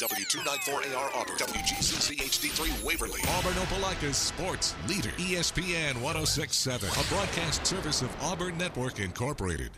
W294AR 0.00 1.14
Auburn, 1.14 1.36
WGCC 1.36 2.18
HD3 2.18 2.84
Waverly, 2.84 3.20
Auburn 3.28 3.54
Opelika's 3.54 4.16
sports 4.16 4.74
leader, 4.86 5.08
ESPN 5.10 5.94
1067, 6.02 6.88
a 6.88 7.08
broadcast 7.08 7.66
service 7.66 8.02
of 8.02 8.14
Auburn 8.22 8.58
Network 8.58 9.00
Incorporated. 9.00 9.70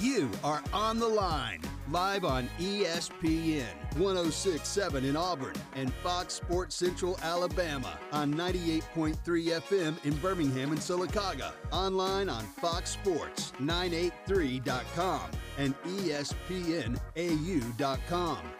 You 0.00 0.30
are 0.42 0.62
on 0.72 0.98
the 0.98 1.06
line, 1.06 1.60
live 1.90 2.24
on 2.24 2.48
ESPN 2.58 3.66
1067 3.96 5.04
in 5.04 5.16
Auburn 5.16 5.54
and 5.74 5.92
Fox 5.94 6.34
Sports 6.34 6.76
Central 6.76 7.18
Alabama 7.22 7.98
on 8.12 8.34
98.3 8.34 9.16
FM 9.16 10.04
in 10.04 10.14
Birmingham 10.18 10.70
and 10.72 10.80
Sylacauga. 10.80 11.52
Online 11.72 12.28
on 12.28 12.44
foxsports983.com 12.60 15.30
and 15.58 15.74
espnau.com. 15.82 16.38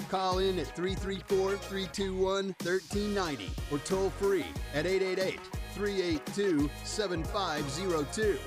Call 0.08 0.38
in 0.38 0.58
at 0.58 0.74
334 0.74 1.56
321 1.56 2.54
1390 2.62 3.50
or 3.70 3.78
toll 3.78 4.10
free 4.10 4.44
at 4.74 4.86
888 4.86 5.38
382 5.74 6.68
7502. 6.84 8.38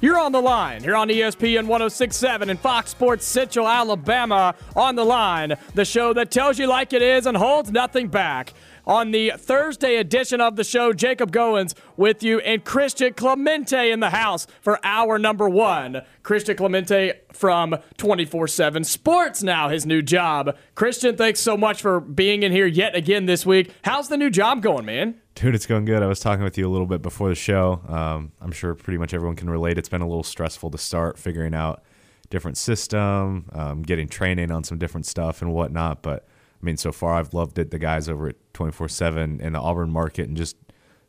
You're 0.00 0.18
on 0.18 0.32
the 0.32 0.40
line 0.40 0.82
here 0.82 0.96
on 0.96 1.08
ESPN 1.08 1.66
1067 1.66 2.50
and 2.50 2.60
Fox 2.60 2.90
Sports 2.90 3.24
Central 3.24 3.66
Alabama 3.66 4.54
on 4.76 4.96
the 4.96 5.04
line, 5.04 5.54
the 5.74 5.84
show 5.84 6.12
that 6.12 6.30
tells 6.30 6.58
you 6.58 6.66
like 6.66 6.92
it 6.92 7.00
is 7.00 7.26
and 7.26 7.36
holds 7.36 7.70
nothing 7.70 8.08
back. 8.08 8.52
On 8.86 9.12
the 9.12 9.32
Thursday 9.38 9.96
edition 9.96 10.42
of 10.42 10.56
the 10.56 10.64
show, 10.64 10.92
Jacob 10.92 11.32
Goins 11.32 11.74
with 11.96 12.22
you 12.22 12.40
and 12.40 12.62
Christian 12.64 13.14
Clemente 13.14 13.90
in 13.90 14.00
the 14.00 14.10
house 14.10 14.46
for 14.60 14.78
hour 14.84 15.18
number 15.18 15.48
one. 15.48 16.02
Christian 16.22 16.56
Clemente 16.56 17.12
from 17.32 17.76
24 17.96 18.46
7 18.46 18.84
Sports 18.84 19.42
now, 19.42 19.70
his 19.70 19.86
new 19.86 20.02
job. 20.02 20.54
Christian, 20.74 21.16
thanks 21.16 21.40
so 21.40 21.56
much 21.56 21.80
for 21.80 21.98
being 21.98 22.42
in 22.42 22.52
here 22.52 22.66
yet 22.66 22.94
again 22.94 23.24
this 23.24 23.46
week. 23.46 23.70
How's 23.84 24.08
the 24.08 24.18
new 24.18 24.28
job 24.28 24.60
going, 24.60 24.84
man? 24.84 25.20
Dude, 25.34 25.54
it's 25.54 25.66
going 25.66 25.84
good. 25.84 26.02
I 26.02 26.06
was 26.06 26.20
talking 26.20 26.44
with 26.44 26.56
you 26.56 26.68
a 26.68 26.70
little 26.70 26.86
bit 26.86 27.02
before 27.02 27.28
the 27.28 27.34
show. 27.34 27.80
Um, 27.88 28.30
I'm 28.40 28.52
sure 28.52 28.74
pretty 28.74 28.98
much 28.98 29.12
everyone 29.12 29.34
can 29.34 29.50
relate. 29.50 29.78
It's 29.78 29.88
been 29.88 30.00
a 30.00 30.06
little 30.06 30.22
stressful 30.22 30.70
to 30.70 30.78
start 30.78 31.18
figuring 31.18 31.54
out 31.54 31.82
different 32.30 32.56
system, 32.56 33.46
um, 33.52 33.82
getting 33.82 34.06
training 34.08 34.52
on 34.52 34.62
some 34.62 34.78
different 34.78 35.06
stuff 35.06 35.42
and 35.42 35.52
whatnot. 35.52 36.02
But 36.02 36.28
I 36.62 36.64
mean, 36.64 36.76
so 36.76 36.92
far 36.92 37.14
I've 37.14 37.34
loved 37.34 37.58
it. 37.58 37.72
The 37.72 37.80
guys 37.80 38.08
over 38.08 38.28
at 38.28 38.36
24 38.54 38.88
7 38.88 39.40
in 39.40 39.52
the 39.54 39.60
Auburn 39.60 39.90
market 39.90 40.28
and 40.28 40.36
just 40.36 40.56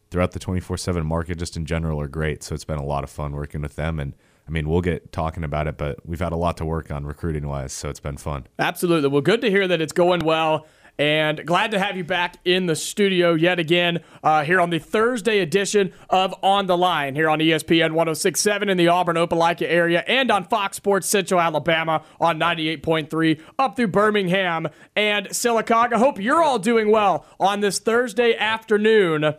throughout 0.10 0.32
the 0.32 0.40
24 0.40 0.78
7 0.78 1.06
market, 1.06 1.38
just 1.38 1.56
in 1.56 1.66
general, 1.66 2.02
are 2.02 2.08
great. 2.08 2.42
So 2.42 2.56
it's 2.56 2.66
been 2.66 2.80
a 2.80 2.86
lot 2.86 3.04
of 3.04 3.12
fun 3.12 3.34
working 3.34 3.62
with 3.62 3.76
them. 3.76 4.00
And 4.00 4.16
I 4.48 4.52
mean, 4.52 4.68
we'll 4.68 4.82
get 4.82 5.12
talking 5.12 5.44
about 5.44 5.68
it, 5.68 5.78
but 5.78 6.04
we've 6.04 6.20
had 6.20 6.34
a 6.34 6.38
lot 6.38 6.58
to 6.58 6.66
work 6.66 6.90
on 6.90 7.06
recruiting 7.06 7.48
wise. 7.48 7.74
So 7.74 7.90
it's 7.90 8.00
been 8.00 8.18
fun. 8.18 8.48
Absolutely. 8.58 9.10
Well, 9.10 9.22
good 9.22 9.42
to 9.42 9.52
hear 9.52 9.68
that 9.68 9.82
it's 9.82 9.94
going 9.94 10.26
well. 10.26 10.66
And 10.98 11.46
glad 11.46 11.72
to 11.72 11.80
have 11.80 11.98
you 11.98 12.04
back 12.06 12.38
in 12.46 12.68
the 12.68 12.76
studio 12.76 13.34
yet 13.34 13.60
again 13.60 14.00
uh, 14.24 14.44
here 14.44 14.62
on 14.62 14.70
the 14.70 14.80
Thursday 14.80 15.40
edition 15.40 15.92
of 16.10 16.34
On 16.42 16.68
the 16.68 16.78
Line 16.78 17.16
here 17.16 17.30
on 17.30 17.40
ESPN 17.40 17.92
1067 17.92 18.70
in 18.70 18.78
the 18.78 18.88
Auburn 18.88 19.18
Opelika 19.18 19.64
area 19.64 20.04
and 20.08 20.32
on 20.32 20.46
Fox 20.46 20.78
Sports 20.78 21.08
Central 21.08 21.42
Alabama 21.42 22.02
on 22.22 22.40
98.3 22.40 23.42
up 23.60 23.76
through 23.76 23.88
Birmingham 23.88 24.70
and 24.96 25.28
Sylacauga. 25.28 25.98
Hope 25.98 26.20
you're 26.20 26.42
all 26.42 26.60
doing 26.60 26.90
well 26.90 27.26
on 27.40 27.60
this 27.60 27.80
Thursday 27.80 28.36
afternoon. 28.36 29.36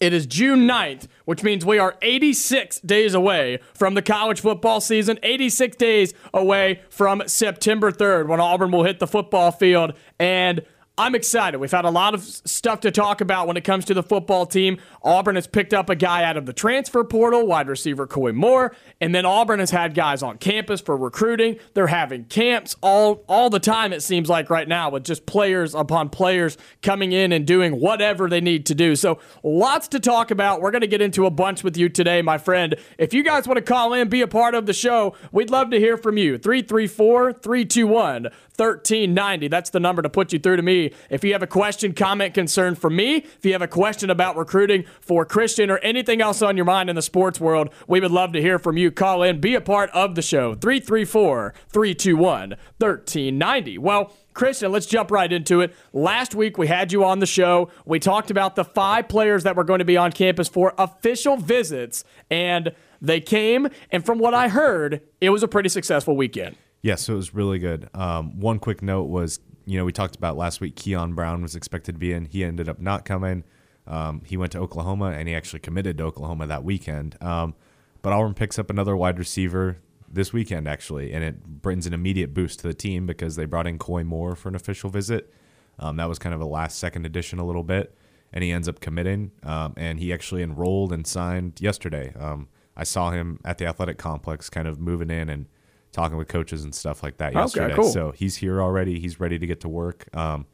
It 0.00 0.14
is 0.14 0.24
June 0.24 0.66
9th, 0.66 1.08
which 1.26 1.42
means 1.42 1.62
we 1.62 1.78
are 1.78 1.94
86 2.00 2.80
days 2.80 3.12
away 3.12 3.58
from 3.74 3.92
the 3.92 4.00
college 4.00 4.40
football 4.40 4.80
season, 4.80 5.18
86 5.22 5.76
days 5.76 6.14
away 6.32 6.80
from 6.88 7.22
September 7.26 7.92
3rd 7.92 8.26
when 8.26 8.40
Auburn 8.40 8.70
will 8.70 8.84
hit 8.84 8.98
the 8.98 9.06
football 9.06 9.52
field. 9.52 9.92
And 10.18 10.62
I'm 11.00 11.14
excited. 11.14 11.56
We've 11.56 11.70
had 11.70 11.86
a 11.86 11.90
lot 11.90 12.12
of 12.12 12.22
stuff 12.22 12.80
to 12.80 12.90
talk 12.90 13.22
about 13.22 13.46
when 13.46 13.56
it 13.56 13.64
comes 13.64 13.86
to 13.86 13.94
the 13.94 14.02
football 14.02 14.44
team. 14.44 14.76
Auburn 15.02 15.36
has 15.36 15.46
picked 15.46 15.72
up 15.72 15.88
a 15.88 15.96
guy 15.96 16.24
out 16.24 16.36
of 16.36 16.44
the 16.44 16.52
transfer 16.52 17.02
portal, 17.04 17.46
wide 17.46 17.68
receiver 17.68 18.06
Koy 18.06 18.32
Moore, 18.32 18.76
and 19.00 19.14
then 19.14 19.24
Auburn 19.24 19.60
has 19.60 19.70
had 19.70 19.94
guys 19.94 20.22
on 20.22 20.36
campus 20.36 20.82
for 20.82 20.98
recruiting. 20.98 21.56
They're 21.72 21.86
having 21.86 22.24
camps 22.24 22.76
all 22.82 23.24
all 23.28 23.48
the 23.48 23.58
time 23.58 23.94
it 23.94 24.02
seems 24.02 24.28
like 24.28 24.50
right 24.50 24.68
now 24.68 24.90
with 24.90 25.04
just 25.04 25.24
players 25.24 25.74
upon 25.74 26.10
players 26.10 26.58
coming 26.82 27.12
in 27.12 27.32
and 27.32 27.46
doing 27.46 27.80
whatever 27.80 28.28
they 28.28 28.42
need 28.42 28.66
to 28.66 28.74
do. 28.74 28.94
So, 28.94 29.20
lots 29.42 29.88
to 29.88 30.00
talk 30.00 30.30
about. 30.30 30.60
We're 30.60 30.70
going 30.70 30.82
to 30.82 30.86
get 30.86 31.00
into 31.00 31.24
a 31.24 31.30
bunch 31.30 31.64
with 31.64 31.78
you 31.78 31.88
today, 31.88 32.20
my 32.20 32.36
friend. 32.36 32.74
If 32.98 33.14
you 33.14 33.24
guys 33.24 33.48
want 33.48 33.56
to 33.56 33.62
call 33.62 33.94
in, 33.94 34.10
be 34.10 34.20
a 34.20 34.28
part 34.28 34.54
of 34.54 34.66
the 34.66 34.74
show, 34.74 35.16
we'd 35.32 35.48
love 35.48 35.70
to 35.70 35.78
hear 35.78 35.96
from 35.96 36.18
you. 36.18 36.38
334-321 36.38 38.30
1390. 38.60 39.48
That's 39.48 39.70
the 39.70 39.80
number 39.80 40.02
to 40.02 40.10
put 40.10 40.34
you 40.34 40.38
through 40.38 40.56
to 40.56 40.62
me. 40.62 40.92
If 41.08 41.24
you 41.24 41.32
have 41.32 41.42
a 41.42 41.46
question, 41.46 41.94
comment, 41.94 42.34
concern 42.34 42.74
for 42.74 42.90
me, 42.90 43.16
if 43.16 43.44
you 43.44 43.52
have 43.52 43.62
a 43.62 43.68
question 43.68 44.10
about 44.10 44.36
recruiting 44.36 44.84
for 45.00 45.24
Christian 45.24 45.70
or 45.70 45.78
anything 45.78 46.20
else 46.20 46.42
on 46.42 46.56
your 46.56 46.66
mind 46.66 46.90
in 46.90 46.96
the 46.96 47.02
sports 47.02 47.40
world, 47.40 47.70
we 47.88 48.00
would 48.00 48.10
love 48.10 48.32
to 48.34 48.42
hear 48.42 48.58
from 48.58 48.76
you. 48.76 48.90
Call 48.90 49.22
in, 49.22 49.40
be 49.40 49.54
a 49.54 49.62
part 49.62 49.88
of 49.90 50.14
the 50.14 50.20
show. 50.20 50.54
334 50.54 51.54
321 51.70 52.50
1390. 52.50 53.78
Well, 53.78 54.12
Christian, 54.34 54.70
let's 54.72 54.86
jump 54.86 55.10
right 55.10 55.32
into 55.32 55.62
it. 55.62 55.74
Last 55.94 56.34
week 56.34 56.58
we 56.58 56.66
had 56.66 56.92
you 56.92 57.02
on 57.02 57.18
the 57.18 57.26
show. 57.26 57.70
We 57.86 57.98
talked 57.98 58.30
about 58.30 58.56
the 58.56 58.64
five 58.64 59.08
players 59.08 59.42
that 59.44 59.56
were 59.56 59.64
going 59.64 59.78
to 59.78 59.84
be 59.86 59.96
on 59.96 60.12
campus 60.12 60.48
for 60.48 60.74
official 60.76 61.38
visits, 61.38 62.04
and 62.30 62.72
they 63.00 63.20
came. 63.20 63.68
And 63.90 64.04
from 64.04 64.18
what 64.18 64.34
I 64.34 64.48
heard, 64.48 65.00
it 65.20 65.30
was 65.30 65.42
a 65.42 65.48
pretty 65.48 65.70
successful 65.70 66.14
weekend. 66.14 66.56
Yeah, 66.82 66.94
so 66.94 67.14
it 67.14 67.16
was 67.16 67.34
really 67.34 67.58
good. 67.58 67.90
Um, 67.94 68.40
one 68.40 68.58
quick 68.58 68.82
note 68.82 69.04
was, 69.04 69.40
you 69.66 69.76
know, 69.76 69.84
we 69.84 69.92
talked 69.92 70.16
about 70.16 70.36
last 70.36 70.60
week. 70.60 70.76
Keon 70.76 71.14
Brown 71.14 71.42
was 71.42 71.54
expected 71.54 71.92
to 71.92 71.98
be 71.98 72.12
in. 72.12 72.24
He 72.24 72.42
ended 72.42 72.68
up 72.68 72.80
not 72.80 73.04
coming. 73.04 73.44
Um, 73.86 74.22
he 74.24 74.36
went 74.36 74.52
to 74.52 74.58
Oklahoma, 74.58 75.10
and 75.10 75.28
he 75.28 75.34
actually 75.34 75.60
committed 75.60 75.98
to 75.98 76.04
Oklahoma 76.04 76.46
that 76.46 76.64
weekend. 76.64 77.22
Um, 77.22 77.54
but 78.02 78.12
Auburn 78.12 78.34
picks 78.34 78.58
up 78.58 78.70
another 78.70 78.96
wide 78.96 79.18
receiver 79.18 79.78
this 80.10 80.32
weekend, 80.32 80.66
actually, 80.66 81.12
and 81.12 81.22
it 81.22 81.44
brings 81.44 81.86
an 81.86 81.92
immediate 81.92 82.32
boost 82.32 82.60
to 82.60 82.66
the 82.66 82.74
team 82.74 83.06
because 83.06 83.36
they 83.36 83.44
brought 83.44 83.66
in 83.66 83.78
Koy 83.78 84.02
Moore 84.02 84.34
for 84.34 84.48
an 84.48 84.54
official 84.54 84.90
visit. 84.90 85.32
Um, 85.78 85.96
that 85.96 86.08
was 86.08 86.18
kind 86.18 86.34
of 86.34 86.40
a 86.40 86.46
last 86.46 86.78
second 86.78 87.04
addition 87.04 87.38
a 87.38 87.44
little 87.44 87.62
bit, 87.62 87.94
and 88.32 88.42
he 88.42 88.50
ends 88.50 88.68
up 88.68 88.80
committing, 88.80 89.32
um, 89.42 89.74
and 89.76 89.98
he 89.98 90.12
actually 90.12 90.42
enrolled 90.42 90.92
and 90.92 91.06
signed 91.06 91.60
yesterday. 91.60 92.14
Um, 92.18 92.48
I 92.76 92.84
saw 92.84 93.10
him 93.10 93.38
at 93.44 93.58
the 93.58 93.66
athletic 93.66 93.98
complex, 93.98 94.48
kind 94.48 94.66
of 94.66 94.80
moving 94.80 95.10
in 95.10 95.28
and 95.28 95.46
talking 95.92 96.16
with 96.16 96.28
coaches 96.28 96.64
and 96.64 96.74
stuff 96.74 97.02
like 97.02 97.16
that 97.18 97.34
yesterday. 97.34 97.74
cool. 97.74 97.90
So 97.90 98.12
he's 98.12 98.36
here 98.36 98.62
already. 98.62 99.00
He's 99.00 99.18
ready 99.18 99.38
to 99.38 99.46
get 99.46 99.60
to 99.60 99.68
work. 99.68 100.08
Um, 100.14 100.46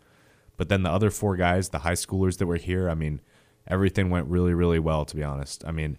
but 0.56 0.68
then 0.68 0.82
the 0.82 0.90
other 0.90 1.10
four 1.10 1.36
guys, 1.36 1.68
the 1.68 1.80
high 1.80 1.92
schoolers 1.92 2.38
that 2.38 2.46
were 2.46 2.56
here, 2.56 2.88
I 2.88 2.94
mean, 2.94 3.20
everything 3.66 4.10
went 4.10 4.26
really, 4.28 4.54
really 4.54 4.78
well, 4.78 5.04
to 5.04 5.16
be 5.16 5.22
honest. 5.22 5.64
I 5.66 5.72
mean, 5.72 5.98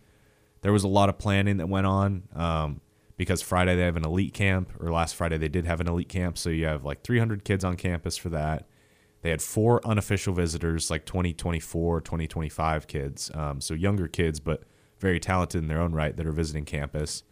there 0.61 0.73
was 0.73 0.83
a 0.83 0.87
lot 0.87 1.09
of 1.09 1.17
planning 1.17 1.57
that 1.57 1.69
went 1.69 1.85
on 1.85 2.23
um, 2.35 2.81
because 3.15 3.41
Friday 3.41 3.75
they 3.75 3.83
have 3.83 3.97
an 3.97 4.05
elite 4.05 4.33
camp, 4.33 4.71
or 4.79 4.91
last 4.91 5.15
Friday 5.15 5.37
they 5.37 5.49
did 5.49 5.65
have 5.65 5.79
an 5.79 5.87
elite 5.87 6.09
camp. 6.09 6.37
So 6.37 6.49
you 6.49 6.65
have 6.65 6.83
like 6.83 7.03
300 7.03 7.43
kids 7.43 7.63
on 7.63 7.75
campus 7.75 8.17
for 8.17 8.29
that. 8.29 8.67
They 9.21 9.29
had 9.29 9.41
four 9.41 9.85
unofficial 9.85 10.33
visitors, 10.33 10.89
like 10.89 11.05
2024, 11.05 12.01
2025 12.01 12.87
kids. 12.87 13.31
Um, 13.33 13.61
so 13.61 13.73
younger 13.73 14.07
kids, 14.07 14.39
but 14.39 14.63
very 14.99 15.19
talented 15.19 15.61
in 15.61 15.67
their 15.67 15.81
own 15.81 15.93
right 15.93 16.15
that 16.15 16.25
are 16.25 16.31
visiting 16.31 16.65
campus 16.65 17.23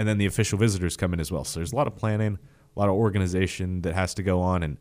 and 0.00 0.08
then 0.08 0.16
the 0.16 0.24
official 0.24 0.56
visitors 0.56 0.96
come 0.96 1.12
in 1.12 1.20
as 1.20 1.30
well. 1.30 1.44
So 1.44 1.60
there's 1.60 1.74
a 1.74 1.76
lot 1.76 1.86
of 1.86 1.94
planning, 1.94 2.38
a 2.74 2.80
lot 2.80 2.88
of 2.88 2.94
organization 2.94 3.82
that 3.82 3.94
has 3.94 4.14
to 4.14 4.22
go 4.22 4.40
on, 4.40 4.62
and 4.62 4.78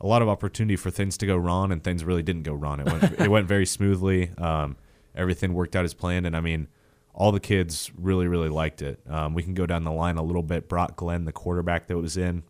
a 0.00 0.06
lot 0.06 0.22
of 0.22 0.30
opportunity 0.30 0.76
for 0.76 0.90
things 0.90 1.18
to 1.18 1.26
go 1.26 1.36
wrong, 1.36 1.70
and 1.70 1.84
things 1.84 2.04
really 2.04 2.22
didn't 2.22 2.44
go 2.44 2.54
wrong. 2.54 2.80
It 2.80 2.86
went 2.86 3.02
it 3.20 3.28
went 3.28 3.46
very 3.46 3.66
smoothly. 3.66 4.30
Um, 4.38 4.78
everything 5.14 5.52
worked 5.52 5.76
out 5.76 5.84
as 5.84 5.92
planned, 5.92 6.26
and 6.26 6.34
I 6.34 6.40
mean, 6.40 6.68
all 7.12 7.32
the 7.32 7.40
kids 7.40 7.90
really 7.98 8.26
really 8.28 8.48
liked 8.48 8.80
it. 8.80 8.98
Um, 9.06 9.34
we 9.34 9.42
can 9.42 9.52
go 9.52 9.66
down 9.66 9.84
the 9.84 9.92
line 9.92 10.16
a 10.16 10.22
little 10.22 10.42
bit. 10.42 10.70
Brock 10.70 10.96
Glenn, 10.96 11.26
the 11.26 11.32
quarterback 11.32 11.86
that 11.88 11.98
was 11.98 12.16
in, 12.16 12.42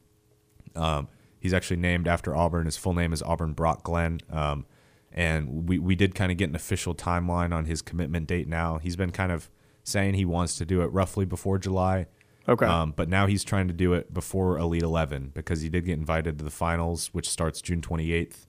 um, 0.77 1.09
he's 1.41 1.53
actually 1.53 1.79
named 1.79 2.07
after 2.07 2.37
Auburn. 2.37 2.67
His 2.67 2.77
full 2.77 2.95
name 2.95 3.13
is 3.13 3.21
Auburn 3.21 3.53
Brock 3.53 3.83
Glenn. 3.83 4.21
Um, 4.31 4.65
and 5.11 5.69
we, 5.69 5.81
we 5.81 5.97
did 5.97 6.15
kind 6.15 6.31
of 6.31 6.39
get 6.39 6.51
an 6.51 6.55
official 6.55 6.95
timeline 6.95 7.53
on 7.53 7.65
his 7.65 7.83
commitment 7.83 8.29
date 8.29 8.47
now. 8.47 8.79
He's 8.79 8.95
been 8.95 9.11
kind 9.11 9.33
of 9.33 9.51
saying 9.87 10.15
he 10.15 10.25
wants 10.25 10.57
to 10.59 10.65
do 10.65 10.83
it 10.83 10.87
roughly 10.87 11.25
before 11.25 11.59
July. 11.59 12.07
Okay. 12.49 12.67
Um, 12.67 12.93
but 12.95 13.09
now 13.09 13.27
he's 13.27 13.45
trying 13.45 13.69
to 13.69 13.75
do 13.75 13.93
it 13.93 14.13
before 14.13 14.59
Elite 14.59 14.83
11 14.83 15.33
because 15.35 15.61
he 15.61 15.69
did 15.69 15.85
get 15.85 15.99
invited 15.99 16.39
to 16.39 16.45
the 16.45 16.51
finals, 16.51 17.09
which 17.13 17.29
starts 17.29 17.61
June 17.61 17.81
28th. 17.81 18.47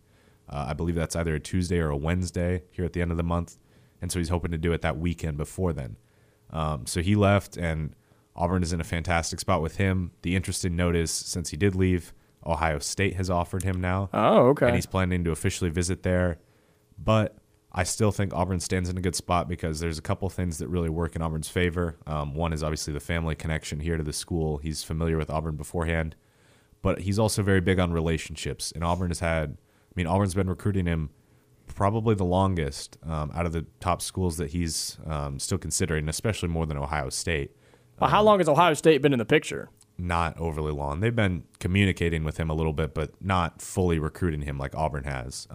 Uh, 0.50 0.68
I 0.70 0.74
believe 0.74 0.96
that's 0.96 1.16
either 1.16 1.36
a 1.36 1.40
Tuesday 1.40 1.80
or 1.80 1.90
a 1.90 1.98
Wednesday 1.98 2.64
here 2.72 2.86
at 2.86 2.94
the 2.94 3.02
end 3.02 3.12
of 3.12 3.18
the 3.18 3.24
month. 3.24 3.58
And 4.02 4.12
so 4.12 4.20
he's 4.20 4.30
hoping 4.30 4.52
to 4.52 4.58
do 4.58 4.74
it 4.74 4.82
that 4.82 4.98
weekend 4.98 5.38
before 5.38 5.74
then. 5.74 5.98
Um, 6.52 6.86
so 6.86 7.02
he 7.02 7.16
left, 7.16 7.58
and 7.58 7.96
Auburn 8.36 8.64
is 8.64 8.72
in 8.72 8.80
a 8.80 8.84
fantastic 8.84 9.40
spot 9.40 9.62
with 9.62 9.78
him. 9.78 10.12
The 10.22 10.36
interesting 10.36 10.76
note 10.76 10.96
is 10.96 11.12
since 11.12 11.50
he 11.50 11.58
did 11.58 11.76
leave, 11.76 12.14
Ohio 12.46 12.80
State 12.80 13.16
has 13.16 13.30
offered 13.30 13.64
him 13.64 13.82
now. 13.82 14.10
Oh, 14.14 14.50
okay. 14.50 14.68
And 14.68 14.76
he's 14.76 14.86
planning 14.86 15.24
to 15.24 15.32
officially 15.32 15.70
visit 15.70 16.04
there. 16.04 16.38
But 16.98 17.36
I 17.78 17.84
still 17.84 18.12
think 18.12 18.34
Auburn 18.34 18.60
stands 18.60 18.90
in 18.90 18.98
a 18.98 19.02
good 19.02 19.16
spot 19.16 19.48
because 19.48 19.80
there's 19.80 20.00
a 20.00 20.02
couple 20.02 20.28
things 20.30 20.58
that 20.58 20.68
really 20.68 20.90
work 20.90 21.16
in 21.16 21.22
Auburn's 21.22 21.48
favor. 21.48 21.96
Um, 22.08 22.34
one 22.34 22.52
is 22.52 22.64
obviously 22.64 22.92
the 22.92 23.00
family 23.00 23.36
connection 23.36 23.82
here 23.82 23.98
to 23.98 24.04
the 24.04 24.14
school. 24.14 24.58
He's 24.58 24.84
familiar 24.84 25.16
with 25.16 25.30
Auburn 25.30 25.58
beforehand, 25.58 26.16
but 26.82 27.02
he's 27.02 27.20
also 27.20 27.44
very 27.44 27.62
big 27.62 27.78
on 27.78 27.94
relationships. 27.94 28.72
And 28.72 28.84
Auburn 28.84 29.12
has 29.12 29.20
had, 29.20 29.58
I 29.60 29.94
mean, 29.94 30.08
Auburn's 30.08 30.34
been 30.34 30.50
recruiting 30.50 30.88
him 30.88 31.12
probably 31.68 32.16
the 32.16 32.26
longest 32.26 32.98
um, 33.06 33.32
out 33.36 33.46
of 33.46 33.54
the 33.54 33.68
top 33.80 34.02
schools 34.02 34.38
that 34.38 34.50
he's 34.50 34.98
um, 35.06 35.38
still 35.38 35.60
considering, 35.60 36.10
especially 36.10 36.50
more 36.50 36.66
than 36.66 36.78
Ohio 36.78 37.10
State. 37.10 37.52
Well, 38.00 38.10
how 38.10 38.24
long 38.24 38.40
has 38.40 38.50
Ohio 38.50 38.74
State 38.74 39.04
been 39.04 39.14
in 39.14 39.20
the 39.20 39.26
picture? 39.26 39.70
Not 40.00 40.36
overly 40.40 40.72
long. 40.72 41.02
They've 41.02 41.16
been 41.16 41.44
communicating 41.60 42.24
with 42.24 42.38
him 42.38 42.50
a 42.50 42.56
little 42.56 42.74
bit, 42.74 42.96
but 42.96 43.12
not 43.22 43.62
fully 43.62 44.00
recruiting 44.00 44.42
him 44.42 44.58
like 44.58 44.74
Auburn 44.74 45.04
has. 45.04 45.48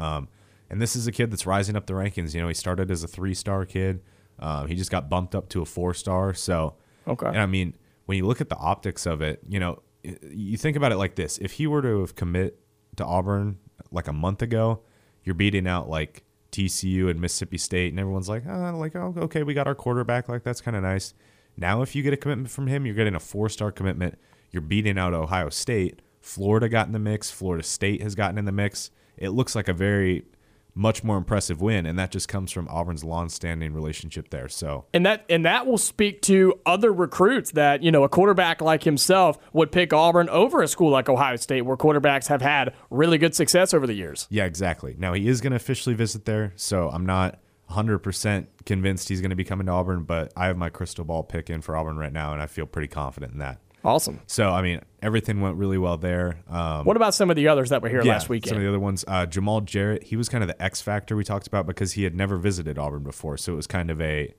And 0.73 0.81
this 0.81 0.97
is 0.97 1.07
a 1.07 1.13
kid 1.13 1.31
that's 1.31 1.47
rising 1.47 1.77
up 1.77 1.87
the 1.87 1.93
rankings. 1.93 2.35
You 2.35 2.41
know, 2.41 2.49
he 2.49 2.55
started 2.55 2.91
as 2.91 3.05
a 3.05 3.07
three 3.07 3.35
star 3.35 3.67
kid. 3.67 4.01
Um, 4.39 4.67
he 4.67 4.75
just 4.75 4.91
got 4.91 5.09
bumped 5.09 5.35
up 5.35 5.51
to 5.51 5.61
a 5.63 5.67
four 5.67 5.95
star. 5.95 6.35
So, 6.35 6.75
Okay. 7.07 7.27
And 7.27 7.39
I 7.39 7.47
mean, 7.47 7.77
when 8.07 8.17
you 8.17 8.27
look 8.27 8.41
at 8.41 8.49
the 8.49 8.57
optics 8.57 9.07
of 9.07 9.21
it, 9.23 9.41
you 9.49 9.61
know, 9.61 9.83
you 10.03 10.57
think 10.57 10.77
about 10.77 10.91
it 10.91 10.97
like 10.97 11.15
this: 11.15 11.39
if 11.39 11.53
he 11.53 11.67
were 11.67 11.83
to 11.83 12.01
have 12.01 12.15
commit 12.17 12.59
to 12.97 13.05
Auburn 13.05 13.59
like 13.91 14.09
a 14.09 14.13
month 14.13 14.43
ago, 14.43 14.81
you're 15.25 15.35
beating 15.35 15.67
out 15.67 15.89
like 15.89 16.25
TCU 16.53 17.11
and 17.11 17.21
Mississippi 17.21 17.59
State, 17.59 17.93
and 17.93 18.01
everyone's 18.01 18.29
like, 18.29 18.45
oh, 18.49 18.77
like, 18.77 18.97
oh, 18.97 19.15
okay, 19.17 19.43
we 19.43 19.55
got 19.55 19.67
our 19.67 19.75
quarterback. 19.75 20.29
Like 20.29 20.43
that's 20.43 20.61
kind 20.61 20.77
of 20.77 20.83
nice. 20.83 21.15
Now, 21.57 21.83
if 21.83 21.95
you 21.95 22.03
get 22.03 22.13
a 22.13 22.17
commitment 22.17 22.51
from 22.51 22.67
him, 22.67 22.87
you're 22.87 22.95
getting 22.95 23.15
a 23.15 23.21
four 23.21 23.49
star 23.49 23.71
commitment. 23.71 24.19
You're 24.51 24.63
beating 24.63 24.99
out 24.99 25.13
Ohio 25.13 25.49
State. 25.51 26.01
Florida 26.21 26.69
got 26.69 26.87
in 26.87 26.93
the 26.93 26.99
mix. 26.99 27.31
Florida 27.31 27.63
State 27.63 28.03
has 28.03 28.15
gotten 28.15 28.39
in 28.39 28.45
the 28.45 28.53
mix. 28.53 28.91
It 29.17 29.31
looks 29.31 29.55
like 29.55 29.69
a 29.69 29.73
very 29.73 30.25
much 30.75 31.05
more 31.05 31.17
impressive 31.17 31.61
win, 31.61 31.87
and 31.87 31.99
that 31.99 32.11
just 32.11 32.29
comes 32.29 32.51
from 32.51 32.69
Auburn's 32.69 33.05
long-standing 33.05 33.73
relationship 33.73 34.31
there. 34.31 34.49
So 34.49 34.87
And 34.95 35.05
that 35.05 35.25
and 35.29 35.45
that 35.45 35.67
will 35.67 35.79
speak 35.79 36.23
to 36.23 36.59
other 36.65 36.93
recruits 36.93 37.53
that, 37.53 37.83
you 37.83 37.91
know, 37.91 38.05
a 38.05 38.09
quarterback 38.09 38.63
like 38.63 38.85
himself 38.85 39.39
would 39.53 39.71
pick 39.71 39.93
Auburn 39.93 40.29
over 40.29 40.63
a 40.63 40.69
school 40.69 40.91
like 40.91 41.09
Ohio 41.09 41.37
State 41.37 41.63
where 41.63 41.77
quarterbacks 41.77 42.29
have 42.29 42.43
had 42.43 42.75
really 42.91 43.19
good 43.19 43.35
success 43.35 43.75
over 43.75 43.87
the 43.87 43.95
years. 43.95 44.27
Yeah, 44.31 44.45
exactly. 44.45 44.97
Now 44.99 45.13
he 45.13 45.29
is 45.29 45.41
going 45.41 45.51
to 45.51 45.57
officially 45.57 45.95
visit 45.95 46.25
there, 46.25 46.53
so 46.57 46.89
I'm 46.89 47.07
not 47.07 47.39
100% 47.71 48.47
convinced 48.67 49.09
he's 49.09 49.21
going 49.21 49.31
to 49.31 49.37
be 49.37 49.45
coming 49.45 49.67
to 49.67 49.73
Auburn, 49.73 50.05
but 50.05 50.33
I 50.37 50.47
have 50.47 50.57
my 50.57 50.69
crystal 50.69 51.05
ball 51.05 51.23
pick 51.23 51.49
in 51.51 51.63
for 51.63 51.77
Auburn 51.77 51.97
right 51.97 52.13
now, 52.13 52.33
and 52.33 52.43
I 52.43 52.47
feel 52.47 52.67
pretty 52.67 52.89
confident 52.89 53.33
in 53.33 53.39
that. 53.39 53.61
Awesome. 53.85 54.21
So, 54.27 54.51
I 54.51 54.63
mean, 54.63 54.81
everything 55.03 55.41
went 55.41 55.57
really 55.57 55.79
well 55.79 55.97
there. 55.97 56.43
Um, 56.49 56.85
What 56.85 56.97
about 56.97 57.15
some 57.15 57.31
of 57.31 57.37
the 57.37 57.49
others 57.49 57.71
that 57.71 57.83
were 57.83 57.89
here 57.89 58.03
yeah, 58.05 58.13
last 58.13 58.29
weekend? 58.29 58.51
some 58.51 58.57
of 58.59 58.63
the 58.63 58.69
other 58.69 58.79
ones. 58.79 59.05
Uh, 59.09 59.27
Jamal 59.27 59.61
Jarrett, 59.61 60.05
he 60.05 60.17
was 60.17 60.29
kind 60.29 60.45
of 60.45 60.49
the 60.49 60.63
X 60.63 60.81
factor 60.81 61.17
we 61.17 61.25
talked 61.25 61.47
about 61.49 61.67
because 61.67 61.93
he 61.95 62.05
had 62.05 62.15
never 62.15 62.37
visited 62.37 62.79
Auburn 62.79 63.03
before. 63.03 63.37
So 63.37 63.53
it 63.53 63.57
was 63.57 63.67
kind 63.67 63.91
of 63.91 64.01
a, 64.01 64.35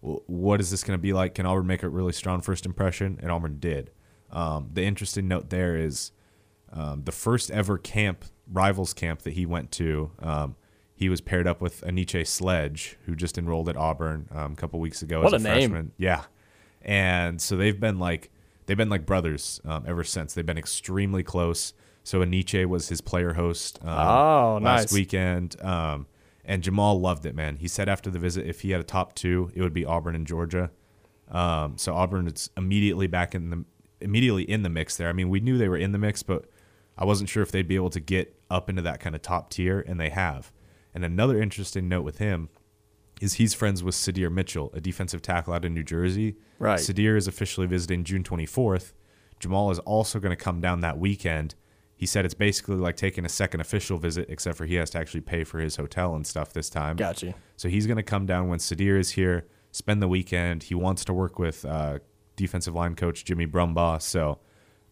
what 0.00 0.60
is 0.60 0.70
this 0.70 0.84
going 0.84 0.96
to 0.98 1.02
be 1.02 1.12
like? 1.12 1.34
Can 1.34 1.44
Auburn 1.46 1.66
make 1.66 1.82
a 1.82 1.88
really 1.88 2.12
strong 2.12 2.40
first 2.40 2.66
impression? 2.66 3.18
And 3.20 3.32
Auburn 3.32 3.58
did. 3.58 3.90
Um, 4.30 4.70
the 4.72 4.84
interesting 4.84 5.26
note 5.28 5.50
there 5.50 5.76
is 5.76 6.12
um, 6.72 7.02
the 7.04 7.12
first 7.12 7.50
ever 7.50 7.78
camp, 7.78 8.24
rivals 8.52 8.92
camp 8.94 9.22
that 9.22 9.32
he 9.32 9.44
went 9.46 9.70
to. 9.72 10.12
Um, 10.20 10.56
he 10.94 11.08
was 11.08 11.20
paired 11.20 11.46
up 11.48 11.60
with 11.60 11.82
Enyce 11.82 12.26
Sledge, 12.28 12.96
who 13.06 13.16
just 13.16 13.38
enrolled 13.38 13.68
at 13.68 13.76
Auburn 13.76 14.28
um, 14.32 14.52
a 14.52 14.56
couple 14.56 14.78
weeks 14.78 15.02
ago 15.02 15.20
What 15.22 15.34
as 15.34 15.44
a, 15.44 15.48
a 15.48 15.54
name. 15.54 15.70
freshman. 15.70 15.92
Yeah, 15.98 16.22
and 16.82 17.40
so 17.40 17.56
they've 17.56 17.78
been 17.78 17.98
like 17.98 18.30
they've 18.66 18.76
been 18.76 18.88
like 18.90 19.06
brothers 19.06 19.60
um, 19.64 19.84
ever 19.86 20.04
since. 20.04 20.34
They've 20.34 20.46
been 20.46 20.58
extremely 20.58 21.22
close. 21.22 21.74
So 22.02 22.20
Enyce 22.20 22.66
was 22.66 22.88
his 22.90 23.00
player 23.00 23.32
host 23.32 23.78
um, 23.82 23.88
Oh, 23.88 24.58
last 24.62 24.82
nice. 24.84 24.92
weekend, 24.92 25.60
um, 25.62 26.06
and 26.44 26.62
Jamal 26.62 27.00
loved 27.00 27.24
it. 27.24 27.34
Man, 27.34 27.56
he 27.56 27.66
said 27.68 27.88
after 27.88 28.10
the 28.10 28.18
visit, 28.18 28.46
if 28.46 28.60
he 28.60 28.72
had 28.72 28.80
a 28.80 28.84
top 28.84 29.14
two, 29.14 29.50
it 29.54 29.62
would 29.62 29.72
be 29.72 29.86
Auburn 29.86 30.14
and 30.14 30.26
Georgia. 30.26 30.70
Um, 31.30 31.78
so 31.78 31.94
Auburn 31.94 32.26
is 32.26 32.50
immediately 32.56 33.06
back 33.06 33.34
in 33.34 33.48
the 33.50 33.64
immediately 34.02 34.42
in 34.42 34.62
the 34.62 34.68
mix 34.68 34.96
there. 34.98 35.08
I 35.08 35.12
mean, 35.14 35.30
we 35.30 35.40
knew 35.40 35.56
they 35.56 35.68
were 35.68 35.78
in 35.78 35.92
the 35.92 35.98
mix, 35.98 36.22
but 36.22 36.44
I 36.98 37.06
wasn't 37.06 37.30
sure 37.30 37.42
if 37.42 37.50
they'd 37.50 37.66
be 37.66 37.76
able 37.76 37.90
to 37.90 38.00
get 38.00 38.38
up 38.50 38.68
into 38.68 38.82
that 38.82 39.00
kind 39.00 39.14
of 39.16 39.22
top 39.22 39.48
tier, 39.48 39.80
and 39.80 39.98
they 39.98 40.10
have. 40.10 40.52
And 40.92 41.04
another 41.04 41.40
interesting 41.40 41.88
note 41.88 42.02
with 42.02 42.18
him 42.18 42.50
is 43.20 43.34
he's 43.34 43.54
friends 43.54 43.82
with 43.82 43.94
Sadir 43.94 44.30
Mitchell, 44.30 44.70
a 44.74 44.80
defensive 44.80 45.22
tackle 45.22 45.54
out 45.54 45.64
in 45.64 45.74
New 45.74 45.84
Jersey. 45.84 46.36
Right. 46.58 46.78
Sadir 46.78 47.16
is 47.16 47.26
officially 47.26 47.66
visiting 47.66 48.04
June 48.04 48.22
24th. 48.22 48.92
Jamal 49.40 49.70
is 49.70 49.78
also 49.80 50.18
going 50.18 50.36
to 50.36 50.42
come 50.42 50.60
down 50.60 50.80
that 50.80 50.98
weekend. 50.98 51.54
He 51.96 52.06
said 52.06 52.24
it's 52.24 52.34
basically 52.34 52.76
like 52.76 52.96
taking 52.96 53.24
a 53.24 53.28
second 53.28 53.60
official 53.60 53.98
visit, 53.98 54.26
except 54.28 54.58
for 54.58 54.66
he 54.66 54.74
has 54.74 54.90
to 54.90 54.98
actually 54.98 55.20
pay 55.20 55.44
for 55.44 55.60
his 55.60 55.76
hotel 55.76 56.14
and 56.14 56.26
stuff 56.26 56.52
this 56.52 56.68
time. 56.68 56.96
Gotcha. 56.96 57.34
So 57.56 57.68
he's 57.68 57.86
going 57.86 57.96
to 57.98 58.02
come 58.02 58.26
down 58.26 58.48
when 58.48 58.58
Sadir 58.58 58.98
is 58.98 59.10
here, 59.10 59.46
spend 59.70 60.02
the 60.02 60.08
weekend. 60.08 60.64
He 60.64 60.74
wants 60.74 61.04
to 61.04 61.12
work 61.12 61.38
with 61.38 61.64
uh, 61.64 62.00
defensive 62.36 62.74
line 62.74 62.96
coach 62.96 63.24
Jimmy 63.24 63.46
Brumbaugh. 63.46 64.02
So, 64.02 64.38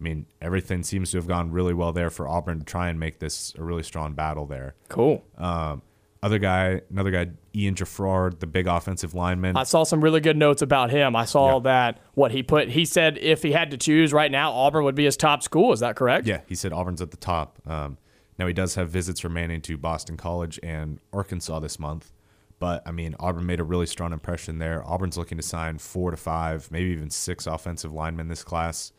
I 0.00 0.02
mean, 0.02 0.26
everything 0.40 0.82
seems 0.84 1.10
to 1.10 1.16
have 1.18 1.26
gone 1.26 1.50
really 1.50 1.74
well 1.74 1.92
there 1.92 2.10
for 2.10 2.28
Auburn 2.28 2.60
to 2.60 2.64
try 2.64 2.88
and 2.88 3.00
make 3.00 3.18
this 3.18 3.52
a 3.58 3.62
really 3.62 3.82
strong 3.82 4.14
battle 4.14 4.46
there. 4.46 4.74
Cool. 4.88 5.24
Um, 5.36 5.82
other 6.22 6.38
guy, 6.38 6.82
another 6.88 7.10
guy, 7.10 7.30
Ian 7.54 7.74
Geffrard, 7.74 8.38
the 8.40 8.46
big 8.46 8.66
offensive 8.66 9.14
lineman. 9.14 9.56
I 9.56 9.64
saw 9.64 9.82
some 9.84 10.00
really 10.00 10.20
good 10.20 10.36
notes 10.36 10.62
about 10.62 10.90
him. 10.90 11.14
I 11.14 11.24
saw 11.24 11.54
Yeah. 11.56 11.60
that 11.64 11.98
what 12.14 12.30
he 12.32 12.42
put. 12.42 12.70
He 12.70 12.84
said 12.84 13.18
if 13.18 13.42
he 13.42 13.52
had 13.52 13.70
to 13.72 13.76
choose 13.76 14.12
right 14.12 14.30
now, 14.30 14.52
Auburn 14.52 14.84
would 14.84 14.94
be 14.94 15.04
his 15.04 15.16
top 15.16 15.42
school. 15.42 15.72
Is 15.72 15.80
that 15.80 15.96
correct? 15.96 16.26
Yeah, 16.26 16.40
he 16.46 16.54
said 16.54 16.72
Auburn's 16.72 17.02
at 17.02 17.10
the 17.10 17.16
top. 17.16 17.58
Um, 17.66 17.98
now 18.38 18.46
he 18.46 18.52
does 18.54 18.74
have 18.76 18.88
visits 18.88 19.22
remaining 19.24 19.60
to 19.62 19.76
Boston 19.76 20.16
College 20.16 20.58
and 20.62 20.98
Arkansas 21.12 21.58
this 21.60 21.78
month, 21.78 22.10
but 22.58 22.82
I 22.86 22.90
mean 22.90 23.14
Auburn 23.20 23.44
made 23.44 23.60
a 23.60 23.64
really 23.64 23.86
strong 23.86 24.12
impression 24.12 24.58
there. 24.58 24.82
Auburn's 24.88 25.18
looking 25.18 25.36
to 25.36 25.42
sign 25.42 25.78
four 25.78 26.10
to 26.10 26.16
five, 26.16 26.70
maybe 26.70 26.90
even 26.90 27.10
six 27.10 27.46
offensive 27.46 27.92
linemen 27.92 28.28
this 28.28 28.42
class. 28.42 28.92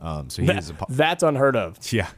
Um, 0.00 0.30
so 0.30 0.42
he 0.42 0.48
That- 0.48 0.58
is 0.58 0.70
a 0.70 0.74
po- 0.74 0.86
that's 0.88 1.22
unheard 1.22 1.56
of. 1.56 1.78
yeah. 1.92 2.08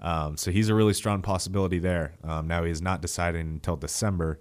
Um, 0.00 0.36
so 0.36 0.50
he's 0.50 0.68
a 0.68 0.74
really 0.74 0.94
strong 0.94 1.22
possibility 1.22 1.78
there. 1.78 2.14
Um, 2.24 2.46
now 2.48 2.64
he 2.64 2.70
is 2.70 2.82
not 2.82 3.00
deciding 3.02 3.42
until 3.48 3.76
December, 3.76 4.40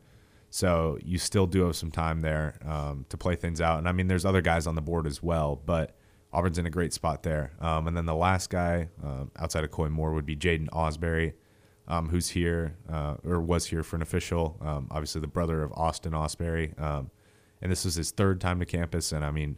so 0.53 0.97
you 1.01 1.17
still 1.17 1.47
do 1.47 1.65
have 1.65 1.77
some 1.77 1.91
time 1.91 2.19
there 2.19 2.55
um, 2.65 3.05
to 3.07 3.17
play 3.17 3.37
things 3.37 3.61
out. 3.61 3.79
And 3.79 3.87
I 3.87 3.93
mean, 3.93 4.07
there's 4.07 4.25
other 4.25 4.41
guys 4.41 4.67
on 4.67 4.75
the 4.75 4.81
board 4.81 5.07
as 5.07 5.23
well, 5.23 5.55
but 5.65 5.95
Auburn's 6.33 6.57
in 6.57 6.65
a 6.65 6.69
great 6.69 6.91
spot 6.91 7.23
there. 7.23 7.53
Um, 7.61 7.87
and 7.87 7.95
then 7.95 8.05
the 8.05 8.13
last 8.13 8.49
guy 8.49 8.89
um, 9.01 9.31
outside 9.39 9.63
of 9.63 9.71
Koy 9.71 9.87
Moore 9.87 10.11
would 10.11 10.25
be 10.25 10.35
Jaden 10.35 10.67
Osbury, 10.69 11.33
um, 11.87 12.09
who's 12.09 12.29
here 12.29 12.75
uh, 12.91 13.15
or 13.23 13.39
was 13.39 13.65
here 13.67 13.81
for 13.81 13.95
an 13.95 14.01
official. 14.01 14.57
Um, 14.59 14.89
obviously, 14.91 15.21
the 15.21 15.27
brother 15.27 15.63
of 15.63 15.71
Austin 15.71 16.11
Osbury, 16.11 16.77
um, 16.77 17.11
and 17.61 17.71
this 17.71 17.85
was 17.85 17.95
his 17.95 18.11
third 18.11 18.41
time 18.41 18.59
to 18.59 18.65
campus. 18.65 19.13
And 19.13 19.23
I 19.23 19.31
mean, 19.31 19.57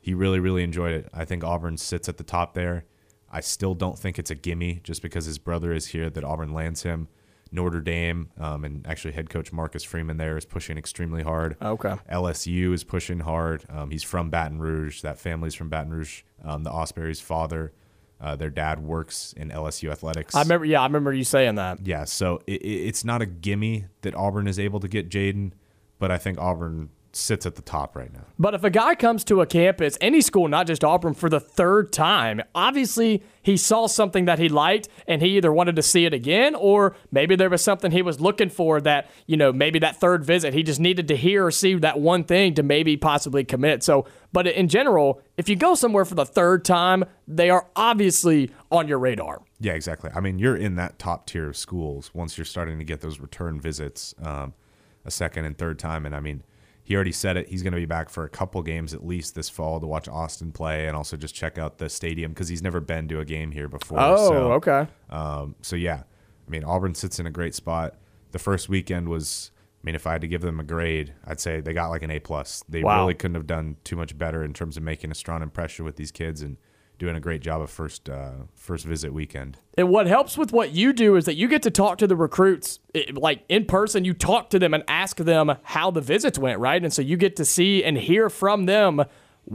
he 0.00 0.12
really, 0.12 0.38
really 0.38 0.62
enjoyed 0.62 0.92
it. 0.92 1.08
I 1.14 1.24
think 1.24 1.44
Auburn 1.44 1.78
sits 1.78 2.10
at 2.10 2.18
the 2.18 2.24
top 2.24 2.52
there. 2.52 2.84
I 3.30 3.40
still 3.40 3.74
don't 3.74 3.98
think 3.98 4.18
it's 4.18 4.30
a 4.30 4.34
gimme 4.34 4.80
just 4.84 5.00
because 5.00 5.24
his 5.24 5.38
brother 5.38 5.72
is 5.72 5.86
here 5.86 6.10
that 6.10 6.24
Auburn 6.24 6.52
lands 6.52 6.82
him. 6.82 7.08
Notre 7.56 7.80
Dame 7.80 8.28
um, 8.38 8.64
and 8.64 8.86
actually 8.86 9.12
head 9.12 9.28
coach 9.28 9.52
Marcus 9.52 9.82
Freeman 9.82 10.18
there 10.18 10.36
is 10.36 10.44
pushing 10.44 10.78
extremely 10.78 11.22
hard. 11.22 11.56
Okay. 11.60 11.94
LSU 12.12 12.72
is 12.72 12.84
pushing 12.84 13.20
hard. 13.20 13.64
Um, 13.68 13.90
he's 13.90 14.04
from 14.04 14.30
Baton 14.30 14.60
Rouge. 14.60 15.00
That 15.00 15.18
family's 15.18 15.54
from 15.54 15.68
Baton 15.68 15.90
Rouge. 15.90 16.22
Um, 16.44 16.62
the 16.62 16.70
Osbury's 16.70 17.20
father, 17.20 17.72
uh, 18.20 18.36
their 18.36 18.50
dad 18.50 18.78
works 18.78 19.34
in 19.36 19.50
LSU 19.50 19.90
athletics. 19.90 20.34
I 20.34 20.42
remember. 20.42 20.66
Yeah, 20.66 20.82
I 20.82 20.86
remember 20.86 21.12
you 21.12 21.24
saying 21.24 21.56
that. 21.56 21.84
Yeah, 21.84 22.04
so 22.04 22.40
it, 22.46 22.62
it, 22.62 22.86
it's 22.88 23.04
not 23.04 23.22
a 23.22 23.26
gimme 23.26 23.86
that 24.02 24.14
Auburn 24.14 24.46
is 24.46 24.58
able 24.58 24.78
to 24.80 24.88
get 24.88 25.08
Jaden, 25.08 25.52
but 25.98 26.10
I 26.10 26.18
think 26.18 26.38
Auburn 26.38 26.90
sits 27.16 27.46
at 27.46 27.54
the 27.54 27.62
top 27.62 27.96
right 27.96 28.12
now. 28.12 28.24
But 28.38 28.54
if 28.54 28.62
a 28.64 28.70
guy 28.70 28.94
comes 28.94 29.24
to 29.24 29.40
a 29.40 29.46
campus, 29.46 29.96
any 30.00 30.20
school, 30.20 30.48
not 30.48 30.66
just 30.66 30.84
Auburn, 30.84 31.14
for 31.14 31.28
the 31.28 31.40
third 31.40 31.92
time, 31.92 32.42
obviously 32.54 33.22
he 33.42 33.56
saw 33.56 33.86
something 33.86 34.26
that 34.26 34.38
he 34.38 34.48
liked 34.48 34.88
and 35.06 35.22
he 35.22 35.36
either 35.36 35.52
wanted 35.52 35.76
to 35.76 35.82
see 35.82 36.04
it 36.04 36.12
again 36.12 36.54
or 36.54 36.94
maybe 37.10 37.36
there 37.36 37.48
was 37.48 37.62
something 37.62 37.90
he 37.90 38.02
was 38.02 38.20
looking 38.20 38.50
for 38.50 38.80
that, 38.82 39.10
you 39.26 39.36
know, 39.36 39.52
maybe 39.52 39.78
that 39.78 39.96
third 39.96 40.24
visit 40.24 40.52
he 40.52 40.62
just 40.62 40.80
needed 40.80 41.08
to 41.08 41.16
hear 41.16 41.46
or 41.46 41.50
see 41.50 41.74
that 41.74 41.98
one 41.98 42.24
thing 42.24 42.54
to 42.54 42.62
maybe 42.62 42.96
possibly 42.96 43.44
commit. 43.44 43.82
So, 43.82 44.06
but 44.32 44.46
in 44.46 44.68
general, 44.68 45.22
if 45.36 45.48
you 45.48 45.56
go 45.56 45.74
somewhere 45.74 46.04
for 46.04 46.14
the 46.14 46.26
third 46.26 46.64
time, 46.64 47.04
they 47.26 47.50
are 47.50 47.66
obviously 47.74 48.50
on 48.70 48.88
your 48.88 48.98
radar. 48.98 49.42
Yeah, 49.58 49.72
exactly. 49.72 50.10
I 50.14 50.20
mean, 50.20 50.38
you're 50.38 50.56
in 50.56 50.76
that 50.76 50.98
top 50.98 51.26
tier 51.26 51.48
of 51.48 51.56
schools 51.56 52.10
once 52.12 52.36
you're 52.36 52.44
starting 52.44 52.78
to 52.78 52.84
get 52.84 53.00
those 53.00 53.20
return 53.20 53.60
visits 53.60 54.14
um, 54.22 54.52
a 55.06 55.10
second 55.10 55.46
and 55.46 55.56
third 55.56 55.78
time. 55.78 56.04
And 56.04 56.14
I 56.14 56.20
mean, 56.20 56.42
he 56.86 56.94
already 56.94 57.10
said 57.10 57.36
it. 57.36 57.48
He's 57.48 57.64
going 57.64 57.72
to 57.72 57.78
be 57.80 57.84
back 57.84 58.08
for 58.08 58.22
a 58.22 58.28
couple 58.28 58.62
games 58.62 58.94
at 58.94 59.04
least 59.04 59.34
this 59.34 59.48
fall 59.48 59.80
to 59.80 59.86
watch 59.88 60.06
Austin 60.06 60.52
play 60.52 60.86
and 60.86 60.96
also 60.96 61.16
just 61.16 61.34
check 61.34 61.58
out 61.58 61.78
the 61.78 61.88
stadium 61.88 62.30
because 62.30 62.48
he's 62.48 62.62
never 62.62 62.80
been 62.80 63.08
to 63.08 63.18
a 63.18 63.24
game 63.24 63.50
here 63.50 63.66
before. 63.66 63.98
Oh, 64.00 64.28
so, 64.28 64.52
okay. 64.52 64.86
Um, 65.10 65.56
so 65.62 65.74
yeah, 65.74 66.04
I 66.46 66.50
mean, 66.50 66.62
Auburn 66.62 66.94
sits 66.94 67.18
in 67.18 67.26
a 67.26 67.30
great 67.32 67.56
spot. 67.56 67.96
The 68.30 68.38
first 68.38 68.68
weekend 68.68 69.08
was, 69.08 69.50
I 69.82 69.84
mean, 69.84 69.96
if 69.96 70.06
I 70.06 70.12
had 70.12 70.20
to 70.20 70.28
give 70.28 70.42
them 70.42 70.60
a 70.60 70.64
grade, 70.64 71.12
I'd 71.24 71.40
say 71.40 71.60
they 71.60 71.72
got 71.72 71.88
like 71.88 72.04
an 72.04 72.12
A 72.12 72.20
plus. 72.20 72.62
They 72.68 72.84
Wow. 72.84 73.00
really 73.00 73.14
couldn't 73.14 73.34
have 73.34 73.48
done 73.48 73.78
too 73.82 73.96
much 73.96 74.16
better 74.16 74.44
in 74.44 74.52
terms 74.52 74.76
of 74.76 74.84
making 74.84 75.10
a 75.10 75.14
strong 75.16 75.42
impression 75.42 75.84
with 75.84 75.96
these 75.96 76.12
kids 76.12 76.40
and 76.40 76.56
doing 76.98 77.16
a 77.16 77.20
great 77.20 77.42
job 77.42 77.60
of 77.60 77.70
first 77.70 78.08
uh, 78.08 78.32
first 78.54 78.84
visit 78.84 79.12
weekend. 79.12 79.58
And 79.76 79.88
what 79.88 80.06
helps 80.06 80.38
with 80.38 80.52
what 80.52 80.72
you 80.72 80.92
do 80.92 81.16
is 81.16 81.24
that 81.26 81.36
you 81.36 81.48
get 81.48 81.62
to 81.62 81.70
talk 81.70 81.98
to 81.98 82.06
the 82.06 82.16
recruits 82.16 82.78
eh, 82.94 83.04
like 83.12 83.42
in 83.48 83.66
person. 83.66 84.04
You 84.04 84.14
talk 84.14 84.50
to 84.50 84.58
them 84.58 84.74
and 84.74 84.82
ask 84.88 85.18
them 85.18 85.56
how 85.62 85.90
the 85.90 86.00
visits 86.00 86.38
went, 86.38 86.58
right? 86.58 86.82
And 86.82 86.92
so 86.92 87.02
you 87.02 87.16
get 87.16 87.36
to 87.36 87.44
see 87.44 87.84
and 87.84 87.96
hear 87.96 88.30
from 88.30 88.66
them 88.66 89.04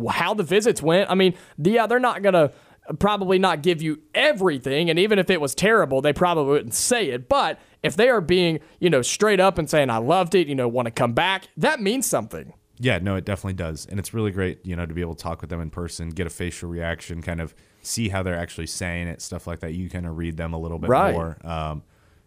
how 0.10 0.34
the 0.34 0.44
visits 0.44 0.82
went. 0.82 1.10
I 1.10 1.16
mean, 1.16 1.34
yeah, 1.58 1.88
they're 1.88 2.00
not 2.00 2.24
to 2.24 2.52
probably 3.00 3.38
not 3.38 3.62
give 3.62 3.82
you 3.82 4.02
everything 4.14 4.90
and 4.90 4.98
even 4.98 5.20
if 5.20 5.30
it 5.30 5.40
was 5.40 5.54
terrible 5.54 6.02
they 6.02 6.12
probably 6.12 6.46
wouldn't 6.46 6.74
say 6.74 7.10
it 7.10 7.30
but 7.30 7.60
if 7.84 7.96
they 7.96 8.10
are 8.10 8.20
being 8.20 8.60
you 8.80 8.90
know 8.90 9.04
straight 9.04 9.40
up 9.40 9.58
and 9.60 9.70
saying 9.70 9.90
i 9.90 9.98
loved 9.98 10.34
it 10.34 10.48
you 10.48 10.56
know 10.56 10.68
want 10.68 10.88
to 10.88 10.92
come 10.92 11.14
back 11.14 11.48
that 11.56 11.80
means 11.80 12.08
something 12.08 12.54
yeah 12.82 12.98
no 13.00 13.16
it 13.16 13.24
definitely 13.26 13.54
does 13.54 13.86
and 13.86 14.00
it's 14.00 14.14
really 14.14 14.32
great 14.32 14.66
you 14.66 14.76
know 14.76 14.86
to 14.86 14.94
be 14.94 15.02
able 15.02 15.16
to 15.16 15.24
talk 15.24 15.40
with 15.42 15.50
them 15.50 15.62
in 15.62 15.70
person 15.70 16.10
get 16.10 16.28
a 16.28 16.30
facial 16.30 16.70
reaction 16.70 17.22
kind 17.22 17.40
of 17.40 17.54
see 17.82 18.10
how 18.10 18.22
they're 18.24 18.36
actually 18.38 18.68
saying 18.68 19.08
it 19.08 19.22
stuff 19.22 19.46
like 19.48 19.60
that 19.60 19.74
you 19.74 19.90
kind 19.90 20.06
of 20.06 20.18
read 20.18 20.36
them 20.38 20.54
a 20.54 20.58
little 20.60 20.80
bit 20.80 20.90
Right. 20.90 21.14
more 21.14 21.38
um, 21.46 21.84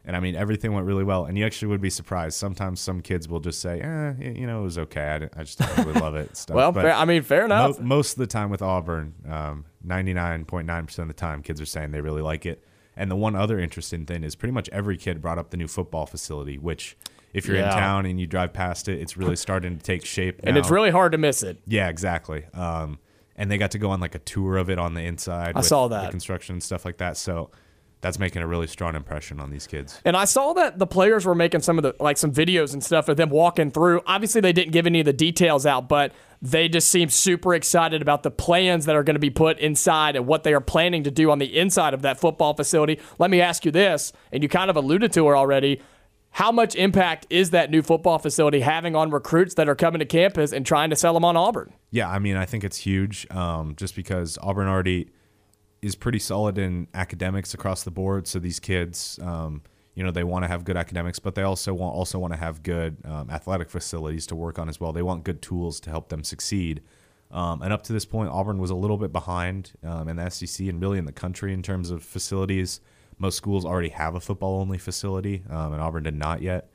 and 0.06 0.14
I 0.14 0.20
mean, 0.20 0.36
everything 0.36 0.74
went 0.74 0.86
really 0.86 1.02
well. 1.02 1.24
And 1.24 1.38
you 1.38 1.46
actually 1.46 1.68
would 1.68 1.80
be 1.80 1.88
surprised. 1.88 2.36
Sometimes 2.36 2.78
some 2.78 3.00
kids 3.00 3.26
will 3.26 3.40
just 3.40 3.58
say, 3.62 3.80
eh, 3.80 4.12
you 4.38 4.46
know, 4.46 4.60
it 4.60 4.64
was 4.64 4.76
okay. 4.76 5.28
I, 5.34 5.40
I 5.40 5.44
just 5.44 5.56
didn't 5.58 5.78
really 5.86 5.98
love 5.98 6.14
it. 6.14 6.36
Stuff. 6.44 6.54
well 6.54 6.74
fair, 6.74 6.92
i 6.92 7.06
mean 7.06 7.22
fair 7.22 7.48
mo- 7.48 7.54
enough 7.68 7.80
most 7.80 8.12
of 8.12 8.18
the 8.18 8.26
time 8.26 8.50
with 8.50 8.60
Auburn, 8.60 9.14
um, 9.26 9.64
99.9% 9.86 10.98
of 10.98 11.08
the 11.08 11.14
time, 11.14 11.42
kids 11.42 11.58
are 11.58 11.64
saying 11.66 11.92
they 11.92 12.02
really 12.02 12.20
like 12.20 12.44
it. 12.44 12.62
And 12.96 13.10
the 13.10 13.16
one 13.16 13.34
other 13.34 13.58
interesting 13.58 14.04
thing 14.04 14.24
is 14.24 14.34
pretty 14.34 14.52
much 14.52 14.68
every 14.70 14.96
kid 14.98 15.20
brought 15.22 15.38
up 15.38 15.48
the 15.50 15.56
new 15.56 15.66
football 15.66 16.04
facility, 16.04 16.58
which 16.58 16.98
if 17.34 17.46
you're 17.46 17.56
Yeah. 17.58 17.72
in 17.72 17.78
town 17.78 18.06
and 18.06 18.18
you 18.18 18.26
drive 18.26 18.52
past 18.54 18.88
it, 18.88 19.00
it's 19.00 19.16
really 19.16 19.36
starting 19.36 19.76
to 19.76 19.82
take 19.82 20.06
shape. 20.06 20.40
and 20.44 20.56
it's 20.56 20.70
really 20.70 20.90
hard 20.90 21.12
to 21.12 21.18
miss 21.18 21.42
it 21.42 21.58
Yeah, 21.66 21.88
exactly. 21.88 22.44
Um, 22.54 22.98
and 23.36 23.50
they 23.50 23.58
got 23.58 23.72
to 23.72 23.78
go 23.78 23.90
on 23.90 24.00
like 24.00 24.14
a 24.14 24.20
tour 24.20 24.56
of 24.56 24.70
it 24.70 24.78
on 24.78 24.94
the 24.94 25.02
inside. 25.02 25.54
I 25.56 25.58
with 25.58 25.66
saw 25.66 25.88
The 25.88 26.00
that. 26.02 26.10
construction 26.12 26.54
and 26.54 26.62
stuff 26.62 26.84
like 26.84 26.98
that. 26.98 27.16
So 27.16 27.50
that's 28.00 28.18
making 28.18 28.42
a 28.42 28.46
really 28.46 28.66
strong 28.66 28.94
impression 28.94 29.40
on 29.40 29.50
these 29.50 29.66
kids. 29.66 29.98
And 30.04 30.14
I 30.16 30.26
saw 30.26 30.52
that 30.52 30.78
the 30.78 30.86
players 30.86 31.24
were 31.24 31.34
making 31.34 31.62
some 31.62 31.78
of 31.78 31.82
the 31.82 31.94
like 31.98 32.18
some 32.18 32.30
videos 32.32 32.72
and 32.74 32.84
stuff 32.84 33.08
of 33.08 33.16
them 33.16 33.30
walking 33.30 33.70
through. 33.70 34.02
Obviously, 34.06 34.40
they 34.42 34.52
didn't 34.52 34.72
give 34.72 34.86
any 34.86 35.00
of 35.00 35.06
the 35.06 35.12
details 35.14 35.64
out, 35.64 35.88
but 35.88 36.12
they 36.42 36.68
just 36.68 36.90
seem 36.90 37.08
super 37.08 37.54
excited 37.54 38.02
about 38.02 38.22
the 38.22 38.30
plans 38.30 38.84
that 38.84 38.94
are 38.94 39.02
going 39.02 39.14
to 39.14 39.20
be 39.20 39.30
put 39.30 39.58
inside 39.58 40.16
and 40.16 40.26
what 40.26 40.44
they 40.44 40.52
are 40.52 40.60
planning 40.60 41.02
to 41.04 41.10
do 41.10 41.30
on 41.30 41.38
the 41.38 41.58
inside 41.58 41.94
of 41.94 42.02
that 42.02 42.20
football 42.20 42.52
facility. 42.52 43.00
Let 43.18 43.30
me 43.30 43.40
ask 43.40 43.64
you 43.64 43.70
this, 43.70 44.12
and 44.30 44.42
you 44.42 44.50
kind 44.50 44.68
of 44.68 44.76
alluded 44.76 45.10
to 45.14 45.26
it 45.30 45.32
already. 45.32 45.80
How 46.34 46.50
much 46.50 46.74
impact 46.74 47.28
is 47.30 47.50
that 47.50 47.70
new 47.70 47.80
football 47.80 48.18
facility 48.18 48.58
having 48.58 48.96
on 48.96 49.12
recruits 49.12 49.54
that 49.54 49.68
are 49.68 49.76
coming 49.76 50.00
to 50.00 50.04
campus 50.04 50.52
and 50.52 50.66
trying 50.66 50.90
to 50.90 50.96
sell 50.96 51.14
them 51.14 51.24
on 51.24 51.36
Auburn? 51.36 51.72
Yeah, 51.92 52.10
I 52.10 52.18
mean, 52.18 52.36
I 52.36 52.44
think 52.44 52.64
it's 52.64 52.76
huge 52.76 53.24
um, 53.30 53.76
just 53.76 53.94
because 53.94 54.36
Auburn 54.42 54.66
already 54.66 55.10
is 55.80 55.94
pretty 55.94 56.18
solid 56.18 56.58
in 56.58 56.88
academics 56.92 57.54
across 57.54 57.84
the 57.84 57.92
board. 57.92 58.26
So 58.26 58.40
these 58.40 58.58
kids, 58.58 59.16
um, 59.22 59.62
you 59.94 60.02
know, 60.02 60.10
they 60.10 60.24
want 60.24 60.42
to 60.42 60.48
have 60.48 60.64
good 60.64 60.76
academics, 60.76 61.20
but 61.20 61.36
they 61.36 61.42
also 61.42 61.72
want 61.72 61.94
also 61.94 62.18
want 62.18 62.32
to 62.32 62.36
have 62.36 62.64
good 62.64 62.96
um, 63.04 63.30
athletic 63.30 63.70
facilities 63.70 64.26
to 64.26 64.34
work 64.34 64.58
on 64.58 64.68
as 64.68 64.80
well. 64.80 64.92
They 64.92 65.02
want 65.02 65.22
good 65.22 65.40
tools 65.40 65.78
to 65.80 65.90
help 65.90 66.08
them 66.08 66.24
succeed. 66.24 66.82
Um, 67.30 67.62
and 67.62 67.72
up 67.72 67.84
to 67.84 67.92
this 67.92 68.04
point, 68.04 68.30
Auburn 68.30 68.58
was 68.58 68.70
a 68.70 68.74
little 68.74 68.98
bit 68.98 69.12
behind 69.12 69.70
um, 69.84 70.08
in 70.08 70.16
the 70.16 70.28
SEC 70.30 70.66
and 70.66 70.82
really 70.82 70.98
in 70.98 71.04
the 71.04 71.12
country 71.12 71.52
in 71.52 71.62
terms 71.62 71.90
of 71.90 72.02
facilities. 72.02 72.80
Most 73.18 73.36
schools 73.36 73.64
already 73.64 73.90
have 73.90 74.14
a 74.14 74.20
football 74.20 74.60
only 74.60 74.78
facility, 74.78 75.44
um, 75.48 75.72
and 75.72 75.80
Auburn 75.80 76.02
did 76.02 76.14
not 76.14 76.42
yet. 76.42 76.68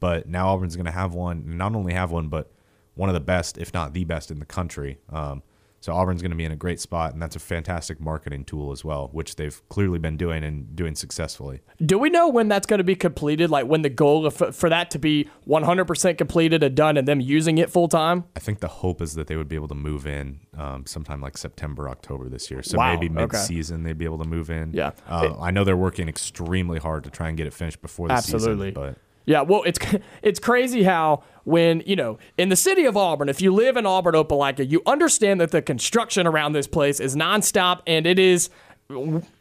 But 0.00 0.28
now 0.28 0.48
Auburn's 0.48 0.74
going 0.74 0.86
to 0.86 0.92
have 0.92 1.14
one, 1.14 1.44
and 1.46 1.58
not 1.58 1.74
only 1.74 1.92
have 1.92 2.10
one, 2.10 2.28
but 2.28 2.50
one 2.94 3.08
of 3.08 3.14
the 3.14 3.20
best, 3.20 3.58
if 3.58 3.72
not 3.72 3.92
the 3.92 4.04
best, 4.04 4.30
in 4.30 4.38
the 4.38 4.44
country. 4.44 4.98
Um, 5.10 5.42
so 5.82 5.92
Auburn's 5.92 6.22
going 6.22 6.30
to 6.30 6.36
be 6.36 6.44
in 6.44 6.52
a 6.52 6.56
great 6.56 6.78
spot, 6.78 7.12
and 7.12 7.20
that's 7.20 7.34
a 7.34 7.40
fantastic 7.40 8.00
marketing 8.00 8.44
tool 8.44 8.70
as 8.70 8.84
well, 8.84 9.08
which 9.10 9.34
they've 9.34 9.60
clearly 9.68 9.98
been 9.98 10.16
doing 10.16 10.44
and 10.44 10.76
doing 10.76 10.94
successfully. 10.94 11.60
Do 11.84 11.98
we 11.98 12.08
know 12.08 12.28
when 12.28 12.46
that's 12.46 12.68
going 12.68 12.78
to 12.78 12.84
be 12.84 12.94
completed? 12.94 13.50
Like 13.50 13.66
when 13.66 13.82
the 13.82 13.90
goal 13.90 14.24
of, 14.24 14.36
for 14.54 14.68
that 14.68 14.92
to 14.92 15.00
be 15.00 15.28
100% 15.48 16.16
completed 16.18 16.62
and 16.62 16.76
done 16.76 16.96
and 16.96 17.08
them 17.08 17.20
using 17.20 17.58
it 17.58 17.68
full 17.68 17.88
time? 17.88 18.22
I 18.36 18.38
think 18.38 18.60
the 18.60 18.68
hope 18.68 19.02
is 19.02 19.14
that 19.14 19.26
they 19.26 19.34
would 19.34 19.48
be 19.48 19.56
able 19.56 19.66
to 19.66 19.74
move 19.74 20.06
in 20.06 20.38
um, 20.56 20.86
sometime 20.86 21.20
like 21.20 21.36
September, 21.36 21.88
October 21.88 22.28
this 22.28 22.48
year. 22.48 22.62
So 22.62 22.78
Wow, 22.78 22.94
maybe 22.94 23.08
mid-season 23.08 23.82
they'd 23.82 23.98
be 23.98 24.04
able 24.04 24.18
to 24.18 24.28
move 24.28 24.50
in. 24.50 24.70
Yeah. 24.72 24.92
uh, 25.08 25.34
I 25.40 25.50
know 25.50 25.64
they're 25.64 25.76
working 25.76 26.08
extremely 26.08 26.78
hard 26.78 27.02
to 27.02 27.10
try 27.10 27.26
and 27.26 27.36
get 27.36 27.48
it 27.48 27.52
finished 27.52 27.82
before 27.82 28.06
the 28.06 28.14
Absolutely. 28.14 28.68
season. 28.68 28.74
But 28.74 28.98
Yeah, 29.26 29.42
well, 29.42 29.62
it's 29.64 29.78
it's 30.22 30.40
crazy 30.40 30.82
how 30.82 31.22
when 31.44 31.82
you 31.86 31.96
know 31.96 32.18
in 32.38 32.48
the 32.48 32.56
city 32.56 32.84
of 32.84 32.96
Auburn, 32.96 33.28
if 33.28 33.40
you 33.40 33.52
live 33.52 33.76
in 33.76 33.86
Auburn, 33.86 34.14
Opelika, 34.14 34.68
you 34.68 34.82
understand 34.86 35.40
that 35.40 35.50
the 35.50 35.62
construction 35.62 36.26
around 36.26 36.52
this 36.52 36.66
place 36.66 37.00
is 37.00 37.16
nonstop 37.16 37.80
and 37.86 38.06
it 38.06 38.18
is. 38.18 38.50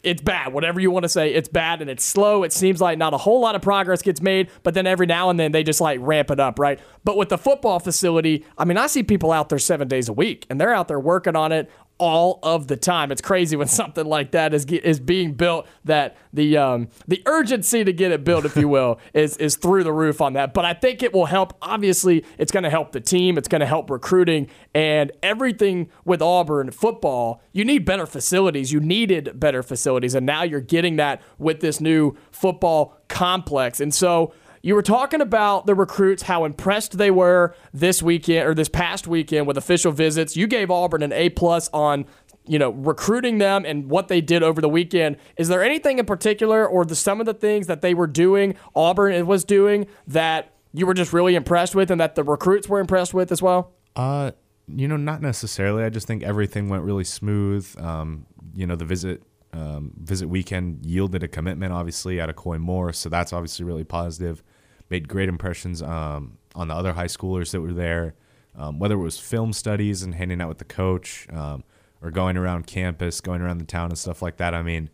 It's 0.02 0.22
bad, 0.22 0.54
whatever 0.54 0.80
you 0.80 0.92
want 0.92 1.04
to 1.04 1.10
say. 1.10 1.34
It's 1.34 1.50
bad 1.50 1.82
and 1.82 1.90
it's 1.90 2.06
slow. 2.06 2.44
It 2.44 2.54
seems 2.54 2.80
like 2.80 2.98
not 2.98 3.14
a 3.14 3.18
whole 3.18 3.42
lot 3.42 3.54
of 3.54 3.62
progress 3.62 4.02
gets 4.02 4.22
made, 4.22 4.50
but 4.64 4.74
then 4.76 4.88
every 4.88 5.08
now 5.08 5.30
and 5.30 5.38
then 5.38 5.52
they 5.52 5.62
just 5.62 5.82
like 5.82 6.00
ramp 6.02 6.32
it 6.32 6.40
up, 6.40 6.58
right? 6.58 6.80
But 7.04 7.18
with 7.18 7.28
the 7.28 7.38
football 7.38 7.80
facility, 7.80 8.46
I 8.58 8.64
mean, 8.64 8.78
I 8.78 8.88
see 8.88 9.04
people 9.04 9.34
out 9.34 9.50
there 9.50 9.60
seven 9.60 9.90
days 9.90 10.08
a 10.08 10.14
week 10.14 10.46
and 10.50 10.62
they're 10.62 10.74
out 10.74 10.88
there 10.88 11.02
working 11.02 11.36
on 11.36 11.52
it 11.52 11.70
all 12.01 12.39
of 12.41 12.67
the 12.67 12.75
time. 12.75 13.12
It's 13.12 13.22
crazy 13.22 13.55
when 13.55 13.67
something 13.81 14.05
like 14.05 14.31
that 14.31 14.53
is 14.53 14.65
is 14.65 15.00
being 15.00 15.34
built 15.34 15.67
that 15.86 16.17
the 16.34 16.58
um, 16.58 16.89
the 17.08 17.22
urgency 17.25 17.84
to 17.86 17.93
get 17.93 18.12
it 18.12 18.25
built, 18.25 18.43
if 18.43 18.58
you 18.58 18.67
will, 18.67 19.00
is 19.13 19.38
is 19.38 19.55
through 19.55 19.86
the 19.86 19.93
roof 19.93 20.20
on 20.20 20.34
that. 20.34 20.53
But 20.53 20.65
I 20.65 20.74
think 20.74 21.03
it 21.03 21.13
will 21.13 21.27
help. 21.27 21.53
Obviously, 21.62 22.25
it's 22.38 22.51
going 22.51 22.63
to 22.63 22.70
help 22.70 22.91
the 22.91 23.00
team. 23.00 23.38
It's 23.38 23.48
going 23.48 23.62
to 23.62 23.67
help 23.67 23.89
recruiting 23.89 24.50
and 24.74 25.12
everything 25.24 25.89
with 26.03 26.22
Auburn 26.22 26.72
football. 26.72 27.41
You 27.53 27.63
need 27.63 27.86
better 27.86 28.08
facilities. 28.08 28.74
You 28.74 28.79
needed 28.79 29.39
better 29.39 29.62
facilities, 29.63 30.15
and 30.15 30.25
now 30.25 30.43
you're 30.43 30.60
getting 30.60 30.96
that 30.96 31.22
with 31.38 31.62
this 31.62 31.79
new 31.79 32.17
football 32.31 32.98
complex. 33.08 33.79
And 33.79 33.93
so. 33.93 34.34
You 34.63 34.75
were 34.75 34.84
talking 34.84 35.22
about 35.22 35.65
the 35.65 35.74
recruits, 35.74 36.24
how 36.24 36.46
impressed 36.46 36.98
they 36.98 37.10
were 37.10 37.56
this 37.74 38.03
weekend 38.03 38.48
or 38.48 38.53
this 38.53 38.70
past 38.70 39.08
weekend 39.08 39.48
with 39.48 39.58
official 39.58 39.91
visits. 39.91 40.38
You 40.38 40.46
gave 40.46 40.70
Auburn 40.70 41.01
an 41.01 41.12
A 41.13 41.30
plus 41.30 41.68
on, 41.74 42.06
you 42.46 42.60
know, 42.60 42.70
recruiting 42.70 43.39
them 43.39 43.65
and 43.65 43.89
what 43.89 44.08
they 44.08 44.22
did 44.22 44.44
over 44.44 44.62
the 44.62 44.70
weekend. 44.70 45.18
Is 45.36 45.48
there 45.48 45.63
anything 45.63 45.98
in 45.98 46.06
particular, 46.06 46.68
or 46.68 46.86
the 46.86 46.96
some 46.96 47.20
of 47.20 47.25
the 47.25 47.34
things 47.34 47.65
that 47.68 47.82
they 47.82 47.96
were 47.96 48.08
doing, 48.08 48.56
Auburn 48.75 49.25
was 49.25 49.44
doing 49.44 49.88
that 50.08 50.53
you 50.74 50.86
were 50.86 50.94
just 50.94 51.12
really 51.12 51.36
impressed 51.36 51.74
with, 51.74 51.89
and 51.89 52.00
that 52.00 52.15
the 52.15 52.24
recruits 52.24 52.70
were 52.70 52.80
impressed 52.80 53.13
with 53.13 53.32
as 53.32 53.41
well? 53.41 53.74
Uh, 53.96 54.32
you 54.68 54.88
know, 54.88 54.96
not 54.96 55.22
necessarily. 55.22 55.84
I 55.84 55.89
just 55.89 56.08
think 56.08 56.24
everything 56.24 56.70
went 56.70 56.84
really 56.84 57.03
smooth. 57.03 57.68
Um, 57.80 58.27
you 58.53 58.68
know, 58.68 58.75
the 58.75 58.86
visit 58.86 59.24
um, 59.53 59.91
visit 59.98 60.27
weekend 60.27 60.86
yielded 60.86 61.24
a 61.24 61.27
commitment, 61.27 61.74
obviously, 61.74 62.20
out 62.22 62.29
of 62.29 62.36
Koy 62.36 62.58
Moore, 62.58 62.93
so 62.93 63.10
that's 63.10 63.34
obviously 63.34 63.65
really 63.65 63.84
positive. 63.84 64.43
Made 64.89 65.08
great 65.08 65.29
impressions 65.29 65.81
um, 65.81 66.38
on 66.55 66.67
the 66.67 66.74
other 66.74 66.93
high 66.93 67.08
schoolers 67.08 67.51
that 67.51 67.62
were 67.62 67.74
there, 67.74 68.15
um, 68.55 68.79
whether 68.79 68.96
it 68.96 69.03
was 69.03 69.17
film 69.20 69.53
studies 69.53 70.03
and 70.03 70.15
hanging 70.15 70.41
out 70.41 70.50
with 70.50 70.58
the 70.58 70.65
coach, 70.65 71.27
um, 71.31 71.63
or 72.01 72.12
going 72.12 72.36
around 72.38 72.67
campus, 72.67 73.22
going 73.22 73.41
around 73.41 73.60
the 73.60 73.65
town 73.65 73.89
and 73.89 73.98
stuff 73.98 74.22
like 74.22 74.38
that. 74.38 74.53
I 74.53 74.62
mean, 74.63 74.89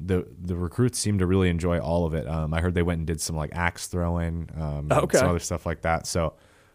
the 0.00 0.26
the 0.40 0.56
recruits 0.56 0.98
seemed 0.98 1.18
to 1.20 1.26
really 1.26 1.48
enjoy 1.48 1.78
all 1.78 2.04
of 2.06 2.14
it. 2.14 2.26
Um, 2.28 2.52
I 2.54 2.60
heard 2.60 2.74
they 2.74 2.82
went 2.82 2.98
and 2.98 3.06
did 3.06 3.20
some 3.20 3.36
like 3.36 3.50
axe 3.54 3.86
throwing, 3.86 4.48
um, 4.56 4.90
and 4.90 4.92
Okay. 4.92 5.18
some 5.18 5.28
other 5.28 5.38
stuff 5.38 5.64
like 5.66 5.82
that. 5.82 6.06
So 6.06 6.34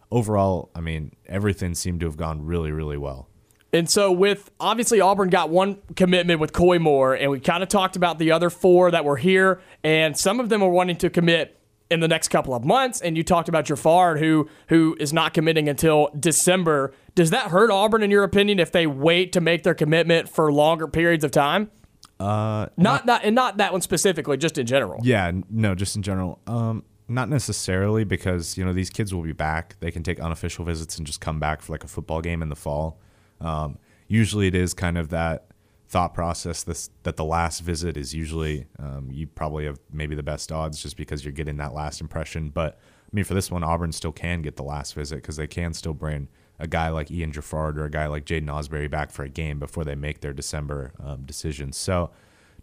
overall, 0.10 0.70
I 0.76 0.82
mean, 0.82 1.12
everything 1.28 1.74
seemed 1.76 2.00
to 2.02 2.06
have 2.06 2.18
gone 2.18 2.46
really, 2.46 2.72
really 2.72 2.98
well. 2.98 3.28
And 3.74 3.90
so, 3.90 4.12
with 4.12 4.52
obviously 4.60 5.00
Auburn 5.00 5.30
got 5.30 5.50
one 5.50 5.78
commitment 5.96 6.40
with 6.40 6.52
Koy 6.52 6.78
Moore, 6.78 7.14
and 7.14 7.32
we 7.32 7.40
kind 7.40 7.64
of 7.64 7.70
talked 7.70 7.96
about 7.96 8.20
the 8.20 8.32
other 8.32 8.50
four 8.50 8.92
that 8.92 9.06
were 9.06 9.18
here, 9.18 9.62
and 9.84 10.18
some 10.18 10.40
of 10.40 10.50
them 10.50 10.62
are 10.62 10.70
wanting 10.70 10.98
to 10.98 11.10
commit 11.10 11.58
in 11.90 12.00
the 12.00 12.08
next 12.08 12.30
couple 12.30 12.54
of 12.54 12.66
months. 12.66 13.02
And 13.02 13.16
you 13.16 13.24
talked 13.24 13.48
about 13.50 13.66
Geffrard, 13.66 14.20
who 14.20 14.50
who 14.68 14.98
is 15.00 15.14
not 15.14 15.34
committing 15.34 15.70
until 15.70 16.10
December. 16.20 16.94
Does 17.16 17.30
that 17.30 17.52
hurt 17.52 17.72
Auburn, 17.72 18.04
in 18.04 18.12
your 18.12 18.24
opinion, 18.24 18.60
if 18.60 18.72
they 18.72 18.88
wait 18.88 19.32
to 19.34 19.42
make 19.42 19.64
their 19.64 19.76
commitment 19.76 20.28
for 20.28 20.52
longer 20.52 20.88
periods 20.88 21.24
of 21.24 21.32
time? 21.32 21.72
Uh, 22.20 22.68
not 22.78 23.06
not 23.06 23.24
and 23.24 23.36
not 23.36 23.58
that 23.58 23.72
one 23.72 23.82
specifically, 23.82 24.38
just 24.38 24.58
in 24.58 24.66
general. 24.66 25.00
Yeah, 25.04 25.32
no, 25.50 25.76
just 25.76 25.96
in 25.96 26.02
general. 26.02 26.40
Um, 26.46 26.84
not 27.08 27.30
necessarily 27.30 28.04
because 28.04 28.58
you 28.58 28.66
know 28.66 28.74
these 28.74 28.90
kids 28.90 29.14
will 29.14 29.24
be 29.24 29.34
back. 29.34 29.76
They 29.80 29.92
can 29.92 30.04
take 30.04 30.20
unofficial 30.20 30.66
visits 30.66 30.98
and 30.98 31.08
just 31.08 31.22
come 31.22 31.40
back 31.40 31.62
for 31.62 31.74
like 31.74 31.84
a 31.84 31.88
football 31.88 32.22
game 32.22 32.42
in 32.42 32.50
the 32.50 32.56
fall. 32.56 33.00
Um, 33.42 33.78
usually, 34.08 34.48
it 34.48 34.56
is 34.56 34.74
kind 34.74 34.98
of 34.98 35.10
that 35.10 35.48
thought 35.92 36.14
process 36.14 36.64
this, 36.64 36.90
that 37.04 37.18
the 37.18 37.26
last 37.26 37.60
visit 37.60 37.98
is 37.98 38.14
usually 38.16 38.66
um, 38.80 39.10
you 39.12 39.28
probably 39.28 39.66
have 39.66 39.78
maybe 39.92 40.16
the 40.16 40.24
best 40.24 40.50
odds 40.50 40.82
just 40.82 40.96
because 40.96 41.26
you're 41.26 41.34
getting 41.34 41.58
that 41.58 41.74
last 41.74 42.00
impression. 42.00 42.50
But 42.50 42.80
I 42.80 43.10
mean, 43.12 43.26
for 43.26 43.34
this 43.34 43.52
one, 43.52 43.62
Auburn 43.62 43.92
still 43.92 44.14
can 44.14 44.42
get 44.42 44.56
the 44.56 44.64
last 44.64 44.94
visit 44.94 45.18
because 45.18 45.36
they 45.36 45.48
can 45.48 45.74
still 45.74 45.94
bring 45.94 46.30
a 46.60 46.68
guy 46.68 46.90
like 46.90 47.12
Ian 47.12 47.34
Geffrard 47.34 47.76
or 47.76 47.84
a 47.84 47.92
guy 47.92 48.08
like 48.08 48.24
Jaden 48.26 48.48
Osbury 48.48 48.90
back 48.90 49.12
for 49.12 49.24
a 49.24 49.30
game 49.30 49.60
before 49.60 49.84
they 49.84 49.96
make 49.96 50.22
their 50.22 50.32
December 50.32 50.94
um, 51.04 51.24
decisions. 51.26 51.76
So, 51.76 52.12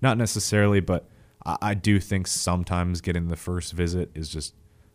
not 0.01 0.17
necessarily, 0.17 0.81
but 0.81 1.07
I, 1.45 1.59
I 1.61 1.75
do 1.75 2.01
think 2.01 2.27
sometimes 2.29 3.03
getting 3.03 3.29
the 3.29 3.37
first 3.37 3.75
visit 3.75 4.11
is 4.15 4.31
just 4.31 4.55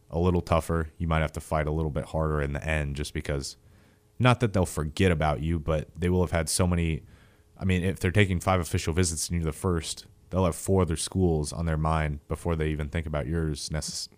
a 0.10 0.18
little 0.18 0.42
tougher. 0.42 0.90
You 0.98 1.08
might 1.08 1.22
have 1.22 1.34
to 1.34 1.42
fight 1.42 1.68
a 1.68 1.72
little 1.72 1.92
bit 1.92 2.06
harder 2.06 2.42
in 2.42 2.54
the 2.54 2.66
end 2.66 2.96
just 2.96 3.13
because 3.13 3.58
not 4.24 4.39
that 4.39 4.53
they'll 4.53 4.65
forget 4.65 5.12
about 5.12 5.42
you, 5.42 5.60
but 5.60 5.89
they 5.96 6.10
will 6.10 6.22
have 6.22 6.32
had 6.32 6.50
so 6.50 6.65
many 6.65 7.03
I 7.60 7.65
mean, 7.65 7.84
if 7.84 8.00
they're 8.00 8.12
taking 8.12 8.39
five 8.39 8.60
official 8.60 8.94
visits 8.94 9.30
and 9.30 9.38
you're 9.38 9.46
the 9.46 9.51
first, 9.58 10.06
they'll 10.32 10.46
have 10.46 10.56
four 10.56 10.82
other 10.82 10.98
schools 10.98 11.53
on 11.53 11.65
their 11.65 11.77
mind 11.77 12.20
before 12.27 12.56
they 12.56 12.70
even 12.70 12.89
think 12.89 13.06
about 13.06 13.27
yours. 13.27 13.70
Necess- 13.70 14.10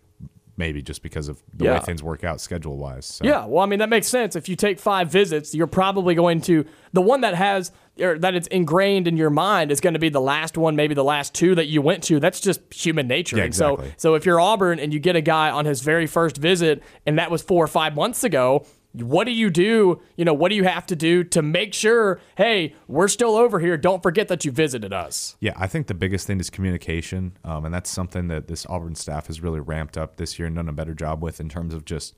maybe 0.58 0.82
just 0.82 1.04
because 1.04 1.28
of 1.28 1.44
the 1.54 1.66
Yeah. 1.66 1.74
way 1.74 1.80
things 1.82 2.02
work 2.02 2.24
out 2.24 2.40
schedule 2.40 2.78
wise. 2.78 3.06
So. 3.06 3.26
Yeah, 3.26 3.46
well, 3.46 3.62
I 3.62 3.66
mean 3.66 3.80
that 3.80 3.90
makes 3.90 4.08
sense. 4.08 4.38
If 4.38 4.48
you 4.48 4.56
take 4.56 4.80
five 4.80 5.12
visits, 5.12 5.54
you're 5.54 5.68
probably 5.68 6.16
going 6.16 6.40
to 6.42 6.66
the 6.94 7.02
one 7.02 7.22
that 7.22 7.36
has 7.36 7.74
or 8.00 8.18
that 8.20 8.36
it's 8.36 8.48
ingrained 8.48 9.08
in 9.08 9.18
your 9.18 9.30
mind 9.30 9.70
is 9.72 9.80
going 9.82 9.94
to 9.96 10.00
be 10.00 10.10
the 10.10 10.22
last 10.22 10.58
one, 10.58 10.76
maybe 10.76 10.94
the 10.96 11.04
last 11.04 11.34
two 11.34 11.56
that 11.56 11.68
you 11.68 11.82
went 11.82 12.04
to. 12.04 12.20
That's 12.22 12.40
just 12.40 12.62
human 12.74 13.08
nature. 13.08 13.38
Yeah, 13.38 13.44
And 13.46 13.56
so, 13.56 13.84
so 13.98 14.16
if 14.16 14.26
you're 14.26 14.40
Auburn 14.40 14.80
and 14.80 14.94
you 14.94 15.00
get 15.00 15.16
a 15.18 15.22
guy 15.22 15.50
on 15.50 15.66
his 15.66 15.82
very 15.82 16.08
first 16.08 16.38
visit, 16.38 16.82
and 17.06 17.20
that 17.20 17.30
was 17.32 17.42
four 17.42 17.64
or 17.64 17.68
five 17.68 17.94
months 17.96 18.24
ago. 18.24 18.66
What 19.02 19.26
do 19.26 19.32
you 19.32 19.50
do? 19.50 20.02
You 20.16 20.26
know, 20.26 20.34
what 20.34 20.50
do 20.50 20.56
you 20.56 20.64
have 20.64 20.86
to 20.88 20.96
do 20.96 21.24
to 21.26 21.42
make 21.42 21.74
sure, 21.74 22.20
hey, 22.38 22.76
we're 22.88 23.08
still 23.08 23.36
over 23.36 23.60
here. 23.60 23.78
Don't 23.78 24.04
forget 24.04 24.28
that 24.28 24.46
you 24.46 24.52
visited 24.52 24.94
us. 24.94 25.36
Yeah, 25.40 25.54
I 25.56 25.68
think 25.68 25.88
the 25.88 25.94
biggest 25.94 26.28
thing 26.28 26.40
is 26.40 26.50
communication, 26.50 27.38
um, 27.44 27.66
and 27.66 27.74
that's 27.74 27.90
something 27.90 28.28
that 28.28 28.48
this 28.48 28.66
Auburn 28.68 28.96
staff 28.96 29.28
has 29.28 29.42
really 29.42 29.60
ramped 29.60 29.98
up 29.98 30.18
this 30.18 30.40
year 30.40 30.48
and 30.48 30.56
done 30.56 30.70
a 30.70 30.74
better 30.74 30.94
job 30.94 31.22
with 31.22 31.40
in 31.40 31.50
terms 31.50 31.74
of 31.74 31.86
just 31.86 32.16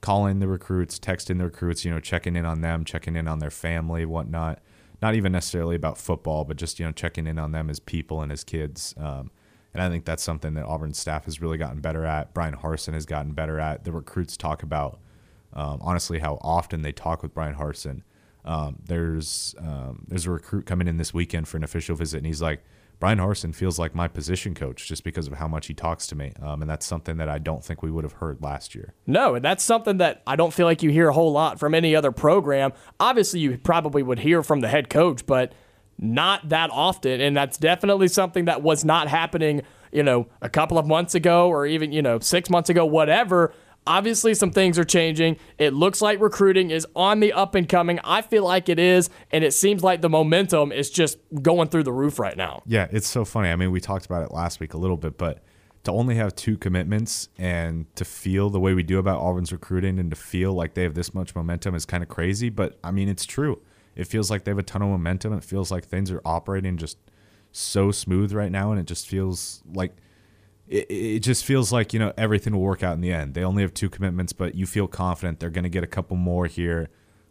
calling 0.00 0.38
the 0.38 0.48
recruits, 0.48 0.98
texting 0.98 1.38
the 1.38 1.44
recruits, 1.44 1.84
you 1.84 1.90
know, 1.90 2.00
checking 2.00 2.36
in 2.36 2.44
on 2.44 2.60
them, 2.60 2.84
checking 2.84 3.16
in 3.16 3.26
on 3.26 3.38
their 3.38 3.50
family, 3.50 4.04
whatnot. 4.04 4.60
Not 5.00 5.14
even 5.14 5.32
necessarily 5.32 5.76
about 5.76 5.98
football, 5.98 6.44
but 6.44 6.56
just 6.56 6.78
you 6.78 6.86
know 6.86 6.92
checking 6.92 7.26
in 7.26 7.38
on 7.38 7.52
them 7.52 7.68
as 7.68 7.80
people 7.80 8.22
and 8.22 8.30
as 8.30 8.44
kids. 8.44 8.94
Um, 8.96 9.30
and 9.74 9.82
I 9.82 9.88
think 9.88 10.04
that's 10.04 10.22
something 10.22 10.54
that 10.54 10.64
Auburn 10.66 10.94
staff 10.94 11.24
has 11.24 11.40
really 11.40 11.58
gotten 11.58 11.80
better 11.80 12.04
at. 12.04 12.32
Bryan 12.32 12.54
Harsin 12.54 12.94
has 12.94 13.06
gotten 13.06 13.32
better 13.32 13.58
at. 13.58 13.84
The 13.84 13.92
recruits 13.92 14.36
talk 14.36 14.62
about 14.62 15.00
um, 15.54 15.78
honestly 15.80 16.18
how 16.18 16.38
often 16.42 16.82
they 16.82 16.92
talk 16.92 17.22
with 17.22 17.32
Bryan 17.32 17.54
Harsin. 17.54 18.02
Um, 18.44 18.76
there's 18.84 19.54
um, 19.58 20.04
there's 20.06 20.26
a 20.26 20.30
recruit 20.30 20.66
coming 20.66 20.86
in 20.86 20.98
this 20.98 21.14
weekend 21.14 21.48
for 21.48 21.56
an 21.56 21.64
official 21.64 21.96
visit, 21.96 22.18
and 22.18 22.26
he's 22.26 22.42
like, 22.42 22.62
Bryan 23.00 23.18
Harsin 23.18 23.54
feels 23.54 23.78
like 23.78 23.94
my 23.94 24.06
position 24.06 24.54
coach 24.54 24.86
just 24.86 25.02
because 25.02 25.26
of 25.26 25.34
how 25.34 25.48
much 25.48 25.66
he 25.66 25.74
talks 25.74 26.06
to 26.08 26.14
me, 26.14 26.32
um, 26.42 26.60
and 26.60 26.70
that's 26.70 26.84
something 26.84 27.16
that 27.16 27.28
I 27.28 27.38
don't 27.38 27.64
think 27.64 27.82
we 27.82 27.90
would 27.90 28.04
have 28.04 28.14
heard 28.14 28.42
last 28.42 28.74
year. 28.74 28.92
No, 29.06 29.34
and 29.34 29.44
that's 29.44 29.64
something 29.64 29.96
that 29.98 30.22
I 30.26 30.36
don't 30.36 30.52
feel 30.52 30.66
like 30.66 30.82
you 30.82 30.90
hear 30.90 31.08
a 31.08 31.12
whole 31.14 31.32
lot 31.32 31.58
from 31.58 31.74
any 31.74 31.96
other 31.96 32.12
program. 32.12 32.72
Obviously, 33.00 33.40
you 33.40 33.56
probably 33.56 34.02
would 34.02 34.18
hear 34.18 34.42
from 34.42 34.60
the 34.60 34.68
head 34.68 34.90
coach, 34.90 35.24
but 35.24 35.52
not 35.98 36.48
that 36.48 36.70
often. 36.70 37.20
And 37.20 37.36
that's 37.36 37.56
definitely 37.56 38.08
something 38.08 38.46
that 38.46 38.62
was 38.62 38.84
not 38.84 39.08
happening, 39.08 39.62
you 39.92 40.02
know, 40.02 40.26
a 40.42 40.48
couple 40.48 40.78
of 40.78 40.86
months 40.86 41.14
ago 41.14 41.48
or 41.48 41.66
even, 41.66 41.92
you 41.92 42.02
know, 42.02 42.18
six 42.18 42.50
months 42.50 42.70
ago, 42.70 42.84
whatever. 42.84 43.52
Obviously, 43.86 44.34
some 44.34 44.50
things 44.50 44.78
are 44.78 44.84
changing. 44.84 45.36
It 45.58 45.74
looks 45.74 46.00
like 46.00 46.20
recruiting 46.20 46.70
is 46.70 46.86
on 46.96 47.20
the 47.20 47.32
up 47.32 47.54
and 47.54 47.68
coming. 47.68 48.00
I 48.02 48.22
feel 48.22 48.44
like 48.44 48.68
it 48.68 48.78
is, 48.78 49.10
and 49.30 49.44
it 49.44 49.52
seems 49.52 49.82
like 49.82 50.00
the 50.00 50.08
momentum 50.08 50.72
is 50.72 50.90
just 50.90 51.18
going 51.42 51.68
through 51.68 51.82
the 51.82 51.92
roof 51.92 52.18
right 52.18 52.36
now. 52.36 52.62
Yeah, 52.66 52.88
it's 52.90 53.08
so 53.08 53.24
funny. 53.24 53.50
I 53.50 53.56
mean, 53.56 53.70
we 53.70 53.80
talked 53.80 54.06
about 54.06 54.22
it 54.22 54.32
last 54.32 54.58
week 54.60 54.74
a 54.74 54.78
little 54.78 54.96
bit, 54.96 55.18
but 55.18 55.42
to 55.84 55.92
only 55.92 56.14
have 56.14 56.34
two 56.34 56.56
commitments 56.56 57.28
and 57.36 57.94
to 57.94 58.06
feel 58.06 58.48
the 58.48 58.58
way 58.58 58.72
we 58.72 58.82
do 58.82 58.98
about 58.98 59.20
Auburn's 59.20 59.52
recruiting 59.52 59.98
and 59.98 60.08
to 60.10 60.16
feel 60.16 60.54
like 60.54 60.72
they 60.72 60.82
have 60.82 60.94
this 60.94 61.12
much 61.12 61.34
momentum 61.34 61.74
is 61.74 61.84
kind 61.84 62.02
of 62.02 62.08
crazy. 62.08 62.48
But 62.48 62.78
I 62.82 62.90
mean, 62.90 63.08
it's 63.08 63.26
true. 63.26 63.60
It 63.94 64.06
feels 64.06 64.30
like 64.30 64.44
they 64.44 64.50
have 64.50 64.58
a 64.58 64.62
ton 64.62 64.82
of 64.82 64.88
momentum. 64.88 65.34
It 65.34 65.44
feels 65.44 65.70
like 65.70 65.84
things 65.84 66.10
are 66.10 66.22
operating 66.24 66.78
just 66.78 66.96
so 67.52 67.90
smooth 67.90 68.32
right 68.32 68.50
now, 68.50 68.72
and 68.72 68.80
it 68.80 68.86
just 68.86 69.06
feels 69.06 69.62
like 69.72 69.94
it, 70.68 70.90
it 70.90 71.20
just 71.20 71.44
feels 71.44 71.72
like 71.72 71.92
you 71.92 71.98
know 71.98 72.12
everything 72.16 72.52
will 72.54 72.62
work 72.62 72.82
out 72.82 72.94
in 72.94 73.00
the 73.00 73.12
end. 73.12 73.34
They 73.34 73.44
only 73.44 73.62
have 73.62 73.74
two 73.74 73.90
commitments, 73.90 74.32
but 74.32 74.54
you 74.54 74.66
feel 74.66 74.86
confident 74.86 75.40
they're 75.40 75.50
going 75.50 75.64
to 75.64 75.70
get 75.70 75.84
a 75.84 75.88
couple 75.88 76.16
more 76.16 76.46
here 76.46 76.88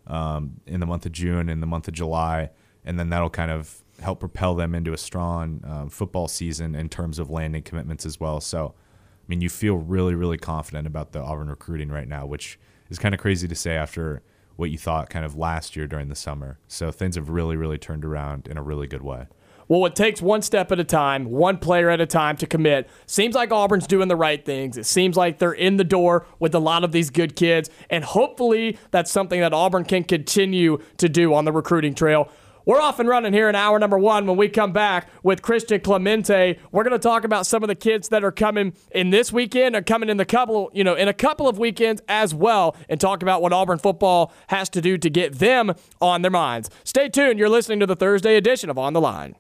um, 0.08 0.62
in 0.66 0.80
the 0.80 0.86
month 0.86 1.06
of 1.06 1.12
June, 1.12 1.50
in 1.50 1.60
the 1.60 1.68
month 1.68 1.88
of 1.88 1.94
July, 1.94 2.50
and 2.86 3.00
then 3.00 3.10
that'll 3.10 3.30
kind 3.30 3.52
of 3.52 3.84
help 4.02 4.20
propel 4.20 4.56
them 4.56 4.76
into 4.76 4.94
a 4.94 4.98
strong 4.98 5.62
um, 5.66 5.90
football 5.90 6.28
season 6.28 6.76
in 6.76 6.90
terms 6.90 7.20
of 7.20 7.30
landing 7.30 7.64
commitments 7.64 8.06
as 8.06 8.20
well. 8.20 8.42
So, 8.42 8.74
I 8.76 9.26
mean, 9.28 9.42
you 9.42 9.50
feel 9.50 9.76
really, 9.76 10.16
really 10.16 10.38
confident 10.38 10.88
about 10.88 11.12
the 11.12 11.20
Auburn 11.20 11.50
recruiting 11.50 11.90
right 11.90 12.08
now, 12.08 12.26
which 12.26 12.60
is 12.90 13.00
kind 13.00 13.14
of 13.14 13.22
crazy 13.22 13.48
to 13.48 13.56
say 13.56 13.76
after 13.76 14.22
what 14.56 14.70
you 14.70 14.78
thought 14.78 15.10
kind 15.10 15.26
of 15.26 15.36
last 15.36 15.76
year 15.76 15.88
during 15.88 16.10
the 16.10 16.16
summer. 16.16 16.60
So 16.68 16.92
things 16.92 17.16
have 17.16 17.30
really, 17.30 17.56
really 17.56 17.78
turned 17.78 18.06
around 18.06 18.48
in 18.48 18.58
a 18.58 18.62
really 18.62 18.88
good 18.88 19.02
way. 19.02 19.28
Well, 19.68 19.86
it 19.86 19.96
takes 19.96 20.22
one 20.22 20.42
step 20.42 20.72
at 20.72 20.80
a 20.80 20.84
time, 20.84 21.26
one 21.26 21.58
player 21.58 21.90
at 21.90 22.02
a 22.02 22.06
time 22.06 22.38
to 22.38 22.48
commit. 22.48 22.90
Seems 23.06 23.36
like 23.36 23.52
Auburn's 23.52 23.88
doing 23.88 24.08
the 24.08 24.16
right 24.16 24.44
things. 24.44 24.78
It 24.78 24.86
seems 24.86 25.16
like 25.16 25.40
they're 25.40 25.54
in 25.54 25.78
the 25.78 25.84
door 25.84 26.26
with 26.40 26.54
a 26.54 26.60
lot 26.60 26.84
of 26.84 26.92
these 26.92 27.10
good 27.10 27.36
kids, 27.36 27.70
and 27.90 28.04
hopefully 28.04 28.78
that's 28.92 29.12
something 29.12 29.40
that 29.40 29.54
Auburn 29.54 29.86
can 29.86 30.04
continue 30.04 30.80
to 30.98 31.10
do 31.10 31.34
on 31.34 31.46
the 31.46 31.52
recruiting 31.52 31.94
trail. 31.94 32.30
We're 32.66 32.80
off 32.80 33.00
and 33.00 33.10
running 33.10 33.34
here 33.34 33.50
in 33.50 33.56
hour 33.56 33.78
number 33.78 34.00
one. 34.00 34.26
When 34.26 34.38
we 34.38 34.48
come 34.48 34.72
back 34.72 35.10
with 35.22 35.42
Christian 35.42 35.82
Clemente, 35.82 36.58
we're 36.72 36.84
going 36.84 36.94
to 36.94 37.00
talk 37.00 37.26
about 37.26 37.46
some 37.46 37.62
of 37.62 37.68
the 37.68 37.76
kids 37.76 38.08
that 38.10 38.24
are 38.24 38.32
coming 38.32 38.74
in 38.92 39.10
this 39.10 39.34
weekend 39.34 39.76
and 39.76 39.86
coming 39.86 40.08
in 40.08 40.16
the 40.16 40.26
couple, 40.26 40.72
you 40.74 40.84
know, 40.84 40.94
in 40.94 41.10
a 41.10 41.14
couple 41.14 41.50
of 41.50 41.60
weekends 41.60 42.02
as 42.08 42.34
well, 42.34 42.78
and 42.88 43.02
talk 43.02 43.22
about 43.22 43.42
what 43.42 43.52
Auburn 43.52 43.80
football 43.80 44.32
has 44.48 44.70
to 44.70 44.82
do 44.82 44.98
to 44.98 45.10
get 45.10 45.40
them 45.40 45.74
on 46.00 46.22
their 46.22 46.32
minds. 46.32 46.70
Stay 46.86 47.10
tuned. 47.10 47.38
You're 47.38 47.50
listening 47.50 47.82
to 47.82 47.86
the 47.86 47.98
Thursday 47.98 48.38
edition 48.38 48.70
of 48.70 48.78
On 48.78 48.94
the 48.94 49.02
Line. 49.02 49.36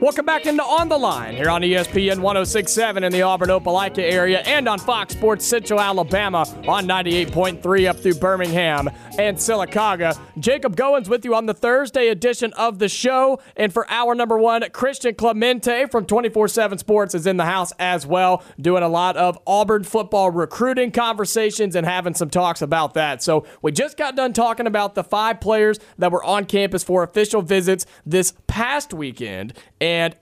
Welcome 0.00 0.26
back 0.26 0.46
into 0.46 0.62
On 0.62 0.88
the 0.88 0.96
Line 0.96 1.34
here 1.34 1.50
on 1.50 1.62
ESPN 1.62 2.20
1067 2.20 3.02
in 3.02 3.10
the 3.10 3.22
Auburn 3.22 3.48
Opelika 3.48 3.98
area 3.98 4.38
and 4.42 4.68
on 4.68 4.78
Fox 4.78 5.12
Sports 5.12 5.44
Central 5.44 5.80
Alabama 5.80 6.46
on 6.68 6.86
98.3 6.86 7.88
up 7.88 7.98
through 7.98 8.14
Birmingham 8.14 8.88
and 9.18 9.36
Sylacauga. 9.36 10.16
Jacob 10.38 10.76
Goins 10.76 11.08
with 11.08 11.24
you 11.24 11.34
on 11.34 11.46
the 11.46 11.52
Thursday 11.52 12.08
edition 12.08 12.52
of 12.52 12.78
the 12.78 12.88
show. 12.88 13.40
And 13.56 13.72
for 13.72 13.90
hour 13.90 14.14
number 14.14 14.38
one, 14.38 14.62
Christian 14.70 15.16
Clemente 15.16 15.86
from 15.86 16.06
24 16.06 16.46
7 16.46 16.78
Sports 16.78 17.16
is 17.16 17.26
in 17.26 17.36
the 17.36 17.44
house 17.44 17.72
as 17.80 18.06
well, 18.06 18.44
doing 18.60 18.84
a 18.84 18.88
lot 18.88 19.16
of 19.16 19.36
Auburn 19.48 19.82
football 19.82 20.30
recruiting 20.30 20.92
conversations 20.92 21.74
and 21.74 21.84
having 21.84 22.14
some 22.14 22.30
talks 22.30 22.62
about 22.62 22.94
that. 22.94 23.20
So 23.20 23.44
we 23.62 23.72
just 23.72 23.96
got 23.96 24.14
done 24.14 24.32
talking 24.32 24.68
about 24.68 24.94
the 24.94 25.02
five 25.02 25.40
players 25.40 25.80
that 25.98 26.12
were 26.12 26.22
on 26.22 26.44
campus 26.44 26.84
for 26.84 27.02
official 27.02 27.42
visits 27.42 27.84
this 28.06 28.32
past 28.46 28.94
weekend. 28.94 29.54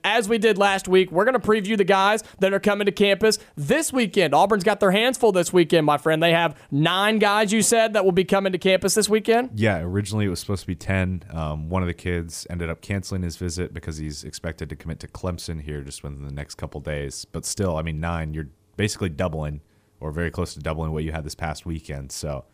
As 0.03 0.29
we 0.29 0.37
did 0.37 0.57
last 0.57 0.87
week, 0.87 1.11
we're 1.11 1.25
going 1.25 1.39
to 1.39 1.45
preview 1.45 1.77
the 1.77 1.83
guys 1.83 2.23
that 2.39 2.53
are 2.53 2.59
coming 2.59 2.85
to 2.85 2.91
campus 2.91 3.39
this 3.55 3.91
weekend. 3.91 4.33
Auburn's 4.33 4.63
got 4.63 4.79
their 4.79 4.91
hands 4.91 5.17
full 5.17 5.31
this 5.31 5.51
weekend, 5.51 5.85
my 5.85 5.97
friend. 5.97 6.21
They 6.21 6.31
have 6.31 6.59
nine 6.71 7.19
guys, 7.19 7.51
you 7.51 7.61
said, 7.61 7.93
that 7.93 8.05
will 8.05 8.11
be 8.11 8.23
coming 8.23 8.51
to 8.51 8.57
campus 8.57 8.93
this 8.93 9.09
weekend. 9.09 9.51
Yeah, 9.55 9.79
originally 9.79 10.25
it 10.25 10.29
was 10.29 10.39
supposed 10.39 10.61
to 10.61 10.67
be 10.67 10.75
10. 10.75 11.25
Um, 11.31 11.69
one 11.69 11.81
of 11.83 11.87
the 11.87 11.93
kids 11.93 12.47
ended 12.49 12.69
up 12.69 12.81
canceling 12.81 13.23
his 13.23 13.37
visit 13.37 13.73
because 13.73 13.97
he's 13.97 14.23
expected 14.23 14.69
to 14.69 14.75
commit 14.75 14.99
to 15.01 15.07
Clemson 15.07 15.61
here 15.61 15.81
just 15.81 16.03
within 16.03 16.23
the 16.23 16.33
next 16.33 16.55
couple 16.55 16.81
days. 16.81 17.25
But 17.25 17.45
still, 17.45 17.77
I 17.77 17.81
mean, 17.81 17.99
nine, 17.99 18.33
you're 18.33 18.49
basically 18.77 19.09
doubling 19.09 19.61
or 19.99 20.11
very 20.11 20.31
close 20.31 20.53
to 20.53 20.59
doubling 20.59 20.91
what 20.91 21.03
you 21.03 21.11
had 21.11 21.23
this 21.23 21.35
past 21.35 21.65
weekend. 21.65 22.11
So, 22.11 22.45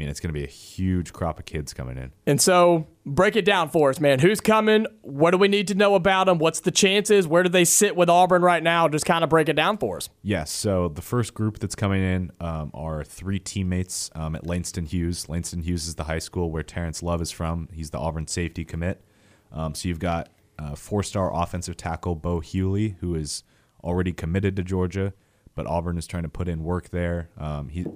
mean, 0.00 0.08
it's 0.08 0.18
going 0.18 0.32
to 0.32 0.38
be 0.38 0.44
a 0.44 0.48
huge 0.48 1.12
crop 1.12 1.38
of 1.38 1.44
kids 1.44 1.74
coming 1.74 1.98
in. 1.98 2.12
And 2.26 2.40
so, 2.40 2.86
break 3.04 3.36
it 3.36 3.44
down 3.44 3.68
for 3.68 3.90
us, 3.90 4.00
man. 4.00 4.18
Who's 4.18 4.40
coming? 4.40 4.86
What 5.02 5.32
do 5.32 5.38
we 5.38 5.46
need 5.46 5.68
to 5.68 5.74
know 5.74 5.94
about 5.94 6.24
them? 6.24 6.38
What's 6.38 6.60
the 6.60 6.70
chances? 6.70 7.26
Where 7.26 7.42
do 7.42 7.50
they 7.50 7.64
sit 7.66 7.94
with 7.96 8.08
Auburn 8.08 8.42
right 8.42 8.62
now? 8.62 8.88
Just 8.88 9.04
kind 9.04 9.22
of 9.22 9.28
break 9.28 9.48
it 9.50 9.56
down 9.56 9.76
for 9.76 9.98
us. 9.98 10.08
Yes. 10.22 10.50
So 10.50 10.88
the 10.88 11.02
first 11.02 11.34
group 11.34 11.58
that's 11.58 11.74
coming 11.74 12.02
in 12.02 12.32
um, 12.40 12.70
are 12.72 13.04
three 13.04 13.38
teammates 13.38 14.10
um, 14.14 14.34
at 14.34 14.46
Langston 14.46 14.86
Hughes. 14.86 15.28
Langston 15.28 15.60
Hughes 15.60 15.86
is 15.86 15.96
the 15.96 16.04
high 16.04 16.18
school 16.18 16.50
where 16.50 16.62
Terrence 16.62 17.02
Love 17.02 17.20
is 17.20 17.30
from. 17.30 17.68
He's 17.72 17.90
the 17.90 17.98
Auburn 17.98 18.26
safety 18.26 18.64
commit. 18.64 19.04
Um, 19.52 19.74
so 19.74 19.88
you've 19.88 19.98
got 19.98 20.30
uh, 20.58 20.74
four-star 20.74 21.34
offensive 21.34 21.76
tackle 21.76 22.14
Bo 22.14 22.40
Hughley, 22.40 22.96
who 23.00 23.14
is 23.14 23.42
already 23.82 24.12
committed 24.12 24.56
to 24.56 24.62
Georgia, 24.62 25.12
but 25.54 25.66
Auburn 25.66 25.98
is 25.98 26.06
trying 26.06 26.22
to 26.22 26.28
put 26.28 26.48
in 26.48 26.62
work 26.62 26.90
there. 26.90 27.30
Um, 27.38 27.68
he 27.68 27.86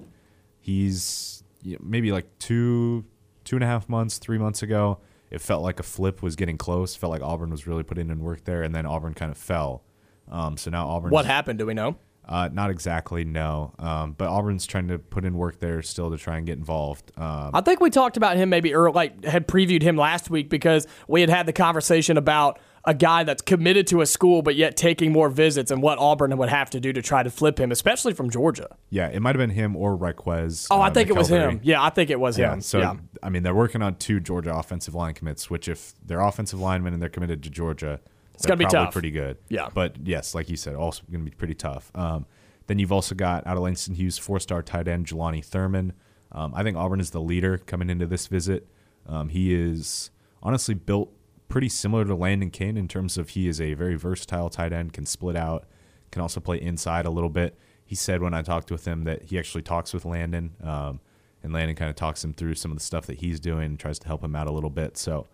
he's 0.59 1.43
maybe 1.81 2.11
like 2.11 2.39
two 2.39 3.05
two 3.43 3.55
and 3.55 3.63
a 3.63 3.67
half 3.67 3.87
months, 3.87 4.17
three 4.17 4.37
months 4.37 4.63
ago. 4.63 4.99
It 5.31 5.41
felt 5.41 5.63
like 5.63 5.79
a 5.79 5.83
flip 5.83 6.21
was 6.21 6.35
getting 6.35 6.57
close. 6.57 6.95
Felt 6.95 7.11
like 7.11 7.21
Auburn 7.21 7.49
was 7.49 7.67
really 7.67 7.83
putting 7.83 8.09
in 8.09 8.19
work 8.19 8.45
there, 8.45 8.63
and 8.63 8.73
then 8.73 8.85
Auburn 8.85 9.13
kind 9.13 9.31
of 9.31 9.37
fell. 9.37 9.83
Um, 10.29 10.57
so 10.57 10.71
now 10.71 10.87
Auburn. 10.87 11.11
What 11.11 11.25
happened? 11.25 11.59
Do 11.59 11.65
we 11.65 11.73
know? 11.73 11.97
Uh, 12.27 12.49
not 12.51 12.71
exactly, 12.71 13.23
no. 13.23 13.73
Um, 13.77 14.13
but 14.17 14.27
Auburn's 14.29 14.65
trying 14.65 14.87
to 14.87 14.97
put 14.97 15.25
in 15.25 15.37
work 15.37 15.59
there 15.59 15.81
still 15.83 16.09
to 16.09 16.17
try 16.17 16.37
and 16.37 16.45
get 16.45 16.57
involved. 16.57 17.11
Um, 17.17 17.51
I 17.53 17.61
think 17.61 17.79
we 17.81 17.91
talked 17.91 18.17
about 18.17 18.35
him 18.35 18.49
maybe 18.49 18.73
or 18.73 18.91
like 18.91 19.23
had 19.23 19.47
previewed 19.47 19.83
him 19.83 19.95
last 19.95 20.29
week 20.29 20.49
because 20.49 20.87
we 21.07 21.21
had 21.21 21.29
had 21.29 21.45
the 21.45 21.53
conversation 21.53 22.17
about 22.17 22.59
a 22.87 22.93
guy 22.93 23.23
that's 23.23 23.41
committed 23.41 23.87
to 23.87 24.01
a 24.01 24.05
school 24.05 24.41
but 24.41 24.55
yet 24.55 24.77
taking 24.77 25.11
more 25.11 25.29
visits 25.29 25.71
and 25.71 25.81
what 25.81 25.97
Auburn 25.97 26.35
would 26.37 26.49
have 26.49 26.69
to 26.71 26.79
do 26.79 26.93
to 26.93 27.01
try 27.01 27.23
to 27.23 27.29
flip 27.29 27.59
him, 27.59 27.71
especially 27.71 28.13
from 28.13 28.29
Georgia. 28.29 28.75
yeah, 28.89 29.07
it 29.07 29.21
might 29.21 29.35
have 29.35 29.39
been 29.39 29.49
him 29.55 29.75
or 29.75 29.95
Raquez. 29.95 30.67
Oh, 30.69 30.79
I 30.79 30.87
uh, 30.87 30.91
think 30.91 31.09
it 31.09 31.15
was 31.15 31.29
him. 31.29 31.59
Yeah, 31.63 31.81
I 31.83 31.89
think 31.89 32.09
it 32.09 32.19
was 32.19 32.37
Yeah, 32.37 32.53
him. 32.53 32.61
so 32.61 32.79
yeah. 32.79 32.93
I 33.23 33.29
mean, 33.29 33.43
they're 33.43 33.55
working 33.55 33.81
on 33.81 33.95
two 33.95 34.19
Georgia 34.19 34.55
offensive 34.55 34.93
line 34.95 35.13
commits, 35.13 35.49
which 35.49 35.67
if 35.67 35.93
they're 36.05 36.21
offensive 36.21 36.59
linemen 36.59 36.93
and 36.93 37.01
they're 37.01 37.09
committed 37.09 37.41
to 37.43 37.49
Georgia, 37.49 37.99
it's 38.33 38.45
gonna 38.45 38.57
be 38.57 38.65
tough. 38.65 38.91
pretty 38.93 39.11
good. 39.11 39.37
Yeah. 39.49 39.69
but 39.73 39.95
yes, 40.03 40.35
like 40.35 40.49
you 40.49 40.57
said, 40.57 40.75
also 40.75 41.03
going 41.11 41.23
to 41.25 41.31
be 41.31 41.35
pretty 41.35 41.53
tough. 41.55 41.89
Um, 41.95 42.25
Then 42.67 42.79
you've 42.79 42.91
also 42.91 43.15
got 43.15 43.45
out 43.47 43.57
of 43.57 43.63
Langston 43.63 43.95
Hughes 43.95 44.17
four 44.17 44.39
star 44.39 44.61
tight 44.61 44.87
end 44.87 45.05
Jelani 45.07 45.43
Thurman. 45.43 45.93
Um, 46.31 46.53
I 46.55 46.63
think 46.63 46.75
Auburn 46.75 46.99
is 46.99 47.11
the 47.11 47.21
leader 47.21 47.57
coming 47.59 47.89
into 47.89 48.05
this 48.07 48.27
visit. 48.27 48.67
Um, 49.07 49.29
he 49.29 49.53
is 49.53 50.09
honestly 50.43 50.73
built 50.73 51.11
pretty 51.47 51.69
similar 51.69 52.05
to 52.05 52.15
Landon 52.15 52.49
King 52.51 52.77
in 52.77 52.87
terms 52.87 53.17
of 53.17 53.29
he 53.29 53.47
is 53.47 53.61
a 53.61 53.73
very 53.73 53.95
versatile 53.95 54.49
tight 54.49 54.73
end, 54.73 54.93
can 54.93 55.05
split 55.05 55.35
out, 55.35 55.65
can 56.11 56.21
also 56.21 56.39
play 56.39 56.61
inside 56.61 57.05
a 57.05 57.09
little 57.11 57.29
bit. 57.29 57.57
He 57.85 57.95
said 57.95 58.21
when 58.21 58.33
I 58.33 58.41
talked 58.41 58.71
with 58.71 58.85
him 58.85 59.03
that 59.03 59.23
he 59.23 59.37
actually 59.37 59.61
talks 59.61 59.93
with 59.93 60.05
Landon, 60.05 60.55
um, 60.63 60.99
and 61.43 61.53
Landon 61.53 61.75
kind 61.75 61.89
of 61.89 61.95
talks 61.95 62.23
him 62.23 62.33
through 62.33 62.55
some 62.55 62.71
of 62.71 62.77
the 62.77 62.83
stuff 62.83 63.05
that 63.05 63.19
he's 63.19 63.39
doing 63.39 63.65
and 63.65 63.79
tries 63.79 63.99
to 63.99 64.07
help 64.07 64.23
him 64.23 64.35
out 64.35 64.47
a 64.47 64.51
little 64.51 64.71
bit. 64.71 64.97
So 64.97 65.27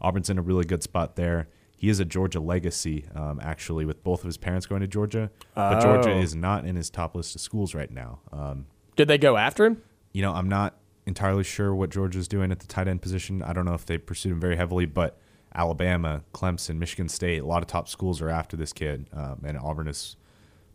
Auburn's 0.00 0.30
in 0.30 0.38
a 0.38 0.42
really 0.42 0.64
good 0.64 0.82
spot 0.84 1.16
there. 1.16 1.48
He 1.76 1.88
is 1.88 1.98
a 2.00 2.04
Georgia 2.04 2.40
legacy, 2.40 3.04
um, 3.14 3.40
actually, 3.42 3.84
with 3.84 4.02
both 4.04 4.20
of 4.20 4.26
his 4.26 4.36
parents 4.38 4.64
going 4.66 4.80
to 4.82 4.86
Georgia. 4.86 5.30
But 5.54 5.80
Georgia 5.80 6.12
Oh. 6.12 6.18
is 6.20 6.34
not 6.34 6.64
in 6.64 6.76
his 6.76 6.88
top 6.88 7.14
list 7.16 7.34
of 7.34 7.40
schools 7.40 7.74
right 7.74 7.90
now. 7.90 8.20
Um, 8.32 8.66
Did 8.94 9.08
they 9.08 9.18
go 9.18 9.36
after 9.36 9.64
him? 9.66 9.82
you 10.12 10.22
know, 10.22 10.32
I'm 10.32 10.48
not 10.48 10.78
entirely 11.04 11.44
sure 11.44 11.74
what 11.74 11.90
Georgia's 11.90 12.26
doing 12.28 12.50
at 12.50 12.60
the 12.60 12.66
tight 12.66 12.88
end 12.88 13.02
position. 13.02 13.42
I 13.42 13.52
don't 13.52 13.66
know 13.66 13.74
if 13.74 13.84
they 13.84 13.98
pursued 13.98 14.32
him 14.32 14.40
very 14.40 14.56
heavily, 14.56 14.86
but 14.86 15.18
Alabama, 15.56 16.22
Clemson, 16.34 16.76
Michigan 16.76 17.08
State, 17.08 17.42
a 17.42 17.46
lot 17.46 17.62
of 17.62 17.66
top 17.66 17.88
schools 17.88 18.20
are 18.20 18.28
after 18.28 18.56
this 18.56 18.72
kid, 18.72 19.06
um, 19.12 19.40
and 19.44 19.58
Auburn 19.58 19.88
is 19.88 20.16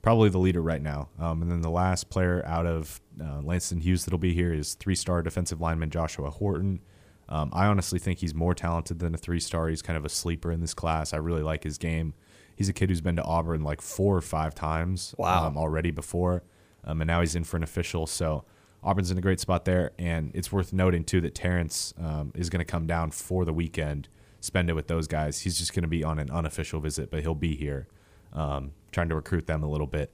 probably 0.01 0.29
the 0.29 0.39
leader 0.39 0.61
right 0.61 0.81
now. 0.81 1.09
Um, 1.19 1.43
and 1.43 1.51
then 1.51 1.61
the 1.61 1.69
last 1.69 2.09
player 2.09 2.43
out 2.45 2.65
of 2.65 2.99
uh, 3.23 3.41
Langston 3.41 3.79
Hughes 3.81 4.03
that'll 4.05 4.17
be 4.17 4.33
here 4.33 4.51
is 4.51 4.73
three-star 4.73 5.21
defensive 5.21 5.61
lineman 5.61 5.91
Joshua 5.91 6.31
Horton. 6.31 6.81
Um, 7.29 7.51
I 7.53 7.67
honestly 7.67 7.99
think 7.99 8.19
he's 8.19 8.33
more 8.33 8.55
talented 8.55 8.97
than 8.99 9.13
a 9.13 9.17
three-star. 9.17 9.69
He's 9.69 9.83
kind 9.83 9.95
of 9.95 10.03
a 10.03 10.09
sleeper 10.09 10.51
in 10.51 10.59
this 10.59 10.73
class. 10.73 11.13
I 11.13 11.17
really 11.17 11.43
like 11.43 11.63
his 11.63 11.77
game. 11.77 12.15
He's 12.55 12.67
a 12.67 12.73
kid 12.73 12.89
who's 12.89 13.01
been 13.01 13.15
to 13.15 13.23
Auburn 13.23 13.63
like 13.63 13.81
four 13.81 14.17
or 14.17 14.21
five 14.21 14.55
times 14.55 15.13
Wow. 15.17 15.45
um, 15.47 15.57
already 15.57 15.91
before, 15.91 16.43
um, 16.83 17.01
and 17.01 17.07
now 17.07 17.21
he's 17.21 17.35
in 17.35 17.43
for 17.43 17.57
an 17.57 17.63
official. 17.63 18.07
So 18.07 18.43
Auburn's 18.83 19.11
in 19.11 19.17
a 19.17 19.21
great 19.21 19.39
spot 19.39 19.65
there, 19.65 19.91
and 19.99 20.31
it's 20.33 20.51
worth 20.51 20.73
noting 20.73 21.03
too 21.03 21.21
that 21.21 21.35
Terrence 21.35 21.93
um, 21.99 22.31
is 22.35 22.49
going 22.49 22.59
to 22.59 22.65
come 22.65 22.87
down 22.87 23.11
for 23.11 23.45
the 23.45 23.53
weekend, 23.53 24.09
spend 24.41 24.69
it 24.69 24.73
with 24.73 24.87
those 24.87 25.07
guys. 25.07 25.39
He's 25.39 25.57
just 25.57 25.73
going 25.73 25.83
to 25.83 25.87
be 25.87 26.03
on 26.03 26.19
an 26.19 26.29
unofficial 26.29 26.81
visit, 26.81 27.09
but 27.09 27.21
he'll 27.21 27.33
be 27.33 27.55
here, 27.55 27.87
um, 28.33 28.71
trying 28.91 29.07
to 29.09 29.15
recruit 29.15 29.47
them 29.47 29.63
a 29.63 29.69
little 29.69 29.87
bit. 29.87 30.13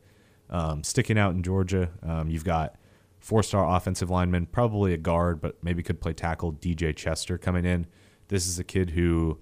Um, 0.50 0.84
sticking 0.84 1.18
out 1.18 1.34
in 1.34 1.42
Georgia, 1.42 1.90
um, 2.04 2.30
you've 2.30 2.46
got 2.46 2.76
four-star 3.20 3.76
offensive 3.76 4.10
lineman, 4.12 4.46
probably 4.46 4.94
a 4.94 4.98
guard, 4.98 5.42
but 5.42 5.58
maybe 5.64 5.82
could 5.82 6.00
play 6.00 6.14
tackle. 6.14 6.54
DJ 6.54 6.96
Chester 6.96 7.40
coming 7.40 7.66
in. 7.66 7.88
This 8.28 8.48
is 8.48 8.60
a 8.60 8.64
kid 8.64 8.92
who 8.92 9.40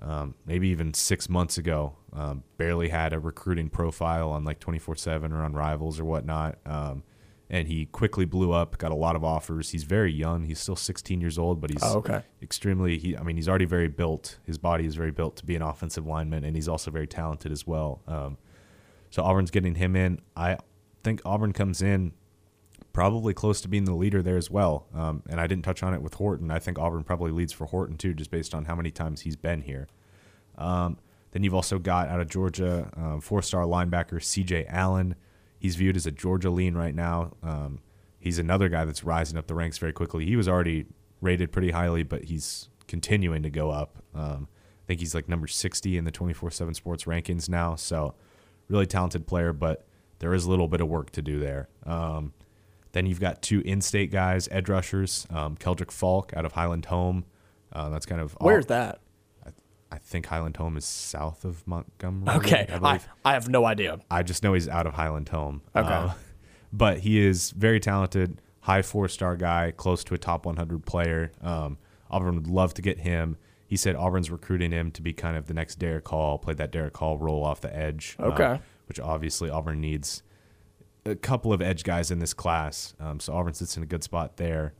um, 0.00 0.34
maybe 0.44 0.68
even 0.68 0.92
six 0.92 1.28
months 1.28 1.56
ago, 1.56 1.96
um, 2.12 2.42
barely 2.58 2.88
had 2.88 3.12
a 3.12 3.18
recruiting 3.18 3.70
profile 3.70 4.30
on 4.30 4.44
like 4.44 4.60
24 4.60 4.96
7 4.96 5.32
or 5.32 5.42
on 5.42 5.54
Rivals 5.54 5.98
or 5.98 6.04
whatnot. 6.04 6.58
Um, 6.66 7.02
and 7.50 7.68
he 7.68 7.86
quickly 7.86 8.24
blew 8.24 8.52
up, 8.52 8.78
got 8.78 8.90
a 8.90 8.94
lot 8.96 9.16
of 9.16 9.22
offers. 9.24 9.70
He's 9.70 9.84
very 9.84 10.12
young. 10.12 10.44
He's 10.44 10.58
still 10.58 10.76
16 10.76 11.20
years 11.20 11.38
old, 11.38 11.60
but 11.60 11.70
he's 11.70 11.82
Oh, 11.82 11.98
okay. 11.98 12.22
extremely, 12.42 12.98
he, 12.98 13.16
I 13.16 13.22
mean, 13.22 13.36
he's 13.36 13.48
already 13.48 13.66
very 13.66 13.88
built. 13.88 14.38
His 14.44 14.58
body 14.58 14.86
is 14.86 14.94
very 14.94 15.10
built 15.10 15.36
to 15.36 15.44
be 15.44 15.54
an 15.54 15.62
offensive 15.62 16.06
lineman, 16.06 16.44
and 16.44 16.56
he's 16.56 16.68
also 16.68 16.90
very 16.90 17.06
talented 17.06 17.52
as 17.52 17.66
well. 17.66 18.00
Um, 18.08 18.38
so 19.10 19.22
Auburn's 19.22 19.50
getting 19.50 19.74
him 19.76 19.94
in. 19.94 20.20
I 20.36 20.58
think 21.02 21.20
Auburn 21.24 21.52
comes 21.52 21.82
in 21.82 22.12
probably 22.92 23.34
close 23.34 23.60
to 23.60 23.68
being 23.68 23.84
the 23.84 23.94
leader 23.94 24.22
there 24.22 24.36
as 24.36 24.50
well. 24.50 24.86
Um, 24.94 25.22
and 25.28 25.40
I 25.40 25.46
didn't 25.46 25.64
touch 25.64 25.82
on 25.82 25.94
it 25.94 26.00
with 26.02 26.14
Horton. 26.14 26.50
I 26.50 26.58
think 26.60 26.78
Auburn 26.78 27.02
probably 27.04 27.32
leads 27.32 27.52
for 27.52 27.66
Horton 27.66 27.96
too, 27.96 28.14
just 28.14 28.30
based 28.30 28.54
on 28.54 28.64
how 28.66 28.74
many 28.76 28.90
times 28.90 29.22
he's 29.22 29.36
been 29.36 29.62
here. 29.62 29.88
Um, 30.56 30.98
then 31.32 31.42
you've 31.42 31.54
also 31.54 31.78
got 31.80 32.08
out 32.08 32.20
of 32.20 32.28
Georgia, 32.28 32.90
um, 32.96 33.20
four-star 33.20 33.64
linebacker 33.64 34.22
C.J. 34.22 34.66
Allen. 34.68 35.16
He's 35.64 35.76
viewed 35.76 35.96
as 35.96 36.04
a 36.04 36.10
Georgia 36.10 36.50
lean 36.50 36.74
right 36.74 36.94
now. 36.94 37.32
Um, 37.42 37.78
he's 38.18 38.38
another 38.38 38.68
guy 38.68 38.84
that's 38.84 39.02
rising 39.02 39.38
up 39.38 39.46
the 39.46 39.54
ranks 39.54 39.78
very 39.78 39.94
quickly. 39.94 40.26
He 40.26 40.36
was 40.36 40.46
already 40.46 40.84
rated 41.22 41.52
pretty 41.52 41.70
highly, 41.70 42.02
but 42.02 42.24
he's 42.24 42.68
continuing 42.86 43.42
to 43.44 43.48
go 43.48 43.70
up. 43.70 43.96
Um, 44.14 44.46
I 44.50 44.84
think 44.86 45.00
he's 45.00 45.14
like 45.14 45.26
number 45.26 45.46
60 45.46 45.96
in 45.96 46.04
the 46.04 46.12
24/7 46.12 46.74
Sports 46.74 47.04
rankings 47.04 47.48
now. 47.48 47.76
So, 47.76 48.14
really 48.68 48.84
talented 48.84 49.26
player, 49.26 49.54
but 49.54 49.86
there 50.18 50.34
is 50.34 50.44
a 50.44 50.50
little 50.50 50.68
bit 50.68 50.82
of 50.82 50.88
work 50.88 51.08
to 51.12 51.22
do 51.22 51.40
there. 51.40 51.70
Um, 51.86 52.34
then 52.92 53.06
you've 53.06 53.18
got 53.18 53.40
two 53.40 53.62
in-state 53.62 54.12
guys, 54.12 54.50
edge 54.50 54.68
rushers, 54.68 55.26
um, 55.30 55.56
Keldric 55.56 55.90
Faulk 55.90 56.34
out 56.36 56.44
of 56.44 56.52
Highland 56.52 56.84
Home. 56.84 57.24
Uh, 57.72 57.88
that's 57.88 58.04
kind 58.04 58.20
of 58.20 58.36
Where's 58.38 58.66
that? 58.66 59.00
I 59.90 59.98
think 59.98 60.26
Highland 60.26 60.56
Home 60.56 60.76
is 60.76 60.84
south 60.84 61.44
of 61.44 61.66
Montgomery. 61.66 62.34
Okay, 62.36 62.66
I 62.72 62.76
I. 62.94 63.00
I 63.24 63.32
have 63.34 63.48
no 63.48 63.64
idea. 63.64 64.00
I 64.10 64.22
just 64.22 64.42
know 64.42 64.54
he's 64.54 64.68
out 64.68 64.86
of 64.86 64.94
Highland 64.94 65.28
Home. 65.28 65.62
Okay. 65.74 65.88
Uh, 65.88 66.10
but 66.72 66.98
he 67.00 67.24
is 67.24 67.50
very 67.52 67.78
talented, 67.80 68.40
high 68.60 68.82
four 68.82 69.08
star 69.08 69.36
guy, 69.36 69.72
close 69.76 70.02
to 70.04 70.14
a 70.14 70.18
top 70.18 70.46
100 70.46 70.84
player. 70.84 71.30
Um, 71.42 71.78
Auburn 72.10 72.34
would 72.34 72.48
love 72.48 72.74
to 72.74 72.82
get 72.82 72.98
him. 73.00 73.36
He 73.66 73.76
said 73.76 73.96
Auburn's 73.96 74.30
recruiting 74.30 74.72
him 74.72 74.90
to 74.92 75.02
be 75.02 75.12
kind 75.12 75.36
of 75.36 75.46
the 75.46 75.54
next 75.54 75.78
Derick 75.78 76.06
Hall, 76.08 76.38
played 76.38 76.58
that 76.58 76.70
Derick 76.70 76.96
Hall 76.96 77.16
role 77.18 77.44
off 77.44 77.60
the 77.60 77.74
edge. 77.74 78.16
uh, 78.18 78.26
Okay. 78.26 78.60
which 78.86 79.00
obviously 79.00 79.48
Auburn 79.48 79.80
needs 79.80 80.22
a 81.06 81.14
couple 81.14 81.52
of 81.52 81.60
edge 81.62 81.84
guys 81.84 82.10
in 82.10 82.18
this 82.18 82.34
class. 82.34 82.94
Um, 83.00 83.20
so 83.20 83.32
Auburn 83.34 83.54
sits 83.54 83.76
in 83.76 83.82
a 83.82 83.86
good 83.86 84.02
spot 84.04 84.36
there. 84.36 84.74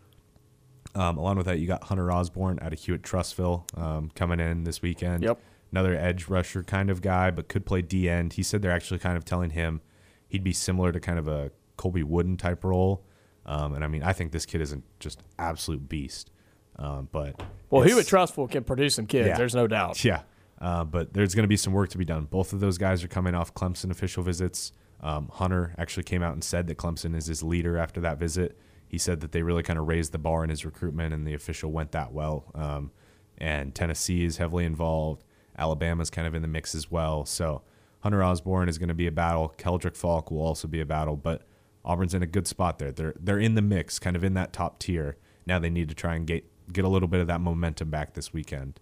Um, 0.95 1.19
along 1.19 1.37
with 1.37 1.47
that, 1.47 1.59
you 1.59 1.67
got 1.67 1.85
Hunter 1.85 2.11
Osborne 2.13 2.59
out 2.63 2.73
of 2.73 2.79
Hewitt 2.79 3.03
Trussville 3.03 3.65
um, 3.79 4.11
coming 4.15 4.39
in 4.41 4.65
this 4.65 4.81
weekend. 4.83 5.23
Yep. 5.25 5.39
Another 5.73 5.97
edge 5.97 6.29
rusher 6.29 6.63
kind 6.63 6.89
of 6.89 7.03
guy, 7.03 7.31
but 7.33 7.49
could 7.49 7.67
play 7.67 7.83
D 7.83 8.09
end. 8.09 8.35
He 8.35 8.43
said 8.45 8.63
they're 8.63 8.71
actually 8.71 9.01
kind 9.01 9.17
of 9.17 9.25
telling 9.25 9.51
him 9.51 9.81
he'd 10.29 10.45
be 10.45 10.53
similar 10.53 10.93
to 10.93 11.01
kind 11.01 11.19
of 11.19 11.27
a 11.27 11.51
Colby 11.77 12.03
Wooden 12.05 12.37
type 12.37 12.63
role. 12.63 13.05
Um, 13.47 13.75
and 13.75 13.83
I 13.83 13.89
mean, 13.89 14.03
I 14.03 14.13
think 14.13 14.31
this 14.33 14.47
kid 14.47 14.61
is 14.61 14.73
a 14.73 14.81
just 15.01 15.21
absolute 15.39 15.89
beast. 15.89 16.31
Um, 16.77 17.09
but 17.13 17.41
Well, 17.71 17.83
Hewitt 17.83 18.07
Trussville 18.07 18.51
can 18.51 18.65
produce 18.65 18.95
some 18.95 19.07
kids. 19.07 19.29
Yeah. 19.29 19.37
There's 19.37 19.55
no 19.55 19.67
doubt. 19.67 20.05
yeah. 20.05 20.23
Uh, 20.61 20.85
but 20.85 21.13
there's 21.13 21.35
going 21.35 21.43
to 21.45 21.49
be 21.49 21.57
some 21.57 21.73
work 21.73 21.91
to 21.91 21.99
be 21.99 22.05
done. 22.05 22.25
Both 22.25 22.53
of 22.53 22.61
those 22.61 22.79
guys 22.79 23.03
are 23.05 23.09
coming 23.09 23.35
off 23.35 23.53
Clemson 23.53 23.91
official 23.91 24.23
visits. 24.23 24.73
Um, 25.01 25.29
Hunter 25.33 25.75
actually 25.77 26.05
came 26.05 26.23
out 26.23 26.33
and 26.33 26.43
said 26.43 26.69
that 26.69 26.79
Clemson 26.79 27.15
is 27.17 27.27
his 27.27 27.43
leader 27.43 27.77
after 27.77 28.01
that 28.01 28.19
visit. 28.19 28.57
He 28.87 28.99
said 28.99 29.20
that 29.20 29.33
they 29.33 29.42
really 29.42 29.62
kind 29.62 29.79
of 29.79 29.88
raised 29.88 30.12
the 30.12 30.18
bar 30.18 30.44
in 30.44 30.51
his 30.51 30.64
recruitment, 30.64 31.12
and 31.12 31.27
the 31.27 31.35
official 31.35 31.73
went 31.73 31.92
that 31.92 32.12
well. 32.12 32.51
Um, 32.55 32.90
and 33.38 33.75
Tennessee 33.75 34.25
is 34.25 34.37
heavily 34.37 34.64
involved. 34.64 35.25
Alabama's 35.57 36.11
kind 36.11 36.27
of 36.27 36.35
in 36.35 36.42
the 36.42 36.49
mix 36.49 36.75
as 36.75 36.90
well. 36.90 37.25
So 37.25 37.62
Hunter 38.01 38.23
Osborne 38.23 38.68
is 38.68 38.79
going 38.79 38.88
to 38.88 38.94
be 38.94 39.07
a 39.07 39.12
battle. 39.12 39.55
Keldric 39.57 39.97
Faulk 39.97 40.31
will 40.31 40.42
also 40.42 40.68
be 40.68 40.81
a 40.81 40.87
battle, 40.87 41.16
but 41.16 41.42
Auburn's 41.85 42.14
in 42.14 42.23
a 42.23 42.27
good 42.27 42.47
spot 42.47 42.79
there. 42.79 42.92
They're 42.92 43.14
they're 43.18 43.38
in 43.38 43.55
the 43.55 43.62
mix, 43.62 43.99
kind 43.99 44.16
of 44.16 44.25
in 44.25 44.35
that 44.35 44.53
top 44.53 44.79
tier. 44.79 45.16
Now 45.47 45.59
they 45.59 45.70
need 45.70 45.88
to 45.88 45.94
try 45.94 46.14
and 46.14 46.27
get 46.27 46.44
get 46.73 46.85
a 46.85 46.88
little 46.88 47.09
bit 47.09 47.20
of 47.20 47.27
that 47.29 47.40
momentum 47.40 47.90
back 47.90 48.14
this 48.14 48.33
weekend. 48.33 48.81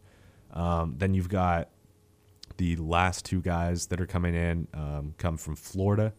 Um, 0.53 0.97
then 0.99 1.15
you've 1.15 1.29
got 1.29 1.71
the 2.59 2.77
last 2.77 3.25
two 3.25 3.41
guys 3.41 3.87
that 3.87 4.01
are 4.01 4.07
coming 4.07 4.35
in 4.35 4.69
um, 4.75 5.15
come 5.19 5.37
from 5.37 5.57
Florida. 5.57 6.13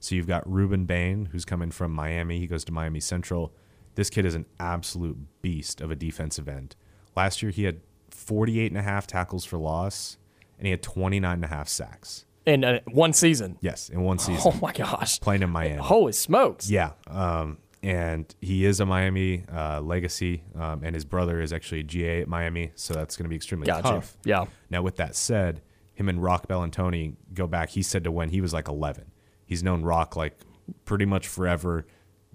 So 0.00 0.14
you've 0.14 0.26
got 0.26 0.44
Rueben 0.48 0.86
Bain, 0.86 1.26
who's 1.32 1.44
coming 1.44 1.70
from 1.70 1.92
Miami. 1.92 2.38
He 2.38 2.46
goes 2.46 2.64
to 2.64 2.72
Miami 2.72 3.00
Central. 3.00 3.52
This 3.94 4.10
kid 4.10 4.24
is 4.24 4.34
an 4.34 4.46
absolute 4.60 5.16
beast 5.42 5.80
of 5.80 5.90
a 5.90 5.96
defensive 5.96 6.48
end. 6.48 6.76
Last 7.16 7.42
year, 7.42 7.50
he 7.50 7.64
had 7.64 7.80
48 8.10 8.70
and 8.70 8.78
a 8.78 8.82
half 8.82 9.06
tackles 9.08 9.44
for 9.44 9.58
loss, 9.58 10.18
and 10.56 10.66
he 10.66 10.70
had 10.70 10.82
29 10.82 11.32
and 11.32 11.44
a 11.44 11.48
half 11.48 11.68
sacks. 11.68 12.24
In 12.46 12.64
uh, 12.64 12.78
one 12.92 13.12
season. 13.12 13.58
Yes, 13.60 13.88
in 13.88 14.02
one 14.02 14.18
season, 14.18 14.52
Oh 14.54 14.58
my 14.62 14.72
gosh. 14.72 15.18
playing 15.20 15.42
in 15.42 15.50
Miami. 15.50 15.82
Holy 15.82 16.12
smokes. 16.12 16.70
Yeah, 16.70 16.92
um, 17.08 17.58
and 17.82 18.32
he 18.40 18.64
is 18.64 18.80
a 18.80 18.86
Miami 18.86 19.44
uh, 19.52 19.80
legacy, 19.80 20.44
um, 20.54 20.82
and 20.84 20.94
his 20.94 21.04
brother 21.04 21.40
is 21.40 21.52
actually 21.52 21.80
a 21.80 21.84
GA 21.84 22.22
at 22.22 22.28
Miami, 22.28 22.70
so 22.76 22.94
that's 22.94 23.16
going 23.16 23.24
to 23.24 23.28
be 23.28 23.36
extremely 23.36 23.66
Gotcha. 23.66 23.82
tough. 23.88 24.16
Yeah. 24.24 24.44
Now, 24.70 24.82
with 24.82 24.96
that 24.96 25.14
said, 25.16 25.60
him 25.92 26.08
and 26.08 26.22
Rock 26.22 26.46
Bell 26.46 26.62
and 26.62 26.72
Tony 26.72 27.16
go 27.34 27.46
back. 27.48 27.70
He 27.70 27.82
said 27.82 28.04
to 28.04 28.12
when 28.12 28.28
he 28.30 28.40
was 28.40 28.52
like 28.54 28.68
11. 28.68 29.07
He's 29.48 29.62
known 29.64 29.82
Rock 29.82 30.14
like 30.14 30.38
pretty 30.84 31.06
much 31.06 31.26
forever. 31.26 31.86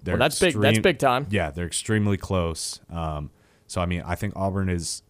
They're 0.02 0.14
Well, 0.14 0.18
that's 0.18 0.40
big- 0.40 0.60
that's 0.60 0.80
big 0.80 0.98
time. 0.98 1.28
Yeah, 1.30 1.50
they're 1.52 1.64
extremely 1.66 2.16
close. 2.16 2.80
Um, 2.90 3.30
so 3.68 3.80
I 3.80 3.86
mean, 3.86 4.02
I 4.04 4.16
think 4.16 4.34
Auburn 4.36 4.68
is 4.68 5.02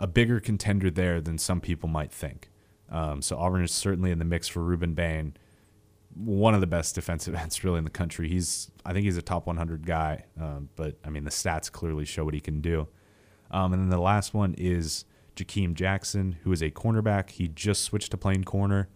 a 0.00 0.06
bigger 0.06 0.40
contender 0.40 0.90
there 0.90 1.20
than 1.20 1.36
some 1.38 1.60
people 1.60 1.88
might 1.88 2.10
think. 2.10 2.50
Um, 2.90 3.20
so 3.22 3.36
Auburn 3.36 3.62
is 3.62 3.72
certainly 3.72 4.10
in 4.10 4.18
the 4.18 4.24
mix 4.24 4.48
for 4.48 4.60
Rueben 4.60 4.94
Bain, 4.94 5.36
one 6.14 6.54
of 6.54 6.60
the 6.62 6.66
best 6.66 6.94
defensive 7.00 7.34
ends 7.34 7.62
really 7.62 7.78
in 7.78 7.84
the 7.84 7.90
country. 7.90 8.28
He's 8.28 8.70
I 8.86 8.94
think 8.94 9.04
he's 9.04 9.18
a 9.18 9.22
top 9.22 9.46
100 9.46 9.86
guy, 9.86 10.24
um, 10.40 10.70
but 10.76 10.96
I 11.04 11.10
mean 11.10 11.24
the 11.24 11.30
stats 11.30 11.70
clearly 11.70 12.06
show 12.06 12.24
what 12.24 12.32
he 12.34 12.40
can 12.40 12.62
do. 12.62 12.88
Um, 13.50 13.74
and 13.74 13.82
then 13.82 13.90
the 13.90 14.00
last 14.00 14.32
one 14.32 14.54
is 14.56 15.04
Jakeem 15.36 15.74
Jackson, 15.74 16.38
who 16.42 16.50
is 16.52 16.62
a 16.62 16.70
cornerback. 16.70 17.30
He 17.30 17.48
just 17.48 17.82
switched 17.82 18.10
to 18.12 18.16
playing 18.16 18.44
corner, 18.44 18.88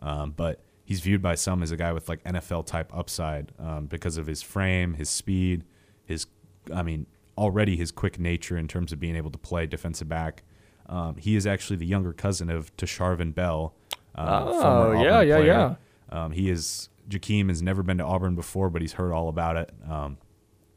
um, 0.00 0.32
but 0.32 0.64
he's 0.90 0.98
viewed 1.00 1.22
by 1.22 1.36
some 1.36 1.62
as 1.62 1.70
a 1.70 1.76
guy 1.76 1.92
with 1.92 2.08
like 2.08 2.20
NFL 2.24 2.66
type 2.66 2.90
upside 2.92 3.52
um, 3.60 3.86
because 3.86 4.16
of 4.16 4.26
his 4.26 4.42
frame, 4.42 4.94
his 4.94 5.08
speed, 5.08 5.62
his 6.04 6.26
I 6.74 6.82
mean 6.82 7.06
already 7.38 7.76
his 7.76 7.92
quick 7.92 8.18
nature 8.18 8.58
in 8.58 8.66
terms 8.66 8.92
of 8.92 8.98
being 8.98 9.14
able 9.14 9.30
to 9.30 9.38
play 9.38 9.68
defensive 9.68 10.08
back. 10.08 10.42
Um, 10.88 11.14
he 11.14 11.36
is 11.36 11.46
actually 11.46 11.76
the 11.76 11.86
younger 11.86 12.12
cousin 12.12 12.50
of 12.50 12.76
Tasharvin 12.76 13.32
Bell. 13.36 13.72
Uh, 14.16 14.42
Oh, 14.48 14.60
yeah, 14.60 14.66
Auburn 14.66 15.28
yeah, 15.28 15.36
player. 15.36 15.46
yeah. 15.46 15.74
Um, 16.24 16.32
he 16.32 16.50
is 16.50 16.88
Jakeem 17.08 17.48
has 17.50 17.62
never 17.62 17.84
been 17.84 17.98
to 17.98 18.04
Auburn 18.04 18.34
before, 18.34 18.68
but 18.68 18.82
he's 18.82 18.94
heard 18.94 19.12
all 19.12 19.28
about 19.28 19.56
it. 19.56 19.70
Um, 19.88 20.18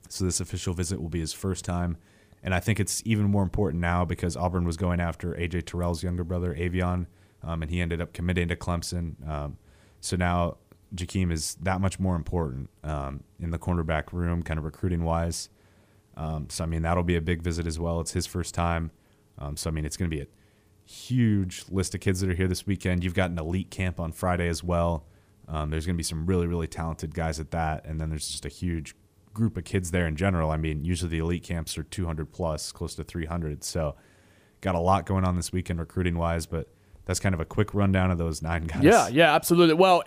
so 0.09 0.25
this 0.25 0.39
official 0.39 0.75
visit 0.75 1.01
will 1.01 1.09
be 1.09 1.21
his 1.21 1.33
first 1.33 1.65
time. 1.65 1.97
And 2.43 2.53
I 2.53 2.59
think 2.59 2.79
it's 2.79 3.01
even 3.03 3.25
more 3.25 3.41
important 3.41 3.81
now 3.81 4.05
because 4.05 4.37
Auburn 4.37 4.63
was 4.63 4.77
going 4.77 4.99
after 4.99 5.33
AJ 5.33 5.65
Terrell's 5.65 6.03
younger 6.03 6.23
brother, 6.23 6.53
Avieon, 6.53 7.07
um, 7.41 7.63
and 7.63 7.71
he 7.71 7.81
ended 7.81 7.99
up 7.99 8.13
committing 8.13 8.47
to 8.49 8.55
Clemson. 8.55 9.27
Um, 9.27 9.57
so 10.03 10.17
now 10.17 10.57
Jakeem 10.93 11.31
is 11.31 11.55
that 11.61 11.79
much 11.79 11.97
more 11.97 12.15
important 12.15 12.69
um, 12.83 13.23
in 13.39 13.51
the 13.51 13.57
cornerback 13.57 14.11
room, 14.11 14.43
kind 14.43 14.57
of 14.57 14.65
recruiting 14.65 15.03
wise. 15.03 15.49
Um, 16.17 16.47
so, 16.49 16.65
I 16.65 16.67
mean, 16.67 16.81
that'll 16.81 17.03
be 17.03 17.15
a 17.15 17.21
big 17.21 17.41
visit 17.41 17.65
as 17.65 17.79
well. 17.79 18.01
It's 18.01 18.11
his 18.11 18.27
first 18.27 18.53
time. 18.53 18.91
Um, 19.39 19.55
so, 19.55 19.69
I 19.69 19.73
mean, 19.73 19.85
it's 19.85 19.95
going 19.95 20.11
to 20.11 20.15
be 20.15 20.21
a 20.21 20.27
huge 20.85 21.63
list 21.69 21.95
of 21.95 22.01
kids 22.01 22.19
that 22.19 22.29
are 22.29 22.35
here 22.35 22.49
this 22.49 22.67
weekend. 22.67 23.03
You've 23.03 23.13
got 23.13 23.31
an 23.31 23.39
elite 23.39 23.71
camp 23.71 23.97
on 23.97 24.11
Friday 24.11 24.49
as 24.49 24.61
well. 24.61 25.05
Um, 25.47 25.69
there's 25.69 25.85
going 25.85 25.95
to 25.95 25.97
be 25.97 26.03
some 26.03 26.25
really, 26.25 26.47
really 26.47 26.67
talented 26.67 27.15
guys 27.15 27.39
at 27.39 27.51
that. 27.51 27.85
And 27.85 27.99
then 27.99 28.09
there's 28.09 28.27
just 28.27 28.45
a 28.45 28.49
huge 28.49 28.93
group 29.33 29.55
of 29.57 29.63
kids 29.63 29.91
there 29.91 30.05
in 30.05 30.17
general. 30.17 30.51
I 30.51 30.57
mean, 30.57 30.83
usually 30.83 31.09
the 31.09 31.19
elite 31.19 31.43
camps 31.43 31.77
are 31.77 31.83
200 31.83 32.31
plus, 32.31 32.73
close 32.73 32.93
to 32.95 33.05
300. 33.05 33.63
So, 33.63 33.95
got 34.59 34.75
a 34.75 34.79
lot 34.79 35.05
going 35.05 35.25
on 35.25 35.37
this 35.37 35.51
weekend 35.51 35.79
recruiting 35.79 36.17
wise, 36.17 36.45
but 36.45 36.67
that's 37.05 37.19
kind 37.19 37.35
of 37.35 37.41
a 37.41 37.45
quick 37.45 37.73
rundown 37.73 38.11
of 38.11 38.17
those 38.17 38.41
nine 38.41 38.65
guys. 38.65 38.83
Yeah, 38.83 39.07
yeah, 39.07 39.35
absolutely. 39.35 39.75
Well, 39.75 40.03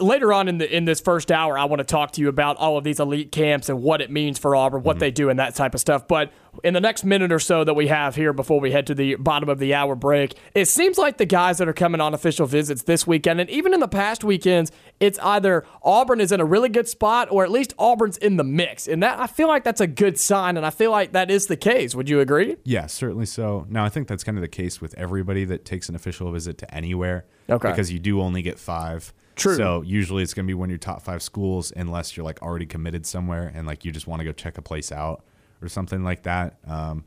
later 0.00 0.32
on 0.32 0.48
in 0.48 0.58
the 0.58 0.76
in 0.76 0.84
this 0.84 1.00
first 1.00 1.30
hour, 1.30 1.58
I 1.58 1.64
want 1.64 1.80
to 1.80 1.84
talk 1.84 2.12
to 2.12 2.20
you 2.20 2.28
about 2.28 2.56
all 2.56 2.76
of 2.76 2.84
these 2.84 3.00
elite 3.00 3.32
camps 3.32 3.68
and 3.68 3.82
what 3.82 4.00
it 4.00 4.10
means 4.10 4.38
for 4.38 4.54
Auburn, 4.54 4.82
what 4.82 4.94
mm-hmm. 4.94 5.00
they 5.00 5.10
do, 5.10 5.28
and 5.30 5.38
that 5.38 5.54
type 5.54 5.74
of 5.74 5.80
stuff. 5.80 6.06
But 6.08 6.32
in 6.64 6.74
the 6.74 6.80
next 6.80 7.04
minute 7.04 7.30
or 7.30 7.38
so 7.38 7.64
that 7.64 7.74
we 7.74 7.88
have 7.88 8.16
here 8.16 8.32
before 8.32 8.60
we 8.60 8.72
head 8.72 8.86
to 8.88 8.94
the 8.94 9.14
bottom 9.16 9.48
of 9.48 9.58
the 9.58 9.74
hour 9.74 9.94
break, 9.94 10.34
it 10.54 10.66
seems 10.66 10.98
like 10.98 11.18
the 11.18 11.26
guys 11.26 11.58
that 11.58 11.68
are 11.68 11.72
coming 11.72 12.00
on 12.00 12.14
official 12.14 12.46
visits 12.46 12.82
this 12.82 13.06
weekend, 13.06 13.40
and 13.40 13.48
even 13.50 13.74
in 13.74 13.80
the 13.80 13.88
past 13.88 14.24
weekends, 14.24 14.72
it's 15.00 15.18
either 15.20 15.64
Auburn 15.82 16.20
is 16.20 16.32
in 16.32 16.40
a 16.40 16.44
really 16.44 16.68
good 16.68 16.88
spot 16.88 17.28
or 17.30 17.44
at 17.44 17.50
least 17.50 17.74
Auburn's 17.78 18.16
in 18.18 18.36
the 18.36 18.44
mix, 18.44 18.88
and 18.88 19.02
that 19.02 19.18
I 19.18 19.26
feel 19.26 19.48
like 19.48 19.64
that's 19.64 19.80
a 19.80 19.86
good 19.86 20.18
sign, 20.18 20.56
and 20.56 20.66
I 20.66 20.70
feel 20.70 20.90
like 20.90 21.12
that 21.12 21.30
is 21.30 21.46
the 21.46 21.56
case. 21.56 21.94
Would 21.94 22.08
you 22.08 22.20
agree? 22.20 22.56
Yeah, 22.64 22.86
certainly 22.86 23.26
so. 23.26 23.66
Now 23.68 23.84
I 23.84 23.88
think 23.88 24.08
that's 24.08 24.24
kind 24.24 24.38
of 24.38 24.42
the 24.42 24.48
case 24.48 24.80
with 24.80 24.94
everybody 24.94 25.44
that 25.44 25.64
takes 25.64 25.88
an 25.88 25.94
official 25.94 26.30
visit 26.32 26.58
to 26.58 26.74
anywhere. 26.74 27.26
Okay. 27.50 27.70
Because 27.70 27.90
you 27.90 27.98
do 27.98 28.20
only 28.20 28.42
get 28.42 28.58
five. 28.58 29.12
True. 29.38 29.56
So 29.56 29.82
usually 29.82 30.22
it's 30.22 30.34
going 30.34 30.44
to 30.44 30.50
be 30.50 30.54
one 30.54 30.66
of 30.66 30.72
your 30.72 30.78
top 30.78 31.00
five 31.00 31.22
schools, 31.22 31.72
unless 31.74 32.16
you're 32.16 32.24
like 32.24 32.42
already 32.42 32.66
committed 32.66 33.06
somewhere 33.06 33.50
and 33.54 33.66
like 33.66 33.84
you 33.84 33.92
just 33.92 34.06
want 34.06 34.20
to 34.20 34.24
go 34.24 34.32
check 34.32 34.58
a 34.58 34.62
place 34.62 34.92
out 34.92 35.24
or 35.62 35.68
something 35.68 36.04
like 36.04 36.24
that. 36.24 36.58
Um, 36.66 37.04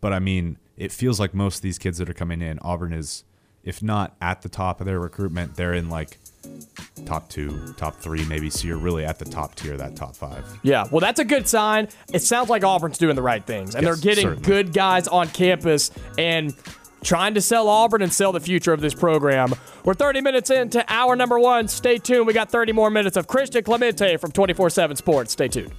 but 0.00 0.12
I 0.12 0.18
mean, 0.18 0.58
it 0.76 0.92
feels 0.92 1.18
like 1.18 1.34
most 1.34 1.56
of 1.56 1.62
these 1.62 1.78
kids 1.78 1.98
that 1.98 2.08
are 2.08 2.14
coming 2.14 2.40
in, 2.40 2.58
Auburn 2.60 2.92
is, 2.92 3.24
if 3.62 3.82
not 3.82 4.16
at 4.22 4.42
the 4.42 4.48
top 4.48 4.80
of 4.80 4.86
their 4.86 5.00
recruitment, 5.00 5.54
they're 5.56 5.74
in 5.74 5.90
like 5.90 6.18
top 7.04 7.28
two, 7.28 7.74
top 7.76 7.96
three, 7.96 8.24
maybe. 8.24 8.48
So 8.48 8.66
you're 8.66 8.78
really 8.78 9.04
at 9.04 9.18
the 9.18 9.26
top 9.26 9.54
tier, 9.54 9.76
that 9.76 9.96
top 9.96 10.16
five. 10.16 10.46
Yeah, 10.62 10.86
well, 10.90 11.00
that's 11.00 11.20
a 11.20 11.24
good 11.24 11.46
sign. 11.46 11.88
It 12.12 12.20
sounds 12.20 12.48
like 12.48 12.64
Auburn's 12.64 12.96
doing 12.96 13.16
the 13.16 13.22
right 13.22 13.44
things, 13.44 13.74
and 13.74 13.84
yes, 13.84 14.00
they're 14.00 14.02
getting 14.14 14.28
certainly. 14.28 14.46
good 14.46 14.72
guys 14.72 15.08
on 15.08 15.28
campus. 15.28 15.90
And 16.16 16.54
trying 17.02 17.34
to 17.34 17.40
sell 17.40 17.68
Auburn 17.68 18.02
and 18.02 18.12
sell 18.12 18.32
the 18.32 18.40
future 18.40 18.72
of 18.72 18.80
this 18.80 18.94
program. 18.94 19.54
We're 19.84 19.94
30 19.94 20.20
minutes 20.20 20.50
into 20.50 20.84
hour 20.88 21.16
number 21.16 21.38
one. 21.38 21.68
Stay 21.68 21.98
tuned. 21.98 22.26
We 22.26 22.32
got 22.32 22.50
30 22.50 22.72
more 22.72 22.90
minutes 22.90 23.16
of 23.16 23.26
Christian 23.26 23.64
Clemente 23.64 24.16
from 24.16 24.32
24 24.32 24.70
7 24.70 24.96
Sports. 24.96 25.32
Stay 25.32 25.48
tuned. 25.48 25.72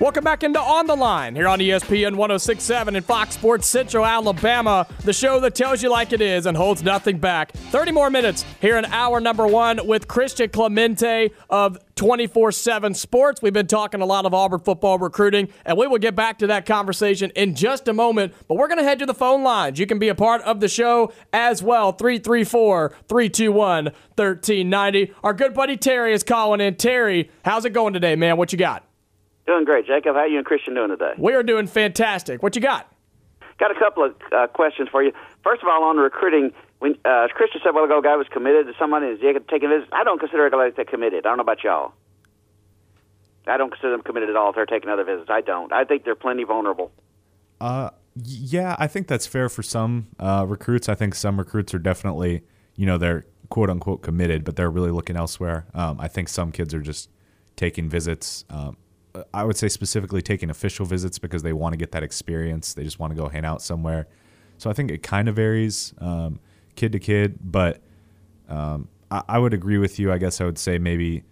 Welcome 0.00 0.24
back 0.24 0.42
into 0.42 0.58
On 0.58 0.86
the 0.86 0.96
Line 0.96 1.34
here 1.34 1.46
on 1.46 1.58
ESPN 1.58 2.16
1067 2.16 2.96
in 2.96 3.02
Fox 3.02 3.34
Sports 3.34 3.68
Central, 3.68 4.06
Alabama, 4.06 4.86
the 5.04 5.12
show 5.12 5.40
that 5.40 5.54
tells 5.54 5.82
you 5.82 5.90
like 5.90 6.14
it 6.14 6.22
is 6.22 6.46
and 6.46 6.56
holds 6.56 6.82
nothing 6.82 7.18
back. 7.18 7.52
30 7.52 7.92
more 7.92 8.08
minutes 8.08 8.46
here 8.62 8.78
in 8.78 8.86
hour 8.86 9.20
number 9.20 9.46
one 9.46 9.86
with 9.86 10.08
Christian 10.08 10.48
Clemente 10.48 11.32
of 11.50 11.76
24 11.96 12.50
7 12.50 12.94
Sports. 12.94 13.42
We've 13.42 13.52
been 13.52 13.66
talking 13.66 14.00
a 14.00 14.06
lot 14.06 14.24
of 14.24 14.32
Auburn 14.32 14.60
football 14.60 14.98
recruiting, 14.98 15.50
and 15.66 15.76
we 15.76 15.86
will 15.86 15.98
get 15.98 16.16
back 16.16 16.38
to 16.38 16.46
that 16.46 16.64
conversation 16.64 17.30
in 17.36 17.54
just 17.54 17.86
a 17.86 17.92
moment. 17.92 18.32
But 18.48 18.54
we're 18.54 18.68
going 18.68 18.78
to 18.78 18.84
head 18.84 19.00
to 19.00 19.06
the 19.06 19.12
phone 19.12 19.42
lines. 19.42 19.78
You 19.78 19.86
can 19.86 19.98
be 19.98 20.08
a 20.08 20.14
part 20.14 20.40
of 20.40 20.60
the 20.60 20.68
show 20.68 21.12
as 21.34 21.62
well 21.62 21.92
334 21.92 22.94
321 23.06 23.84
1390. 23.84 25.12
Our 25.22 25.34
good 25.34 25.52
buddy 25.52 25.76
Terry 25.76 26.14
is 26.14 26.22
calling 26.22 26.62
in. 26.62 26.76
Terry, 26.76 27.30
how's 27.44 27.66
it 27.66 27.74
going 27.74 27.92
today, 27.92 28.16
man? 28.16 28.38
What 28.38 28.50
you 28.50 28.58
got? 28.58 28.89
Doing 29.50 29.64
great, 29.64 29.84
Jacob. 29.84 30.14
How 30.14 30.20
are 30.20 30.28
you 30.28 30.36
and 30.38 30.46
Christian 30.46 30.74
doing 30.74 30.90
today? 30.90 31.12
We 31.18 31.34
are 31.34 31.42
doing 31.42 31.66
fantastic. 31.66 32.40
What 32.40 32.54
you 32.54 32.62
got? 32.62 32.86
Got 33.58 33.72
a 33.72 33.74
couple 33.74 34.04
of 34.04 34.14
uh, 34.30 34.46
questions 34.46 34.88
for 34.88 35.02
you. 35.02 35.10
First 35.42 35.60
of 35.60 35.68
all, 35.68 35.82
on 35.82 35.96
the 35.96 36.02
recruiting, 36.02 36.52
when 36.78 36.94
uh, 37.04 37.26
Christian 37.34 37.60
said 37.60 37.70
a 37.70 37.72
while 37.72 37.82
ago, 37.82 37.98
a 37.98 38.02
guy 38.02 38.14
was 38.14 38.28
committed 38.32 38.68
to 38.68 38.74
someone 38.78 39.02
and 39.02 39.12
is 39.12 39.18
taking 39.20 39.68
visits. 39.68 39.90
I 39.92 40.04
don't 40.04 40.20
consider 40.20 40.46
a 40.46 40.52
guy 40.52 40.56
like 40.56 40.76
that 40.76 40.86
committed. 40.86 41.26
I 41.26 41.30
don't 41.30 41.38
know 41.38 41.42
about 41.42 41.64
y'all. 41.64 41.94
I 43.48 43.56
don't 43.56 43.70
consider 43.70 43.90
them 43.90 44.02
committed 44.02 44.30
at 44.30 44.36
all 44.36 44.50
if 44.50 44.54
they're 44.54 44.66
taking 44.66 44.88
other 44.88 45.02
visits. 45.02 45.28
I 45.28 45.40
don't. 45.40 45.72
I 45.72 45.82
think 45.82 46.04
they're 46.04 46.14
plenty 46.14 46.44
vulnerable. 46.44 46.92
Uh, 47.60 47.90
yeah, 48.14 48.76
I 48.78 48.86
think 48.86 49.08
that's 49.08 49.26
fair 49.26 49.48
for 49.48 49.64
some 49.64 50.06
uh, 50.20 50.46
recruits. 50.46 50.88
I 50.88 50.94
think 50.94 51.16
some 51.16 51.40
recruits 51.40 51.74
are 51.74 51.80
definitely, 51.80 52.44
you 52.76 52.86
know, 52.86 52.98
they're 52.98 53.26
quote 53.48 53.68
unquote 53.68 54.02
committed, 54.02 54.44
but 54.44 54.54
they're 54.54 54.70
really 54.70 54.92
looking 54.92 55.16
elsewhere. 55.16 55.66
Um, 55.74 55.98
I 55.98 56.06
think 56.06 56.28
some 56.28 56.52
kids 56.52 56.72
are 56.72 56.80
just 56.80 57.10
taking 57.56 57.88
visits. 57.88 58.44
Um, 58.48 58.76
I 59.34 59.44
would 59.44 59.56
say 59.56 59.68
specifically 59.68 60.22
taking 60.22 60.50
official 60.50 60.86
visits 60.86 61.18
because 61.18 61.42
they 61.42 61.52
want 61.52 61.72
to 61.72 61.76
get 61.76 61.92
that 61.92 62.02
experience. 62.02 62.74
They 62.74 62.84
just 62.84 62.98
want 62.98 63.12
to 63.12 63.16
go 63.16 63.28
hang 63.28 63.44
out 63.44 63.62
somewhere. 63.62 64.06
So 64.58 64.70
I 64.70 64.72
think 64.72 64.90
it 64.90 65.02
kind 65.02 65.28
of 65.28 65.36
varies 65.36 65.94
um, 65.98 66.38
kid 66.76 66.92
to 66.92 66.98
kid, 66.98 67.38
but 67.42 67.80
um, 68.48 68.88
I, 69.10 69.22
I, 69.28 69.38
would 69.38 69.54
agree 69.54 69.78
with 69.78 69.98
you. 69.98 70.12
I 70.12 70.18
guess 70.18 70.40
I 70.40 70.44
would 70.44 70.58
say 70.58 70.78
maybe 70.78 71.24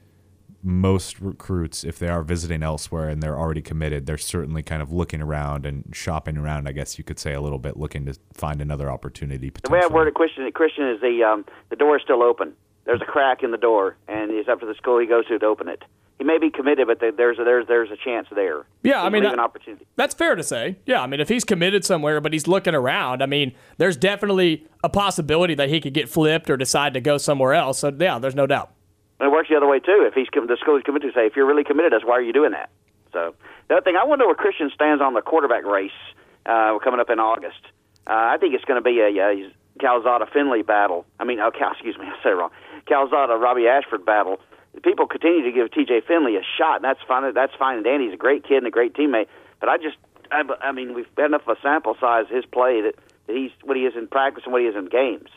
most 0.63 1.21
recruits, 1.21 1.85
if 1.85 1.99
they 1.99 2.09
are 2.09 2.23
visiting 2.23 2.63
elsewhere 2.63 3.09
and 3.09 3.23
they're 3.23 3.39
already 3.39 3.63
committed, 3.63 4.07
they're 4.07 4.19
certainly 4.19 4.63
kind 4.63 4.83
of 4.83 4.91
looking 4.93 5.21
around 5.21 5.67
and 5.67 5.85
shopping 5.93 6.37
around. 6.37 6.69
I 6.69 6.73
guess 6.73 6.99
you 6.99 7.05
could 7.05 7.19
say 7.19 7.35
a 7.35 7.41
little 7.41 7.59
bit, 7.59 7.77
looking 7.77 8.07
to 8.07 8.15
find 8.33 8.61
another 8.61 8.91
opportunity. 8.91 9.53
The 9.63 9.71
way 9.71 9.81
I 9.83 9.87
word 9.89 10.09
it, 10.09 10.15
Christian, 10.15 10.51
Christian 10.53 10.89
is 10.89 11.01
the 11.01 11.23
um, 11.23 11.45
the 11.69 11.77
door 11.77 11.97
is 11.97 12.03
still 12.03 12.23
open. 12.23 12.55
There's 12.87 13.03
a 13.03 13.07
crack 13.07 13.43
in 13.43 13.51
the 13.51 13.59
door, 13.59 13.97
and 14.09 14.31
it's 14.31 14.49
up 14.49 14.61
to 14.61 14.67
the 14.67 14.75
school 14.75 14.99
he 14.99 15.07
goes 15.07 15.27
to 15.27 15.39
to 15.39 15.47
open 15.47 15.69
it 15.69 15.85
he 16.19 16.25
may 16.25 16.39
be 16.39 16.51
committed, 16.51 16.87
but 16.89 16.99
there's 17.01 17.39
a, 17.39 17.45
there's 17.45 17.67
there's 17.69 17.91
a 17.91 17.97
chance 17.97 18.27
there. 18.35 18.67
Yeah, 18.83 19.03
I 19.03 19.09
mean, 19.09 19.25
an 19.25 19.39
opportunity. 19.39 19.87
That's 19.97 20.15
fair 20.15 20.35
to 20.35 20.43
say. 20.43 20.77
Yeah, 20.85 21.01
I 21.01 21.07
mean, 21.07 21.21
if 21.21 21.29
he's 21.29 21.45
committed 21.45 21.85
somewhere, 21.85 22.21
but 22.21 22.33
he's 22.33 22.49
looking 22.49 22.75
around, 22.75 23.23
I 23.23 23.27
mean, 23.27 23.55
there's 23.77 23.97
definitely 23.97 24.67
a 24.83 24.89
possibility 24.89 25.55
that 25.55 25.69
he 25.69 25.81
could 25.81 25.95
get 25.95 26.09
flipped 26.09 26.51
or 26.51 26.57
decide 26.57 26.95
to 26.95 27.01
go 27.01 27.19
somewhere 27.19 27.55
else. 27.55 27.79
So 27.79 27.95
yeah, 27.97 28.19
there's 28.19 28.35
no 28.35 28.47
doubt. 28.47 28.73
And 29.21 29.29
it 29.29 29.33
works 29.33 29.49
the 29.49 29.57
other 29.57 29.69
way 29.69 29.79
too. 29.79 30.05
If 30.07 30.15
he's 30.15 30.27
the 30.33 30.57
school 30.61 30.77
is 30.77 30.83
committed, 30.83 31.13
to 31.13 31.19
say 31.19 31.27
if 31.27 31.37
you're 31.37 31.47
really 31.47 31.65
committed, 31.65 31.93
that's 31.93 32.05
why 32.05 32.15
are 32.15 32.23
you 32.23 32.33
doing 32.33 32.53
that? 32.53 32.71
So 33.13 33.35
the 33.69 33.77
other 33.77 33.85
thing, 33.85 33.97
I 33.97 34.05
wonder 34.05 34.27
where 34.27 34.35
Christian 34.35 34.71
stands 34.75 35.03
on 35.03 35.15
the 35.15 35.23
quarterback 35.23 35.65
race 35.65 35.91
uh, 36.47 36.79
coming 36.83 37.01
up 37.01 37.11
in 37.11 37.21
August. 37.21 37.61
Uh, 38.07 38.35
I 38.35 38.39
think 38.39 38.55
it's 38.55 38.65
going 38.65 38.83
to 38.83 38.85
be 38.85 39.01
a, 39.01 39.09
a 39.09 39.51
Calzada 39.81 40.27
Finley 40.33 40.63
battle. 40.63 41.05
I 41.21 41.25
mean, 41.25 41.39
oh, 41.41 41.51
Cal, 41.51 41.73
excuse 41.73 41.97
me, 41.97 42.07
I 42.09 42.23
said 42.23 42.33
it 42.33 42.37
wrong. 42.37 42.51
Calzada 42.87 43.37
Robbie 43.37 43.67
Ashford 43.67 44.05
battle 44.05 44.41
people 44.83 45.07
continue 45.07 45.43
to 45.43 45.53
give 45.53 45.71
T.J. 45.71 46.03
Finley 46.07 46.37
a 46.37 46.43
shot, 46.57 46.77
and 46.77 46.85
that's 46.85 47.01
fine. 47.07 47.33
That's 47.35 47.55
fine. 47.59 47.77
And 47.77 47.85
Danny's 47.85 48.15
a 48.15 48.17
great 48.17 48.45
kid 48.45 48.59
and 48.59 48.67
a 48.67 48.71
great 48.71 48.95
teammate. 48.95 49.27
But 49.61 49.69
I 49.69 49.77
just, 49.77 49.97
I, 50.31 50.43
I 50.61 50.73
mean, 50.73 50.95
we've 50.95 51.07
had 51.17 51.27
enough 51.27 51.43
of 51.47 51.57
a 51.57 51.61
sample 51.61 51.97
size 52.01 52.27
his 52.31 52.45
play 52.45 52.81
that, 52.83 52.95
that 53.27 53.37
he's 53.37 53.51
what 53.65 53.77
he 53.77 53.85
is 53.85 53.95
in 53.97 54.07
practice 54.07 54.45
and 54.45 54.53
what 54.53 54.63
he 54.63 54.69
is 54.69 54.77
in 54.77 54.87
games. 54.87 55.31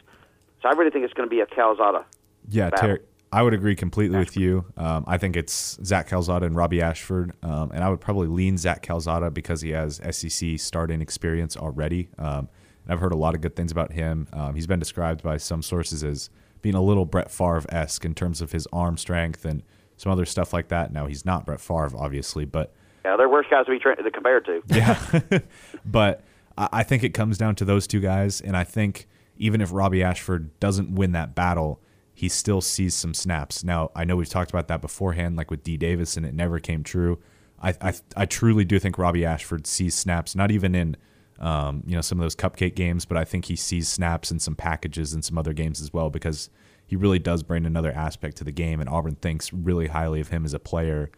So 0.62 0.70
I 0.70 0.74
really 0.74 0.92
think 0.92 1.06
it's 1.06 1.14
going 1.14 1.28
to 1.28 1.34
be 1.34 1.42
a 1.42 1.46
Calzada. 1.46 2.06
Yeah, 2.48 2.70
Terry, 2.70 3.00
I 3.32 3.44
would 3.44 3.54
agree 3.54 3.76
completely 3.76 4.20
with 4.20 4.36
you. 4.36 4.66
Um, 4.78 5.06
I 5.08 5.18
think 5.18 5.36
it's 5.36 5.80
Zach 5.84 6.08
Calzada 6.10 6.46
and 6.46 6.56
Robbie 6.56 6.82
Ashford, 6.82 7.34
um, 7.42 7.72
and 7.72 7.84
I 7.84 7.90
would 7.90 8.02
probably 8.02 8.28
lean 8.28 8.58
Zach 8.58 8.82
Calzada 8.82 9.32
because 9.32 9.62
he 9.62 9.70
has 9.72 10.02
SEC 10.12 10.60
starting 10.60 11.02
experience 11.02 11.56
already. 11.56 12.10
Um, 12.18 12.50
and 12.84 12.94
I've 12.94 13.00
heard 13.00 13.14
a 13.14 13.18
lot 13.18 13.34
of 13.34 13.42
good 13.42 13.56
things 13.56 13.72
about 13.72 13.94
him. 13.94 14.28
Um, 14.34 14.56
he's 14.56 14.68
been 14.68 14.80
described 14.80 15.24
by 15.24 15.38
some 15.38 15.62
sources 15.62 16.04
as 16.04 16.30
being 16.62 16.76
a 16.76 16.82
little 16.82 17.06
Brett 17.06 17.32
Favre 17.32 17.66
esque 17.70 18.06
in 18.06 18.14
terms 18.14 18.42
of 18.42 18.52
his 18.52 18.68
arm 18.72 18.98
strength 18.98 19.46
and 19.46 19.64
some 19.98 20.12
other 20.12 20.26
stuff 20.26 20.54
like 20.54 20.68
that. 20.70 20.92
Now 20.92 21.08
he's 21.08 21.26
not 21.26 21.46
Brett 21.46 21.62
Favre, 21.62 21.92
obviously, 21.98 22.46
but 22.46 22.74
yeah, 23.06 23.18
they're 23.18 23.30
worse 23.30 23.48
guys 23.50 23.66
to 23.66 23.72
be 23.72 23.80
tra- 23.80 24.02
to 24.02 24.12
compare 24.12 24.40
to. 24.42 24.62
yeah, 24.68 25.40
but 25.86 26.24
I 26.58 26.84
think 26.84 27.04
it 27.04 27.14
comes 27.14 27.38
down 27.38 27.56
to 27.56 27.66
those 27.66 27.88
two 27.88 28.00
guys, 28.00 28.42
and 28.42 28.56
I 28.56 28.64
think 28.64 29.08
even 29.38 29.62
if 29.62 29.72
Robbie 29.72 30.04
Ashford 30.04 30.60
doesn't 30.60 30.94
win 30.94 31.14
that 31.14 31.34
battle, 31.34 31.80
he 32.14 32.30
still 32.30 32.62
sees 32.62 32.94
some 32.94 33.14
snaps. 33.14 33.64
Now 33.64 33.92
I 33.96 34.04
know 34.04 34.16
we've 34.16 34.30
talked 34.30 34.52
about 34.52 34.68
that 34.68 34.82
beforehand, 34.82 35.36
like 35.36 35.50
with 35.50 35.64
D 35.64 35.78
Davis, 35.78 36.18
and 36.18 36.26
it 36.26 36.34
never 36.34 36.60
came 36.60 36.84
true. 36.84 37.20
I 37.62 37.74
I, 37.82 37.94
I 38.16 38.26
truly 38.26 38.66
do 38.66 38.80
think 38.80 38.98
Robbie 38.98 39.26
Ashford 39.26 39.66
sees 39.66 39.96
snaps, 39.96 40.36
not 40.36 40.52
even 40.52 40.76
in 40.76 40.98
um, 41.42 41.84
you 41.88 41.96
know, 41.96 42.02
some 42.02 42.20
of 42.20 42.24
those 42.24 42.36
cupcake 42.36 42.76
games, 42.76 43.04
but 43.04 43.18
I 43.18 43.26
think 43.26 43.46
he 43.46 43.56
sees 43.56 43.90
snaps 43.90 44.32
in 44.32 44.40
some 44.40 44.56
packages 44.56 45.14
and 45.14 45.26
some 45.26 45.38
other 45.38 45.54
games 45.54 45.82
as 45.82 45.92
well 45.92 46.10
because 46.10 46.50
he 46.86 46.96
really 46.96 47.20
does 47.20 47.42
bring 47.42 47.66
another 47.66 47.92
aspect 47.92 48.38
to 48.38 48.44
the 48.44 48.52
game, 48.52 48.80
and 48.80 48.88
Auburn 48.88 49.16
thinks 49.16 49.52
really 49.52 49.88
highly 49.88 50.22
of 50.22 50.28
him 50.28 50.46
as 50.46 50.54
a 50.54 50.60
player. 50.60 51.10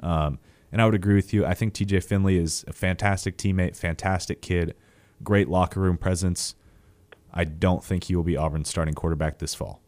Um, 0.00 0.38
and 0.72 0.80
I 0.80 0.86
would 0.86 0.94
agree 0.94 1.14
with 1.14 1.32
you. 1.34 1.44
I 1.44 1.52
think 1.52 1.74
TJ 1.74 2.04
Finley 2.04 2.38
is 2.38 2.64
a 2.66 2.72
fantastic 2.72 3.36
teammate, 3.36 3.76
fantastic 3.76 4.40
kid, 4.40 4.74
great 5.22 5.48
locker 5.48 5.80
room 5.80 5.98
presence. 5.98 6.54
I 7.34 7.44
don't 7.44 7.84
think 7.84 8.04
he 8.04 8.16
will 8.16 8.22
be 8.22 8.36
Auburn's 8.36 8.70
starting 8.70 8.94
quarterback 8.94 9.38
this 9.38 9.54
fall. 9.54 9.80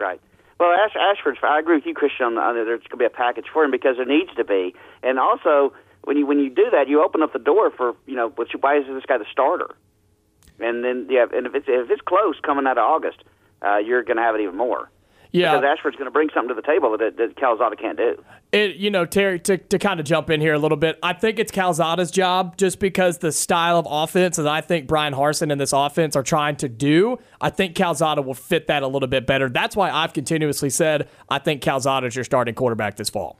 Right. 0.00 0.20
Well, 0.58 0.72
Ash, 0.72 0.96
Ashford's. 0.96 1.38
I 1.42 1.60
agree 1.60 1.76
with 1.76 1.86
you, 1.86 1.94
Christian. 1.94 2.38
On, 2.38 2.56
the, 2.56 2.64
there's 2.64 2.80
going 2.80 2.90
to 2.90 2.96
be 2.96 3.04
a 3.04 3.10
package 3.10 3.46
for 3.52 3.62
him 3.62 3.70
because 3.70 3.96
there 3.98 4.06
needs 4.06 4.34
to 4.36 4.44
be, 4.44 4.74
and 5.02 5.18
also 5.18 5.72
when 6.06 6.16
you 6.16 6.24
when 6.24 6.38
you 6.38 6.48
do 6.48 6.70
that, 6.70 6.88
you 6.88 7.02
open 7.02 7.20
up 7.20 7.32
the 7.32 7.40
door 7.40 7.70
for 7.70 7.96
you 8.06 8.14
know, 8.14 8.28
which, 8.28 8.52
why 8.60 8.78
is 8.78 8.86
this 8.86 9.04
guy 9.06 9.18
the 9.18 9.26
starter? 9.30 9.74
And 10.60 10.84
then 10.84 11.08
yeah, 11.10 11.26
and 11.34 11.46
if 11.46 11.54
it's 11.54 11.66
if 11.68 11.90
it's 11.90 12.00
close 12.00 12.36
coming 12.42 12.66
out 12.66 12.78
of 12.78 12.84
August, 12.84 13.24
uh, 13.60 13.78
you're 13.78 14.04
going 14.04 14.16
to 14.16 14.22
have 14.22 14.36
it 14.36 14.40
even 14.40 14.56
more. 14.56 14.88
Yeah. 15.32 15.56
Because 15.56 15.76
Ashford's 15.76 15.96
going 15.96 16.06
to 16.06 16.12
bring 16.12 16.28
something 16.32 16.54
to 16.54 16.54
the 16.54 16.66
table 16.66 16.96
that, 16.96 17.16
that 17.16 17.36
Calzada 17.36 17.76
can't 17.76 17.98
do. 17.98 18.22
It, 18.52 18.76
you 18.76 18.90
know, 18.90 19.04
Terry, 19.04 19.40
to, 19.40 19.58
to 19.58 19.78
kind 19.78 20.00
of 20.00 20.06
jump 20.06 20.30
in 20.30 20.40
here 20.40 20.54
a 20.54 20.58
little 20.58 20.78
bit, 20.78 20.98
I 21.02 21.12
think 21.12 21.38
it's 21.38 21.50
Calzada's 21.50 22.10
job 22.10 22.56
just 22.56 22.78
because 22.78 23.18
the 23.18 23.32
style 23.32 23.78
of 23.78 23.86
offense 23.90 24.36
that 24.36 24.46
I 24.46 24.60
think 24.62 24.86
Bryan 24.86 25.12
Harsin 25.12 25.50
and 25.50 25.60
this 25.60 25.74
offense 25.74 26.16
are 26.16 26.22
trying 26.22 26.56
to 26.56 26.68
do, 26.68 27.18
I 27.40 27.50
think 27.50 27.74
Calzada 27.74 28.22
will 28.22 28.34
fit 28.34 28.68
that 28.68 28.82
a 28.82 28.86
little 28.88 29.08
bit 29.08 29.26
better. 29.26 29.50
That's 29.50 29.76
why 29.76 29.90
I've 29.90 30.14
continuously 30.14 30.70
said 30.70 31.08
I 31.28 31.38
think 31.38 31.60
Calzada 31.60 32.06
is 32.06 32.14
your 32.14 32.24
starting 32.24 32.54
quarterback 32.54 32.96
this 32.96 33.10
fall. 33.10 33.38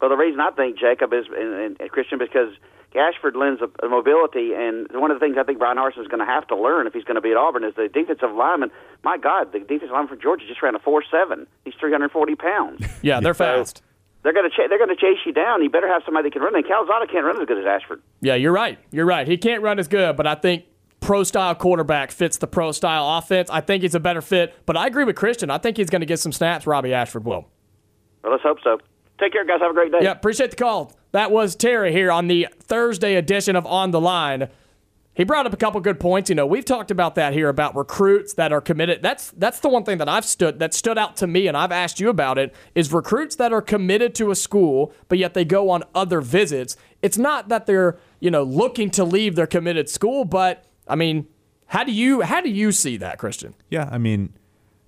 Well, 0.00 0.10
the 0.10 0.16
reason 0.16 0.40
I 0.40 0.50
think 0.50 0.78
Jacob 0.78 1.12
is 1.12 1.26
and, 1.36 1.76
and 1.78 1.90
Christian 1.90 2.18
because 2.18 2.52
Ashford 2.96 3.36
lends 3.36 3.60
a, 3.62 3.86
a 3.86 3.88
mobility, 3.88 4.52
and 4.54 4.88
one 4.92 5.10
of 5.10 5.20
the 5.20 5.24
things 5.24 5.36
I 5.38 5.44
think 5.44 5.58
Bryan 5.58 5.76
Harsin 5.76 6.00
is 6.00 6.08
going 6.08 6.20
to 6.20 6.26
have 6.26 6.46
to 6.48 6.56
learn 6.56 6.86
if 6.86 6.92
he's 6.92 7.04
going 7.04 7.16
to 7.16 7.20
be 7.20 7.30
at 7.30 7.36
Auburn 7.36 7.64
is 7.64 7.74
the 7.76 7.88
defensive 7.88 8.32
lineman. 8.34 8.70
My 9.04 9.16
God, 9.18 9.52
the 9.52 9.60
defensive 9.60 9.90
lineman 9.90 10.08
for 10.08 10.16
Georgia 10.16 10.46
just 10.46 10.62
ran 10.62 10.74
a 10.74 10.78
four 10.78 11.04
seven. 11.10 11.46
He's 11.64 11.74
three 11.78 11.92
hundred 11.92 12.10
forty 12.10 12.34
pounds. 12.34 12.84
Yeah, 13.02 13.20
they're 13.20 13.34
fast. 13.34 13.78
So 13.78 13.82
they're 14.22 14.34
going 14.34 14.50
to 14.50 14.54
ch- 14.54 14.68
they're 14.68 14.78
going 14.78 14.94
to 14.94 14.96
chase 14.96 15.18
you 15.24 15.32
down. 15.32 15.62
You 15.62 15.70
better 15.70 15.88
have 15.88 16.02
somebody 16.04 16.28
that 16.28 16.32
can 16.34 16.42
run. 16.42 16.54
And 16.54 16.66
Calzada 16.66 17.06
can't 17.06 17.24
run 17.24 17.40
as 17.40 17.46
good 17.46 17.58
as 17.58 17.64
Ashford. 17.64 18.02
Yeah, 18.20 18.34
you're 18.34 18.52
right. 18.52 18.78
You're 18.90 19.06
right. 19.06 19.26
He 19.26 19.38
can't 19.38 19.62
run 19.62 19.78
as 19.78 19.88
good, 19.88 20.16
but 20.16 20.26
I 20.26 20.34
think 20.34 20.64
pro 21.00 21.22
style 21.24 21.54
quarterback 21.54 22.10
fits 22.10 22.36
the 22.36 22.46
pro 22.46 22.72
style 22.72 23.18
offense. 23.18 23.48
I 23.50 23.62
think 23.62 23.82
he's 23.82 23.94
a 23.94 24.00
better 24.00 24.20
fit, 24.20 24.54
but 24.66 24.76
I 24.76 24.86
agree 24.86 25.04
with 25.04 25.16
Christian. 25.16 25.50
I 25.50 25.56
think 25.58 25.78
he's 25.78 25.88
going 25.88 26.00
to 26.00 26.06
get 26.06 26.18
some 26.18 26.32
snaps. 26.32 26.66
Robby 26.66 26.92
Ashford 26.92 27.24
will. 27.24 27.48
Well, 28.22 28.32
let's 28.32 28.42
hope 28.42 28.58
so. 28.62 28.78
Take 29.20 29.32
care, 29.32 29.44
guys. 29.44 29.60
Have 29.60 29.70
a 29.70 29.74
great 29.74 29.92
day. 29.92 29.98
Yeah, 30.00 30.12
appreciate 30.12 30.50
the 30.50 30.56
call. 30.56 30.92
That 31.12 31.30
was 31.30 31.54
Terry 31.54 31.92
here 31.92 32.10
on 32.10 32.26
the 32.26 32.48
Thursday 32.58 33.16
edition 33.16 33.54
of 33.54 33.66
On 33.66 33.90
the 33.90 34.00
Line. 34.00 34.48
He 35.12 35.24
brought 35.24 35.44
up 35.44 35.52
a 35.52 35.58
couple 35.58 35.78
good 35.82 36.00
points. 36.00 36.30
You 36.30 36.36
know, 36.36 36.46
we've 36.46 36.64
talked 36.64 36.90
about 36.90 37.16
that 37.16 37.34
here 37.34 37.50
about 37.50 37.76
recruits 37.76 38.32
that 38.34 38.52
are 38.52 38.60
committed. 38.62 39.02
That's 39.02 39.30
that's 39.32 39.60
the 39.60 39.68
one 39.68 39.84
thing 39.84 39.98
that 39.98 40.08
I've 40.08 40.24
stood 40.24 40.58
that 40.60 40.72
stood 40.72 40.96
out 40.96 41.16
to 41.18 41.26
me, 41.26 41.46
and 41.46 41.56
I've 41.56 41.72
asked 41.72 42.00
you 42.00 42.08
about 42.08 42.38
it. 42.38 42.54
Is 42.74 42.90
recruits 42.92 43.36
that 43.36 43.52
are 43.52 43.60
committed 43.60 44.14
to 44.14 44.30
a 44.30 44.34
school, 44.34 44.94
but 45.08 45.18
yet 45.18 45.34
they 45.34 45.44
go 45.44 45.68
on 45.68 45.82
other 45.94 46.22
visits. 46.22 46.76
It's 47.02 47.18
not 47.18 47.48
that 47.48 47.66
they're 47.66 47.98
you 48.20 48.30
know 48.30 48.42
looking 48.42 48.88
to 48.92 49.04
leave 49.04 49.34
their 49.34 49.48
committed 49.48 49.90
school, 49.90 50.24
but 50.24 50.64
I 50.88 50.94
mean, 50.94 51.26
how 51.66 51.84
do 51.84 51.92
you 51.92 52.22
how 52.22 52.40
do 52.40 52.48
you 52.48 52.72
see 52.72 52.96
that, 52.96 53.18
Christian? 53.18 53.54
Yeah, 53.68 53.90
I 53.92 53.98
mean, 53.98 54.32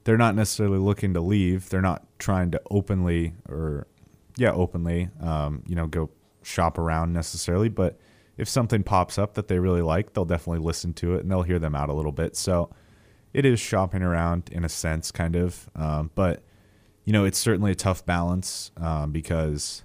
they're 0.04 0.16
not 0.16 0.34
necessarily 0.34 0.78
looking 0.78 1.12
to 1.14 1.20
leave. 1.20 1.68
They're 1.68 1.82
not 1.82 2.06
trying 2.18 2.52
to 2.52 2.62
openly 2.70 3.34
or 3.48 3.86
yeah, 4.36 4.52
openly, 4.52 5.10
um, 5.20 5.62
you 5.66 5.74
know, 5.74 5.86
go 5.86 6.10
shop 6.42 6.78
around 6.78 7.12
necessarily, 7.12 7.68
but 7.68 7.98
if 8.36 8.48
something 8.48 8.82
pops 8.82 9.18
up 9.18 9.34
that 9.34 9.48
they 9.48 9.58
really 9.58 9.82
like, 9.82 10.12
they'll 10.12 10.24
definitely 10.24 10.64
listen 10.64 10.92
to 10.94 11.14
it 11.14 11.20
and 11.20 11.30
they'll 11.30 11.42
hear 11.42 11.58
them 11.58 11.74
out 11.74 11.88
a 11.88 11.92
little 11.92 12.12
bit. 12.12 12.34
So 12.36 12.70
it 13.32 13.44
is 13.44 13.60
shopping 13.60 14.02
around 14.02 14.48
in 14.50 14.64
a 14.64 14.68
sense, 14.68 15.10
kind 15.10 15.36
of. 15.36 15.68
Um, 15.76 16.10
but, 16.14 16.42
you 17.04 17.12
know, 17.12 17.24
it's 17.24 17.38
certainly 17.38 17.72
a 17.72 17.76
tough 17.76 18.04
balance 18.06 18.70
um, 18.78 19.12
because, 19.12 19.84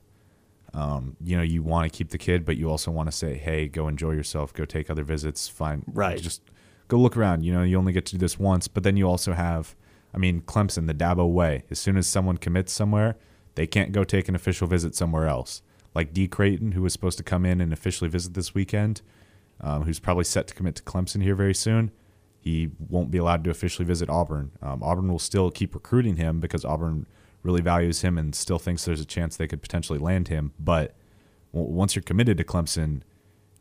um, 0.74 1.18
you 1.22 1.36
know, 1.36 1.44
you 1.44 1.62
want 1.62 1.92
to 1.92 1.96
keep 1.96 2.10
the 2.10 2.18
kid, 2.18 2.46
but 2.46 2.58
you 2.58 2.70
also 2.70 2.90
want 2.90 3.10
to 3.12 3.16
say, 3.16 3.36
hey, 3.36 3.68
go 3.68 3.88
enjoy 3.88 4.12
yourself, 4.12 4.54
go 4.54 4.66
take 4.66 4.90
other 4.90 5.04
visits, 5.04 5.48
fine. 5.48 5.84
Right. 5.88 6.20
Just 6.20 6.42
go 6.88 6.98
look 6.98 7.18
around. 7.18 7.44
You 7.44 7.54
know, 7.54 7.64
you 7.64 7.78
only 7.78 7.94
get 7.94 8.06
to 8.08 8.14
do 8.14 8.18
this 8.18 8.40
once, 8.40 8.68
but 8.68 8.84
then 8.84 8.96
you 8.98 9.08
also 9.08 9.34
have, 9.34 9.76
I 10.14 10.18
mean, 10.18 10.42
Clemson, 10.42 10.88
the 10.88 10.94
Dabo 10.94 11.30
way. 11.30 11.64
As 11.70 11.80
soon 11.80 11.98
as 11.98 12.08
someone 12.08 12.38
commits 12.38 12.72
somewhere, 12.72 13.18
they 13.58 13.66
can't 13.68 13.92
go 13.92 14.04
take 14.04 14.30
an 14.30 14.36
official 14.36 14.68
visit 14.68 14.96
somewhere 14.96 15.28
else. 15.28 15.64
Like 15.96 16.14
D. 16.14 16.28
Creighton, 16.28 16.74
who 16.74 16.84
was 16.84 16.94
supposed 16.94 17.18
to 17.18 17.24
come 17.24 17.44
in 17.44 17.60
and 17.60 17.74
officially 17.74 18.08
visit 18.08 18.36
this 18.36 18.54
weekend, 18.54 19.02
um, 19.60 19.82
who's 19.84 20.00
probably 20.00 20.26
set 20.26 20.46
to 20.48 20.54
commit 20.54 20.76
to 20.76 20.84
Clemson 20.84 21.24
here 21.24 21.34
very 21.34 21.56
soon. 21.56 21.90
He 22.40 22.70
won't 22.88 23.10
be 23.10 23.18
allowed 23.18 23.44
to 23.46 23.50
officially 23.50 23.86
visit 23.86 24.10
Auburn. 24.12 24.52
Um, 24.62 24.84
Auburn 24.84 25.12
will 25.12 25.18
still 25.18 25.50
keep 25.50 25.74
recruiting 25.74 26.18
him 26.18 26.40
because 26.40 26.64
Auburn 26.64 27.08
really 27.42 27.62
values 27.62 28.02
him 28.02 28.16
and 28.20 28.36
still 28.36 28.60
thinks 28.60 28.86
there's 28.86 29.02
a 29.02 29.06
chance 29.06 29.36
they 29.36 29.48
could 29.48 29.64
potentially 29.64 29.98
land 29.98 30.28
him. 30.28 30.54
But 30.60 30.96
once 31.52 31.96
you're 31.96 32.04
committed 32.04 32.38
to 32.38 32.44
Clemson, 32.44 33.02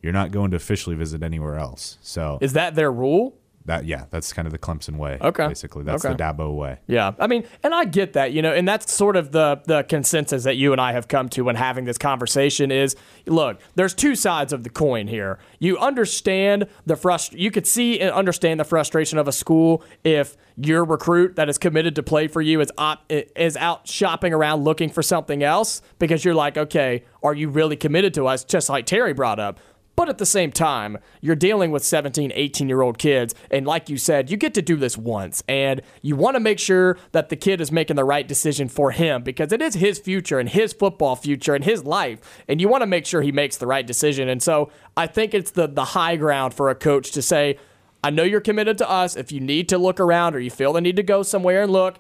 you're 0.03 0.13
not 0.13 0.31
going 0.31 0.51
to 0.51 0.59
officially 0.59 0.95
visit 0.95 1.23
anywhere 1.23 1.57
else. 1.57 1.97
So 2.03 2.39
Is 2.43 2.53
that 2.53 2.75
their 2.75 2.93
rule? 2.93 3.39
That 3.67 3.85
yeah, 3.85 4.07
that's 4.11 4.33
kind 4.33 4.47
of 4.47 4.53
the 4.53 4.59
Clemson 4.59 4.97
way. 4.97 5.19
Okay. 5.21 5.47
basically 5.49 5.85
that's 5.85 6.05
Okay. 6.05 6.15
the 6.15 6.23
Dabo 6.23 6.55
way. 6.57 6.79
Yeah, 6.87 7.13
I 7.19 7.27
mean, 7.27 7.45
and 7.63 7.75
I 7.75 7.85
get 7.85 8.15
that, 8.15 8.33
you 8.33 8.43
know, 8.43 8.53
and 8.53 8.67
that's 8.67 8.93
sort 8.93 9.17
of 9.17 9.33
the 9.33 9.61
the 9.67 9.83
consensus 9.85 10.45
that 10.45 10.57
you 10.57 10.73
and 10.73 10.81
I 10.81 10.93
have 10.93 11.09
come 11.09 11.29
to 11.31 11.43
when 11.43 11.57
having 11.57 11.85
this 11.85 11.99
conversation 11.99 12.71
is, 12.71 12.97
look, 13.27 13.61
there's 13.75 13.95
two 13.95 14.15
sides 14.15 14.53
of 14.53 14.63
the 14.65 14.71
coin 14.71 15.09
here. 15.09 15.39
You 15.59 15.79
understand 15.79 16.67
the 16.87 16.95
frust, 16.95 17.39
you 17.39 17.51
could 17.51 17.67
see 17.67 18.01
and 18.01 18.11
understand 18.13 18.61
the 18.61 18.65
frustration 18.65 19.19
of 19.19 19.29
a 19.29 19.33
school 19.33 19.83
if 20.05 20.37
your 20.57 20.85
recruit 20.85 21.37
that 21.37 21.49
is 21.49 21.59
committed 21.59 21.95
to 21.97 22.03
play 22.03 22.29
for 22.29 22.41
you 22.41 22.61
is 22.61 22.73
op, 22.79 23.05
is 23.11 23.57
out 23.57 23.87
shopping 23.87 24.33
around 24.33 24.65
looking 24.65 24.89
for 24.89 25.03
something 25.03 25.43
else 25.43 25.83
because 25.99 26.25
you're 26.25 26.35
like, 26.35 26.57
okay, 26.57 27.05
are 27.23 27.35
you 27.35 27.49
really 27.49 27.77
committed 27.77 28.15
to 28.15 28.27
us? 28.27 28.45
Just 28.45 28.69
like 28.71 28.87
Terry 28.87 29.13
brought 29.13 29.39
up. 29.39 29.59
But 29.97 30.11
at 30.11 30.19
the 30.19 30.27
same 30.27 30.53
time, 30.53 30.99
you're 31.23 31.35
dealing 31.35 31.71
with 31.71 31.83
17, 31.83 32.31
18 32.35 32.69
year 32.69 32.83
old 32.83 32.99
kids. 32.99 33.35
And 33.51 33.67
like 33.67 33.89
you 33.89 33.97
said, 33.97 34.31
you 34.31 34.37
get 34.37 34.53
to 34.55 34.63
do 34.63 34.77
this 34.77 34.99
once. 34.99 35.43
And 35.49 35.81
you 36.03 36.17
want 36.17 36.35
to 36.37 36.41
make 36.41 36.59
sure 36.59 36.99
that 37.13 37.31
the 37.31 37.37
kid 37.37 37.63
is 37.63 37.73
making 37.73 37.97
the 37.97 38.05
right 38.05 38.29
decision 38.29 38.69
for 38.69 38.91
him 38.91 39.23
because 39.23 39.53
it 39.53 39.63
is 39.63 39.75
his 39.75 39.99
future 39.99 40.39
and 40.39 40.51
his 40.51 40.75
football 40.75 41.17
future 41.17 41.55
and 41.55 41.65
his 41.65 41.85
life. 41.85 42.21
And 42.47 42.61
you 42.61 42.69
want 42.69 42.83
to 42.83 42.87
make 42.87 43.07
sure 43.07 43.23
he 43.23 43.33
makes 43.33 43.57
the 43.57 43.67
right 43.67 43.87
decision. 43.87 44.29
And 44.29 44.43
so 44.43 44.71
I 44.99 45.07
think 45.07 45.33
it's 45.33 45.53
the, 45.53 45.67
the 45.67 45.87
high 45.87 46.17
ground 46.17 46.53
for 46.53 46.69
a 46.69 46.75
coach 46.75 47.11
to 47.13 47.23
say, 47.23 47.59
I 48.05 48.11
know 48.11 48.23
you're 48.23 48.43
committed 48.43 48.77
to 48.79 48.91
us. 48.91 49.17
If 49.17 49.33
you 49.33 49.41
need 49.41 49.69
to 49.71 49.79
look 49.79 49.99
around 49.99 50.37
or 50.37 50.41
you 50.41 50.51
feel 50.51 50.75
the 50.75 50.83
need 50.83 50.97
to 50.97 51.03
go 51.03 51.23
somewhere 51.23 51.63
and 51.63 51.73
look, 51.73 51.99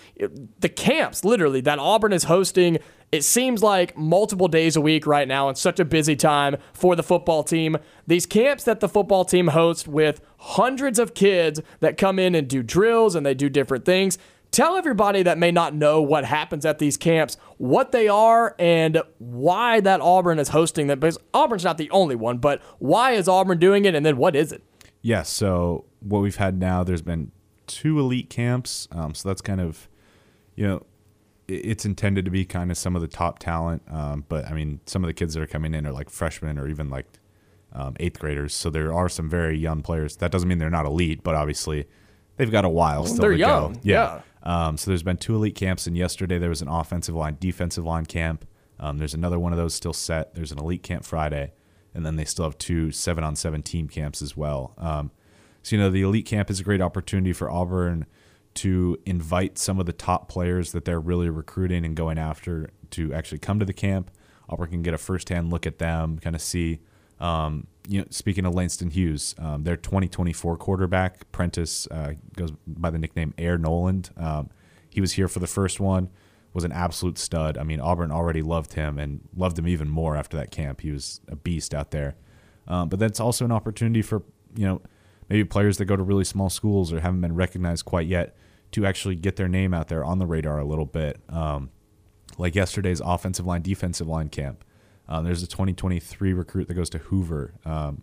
the 0.60 0.68
camps 0.68 1.24
literally 1.24 1.60
that 1.62 1.78
Auburn 1.78 2.12
is 2.12 2.24
hosting 2.24 2.78
it 3.16 3.24
seems 3.24 3.62
like 3.62 3.96
multiple 3.96 4.46
days 4.46 4.76
a 4.76 4.80
week 4.80 5.06
right 5.06 5.26
now 5.26 5.48
and 5.48 5.56
such 5.56 5.80
a 5.80 5.84
busy 5.84 6.14
time 6.14 6.56
for 6.72 6.94
the 6.94 7.02
football 7.02 7.42
team. 7.42 7.78
These 8.06 8.26
camps 8.26 8.64
that 8.64 8.80
the 8.80 8.88
football 8.88 9.24
team 9.24 9.48
hosts 9.48 9.88
with 9.88 10.20
hundreds 10.38 10.98
of 10.98 11.14
kids 11.14 11.60
that 11.80 11.96
come 11.96 12.18
in 12.18 12.34
and 12.34 12.46
do 12.46 12.62
drills 12.62 13.14
and 13.14 13.24
they 13.24 13.34
do 13.34 13.48
different 13.48 13.84
things. 13.84 14.18
Tell 14.52 14.76
everybody 14.76 15.22
that 15.22 15.38
may 15.38 15.50
not 15.50 15.74
know 15.74 16.00
what 16.00 16.24
happens 16.24 16.64
at 16.64 16.78
these 16.78 16.96
camps, 16.96 17.36
what 17.58 17.90
they 17.90 18.06
are, 18.06 18.54
and 18.58 19.02
why 19.18 19.80
that 19.80 20.00
Auburn 20.00 20.38
is 20.38 20.50
hosting 20.50 20.86
them. 20.86 21.00
Because 21.00 21.18
Auburn's 21.34 21.64
not 21.64 21.78
the 21.78 21.90
only 21.90 22.14
one, 22.14 22.38
but 22.38 22.62
why 22.78 23.12
is 23.12 23.28
Auburn 23.28 23.58
doing 23.58 23.86
it, 23.86 23.94
and 23.94 24.06
then 24.06 24.16
what 24.16 24.36
is 24.36 24.52
it? 24.52 24.62
Yes. 25.02 25.28
So 25.30 25.84
what 26.00 26.20
we've 26.20 26.36
had 26.36 26.58
now, 26.58 26.84
there's 26.84 27.02
been 27.02 27.32
two 27.66 27.98
elite 27.98 28.30
camps. 28.30 28.88
Um, 28.92 29.14
so 29.14 29.28
that's 29.28 29.42
kind 29.42 29.60
of, 29.60 29.88
you 30.54 30.66
know, 30.66 30.86
it's 31.48 31.84
intended 31.84 32.24
to 32.24 32.30
be 32.30 32.44
kind 32.44 32.70
of 32.70 32.76
some 32.76 32.96
of 32.96 33.02
the 33.02 33.08
top 33.08 33.38
talent. 33.38 33.82
Um, 33.90 34.24
but 34.28 34.46
I 34.46 34.52
mean, 34.52 34.80
some 34.86 35.04
of 35.04 35.08
the 35.08 35.14
kids 35.14 35.34
that 35.34 35.42
are 35.42 35.46
coming 35.46 35.74
in 35.74 35.86
are 35.86 35.92
like 35.92 36.10
freshmen 36.10 36.58
or 36.58 36.68
even 36.68 36.90
like 36.90 37.06
um, 37.72 37.96
eighth 38.00 38.18
graders. 38.18 38.54
So 38.54 38.70
there 38.70 38.92
are 38.92 39.08
some 39.08 39.28
very 39.28 39.58
young 39.58 39.82
players. 39.82 40.16
That 40.16 40.30
doesn't 40.32 40.48
mean 40.48 40.58
they're 40.58 40.70
not 40.70 40.86
elite, 40.86 41.22
but 41.22 41.34
obviously 41.34 41.86
they've 42.36 42.50
got 42.50 42.64
a 42.64 42.68
while 42.68 43.04
still 43.06 43.22
they're 43.22 43.32
to 43.32 43.38
young, 43.38 43.74
go. 43.74 43.80
yeah. 43.82 44.20
Um, 44.42 44.76
so 44.76 44.90
there's 44.90 45.02
been 45.02 45.16
two 45.16 45.34
elite 45.34 45.56
camps, 45.56 45.86
and 45.88 45.96
yesterday 45.96 46.38
there 46.38 46.48
was 46.48 46.62
an 46.62 46.68
offensive 46.68 47.14
line, 47.14 47.36
defensive 47.40 47.84
line 47.84 48.06
camp. 48.06 48.46
Um, 48.78 48.98
there's 48.98 49.14
another 49.14 49.38
one 49.38 49.52
of 49.52 49.58
those 49.58 49.74
still 49.74 49.92
set. 49.92 50.34
There's 50.34 50.52
an 50.52 50.58
elite 50.58 50.84
camp 50.84 51.04
Friday, 51.04 51.52
and 51.94 52.06
then 52.06 52.16
they 52.16 52.24
still 52.24 52.44
have 52.44 52.56
two 52.56 52.92
seven 52.92 53.24
on 53.24 53.34
seven 53.34 53.62
team 53.62 53.88
camps 53.88 54.22
as 54.22 54.36
well. 54.36 54.74
Um, 54.78 55.10
so 55.62 55.74
you 55.74 55.82
know 55.82 55.90
the 55.90 56.02
elite 56.02 56.26
camp 56.26 56.48
is 56.48 56.60
a 56.60 56.62
great 56.62 56.80
opportunity 56.80 57.32
for 57.32 57.50
Auburn 57.50 58.06
to 58.56 58.98
invite 59.06 59.58
some 59.58 59.78
of 59.78 59.86
the 59.86 59.92
top 59.92 60.28
players 60.28 60.72
that 60.72 60.84
they're 60.84 61.00
really 61.00 61.30
recruiting 61.30 61.84
and 61.84 61.96
going 61.96 62.18
after 62.18 62.70
to 62.90 63.12
actually 63.12 63.38
come 63.38 63.58
to 63.58 63.64
the 63.64 63.72
camp. 63.72 64.10
Auburn 64.48 64.70
can 64.70 64.82
get 64.82 64.94
a 64.94 64.98
firsthand 64.98 65.50
look 65.50 65.66
at 65.66 65.78
them, 65.78 66.18
kind 66.18 66.36
of 66.36 66.42
see. 66.42 66.80
Um, 67.18 67.66
you 67.88 68.00
know, 68.00 68.06
speaking 68.10 68.44
of 68.44 68.54
Langston 68.54 68.90
Hughes, 68.90 69.34
um, 69.38 69.64
their 69.64 69.76
2024 69.76 70.56
quarterback 70.56 71.30
Prentiss 71.32 71.86
uh, 71.90 72.14
goes 72.36 72.50
by 72.66 72.90
the 72.90 72.98
nickname 72.98 73.32
Air 73.38 73.58
Noland. 73.58 74.10
Um, 74.16 74.50
he 74.88 75.00
was 75.00 75.12
here 75.12 75.28
for 75.28 75.38
the 75.38 75.46
first 75.46 75.80
one, 75.80 76.10
was 76.52 76.64
an 76.64 76.72
absolute 76.72 77.18
stud. 77.18 77.58
I 77.58 77.64
mean, 77.64 77.80
Auburn 77.80 78.10
already 78.10 78.42
loved 78.42 78.74
him 78.74 78.98
and 78.98 79.20
loved 79.36 79.58
him 79.58 79.68
even 79.68 79.88
more 79.88 80.16
after 80.16 80.36
that 80.36 80.50
camp. 80.50 80.80
He 80.80 80.90
was 80.90 81.20
a 81.28 81.36
beast 81.36 81.74
out 81.74 81.90
there. 81.90 82.16
Um, 82.66 82.88
but 82.88 82.98
that's 82.98 83.20
also 83.20 83.44
an 83.44 83.52
opportunity 83.52 84.02
for 84.02 84.22
you 84.56 84.66
know 84.66 84.80
maybe 85.28 85.44
players 85.44 85.78
that 85.78 85.84
go 85.86 85.96
to 85.96 86.02
really 86.02 86.24
small 86.24 86.50
schools 86.50 86.92
or 86.92 87.00
haven't 87.00 87.20
been 87.20 87.34
recognized 87.34 87.84
quite 87.84 88.06
yet 88.06 88.36
to 88.72 88.86
actually 88.86 89.16
get 89.16 89.36
their 89.36 89.48
name 89.48 89.72
out 89.72 89.88
there 89.88 90.04
on 90.04 90.18
the 90.18 90.26
radar 90.26 90.58
a 90.58 90.64
little 90.64 90.86
bit. 90.86 91.20
Um, 91.28 91.70
like 92.38 92.54
yesterday's 92.54 93.00
offensive 93.00 93.46
line, 93.46 93.62
defensive 93.62 94.06
line 94.06 94.28
camp. 94.28 94.64
Um, 95.08 95.24
there's 95.24 95.42
a 95.42 95.46
2023 95.46 96.32
recruit 96.32 96.68
that 96.68 96.74
goes 96.74 96.90
to 96.90 96.98
Hoover. 96.98 97.54
Um, 97.64 98.02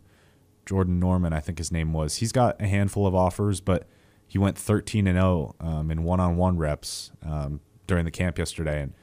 Jordan 0.65 0.99
Norman, 0.99 1.33
I 1.33 1.39
think 1.41 1.57
his 1.57 1.71
name 1.71 1.93
was. 1.93 2.17
He's 2.17 2.31
got 2.31 2.61
a 2.61 2.67
handful 2.67 3.05
of 3.05 3.13
offers, 3.13 3.59
but 3.59 3.87
he 4.25 4.37
went 4.37 4.57
13 4.57 5.07
and 5.07 5.17
0 5.17 5.55
um, 5.59 5.91
in 5.91 6.03
one-on-one 6.03 6.57
reps 6.57 7.11
um, 7.23 7.59
during 7.85 8.05
the 8.05 8.11
camp 8.11 8.37
yesterday, 8.37 8.81
and 8.81 8.93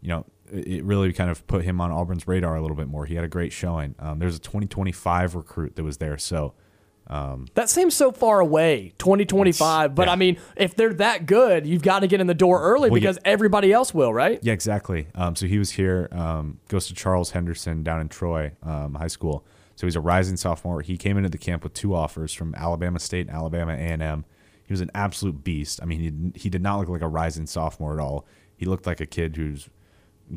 you 0.00 0.08
know 0.08 0.26
it 0.52 0.66
it 0.68 0.84
really 0.84 1.12
kind 1.12 1.30
of 1.30 1.46
put 1.46 1.64
him 1.64 1.80
on 1.80 1.90
Auburn's 1.90 2.28
radar 2.28 2.56
a 2.56 2.60
little 2.60 2.76
bit 2.76 2.88
more. 2.88 3.06
He 3.06 3.14
had 3.14 3.24
a 3.24 3.28
great 3.28 3.52
showing. 3.52 3.94
Um, 3.98 4.18
there's 4.18 4.36
a 4.36 4.40
2025 4.40 5.34
recruit 5.34 5.76
that 5.76 5.82
was 5.82 5.96
there, 5.96 6.18
so 6.18 6.54
That 7.54 7.70
seems 7.70 7.94
so 7.94 8.12
far 8.12 8.40
away, 8.40 8.92
2025. 8.98 9.94
But 9.94 10.06
yeah. 10.06 10.12
I 10.12 10.16
mean, 10.16 10.38
if 10.56 10.74
they're 10.74 10.94
that 10.94 11.26
good, 11.26 11.66
you've 11.66 11.82
got 11.82 12.00
to 12.00 12.06
get 12.06 12.20
in 12.20 12.26
the 12.26 12.34
door 12.34 12.60
early 12.60 12.90
Well, 12.90 13.00
because 13.00 13.18
everybody 13.24 13.72
else 13.72 13.94
will, 13.94 14.12
right? 14.12 14.38
Yeah, 14.42 14.52
exactly. 14.52 15.08
Um, 15.14 15.34
so 15.36 15.46
he 15.46 15.58
was 15.58 15.72
here, 15.72 16.08
um, 16.12 16.60
goes 16.68 16.86
to 16.88 16.94
Charles 16.94 17.30
Henderson 17.30 17.82
down 17.82 18.00
in 18.00 18.08
Troy 18.08 18.52
um, 18.62 18.94
High 18.94 19.08
School. 19.08 19.44
So 19.76 19.86
he's 19.86 19.96
a 19.96 20.00
rising 20.00 20.36
sophomore. 20.36 20.80
He 20.82 20.96
came 20.96 21.16
into 21.16 21.28
the 21.28 21.38
camp 21.38 21.62
with 21.62 21.72
two 21.72 21.94
offers 21.94 22.34
from 22.34 22.54
Alabama 22.56 22.98
State 22.98 23.28
and 23.28 23.36
Alabama 23.36 23.72
A&M. 23.72 24.24
He 24.64 24.72
was 24.72 24.80
an 24.80 24.90
absolute 24.94 25.44
beast. 25.44 25.80
I 25.80 25.86
mean, 25.86 26.32
he, 26.34 26.40
he 26.40 26.50
did 26.50 26.62
not 26.62 26.78
look 26.78 26.88
like 26.88 27.00
a 27.00 27.08
rising 27.08 27.46
sophomore 27.46 27.94
at 27.94 28.00
all. 28.00 28.26
He 28.56 28.66
looked 28.66 28.86
like 28.86 29.00
a 29.00 29.06
kid 29.06 29.36
who's 29.36 29.68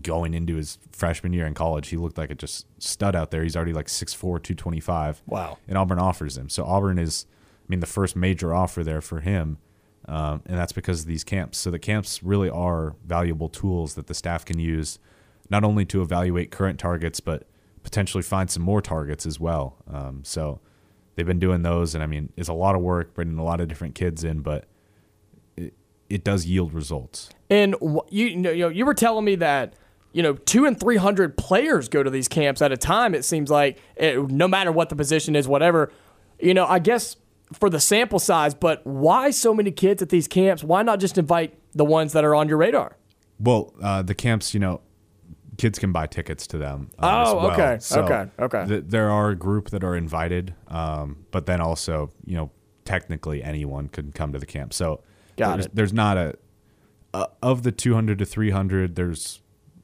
going 0.02 0.34
into 0.34 0.56
his 0.56 0.78
freshman 0.92 1.34
year 1.34 1.46
in 1.46 1.54
college. 1.54 1.90
He 1.90 1.98
looked 1.98 2.18
like 2.18 2.30
a 2.30 2.36
just 2.36 2.66
stud 2.82 3.16
out 3.16 3.32
there. 3.32 3.44
He's 3.44 3.56
already 3.56 3.74
like 3.74 3.88
6'4", 3.88 4.20
225. 4.20 5.22
Wow. 5.26 5.58
And 5.68 5.78
Auburn 5.78 6.00
offers 6.00 6.38
him. 6.38 6.50
So 6.50 6.64
Auburn 6.66 6.98
is, 6.98 7.26
I 7.32 7.66
mean, 7.68 7.80
the 7.80 7.86
first 7.86 8.16
major 8.16 8.54
offer 8.54 8.84
there 8.84 9.02
for 9.02 9.22
him. 9.22 9.58
Um, 10.08 10.42
and 10.46 10.58
that's 10.58 10.72
because 10.72 11.02
of 11.02 11.08
these 11.08 11.24
camps. 11.24 11.58
So 11.58 11.70
the 11.72 11.80
camps 11.80 12.24
really 12.24 12.50
are 12.50 12.96
valuable 13.06 13.50
tools 13.50 13.96
that 13.96 14.08
the 14.08 14.14
staff 14.14 14.46
can 14.46 14.60
use, 14.60 15.00
not 15.50 15.64
only 15.64 15.86
to 15.86 16.02
evaluate 16.02 16.52
current 16.52 16.80
targets, 16.80 17.20
but 17.20 17.48
potentially 17.84 18.24
find 18.24 18.50
some 18.50 18.64
more 18.64 18.82
targets 18.82 19.26
as 19.26 19.40
well. 19.40 19.78
Um, 19.92 20.22
so 20.24 20.60
they've 21.16 21.26
been 21.26 21.40
doing 21.40 21.62
those, 21.62 21.94
and 21.94 22.04
I 22.04 22.08
mean, 22.08 22.32
it's 22.36 22.50
a 22.50 22.54
lot 22.54 22.76
of 22.76 22.82
work 22.82 23.14
bringing 23.14 23.38
a 23.38 23.44
lot 23.44 23.62
of 23.62 23.68
different 23.68 23.96
kids 23.96 24.24
in, 24.24 24.42
but 24.42 24.66
it, 26.12 26.16
it 26.16 26.24
does 26.24 26.46
yield 26.46 26.74
results. 26.74 27.30
And 27.50 27.76
you, 28.10 28.26
you 28.28 28.38
know, 28.38 28.52
you 28.70 28.86
were 28.86 28.94
telling 28.94 29.26
me 29.26 29.36
that 29.36 29.74
you 30.14 30.22
know 30.24 30.34
two 30.34 30.66
and 30.66 30.80
three 30.80 30.98
hundred 30.98 31.38
players 31.38 31.88
go 31.90 32.04
to 32.04 32.10
these 32.10 32.28
camps 32.28 32.62
at 32.62 32.72
a 32.72 32.78
time. 32.78 33.16
It 33.16 33.24
seems 33.26 33.50
like 33.50 33.80
eh, 33.98 34.16
no 34.28 34.48
matter 34.48 34.72
what 34.72 34.90
the 34.90 34.96
position 34.96 35.36
is, 35.36 35.48
whatever. 35.48 35.92
You 36.40 36.54
know, 36.54 36.66
I 36.66 36.80
guess 36.80 37.18
for 37.54 37.70
the 37.70 37.80
sample 37.80 38.20
size, 38.20 38.54
but 38.54 38.86
why 38.86 39.30
so 39.32 39.54
many 39.54 39.72
kids 39.72 40.02
at 40.02 40.10
these 40.10 40.28
camps? 40.28 40.64
Why 40.64 40.84
not 40.84 41.00
just 41.00 41.18
invite 41.18 41.58
the 41.74 41.86
ones 41.86 42.14
that 42.14 42.24
are 42.24 42.34
on 42.34 42.48
your 42.48 42.58
radar? 42.58 42.98
Well, 43.40 43.74
uh, 43.82 44.02
the 44.04 44.14
camps, 44.16 44.54
you 44.54 44.60
know, 44.60 44.82
kids 45.58 45.78
can 45.80 45.92
buy 45.92 46.08
tickets 46.08 46.48
to 46.48 46.58
them. 46.58 46.92
um, 47.00 47.10
Oh, 47.10 47.22
as 47.22 47.34
well. 47.34 47.52
okay, 47.52 47.78
So 47.80 48.02
okay, 48.04 48.32
okay. 48.40 48.66
th- 48.68 48.84
there 48.88 49.10
are 49.12 49.30
a 49.32 49.36
group 49.36 49.70
that 49.72 49.84
are 49.84 49.96
invited, 49.96 50.54
um, 50.68 51.26
but 51.32 51.46
then 51.46 51.60
also, 51.60 52.10
you 52.26 52.36
know, 52.38 52.52
technically 52.86 53.44
anyone 53.44 53.88
can 53.90 54.12
come 54.12 54.32
to 54.34 54.40
the 54.40 54.46
camp. 54.46 54.74
So 54.74 55.02
Got 55.42 55.54
there's, 55.54 55.66
it. 55.66 55.76
there's 55.76 55.94
not 55.94 56.18
a, 56.18 56.36
uh, 57.14 57.26
of 57.42 57.64
the 57.64 57.72
200 57.72 58.20
to 58.20 58.26
300, 58.26 58.96
there's, 58.96 59.42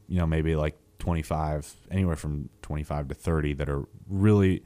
you 0.07 0.19
know, 0.19 0.27
maybe 0.27 0.55
like 0.55 0.77
25, 0.99 1.75
anywhere 1.89 2.15
from 2.15 2.49
25 2.61 3.07
to 3.07 3.15
30 3.15 3.53
that 3.53 3.67
are 3.67 3.85
really 4.07 4.63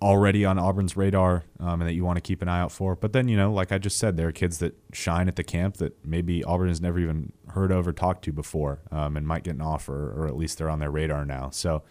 already 0.00 0.44
on 0.44 0.58
Auburn's 0.58 0.96
radar 0.96 1.44
um, 1.58 1.80
and 1.80 1.88
that 1.88 1.94
you 1.94 2.04
want 2.04 2.16
to 2.16 2.20
keep 2.20 2.42
an 2.42 2.48
eye 2.48 2.60
out 2.60 2.70
for. 2.70 2.94
But 2.94 3.12
then, 3.12 3.26
you 3.26 3.36
know, 3.36 3.52
like 3.52 3.72
I 3.72 3.78
just 3.78 3.98
said, 3.98 4.16
there 4.16 4.28
are 4.28 4.32
kids 4.32 4.58
that 4.58 4.74
shine 4.92 5.26
at 5.28 5.36
the 5.36 5.42
camp 5.42 5.78
that 5.78 6.04
maybe 6.04 6.44
Auburn 6.44 6.68
has 6.68 6.80
never 6.80 6.98
even 7.00 7.32
heard 7.48 7.72
of 7.72 7.88
or 7.88 7.92
talked 7.92 8.22
to 8.24 8.32
before 8.32 8.82
um, 8.92 9.16
and 9.16 9.26
might 9.26 9.42
get 9.44 9.54
an 9.54 9.62
offer, 9.62 10.12
or 10.16 10.28
at 10.28 10.36
least 10.36 10.58
they're 10.58 10.70
on 10.70 10.78
their 10.78 10.90
radar 10.90 11.24
now. 11.24 11.50
So, 11.50 11.82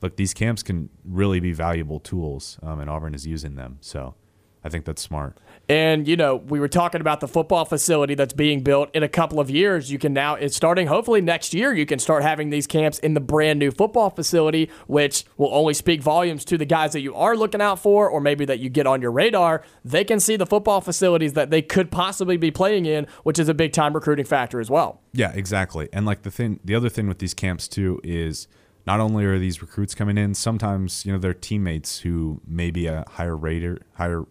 look, 0.00 0.16
these 0.16 0.32
camps 0.32 0.62
can 0.62 0.88
really 1.04 1.40
be 1.40 1.52
valuable 1.52 1.98
tools, 2.00 2.58
um, 2.62 2.80
and 2.80 2.88
Auburn 2.88 3.14
is 3.14 3.26
using 3.26 3.56
them. 3.56 3.78
So, 3.80 4.14
I 4.62 4.68
think 4.68 4.84
that's 4.84 5.02
smart. 5.02 5.36
And 5.68 6.08
you 6.08 6.16
know, 6.16 6.36
we 6.36 6.60
were 6.60 6.68
talking 6.68 7.00
about 7.00 7.20
the 7.20 7.28
football 7.28 7.66
facility 7.66 8.14
that's 8.14 8.32
being 8.32 8.62
built 8.62 8.88
in 8.94 9.02
a 9.02 9.08
couple 9.08 9.38
of 9.38 9.50
years. 9.50 9.92
You 9.92 9.98
can 9.98 10.14
now 10.14 10.34
it's 10.34 10.56
starting 10.56 10.86
hopefully 10.86 11.20
next 11.20 11.52
year 11.52 11.74
you 11.74 11.84
can 11.84 11.98
start 11.98 12.22
having 12.22 12.50
these 12.50 12.66
camps 12.66 12.98
in 12.98 13.14
the 13.14 13.20
brand 13.20 13.58
new 13.58 13.70
football 13.70 14.08
facility, 14.08 14.70
which 14.86 15.24
will 15.36 15.52
only 15.54 15.74
speak 15.74 16.00
volumes 16.00 16.44
to 16.46 16.56
the 16.56 16.64
guys 16.64 16.92
that 16.92 17.00
you 17.00 17.14
are 17.14 17.36
looking 17.36 17.60
out 17.60 17.78
for 17.78 18.08
or 18.08 18.20
maybe 18.20 18.46
that 18.46 18.60
you 18.60 18.70
get 18.70 18.86
on 18.86 19.02
your 19.02 19.10
radar. 19.10 19.62
They 19.84 20.04
can 20.04 20.20
see 20.20 20.36
the 20.36 20.46
football 20.46 20.80
facilities 20.80 21.34
that 21.34 21.50
they 21.50 21.60
could 21.60 21.90
possibly 21.90 22.38
be 22.38 22.50
playing 22.50 22.86
in, 22.86 23.06
which 23.24 23.38
is 23.38 23.48
a 23.48 23.54
big 23.54 23.72
time 23.72 23.92
recruiting 23.92 24.24
factor 24.24 24.60
as 24.60 24.70
well. 24.70 25.02
Yeah, 25.12 25.32
exactly. 25.34 25.88
And 25.92 26.06
like 26.06 26.22
the 26.22 26.30
thing, 26.30 26.60
the 26.64 26.74
other 26.74 26.88
thing 26.88 27.08
with 27.08 27.18
these 27.18 27.34
camps 27.34 27.68
too 27.68 28.00
is 28.02 28.48
not 28.86 29.00
only 29.00 29.26
are 29.26 29.38
these 29.38 29.60
recruits 29.60 29.94
coming 29.94 30.16
in, 30.16 30.32
sometimes 30.32 31.04
you 31.04 31.12
know 31.12 31.18
they're 31.18 31.34
teammates 31.34 31.98
who 32.00 32.40
may 32.46 32.70
be 32.70 32.86
a 32.86 33.04
higher 33.06 33.36
rater, 33.36 33.80
higher 33.96 34.24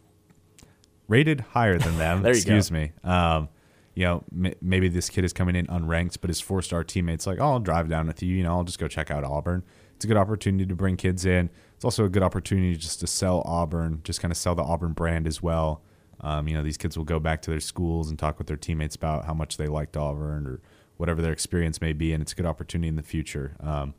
rated 1.08 1.41
higher 1.41 1.78
than 1.78 1.97
them. 1.97 2.22
There 2.24 2.32
you 2.34 2.38
excuse 2.38 2.70
go. 2.70 2.76
me. 2.76 2.91
Um, 3.03 3.49
you 3.95 4.03
know, 4.05 4.24
m- 4.32 4.53
maybe 4.62 4.89
this 4.89 5.10
kid 5.10 5.24
is 5.24 5.34
coming 5.34 5.55
in 5.55 5.66
unranked, 5.68 6.18
but 6.22 6.30
his 6.30 6.39
four-star 6.39 6.84
teammates 6.84 7.26
like, 7.26 7.39
oh, 7.39 7.53
I'll 7.53 7.60
drive 7.60 7.89
down 7.89 8.08
with 8.08 8.22
you. 8.22 8.36
You 8.36 8.43
know, 8.43 8.51
I'll 8.58 8.64
just 8.64 8.80
go 8.80 8.88
check 8.88 9.10
out 9.10 9.24
Auburn. 9.24 9.64
It's 9.95 10.05
a 10.05 10.08
good 10.08 10.18
opportunity 10.18 10.66
to 10.68 10.76
bring 10.76 10.97
kids 10.97 11.26
in. 11.26 11.49
It's 11.76 11.86
also 11.86 12.05
a 12.05 12.10
good 12.10 12.22
opportunity 12.24 12.76
just 12.76 12.99
to 12.99 13.08
sell 13.08 13.41
Auburn, 13.45 14.01
just 14.03 14.22
kind 14.22 14.32
of 14.32 14.38
sell 14.38 14.53
the 14.53 14.64
Auburn 14.64 14.93
brand 14.93 15.26
as 15.26 15.41
well. 15.41 15.82
Um, 16.22 16.47
you 16.47 16.53
know, 16.55 16.64
these 16.64 16.78
kids 16.78 16.97
will 16.97 17.05
go 17.05 17.20
back 17.20 17.41
to 17.43 17.49
their 17.51 17.60
schools 17.60 18.10
and 18.10 18.18
talk 18.18 18.38
with 18.38 18.47
their 18.47 18.58
teammates 18.58 18.95
about 18.95 19.26
how 19.26 19.34
much 19.34 19.58
they 19.58 19.68
liked 19.68 19.95
Auburn 19.97 20.45
or 20.47 20.62
whatever 20.97 21.22
their 21.22 21.32
experience 21.32 21.80
may 21.82 21.93
be, 21.93 22.12
and 22.14 22.22
it's 22.22 22.32
a 22.34 22.36
good 22.36 22.45
opportunity 22.45 22.88
in 22.88 22.95
the 22.95 23.03
future. 23.03 23.55
Um, 23.60 23.93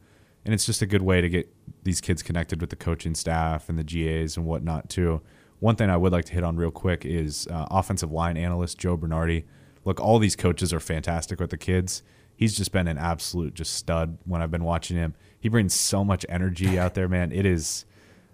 and 0.45 0.55
it's 0.55 0.67
just 0.67 0.83
a 0.83 0.87
good 0.87 1.03
way 1.03 1.21
to 1.21 1.29
get 1.29 1.53
these 1.83 2.01
kids 2.01 2.23
connected 2.23 2.61
with 2.61 2.71
the 2.71 2.77
coaching 2.77 3.15
staff 3.15 3.69
and 3.69 3.79
the 3.79 3.85
GAs 3.85 4.37
and 4.37 4.47
whatnot 4.47 4.89
too. 4.89 5.21
One 5.61 5.77
thing 5.77 5.91
I 5.91 5.97
would 5.97 6.13
like 6.13 6.25
to 6.27 6.33
hit 6.33 6.45
on 6.45 6.57
real 6.57 6.71
quick 6.71 7.05
is 7.05 7.47
uh, 7.49 7.67
offensive 7.71 8.13
line 8.13 8.37
analyst 8.37 8.79
Joe 8.79 8.97
Bernardi. 8.97 9.45
Look, 9.85 10.01
all 10.01 10.19
these 10.19 10.37
coaches 10.37 10.73
are 10.73 10.81
fantastic 10.81 11.41
with 11.41 11.51
the 11.51 11.57
kids. 11.57 12.03
He's 12.37 12.57
just 12.57 12.71
been 12.71 12.87
an 12.87 12.99
absolute 12.99 13.55
just 13.55 13.75
stud 13.75 14.19
when 14.25 14.41
I've 14.41 14.51
been 14.51 14.65
watching 14.65 14.97
him. 14.97 15.15
He 15.41 15.49
brings 15.49 15.75
so 15.75 16.05
much 16.05 16.25
energy 16.29 16.79
out 16.79 16.95
there, 16.95 17.09
man. 17.09 17.33
It 17.33 17.45
is, 17.45 17.85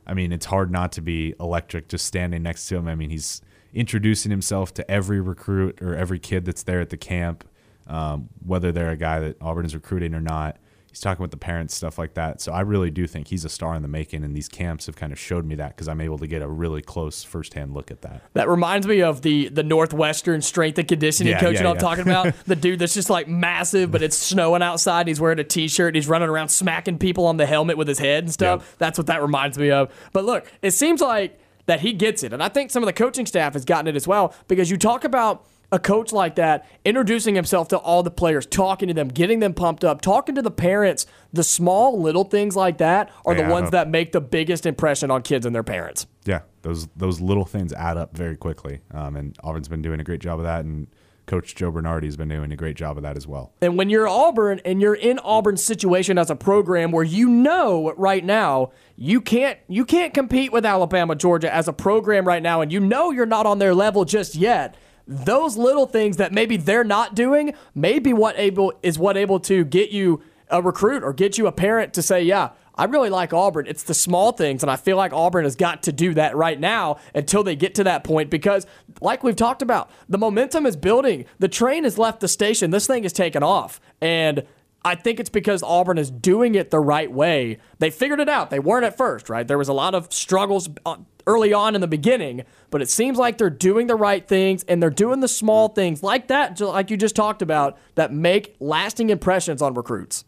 I 0.07 0.13
mean, 0.13 0.33
it's 0.33 0.47
hard 0.47 0.71
not 0.71 0.93
to 0.93 1.01
be 1.01 1.35
electric 1.41 1.89
just 1.89 2.07
standing 2.07 2.43
next 2.43 2.69
to 2.69 2.77
him. 2.77 2.89
I 2.89 2.95
mean, 2.95 3.11
he's 3.11 3.41
introducing 3.73 4.31
himself 4.31 4.75
to 4.75 4.91
every 4.91 5.21
recruit 5.21 5.81
or 5.81 5.95
every 5.95 6.19
kid 6.19 6.45
that's 6.45 6.63
there 6.63 6.81
at 6.81 6.91
the 6.91 6.97
camp, 6.97 7.45
um, 7.87 8.29
whether 8.45 8.71
they're 8.71 8.91
a 8.91 8.97
guy 8.97 9.21
that 9.21 9.37
Auburn 9.41 9.65
is 9.65 9.75
recruiting 9.75 10.15
or 10.15 10.21
not 10.21 10.59
he's 10.95 11.01
talking 11.01 11.23
with 11.23 11.33
the 11.33 11.37
parents, 11.37 11.75
stuff 11.75 11.99
like 11.99 12.15
that. 12.15 12.41
So 12.41 12.53
I 12.53 12.61
really 12.61 12.89
do 12.89 13.09
think 13.09 13.27
he's 13.27 13.45
a 13.45 13.49
star 13.49 13.75
in 13.75 13.83
the 13.83 13.89
making, 13.89 14.23
and 14.23 14.33
these 14.33 14.49
camps 14.49 14.87
have 14.87 14.95
kind 14.95 15.13
of 15.13 15.19
showed 15.19 15.45
me 15.45 15.57
that 15.57 15.71
because 15.71 15.89
I'm 15.89 16.01
able 16.01 16.19
to 16.19 16.29
get 16.29 16.41
a 16.41 16.47
really 16.47 16.83
close 16.83 17.25
firsthand 17.25 17.75
look 17.75 17.91
at 17.91 18.03
that. 18.03 18.23
That 18.35 18.49
reminds 18.49 18.87
me 18.87 19.03
of 19.03 19.23
the 19.23 19.49
the 19.49 19.65
Northwestern 19.65 20.41
strength 20.41 20.79
and 20.79 20.87
conditioning 20.87 21.33
Yeah, 21.33 21.41
coach 21.41 21.55
yeah, 21.55 21.65
that 21.65 21.69
I'm 21.69 21.75
yeah. 21.75 21.81
talking 21.81 22.03
about. 22.05 22.35
the 22.47 22.55
dude 22.55 22.79
that's 22.79 22.95
just 22.95 23.11
like 23.11 23.27
massive, 23.27 23.91
but 23.91 24.03
it's 24.03 24.17
snowing 24.17 24.63
outside. 24.63 25.09
He's 25.09 25.21
wearing 25.21 25.41
a 25.41 25.45
t-shirt. 25.45 25.89
And 25.89 25.97
he's 25.97 26.09
running 26.09 26.29
around 26.29 26.51
smacking 26.51 26.99
people 26.99 27.27
on 27.27 27.39
the 27.39 27.47
helmet 27.47 27.77
with 27.77 27.89
his 27.89 27.99
head 27.99 28.23
and 28.23 28.33
stuff. 28.33 28.61
Yep. 28.61 28.79
That's 28.79 28.99
what 28.99 29.09
that 29.09 29.21
reminds 29.21 29.59
me 29.59 29.73
of. 29.73 29.93
But 30.13 30.25
look, 30.25 30.47
it 30.63 30.71
seems 30.71 31.01
like 31.01 31.41
that 31.67 31.81
he 31.81 31.93
gets 31.93 32.23
it, 32.23 32.33
and 32.33 32.41
I 32.43 32.49
think 32.49 32.71
some 32.71 32.83
of 32.83 32.87
the 32.87 32.93
coaching 32.93 33.27
staff 33.27 33.55
has 33.55 33.65
gotten 33.65 33.89
it 33.89 33.97
as 33.97 34.07
well 34.07 34.33
because 34.47 34.71
you 34.71 34.77
talk 34.77 35.03
about 35.03 35.45
a 35.73 35.79
coach 35.79 36.13
like 36.13 36.37
that 36.37 36.67
introducing 36.85 37.35
himself 37.35 37.69
to 37.69 37.77
all 37.79 38.03
the 38.03 38.11
players, 38.11 38.47
talking 38.47 38.89
to 38.89 38.95
them, 38.95 39.09
getting 39.09 39.41
them 39.41 39.55
pumped 39.55 39.85
up, 39.85 40.01
talking 40.01 40.35
to 40.35 40.43
the 40.43 40.51
parents. 40.51 41.07
The 41.33 41.43
small 41.43 42.01
little 42.01 42.25
things 42.25 42.55
like 42.55 42.79
that 42.79 43.11
are 43.27 43.35
the 43.35 43.43
Yeah. 43.43 43.51
ones 43.51 43.71
that 43.71 43.89
make 43.89 44.13
the 44.13 44.21
biggest 44.21 44.67
impression 44.67 45.11
on 45.11 45.23
kids 45.23 45.45
and 45.47 45.55
their 45.55 45.63
parents. 45.65 46.07
Yeah, 46.25 46.41
those 46.63 46.87
those 46.97 47.21
little 47.21 47.45
things 47.45 47.73
add 47.73 47.97
up 47.97 48.17
very 48.17 48.37
quickly, 48.37 48.81
um, 48.93 49.17
and 49.17 49.37
Auburn's 49.43 49.69
been 49.69 49.83
doing 49.83 50.01
a 50.01 50.05
great 50.05 50.21
job 50.21 50.39
of 50.39 50.45
that, 50.45 50.65
and 50.65 50.87
Coach 51.27 51.55
Joe 51.55 51.73
Bernardi's 51.73 52.19
been 52.19 52.29
doing 52.29 52.53
a 52.53 52.57
great 52.57 52.77
job 52.77 52.99
of 52.99 53.03
that 53.03 53.17
as 53.17 53.27
well. 53.27 53.53
And 53.63 53.79
when 53.79 53.89
you're 53.89 54.07
Auburn 54.07 54.61
and 54.65 54.81
you're 54.83 54.95
in 54.95 55.19
Auburn's 55.21 55.65
situation 55.65 56.19
as 56.19 56.29
a 56.29 56.37
program 56.37 56.93
where 56.93 57.03
you 57.05 57.29
know 57.31 57.95
right 57.97 58.23
now 58.23 58.73
you 58.95 59.23
can't 59.23 59.59
you 59.67 59.87
can't 59.87 60.13
compete 60.13 60.53
with 60.53 60.67
Alabama, 60.67 61.15
Georgia 61.15 61.53
as 61.53 61.67
a 61.67 61.73
program 61.73 62.27
right 62.29 62.43
now, 62.43 62.61
and 62.61 62.71
you 62.71 62.79
know 62.79 63.11
you're 63.11 63.25
not 63.27 63.47
on 63.47 63.59
their 63.59 63.75
level 63.75 64.05
just 64.05 64.35
yet. 64.35 64.77
Those 65.07 65.57
little 65.57 65.87
things 65.87 66.17
that 66.17 66.33
maybe 66.33 66.57
they're 66.57 66.85
not 66.85 67.15
doing 67.15 67.55
may 67.75 67.99
be 67.99 68.13
what 68.13 68.39
able 68.39 68.73
is 68.83 68.99
what 68.99 69.17
able 69.17 69.41
to 69.41 69.65
get 69.65 69.91
you 69.91 70.23
a 70.49 70.63
recruit 70.63 71.03
or 71.03 71.13
get 71.13 71.37
you 71.37 71.47
a 71.47 71.53
parent 71.53 71.93
to 71.95 72.03
say, 72.03 72.23
yeah, 72.23 72.51
I 72.77 72.85
really 72.85 73.11
like 73.11 73.33
Auburn. 73.33 73.67
It's 73.69 73.85
the 73.85 73.95
small 73.95 74.33
things, 74.33 74.63
and 74.63 74.71
I 74.71 74.77
feel 74.77 74.97
like 74.97 75.13
Auburn 75.13 75.45
has 75.45 75.55
got 75.55 75.85
to 75.85 75.93
do 75.93 76.15
that 76.15 76.37
right 76.37 76.59
now 76.59 76.99
until 77.15 77.45
they 77.45 77.55
get 77.55 77.77
to 77.77 77.85
that 77.85 78.03
point 78.03 78.31
because, 78.31 78.67
like 79.01 79.23
we've 79.23 79.37
talked 79.37 79.63
about, 79.63 79.91
the 80.09 80.19
momentum 80.19 80.67
is 80.67 80.77
building. 80.77 81.27
The 81.39 81.49
train 81.49 81.85
has 81.85 81.99
left 81.99 82.21
the 82.21 82.29
station. 82.29 82.71
This 82.71 82.87
thing 82.87 83.05
is 83.05 83.13
taken 83.13 83.43
off. 83.43 83.81
And 84.01 84.45
I 84.85 84.97
think 84.97 85.21
it's 85.21 85.31
because 85.31 85.63
Auburn 85.63 85.99
is 85.99 86.11
doing 86.11 86.57
it 86.57 86.71
the 86.71 86.81
right 86.81 87.11
way. 87.11 87.59
They 87.79 87.91
figured 87.91 88.21
it 88.21 88.29
out. 88.29 88.51
They 88.51 88.59
weren't 88.59 88.85
at 88.85 88.97
first, 88.97 89.31
right? 89.31 89.47
There 89.47 89.59
was 89.59 89.69
a 89.69 89.73
lot 89.73 89.95
of 89.95 90.13
struggles 90.13 90.69
uh, 90.85 90.97
early 91.27 91.53
on 91.53 91.75
in 91.75 91.81
the 91.81 91.87
beginning, 91.89 92.45
but 92.71 92.83
it 92.83 92.89
seems 92.89 93.19
like 93.19 93.39
they're 93.39 93.51
doing 93.51 93.87
the 93.87 93.97
right 93.97 94.27
things 94.27 94.65
and 94.65 94.83
they're 94.83 94.91
doing 94.91 95.21
the 95.21 95.29
small 95.29 95.69
things 95.69 96.03
like 96.03 96.29
that, 96.29 96.61
like 96.61 96.91
you 96.91 96.97
just 96.97 97.17
talked 97.17 97.43
about, 97.43 97.79
that 97.95 98.13
make 98.13 98.57
lasting 98.61 99.11
impressions 99.11 99.63
on 99.63 99.75
recruits. 99.75 100.25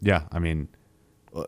Yeah, 0.00 0.22
I 0.30 0.38
mean, 0.38 0.68
uh, 1.34 1.44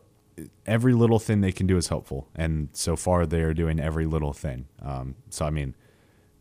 every 0.65 0.93
little 0.93 1.19
thing 1.19 1.41
they 1.41 1.51
can 1.51 1.67
do 1.67 1.77
is 1.77 1.87
helpful, 1.87 2.27
and 2.35 2.69
so 2.73 2.95
far 2.95 3.25
they 3.25 3.41
are 3.41 3.53
doing 3.53 3.79
every 3.79 4.05
little 4.05 4.33
thing. 4.33 4.67
Um, 4.81 5.15
so 5.29 5.45
I 5.45 5.49
mean, 5.49 5.75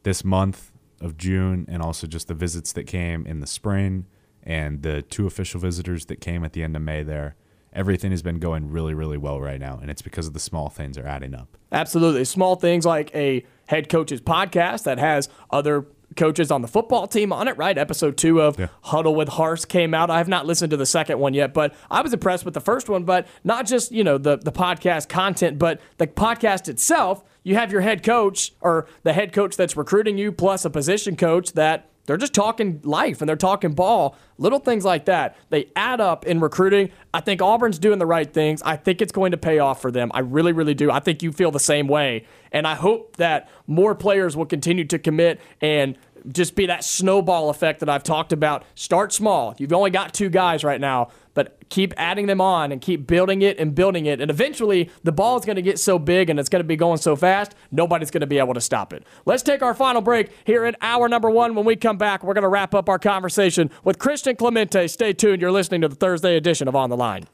this 0.03 0.25
month 0.25 0.73
of 1.01 1.17
June, 1.17 1.67
and 1.69 1.83
also 1.83 2.07
just 2.07 2.29
the 2.29 2.35
visits 2.35 2.73
that 2.73 2.85
came 2.85 3.27
in 3.27 3.41
the 3.41 3.47
spring, 3.47 4.07
and 4.43 4.83
the 4.83 5.03
two 5.03 5.27
official 5.27 5.61
visitors 5.61 6.07
that 6.07 6.21
came 6.21 6.45
at 6.45 6.55
the 6.55 6.63
end 6.63 6.75
of 6.75 6.83
May. 6.83 7.03
There, 7.03 7.37
everything 7.79 8.11
has 8.11 8.23
been 8.23 8.39
going 8.41 8.71
really, 8.71 8.93
really 8.93 9.17
well 9.17 9.41
right 9.41 9.61
now, 9.61 9.79
and 9.81 9.91
it's 9.91 10.03
because 10.03 10.27
of 10.27 10.33
the 10.35 10.41
small 10.41 10.69
things 10.69 10.99
are 10.99 11.07
adding 11.07 11.35
up. 11.35 11.57
Absolutely. 11.71 12.25
Small 12.25 12.57
things 12.57 12.85
like 12.85 13.15
a 13.15 13.45
head 13.69 13.89
coach's 13.89 14.21
podcast 14.21 14.83
that 14.83 14.99
has 14.99 15.29
other 15.51 15.87
coaches 16.17 16.51
on 16.51 16.63
the 16.63 16.69
football 16.69 17.07
team 17.07 17.33
on 17.33 17.47
it, 17.47 17.57
right? 17.57 17.79
Episode 17.79 18.17
two 18.17 18.41
of 18.41 18.59
Yeah. 18.59 18.69
Huddle 18.83 19.15
with 19.15 19.29
Hars 19.29 19.65
came 19.65 19.95
out. 19.95 20.11
I 20.11 20.19
have 20.19 20.27
not 20.27 20.47
listened 20.47 20.71
to 20.71 20.77
the 20.77 20.87
second 20.87 21.21
one 21.21 21.35
yet, 21.35 21.55
but 21.55 21.75
I 21.91 22.01
was 22.01 22.13
impressed 22.13 22.45
with 22.45 22.55
the 22.55 22.61
first 22.61 22.89
one. 22.89 23.05
But 23.05 23.27
not 23.45 23.67
just, 23.67 23.93
you 23.93 24.03
know, 24.03 24.19
the, 24.19 24.39
the 24.39 24.51
podcast 24.51 25.09
content, 25.09 25.59
but 25.59 25.81
the 25.99 26.07
podcast 26.09 26.69
itself. 26.69 27.23
You 27.45 27.55
have 27.55 27.71
your 27.71 27.83
head 27.83 28.03
coach 28.03 28.53
or 28.61 28.87
the 29.05 29.13
head 29.13 29.33
coach 29.33 29.57
that's 29.57 29.77
recruiting 29.77 30.19
you, 30.19 30.33
plus 30.33 30.65
a 30.65 30.71
position 30.71 31.15
coach 31.15 31.53
that 31.53 31.89
they're 32.09 32.17
just 32.17 32.33
talking 32.33 32.81
life 32.85 33.21
and 33.21 33.29
they're 33.29 33.37
talking 33.37 33.75
ball. 33.75 34.17
Little 34.39 34.61
things 34.61 34.83
like 34.83 35.05
that. 35.05 35.37
They 35.51 35.71
add 35.77 36.01
up 36.01 36.25
in 36.25 36.41
recruiting. 36.41 36.91
I 37.13 37.21
think 37.21 37.43
Auburn's 37.43 37.79
doing 37.79 37.99
the 37.99 38.07
right 38.07 38.33
things. 38.33 38.63
I 38.63 38.77
think 38.77 39.03
it's 39.03 39.13
going 39.13 39.33
to 39.33 39.37
pay 39.37 39.59
off 39.59 39.83
for 39.83 39.91
them. 39.91 40.11
I 40.15 40.21
really, 40.21 40.53
really 40.53 40.73
do. 40.73 40.91
I 40.91 41.01
think 41.01 41.23
you 41.23 41.33
feel 41.33 41.51
the 41.51 41.61
same 41.61 41.87
way. 41.87 42.25
And 42.51 42.67
I 42.67 42.77
hope 42.77 43.19
that 43.19 43.51
more 43.67 43.95
players 43.95 44.39
will 44.39 44.47
continue 44.47 44.87
to 44.87 44.99
commit 44.99 45.39
and 45.61 45.99
just 46.31 46.55
be 46.55 46.67
that 46.67 46.85
snowball 46.85 47.51
effect 47.51 47.81
that 47.81 47.89
I've 47.89 48.03
talked 48.03 48.33
about. 48.33 48.65
Start 48.75 49.13
small. 49.13 49.55
You've 49.59 49.73
only 49.73 49.91
got 49.91 50.15
two 50.15 50.29
guys 50.29 50.65
right 50.65 50.81
now, 50.81 51.09
but 51.35 51.69
keep 51.69 51.95
adding 51.97 52.27
them 52.27 52.41
on 52.41 52.73
and 52.73 52.81
keep 52.81 53.07
building 53.07 53.43
it 53.43 53.59
and 53.59 53.75
building 53.75 54.07
it. 54.07 54.21
And 54.21 54.31
eventually, 54.31 54.91
the 55.05 55.13
ball 55.13 55.39
is 55.39 55.45
going 55.45 55.57
to 55.57 55.63
get 55.63 55.79
so 55.79 55.99
big 55.99 56.31
and 56.31 56.39
it's 56.41 56.49
going 56.49 56.61
to 56.61 56.67
be 56.67 56.77
going 56.77 56.99
so 56.99 57.17
fast, 57.17 57.55
nobody's 57.71 58.11
going 58.11 58.23
to 58.23 58.27
be 58.27 58.39
able 58.39 58.55
to 58.55 58.61
stop 58.61 58.93
it. 58.93 59.05
Let's 59.25 59.43
take 59.43 59.63
our 59.63 59.75
final 59.75 60.03
break 60.03 60.31
here 60.45 60.65
in 60.65 60.77
hour 60.81 61.09
number 61.09 61.31
one. 61.31 61.55
When 61.55 61.65
we 61.65 61.77
come 61.77 61.99
back, 61.99 62.23
we're 62.23 62.35
going 62.35 62.43
to 62.43 62.49
wrap 62.49 62.75
up 62.75 62.89
our 62.89 62.99
conversation 62.99 63.71
with 63.85 63.99
Christian 63.99 64.37
Clemente. 64.37 64.89
Stay 64.89 65.13
tuned. 65.13 65.41
You're 65.41 65.53
listening 65.53 65.81
to 65.83 65.89
the 65.89 65.97
Thursday 65.97 66.37
edition 66.37 66.69
of 66.69 66.77
On 66.77 66.91
the 66.91 66.97
Line. 66.97 67.25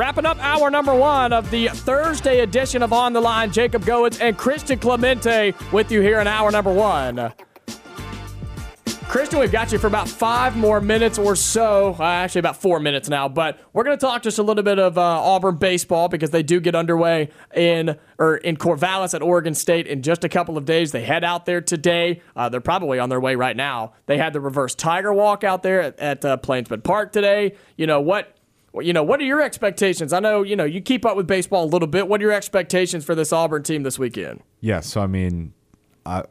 Wrapping 0.00 0.24
up 0.24 0.42
hour 0.42 0.70
number 0.70 0.94
one 0.94 1.30
of 1.30 1.50
the 1.50 1.68
Thursday 1.68 2.40
edition 2.40 2.82
of 2.82 2.90
On 2.90 3.12
the 3.12 3.20
Line, 3.20 3.52
Jacob 3.52 3.84
Goins 3.84 4.18
and 4.18 4.34
Christian 4.34 4.78
Clemente 4.78 5.52
with 5.72 5.92
you 5.92 6.00
here 6.00 6.20
in 6.20 6.26
hour 6.26 6.50
number 6.50 6.72
one. 6.72 7.30
Christian, 9.10 9.40
we've 9.40 9.52
got 9.52 9.72
you 9.72 9.78
for 9.78 9.88
about 9.88 10.08
five 10.08 10.56
more 10.56 10.80
minutes 10.80 11.18
or 11.18 11.36
so. 11.36 11.96
Uh, 11.98 12.04
actually, 12.04 12.38
about 12.38 12.56
four 12.56 12.80
minutes 12.80 13.10
now. 13.10 13.28
But 13.28 13.60
we're 13.74 13.84
going 13.84 13.98
to 13.98 14.00
talk 14.00 14.22
just 14.22 14.38
a 14.38 14.42
little 14.42 14.62
bit 14.62 14.78
of 14.78 14.96
uh, 14.96 15.02
Auburn 15.02 15.56
baseball 15.56 16.08
because 16.08 16.30
they 16.30 16.42
do 16.42 16.60
get 16.60 16.74
underway 16.74 17.28
in 17.54 17.98
or 18.18 18.38
in 18.38 18.56
Corvallis 18.56 19.12
at 19.12 19.20
Oregon 19.20 19.54
State 19.54 19.86
in 19.86 20.00
just 20.00 20.24
a 20.24 20.30
couple 20.30 20.56
of 20.56 20.64
days. 20.64 20.92
They 20.92 21.02
head 21.04 21.24
out 21.24 21.44
there 21.44 21.60
today. 21.60 22.22
Uh, 22.34 22.48
they're 22.48 22.62
probably 22.62 22.98
on 22.98 23.10
their 23.10 23.20
way 23.20 23.34
right 23.34 23.56
now. 23.56 23.92
They 24.06 24.16
had 24.16 24.32
the 24.32 24.40
reverse 24.40 24.74
Tiger 24.74 25.12
Walk 25.12 25.44
out 25.44 25.62
there 25.62 25.82
at, 25.82 26.00
at 26.00 26.24
uh, 26.24 26.36
Plainsman 26.38 26.80
Park 26.80 27.12
today. 27.12 27.56
You 27.76 27.86
know 27.86 28.00
what? 28.00 28.34
Well, 28.72 28.84
You 28.84 28.92
know 28.92 29.02
what 29.02 29.20
are 29.20 29.24
your 29.24 29.42
expectations? 29.42 30.12
I 30.12 30.20
know 30.20 30.42
you 30.42 30.56
know 30.56 30.64
you 30.64 30.80
keep 30.80 31.04
up 31.04 31.16
with 31.16 31.26
baseball 31.26 31.64
a 31.64 31.66
little 31.66 31.88
bit. 31.88 32.08
What 32.08 32.20
are 32.20 32.24
your 32.24 32.32
expectations 32.32 33.04
for 33.04 33.14
this 33.14 33.32
Auburn 33.32 33.62
team 33.62 33.82
this 33.82 33.98
weekend? 33.98 34.42
Yeah, 34.60 34.80
so 34.80 35.00
I 35.00 35.06
mean, 35.06 35.52
I 36.06 36.24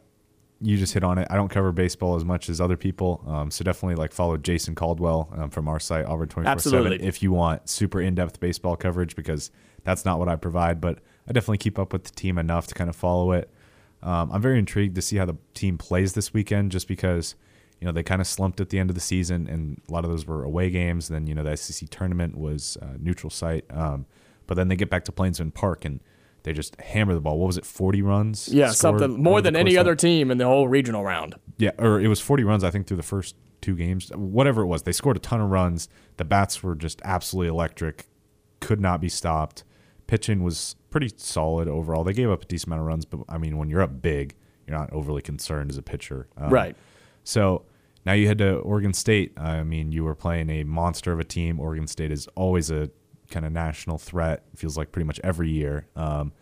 you 0.61 0.77
just 0.77 0.93
hit 0.93 1.03
on 1.03 1.17
it. 1.17 1.27
I 1.29 1.35
don't 1.35 1.49
cover 1.49 1.71
baseball 1.71 2.15
as 2.15 2.25
much 2.25 2.49
as 2.49 2.59
other 2.59 2.77
people, 2.77 3.23
um, 3.27 3.51
so 3.51 3.63
definitely 3.63 3.95
like 3.95 4.11
follow 4.11 4.37
Jason 4.37 4.75
Caldwell 4.75 5.33
um, 5.37 5.49
from 5.49 5.67
our 5.67 5.79
site 5.79 6.05
Auburn 6.05 6.29
twenty 6.29 6.49
four 6.49 6.59
seven 6.59 6.93
if 6.93 7.21
you 7.23 7.31
want 7.31 7.69
super 7.69 8.01
in 8.01 8.15
depth 8.15 8.39
baseball 8.39 8.75
coverage 8.75 9.15
because 9.15 9.51
that's 9.83 10.05
not 10.05 10.19
what 10.19 10.27
I 10.27 10.35
provide. 10.35 10.81
But 10.81 10.99
I 11.27 11.33
definitely 11.33 11.59
keep 11.59 11.77
up 11.77 11.93
with 11.93 12.03
the 12.03 12.11
team 12.11 12.37
enough 12.37 12.67
to 12.67 12.75
kind 12.75 12.89
of 12.89 12.95
follow 12.95 13.31
it. 13.31 13.49
Um, 14.01 14.31
I'm 14.31 14.41
very 14.41 14.59
intrigued 14.59 14.95
to 14.95 15.01
see 15.01 15.17
how 15.17 15.25
the 15.25 15.35
team 15.53 15.77
plays 15.77 16.13
this 16.13 16.33
weekend, 16.33 16.71
just 16.71 16.87
because 16.87 17.35
you 17.79 17.85
know 17.85 17.91
they 17.91 18.03
kind 18.03 18.21
of 18.21 18.27
slumped 18.27 18.59
at 18.59 18.69
the 18.69 18.79
end 18.79 18.89
of 18.89 18.95
the 18.95 19.01
season, 19.01 19.47
and 19.47 19.81
a 19.87 19.91
lot 19.91 20.03
of 20.03 20.11
those 20.11 20.25
were 20.25 20.43
away 20.43 20.69
games. 20.69 21.07
Then 21.07 21.27
you 21.27 21.33
know 21.35 21.43
the 21.43 21.55
SEC 21.55 21.89
tournament 21.89 22.37
was 22.37 22.77
uh, 22.81 22.93
neutral 22.99 23.29
site, 23.29 23.65
um, 23.69 24.05
but 24.47 24.55
then 24.55 24.67
they 24.67 24.75
get 24.75 24.89
back 24.89 25.05
to 25.05 25.11
Plainsman 25.11 25.51
Park 25.51 25.85
and 25.85 25.99
they 26.43 26.53
just 26.53 26.79
hammer 26.79 27.13
the 27.13 27.19
ball. 27.21 27.37
What 27.37 27.47
was 27.47 27.57
it, 27.57 27.65
40 27.65 28.01
runs? 28.01 28.47
Yeah, 28.47 28.71
something 28.71 29.21
more 29.21 29.41
than 29.41 29.55
any 29.57 29.77
other 29.77 29.93
team 29.95 30.31
in 30.31 30.37
the 30.37 30.45
whole 30.45 30.67
regional 30.69 31.03
round. 31.03 31.35
yeah, 31.57 31.71
or 31.77 31.99
it 31.99 32.07
was 32.07 32.21
40 32.21 32.43
runs, 32.45 32.63
I 32.63 32.71
think, 32.71 32.87
through 32.87 32.97
the 32.97 33.03
first 33.03 33.35
two 33.61 33.75
games. 33.75 34.09
Whatever 34.15 34.61
it 34.61 34.67
was, 34.67 34.83
they 34.83 34.93
scored 34.93 35.17
a 35.17 35.19
ton 35.19 35.41
of 35.41 35.49
runs. 35.49 35.89
The 36.15 36.23
bats 36.23 36.63
were 36.63 36.75
just 36.75 37.01
absolutely 37.03 37.49
electric, 37.49 38.07
could 38.61 38.79
not 38.79 39.01
be 39.01 39.09
stopped. 39.09 39.65
Pitching 40.07 40.41
was 40.41 40.77
pretty 40.89 41.11
solid 41.17 41.67
overall. 41.67 42.03
They 42.05 42.13
gave 42.13 42.29
up 42.29 42.43
a 42.43 42.45
decent 42.45 42.67
amount 42.69 42.81
of 42.81 42.87
runs, 42.87 43.05
but 43.05 43.19
I 43.27 43.37
mean, 43.37 43.57
when 43.57 43.69
you're 43.69 43.81
up 43.81 44.01
big, 44.01 44.33
you're 44.65 44.77
not 44.77 44.91
overly 44.93 45.21
concerned 45.21 45.69
as 45.71 45.77
a 45.77 45.81
pitcher. 45.83 46.29
Um, 46.37 46.49
Right. 46.49 46.75
So 47.25 47.63
now 48.05 48.13
you 48.13 48.27
head 48.27 48.37
to 48.39 48.57
Oregon 48.57 48.93
State. 48.93 49.33
I 49.37 49.63
mean, 49.63 49.91
you 49.91 50.03
were 50.03 50.15
playing 50.15 50.49
a 50.49 50.63
monster 50.63 51.11
of 51.11 51.19
a 51.19 51.23
team. 51.23 51.59
Oregon 51.59 51.87
State 51.87 52.11
is 52.11 52.27
always 52.35 52.71
a 52.71 52.89
kind 53.29 53.45
of 53.45 53.51
national 53.51 53.97
threat. 53.97 54.43
Feels 54.55 54.77
like 54.77 54.91
pretty 54.91 55.05
much 55.05 55.19
every 55.23 55.49
year. 55.49 55.87
Um, 55.95 56.33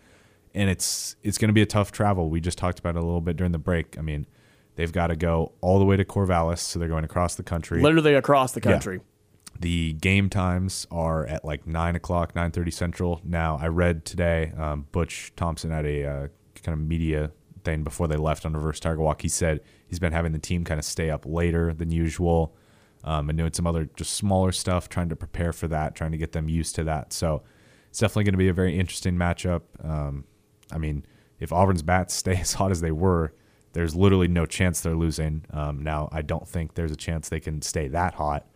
and 0.54 0.70
it's 0.70 1.16
it's 1.24 1.38
going 1.38 1.50
to 1.50 1.54
be 1.54 1.62
a 1.62 1.68
tough 1.68 1.92
travel. 1.92 2.30
We 2.30 2.40
just 2.42 2.58
talked 2.58 2.80
about 2.80 2.96
it 2.96 3.00
a 3.00 3.06
little 3.06 3.22
bit 3.22 3.38
during 3.38 3.52
the 3.52 3.60
break. 3.60 3.98
I 3.98 4.02
mean, 4.02 4.26
They've 4.78 4.92
got 4.92 5.08
to 5.08 5.16
go 5.16 5.54
all 5.60 5.80
the 5.80 5.86
way 5.86 5.98
to 5.98 6.06
Corvallis, 6.06 6.60
so 6.60 6.78
they're 6.78 6.88
going 6.88 7.04
across 7.04 7.34
the 7.34 7.44
country. 7.44 7.82
Literally 7.82 8.14
across 8.14 8.52
the 8.52 8.62
country. 8.62 9.02
The 9.60 9.94
game 9.94 10.30
times 10.30 10.86
are 10.92 11.26
at 11.26 11.44
like 11.44 11.66
nine 11.66 11.96
o'clock, 11.96 12.36
nine 12.36 12.52
thirty 12.52 12.70
central. 12.70 13.20
Now, 13.24 13.58
I 13.60 13.70
read 13.70 14.06
today, 14.06 14.54
um, 14.56 14.86
Butch 14.92 15.34
Thompson 15.36 15.72
had 15.72 15.88
a 15.88 16.06
uh, 16.06 16.28
kind 16.62 16.80
of 16.80 16.88
media 16.88 17.32
thing 17.64 17.84
before 17.84 18.08
they 18.08 18.18
left 18.18 18.46
on 18.46 18.54
Reverse 18.54 18.80
Tiger 18.80 19.00
Walk. 19.00 19.24
He 19.24 19.30
said 19.30 19.62
he's 19.88 20.00
been 20.00 20.14
having 20.14 20.32
the 20.32 20.40
team 20.40 20.64
kind 20.64 20.80
of 20.80 20.86
stay 20.86 21.10
up 21.10 21.26
later 21.26 21.74
than 21.74 21.92
usual 21.92 22.56
um, 23.04 23.30
and 23.30 23.38
doing 23.38 23.54
some 23.54 23.68
other 23.68 23.90
just 23.96 24.14
smaller 24.14 24.52
stuff, 24.52 24.90
trying 24.90 25.10
to 25.10 25.16
prepare 25.16 25.54
for 25.54 25.68
that, 25.68 25.96
trying 25.96 26.12
to 26.12 26.18
get 26.18 26.34
them 26.34 26.50
used 26.50 26.76
to 26.76 26.84
that. 26.84 27.14
So 27.14 27.44
it's 27.90 28.00
definitely 28.00 28.26
going 28.26 28.34
to 28.34 28.38
be 28.38 28.50
a 28.50 28.54
very 28.54 28.78
interesting 28.78 29.16
matchup. 29.16 29.62
Um, 29.84 30.26
I 30.72 30.78
mean, 30.78 31.06
if 31.40 31.54
Auburn's 31.54 31.84
bats 31.84 32.14
stay 32.14 32.36
as 32.42 32.54
hot 32.54 32.72
as 32.72 32.82
they 32.82 32.92
were, 32.92 33.34
there's 33.74 33.96
literally 33.96 34.28
no 34.28 34.46
chance 34.46 34.82
they're 34.82 34.96
losing. 34.96 35.46
Um, 35.52 35.84
now, 35.84 36.10
I 36.12 36.22
don't 36.22 36.48
think 36.48 36.74
there's 36.74 36.92
a 36.92 36.96
chance 36.96 37.30
they 37.30 37.40
can 37.40 37.62
stay 37.62 37.88
that 37.90 38.16
hot, 38.16 38.48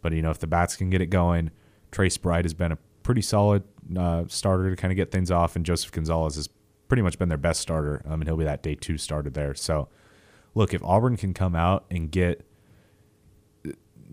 but 0.00 0.12
you 0.12 0.22
know, 0.22 0.30
if 0.30 0.38
the 0.38 0.46
bats 0.46 0.76
can 0.76 0.88
get 0.90 1.00
it 1.00 1.06
going, 1.06 1.50
Trace 1.90 2.16
Bright 2.16 2.44
has 2.44 2.54
been 2.54 2.72
a 2.72 2.78
pretty 3.02 3.20
solid 3.20 3.64
uh, 3.96 4.24
starter 4.28 4.70
to 4.70 4.76
kind 4.76 4.90
of 4.90 4.96
get 4.96 5.10
things 5.10 5.30
off, 5.30 5.56
and 5.56 5.66
Joseph 5.66 5.92
Gonzalez 5.92 6.36
has 6.36 6.48
pretty 6.88 7.02
much 7.02 7.18
been 7.18 7.28
their 7.28 7.38
best 7.38 7.60
starter, 7.60 8.02
um, 8.06 8.14
and 8.14 8.24
he'll 8.24 8.36
be 8.36 8.44
that 8.44 8.62
day 8.62 8.74
two 8.74 8.96
starter 8.96 9.30
there. 9.30 9.54
So, 9.54 9.88
look, 10.54 10.74
if 10.74 10.82
Auburn 10.82 11.16
can 11.16 11.34
come 11.34 11.54
out 11.54 11.84
and 11.90 12.10
get 12.10 12.44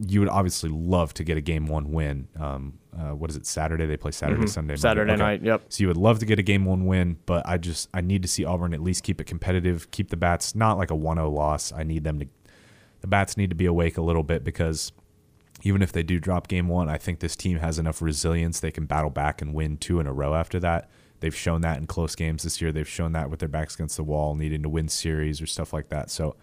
you 0.08 0.22
would 0.22 0.30
obviously 0.30 0.70
love 0.70 1.14
to 1.16 1.26
get 1.26 1.38
a 1.38 1.42
game 1.42 1.66
one 1.68 1.92
win. 1.92 2.28
Um, 2.40 2.80
uh, 2.98 3.10
what 3.14 3.30
is 3.30 3.36
it? 3.36 3.46
Saturday 3.46 3.86
they 3.86 3.98
play 3.98 4.12
Saturday, 4.12 4.44
Mm-hmm. 4.44 4.48
Sunday, 4.48 4.72
Monday. 4.74 4.82
Saturday 4.82 5.12
Okay. 5.14 5.22
night, 5.22 5.42
yep. 5.44 5.64
So 5.68 5.82
you 5.82 5.88
would 5.90 5.98
love 5.98 6.20
to 6.20 6.26
get 6.26 6.40
a 6.40 6.42
game 6.42 6.64
one 6.64 6.86
win, 6.86 7.18
but 7.26 7.46
I 7.46 7.58
just 7.58 7.90
I 7.94 8.00
need 8.00 8.22
to 8.22 8.28
see 8.30 8.46
Auburn 8.46 8.74
at 8.74 8.82
least 8.82 9.04
keep 9.04 9.20
it 9.20 9.26
competitive, 9.26 9.92
keep 9.92 10.10
the 10.10 10.16
bats 10.16 10.56
not 10.56 10.78
like 10.78 10.90
a 10.90 10.94
1-0 10.96 11.30
loss. 11.34 11.74
I 11.74 11.84
need 11.84 12.06
them 12.06 12.20
to 12.20 12.28
the 13.02 13.08
bats 13.08 13.36
need 13.36 13.50
to 13.50 13.56
be 13.58 13.66
awake 13.66 13.98
a 13.98 14.02
little 14.02 14.24
bit 14.24 14.44
because 14.46 14.94
even 15.64 15.82
if 15.82 15.92
they 15.92 16.04
do 16.04 16.18
drop 16.20 16.48
game 16.48 16.70
one, 16.70 16.88
I 16.90 16.98
think 16.98 17.20
this 17.20 17.36
team 17.36 17.58
has 17.60 17.78
enough 17.78 18.02
resilience 18.02 18.62
they 18.62 18.72
can 18.72 18.86
battle 18.86 19.10
back 19.10 19.42
and 19.42 19.54
win 19.54 19.76
two 19.78 20.00
in 20.00 20.08
a 20.08 20.14
row 20.14 20.34
after 20.34 20.60
that. 20.62 20.90
They've 21.20 21.36
shown 21.36 21.62
that 21.62 21.78
in 21.78 21.88
close 21.88 22.16
games 22.16 22.44
this 22.44 22.62
year. 22.62 22.72
They've 22.72 22.88
shown 22.88 23.12
that 23.14 23.30
with 23.30 23.40
their 23.40 23.50
backs 23.50 23.76
against 23.76 23.98
the 23.98 24.04
wall, 24.04 24.36
needing 24.36 24.64
to 24.64 24.70
win 24.70 24.88
series 24.88 25.42
or 25.42 25.46
stuff 25.46 25.74
like 25.74 25.90
that. 25.90 26.10
So 26.10 26.36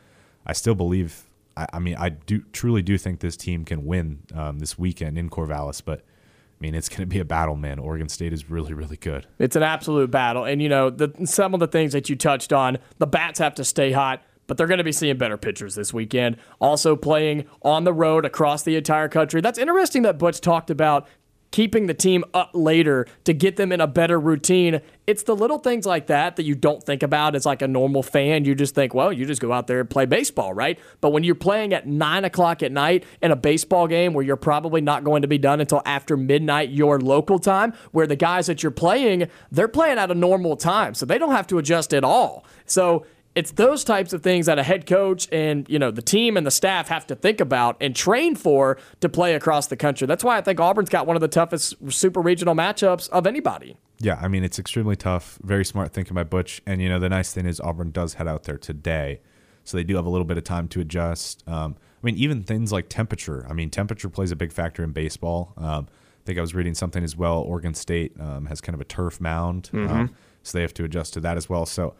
I 0.46 0.52
still 0.52 0.74
believe. 0.74 1.24
I, 1.56 1.66
I 1.74 1.78
mean, 1.78 1.96
I 1.98 2.10
do 2.10 2.42
truly 2.52 2.82
do 2.82 2.98
think 2.98 3.20
this 3.20 3.36
team 3.36 3.64
can 3.64 3.86
win 3.86 4.20
um, 4.34 4.58
this 4.58 4.78
weekend 4.78 5.16
in 5.16 5.30
Corvallis, 5.30 5.82
but 5.84 6.00
I 6.00 6.60
mean, 6.60 6.74
it's 6.74 6.88
going 6.90 7.00
to 7.00 7.06
be 7.06 7.18
a 7.18 7.24
battle, 7.24 7.56
man. 7.56 7.78
Oregon 7.78 8.08
State 8.08 8.32
is 8.32 8.50
really, 8.50 8.74
really 8.74 8.96
good. 8.96 9.26
It's 9.38 9.56
an 9.56 9.62
absolute 9.62 10.10
battle. 10.10 10.44
And, 10.44 10.62
you 10.62 10.68
know, 10.68 10.90
the, 10.90 11.12
some 11.24 11.54
of 11.54 11.60
the 11.60 11.66
things 11.66 11.92
that 11.92 12.08
you 12.08 12.16
touched 12.16 12.52
on, 12.52 12.78
the 12.98 13.06
Bats 13.06 13.38
have 13.38 13.54
to 13.56 13.64
stay 13.64 13.92
hot, 13.92 14.22
but 14.46 14.56
they're 14.56 14.66
going 14.66 14.78
to 14.78 14.84
be 14.84 14.92
seeing 14.92 15.16
better 15.16 15.36
pitchers 15.36 15.74
this 15.74 15.92
weekend. 15.92 16.36
Also 16.60 16.96
playing 16.96 17.46
on 17.62 17.84
the 17.84 17.92
road 17.92 18.24
across 18.24 18.62
the 18.62 18.76
entire 18.76 19.08
country. 19.08 19.40
That's 19.40 19.58
interesting 19.58 20.02
that 20.02 20.18
Butch 20.18 20.40
talked 20.40 20.70
about 20.70 21.08
keeping 21.50 21.86
the 21.86 21.94
team 21.94 22.24
up 22.34 22.50
later 22.52 23.06
to 23.24 23.32
get 23.32 23.56
them 23.56 23.72
in 23.72 23.80
a 23.80 23.86
better 23.86 24.18
routine. 24.18 24.80
It's 25.06 25.22
the 25.22 25.36
little 25.36 25.58
things 25.58 25.86
like 25.86 26.08
that 26.08 26.36
that 26.36 26.42
you 26.42 26.54
don't 26.54 26.82
think 26.82 27.02
about 27.02 27.34
as 27.34 27.46
like 27.46 27.62
a 27.62 27.68
normal 27.68 28.02
fan. 28.02 28.44
You 28.44 28.54
just 28.54 28.74
think, 28.74 28.92
well, 28.94 29.12
you 29.12 29.24
just 29.24 29.40
go 29.40 29.52
out 29.52 29.66
there 29.66 29.80
and 29.80 29.88
play 29.88 30.06
baseball, 30.06 30.52
right? 30.52 30.78
But 31.00 31.10
when 31.10 31.24
you're 31.24 31.34
playing 31.34 31.72
at 31.72 31.86
nine 31.86 32.24
o'clock 32.24 32.62
at 32.62 32.72
night 32.72 33.04
in 33.22 33.30
a 33.30 33.36
baseball 33.36 33.86
game 33.86 34.12
where 34.12 34.24
you're 34.24 34.36
probably 34.36 34.80
not 34.80 35.04
going 35.04 35.22
to 35.22 35.28
be 35.28 35.38
done 35.38 35.60
until 35.60 35.82
after 35.86 36.16
midnight 36.16 36.70
your 36.70 36.98
local 37.00 37.38
time, 37.38 37.72
where 37.92 38.06
the 38.06 38.16
guys 38.16 38.46
that 38.46 38.62
you're 38.62 38.72
playing, 38.72 39.28
they're 39.50 39.68
playing 39.68 39.98
at 39.98 40.10
a 40.10 40.14
normal 40.14 40.56
time. 40.56 40.94
So 40.94 41.06
they 41.06 41.18
don't 41.18 41.32
have 41.32 41.46
to 41.48 41.58
adjust 41.58 41.94
at 41.94 42.04
all. 42.04 42.44
So 42.66 43.06
it's 43.36 43.52
those 43.52 43.84
types 43.84 44.14
of 44.14 44.22
things 44.22 44.46
that 44.46 44.58
a 44.58 44.62
head 44.62 44.86
coach 44.86 45.28
and 45.30 45.68
you 45.68 45.78
know 45.78 45.90
the 45.90 46.02
team 46.02 46.36
and 46.36 46.46
the 46.46 46.50
staff 46.50 46.88
have 46.88 47.06
to 47.06 47.14
think 47.14 47.40
about 47.40 47.76
and 47.80 47.94
train 47.94 48.34
for 48.34 48.78
to 49.00 49.08
play 49.08 49.34
across 49.34 49.68
the 49.68 49.76
country. 49.76 50.06
That's 50.06 50.24
why 50.24 50.38
I 50.38 50.40
think 50.40 50.58
Auburn's 50.58 50.88
got 50.88 51.06
one 51.06 51.16
of 51.16 51.20
the 51.20 51.28
toughest 51.28 51.74
super 51.90 52.20
regional 52.20 52.54
matchups 52.54 53.08
of 53.10 53.26
anybody. 53.26 53.76
Yeah, 54.00 54.18
I 54.20 54.28
mean 54.28 54.42
it's 54.42 54.58
extremely 54.58 54.96
tough. 54.96 55.38
Very 55.42 55.64
smart 55.64 55.92
thinking 55.92 56.14
by 56.14 56.24
Butch. 56.24 56.62
And 56.66 56.80
you 56.80 56.88
know 56.88 56.98
the 56.98 57.10
nice 57.10 57.32
thing 57.32 57.46
is 57.46 57.60
Auburn 57.60 57.90
does 57.90 58.14
head 58.14 58.26
out 58.26 58.44
there 58.44 58.58
today, 58.58 59.20
so 59.64 59.76
they 59.76 59.84
do 59.84 59.96
have 59.96 60.06
a 60.06 60.10
little 60.10 60.24
bit 60.24 60.38
of 60.38 60.44
time 60.44 60.66
to 60.68 60.80
adjust. 60.80 61.46
Um, 61.46 61.76
I 62.02 62.06
mean 62.06 62.16
even 62.16 62.42
things 62.42 62.72
like 62.72 62.88
temperature. 62.88 63.46
I 63.48 63.52
mean 63.52 63.68
temperature 63.68 64.08
plays 64.08 64.32
a 64.32 64.36
big 64.36 64.50
factor 64.50 64.82
in 64.82 64.92
baseball. 64.92 65.52
Um, 65.58 65.88
I 65.90 66.24
think 66.24 66.38
I 66.38 66.40
was 66.40 66.54
reading 66.54 66.74
something 66.74 67.04
as 67.04 67.16
well. 67.16 67.40
Oregon 67.40 67.74
State 67.74 68.18
um, 68.18 68.46
has 68.46 68.62
kind 68.62 68.74
of 68.74 68.80
a 68.80 68.84
turf 68.84 69.20
mound, 69.20 69.70
um, 69.74 70.16
so 70.42 70.58
they 70.58 70.62
have 70.62 70.74
to 70.74 70.84
adjust 70.84 71.14
to 71.14 71.20
that 71.20 71.36
as 71.36 71.48
well. 71.48 71.66
So 71.66 71.94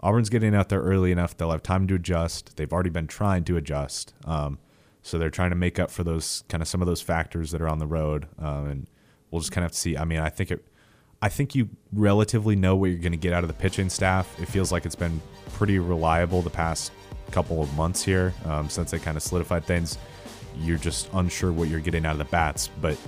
Auburn's 0.00 0.28
getting 0.28 0.54
out 0.54 0.68
there 0.68 0.80
early 0.80 1.12
enough; 1.12 1.36
they'll 1.36 1.50
have 1.50 1.62
time 1.62 1.86
to 1.88 1.94
adjust. 1.94 2.56
They've 2.56 2.72
already 2.72 2.90
been 2.90 3.06
trying 3.06 3.44
to 3.44 3.56
adjust, 3.56 4.14
um, 4.24 4.58
so 5.02 5.18
they're 5.18 5.30
trying 5.30 5.50
to 5.50 5.56
make 5.56 5.78
up 5.78 5.90
for 5.90 6.04
those 6.04 6.44
kind 6.48 6.62
of 6.62 6.68
some 6.68 6.82
of 6.82 6.86
those 6.86 7.00
factors 7.00 7.50
that 7.52 7.62
are 7.62 7.68
on 7.68 7.78
the 7.78 7.86
road. 7.86 8.26
Um, 8.38 8.66
and 8.66 8.86
we'll 9.30 9.40
just 9.40 9.52
kind 9.52 9.64
of 9.64 9.70
have 9.70 9.72
to 9.72 9.78
see. 9.78 9.96
I 9.96 10.04
mean, 10.04 10.20
I 10.20 10.28
think 10.28 10.50
it. 10.50 10.64
I 11.22 11.30
think 11.30 11.54
you 11.54 11.70
relatively 11.92 12.56
know 12.56 12.76
what 12.76 12.90
you're 12.90 12.98
going 12.98 13.12
to 13.12 13.18
get 13.18 13.32
out 13.32 13.42
of 13.42 13.48
the 13.48 13.54
pitching 13.54 13.88
staff. 13.88 14.38
It 14.38 14.46
feels 14.46 14.70
like 14.70 14.84
it's 14.84 14.94
been 14.94 15.20
pretty 15.54 15.78
reliable 15.78 16.42
the 16.42 16.50
past 16.50 16.92
couple 17.30 17.62
of 17.62 17.74
months 17.74 18.02
here 18.02 18.34
um, 18.44 18.68
since 18.68 18.90
they 18.90 18.98
kind 18.98 19.16
of 19.16 19.22
solidified 19.22 19.64
things. 19.64 19.98
You're 20.58 20.78
just 20.78 21.08
unsure 21.14 21.52
what 21.52 21.68
you're 21.68 21.80
getting 21.80 22.04
out 22.04 22.12
of 22.12 22.18
the 22.18 22.24
bats, 22.24 22.68
but 22.80 22.98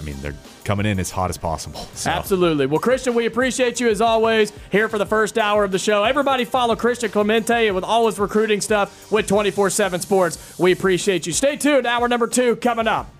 I 0.00 0.02
mean, 0.02 0.16
they're 0.22 0.34
coming 0.64 0.86
in 0.86 0.98
as 0.98 1.10
hot 1.10 1.28
as 1.28 1.36
possible. 1.36 1.86
So. 2.00 2.08
Absolutely. 2.08 2.64
Well, 2.64 2.80
Christian, 2.80 3.14
we 3.14 3.26
appreciate 3.26 3.78
you 3.78 3.88
as 3.90 4.00
always 4.00 4.54
here 4.72 4.88
for 4.88 4.96
the 4.96 5.04
first 5.04 5.36
hour 5.36 5.64
of 5.64 5.70
the 5.70 5.78
show. 5.78 6.02
Everybody 6.02 6.46
follow 6.46 6.74
Christian 6.74 7.10
Clemente 7.10 7.70
with 7.72 7.84
all 7.84 8.06
his 8.06 8.18
recruiting 8.18 8.62
stuff 8.62 9.12
with 9.12 9.26
24 9.26 9.68
7 9.68 10.00
Sports. 10.00 10.58
We 10.58 10.72
appreciate 10.72 11.26
you. 11.26 11.34
Stay 11.34 11.56
tuned. 11.56 11.86
Hour 11.86 12.08
number 12.08 12.26
two 12.26 12.56
coming 12.56 12.88
up. 12.88 13.10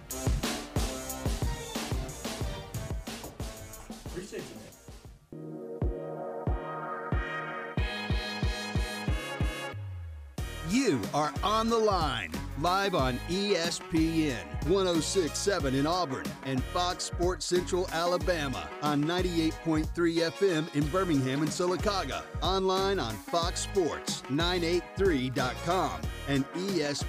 You 10.71 11.01
are 11.13 11.35
on 11.43 11.69
the 11.69 11.77
line, 11.77 12.33
live 12.61 12.95
on 12.95 13.19
ESPN 13.29 14.45
1067 14.69 15.75
in 15.75 15.87
Auburn 15.87 16.27
and 16.45 16.63
Fox 16.65 17.05
Sports 17.05 17.47
Central 17.47 17.89
Alabama 17.93 18.69
on 18.83 19.03
98.3 19.05 19.87
FM 19.87 20.75
in 20.75 20.85
Birmingham 20.89 21.41
and 21.43 21.51
Sylacauga. 21.51 22.23
Online 22.43 22.99
on 22.99 23.15
foxsports983.com 23.15 26.01
and 26.29 26.45
espnau.com. 26.53 27.09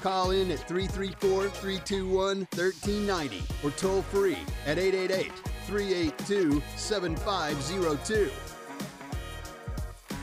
Call 0.00 0.32
in 0.32 0.50
at 0.50 0.66
334 0.68 1.48
321 1.48 2.48
1390 2.54 3.42
or 3.62 3.70
toll 3.72 4.00
free 4.02 4.38
at 4.66 4.78
888 4.78 5.32
382 5.66 6.62
7502. 6.76 8.51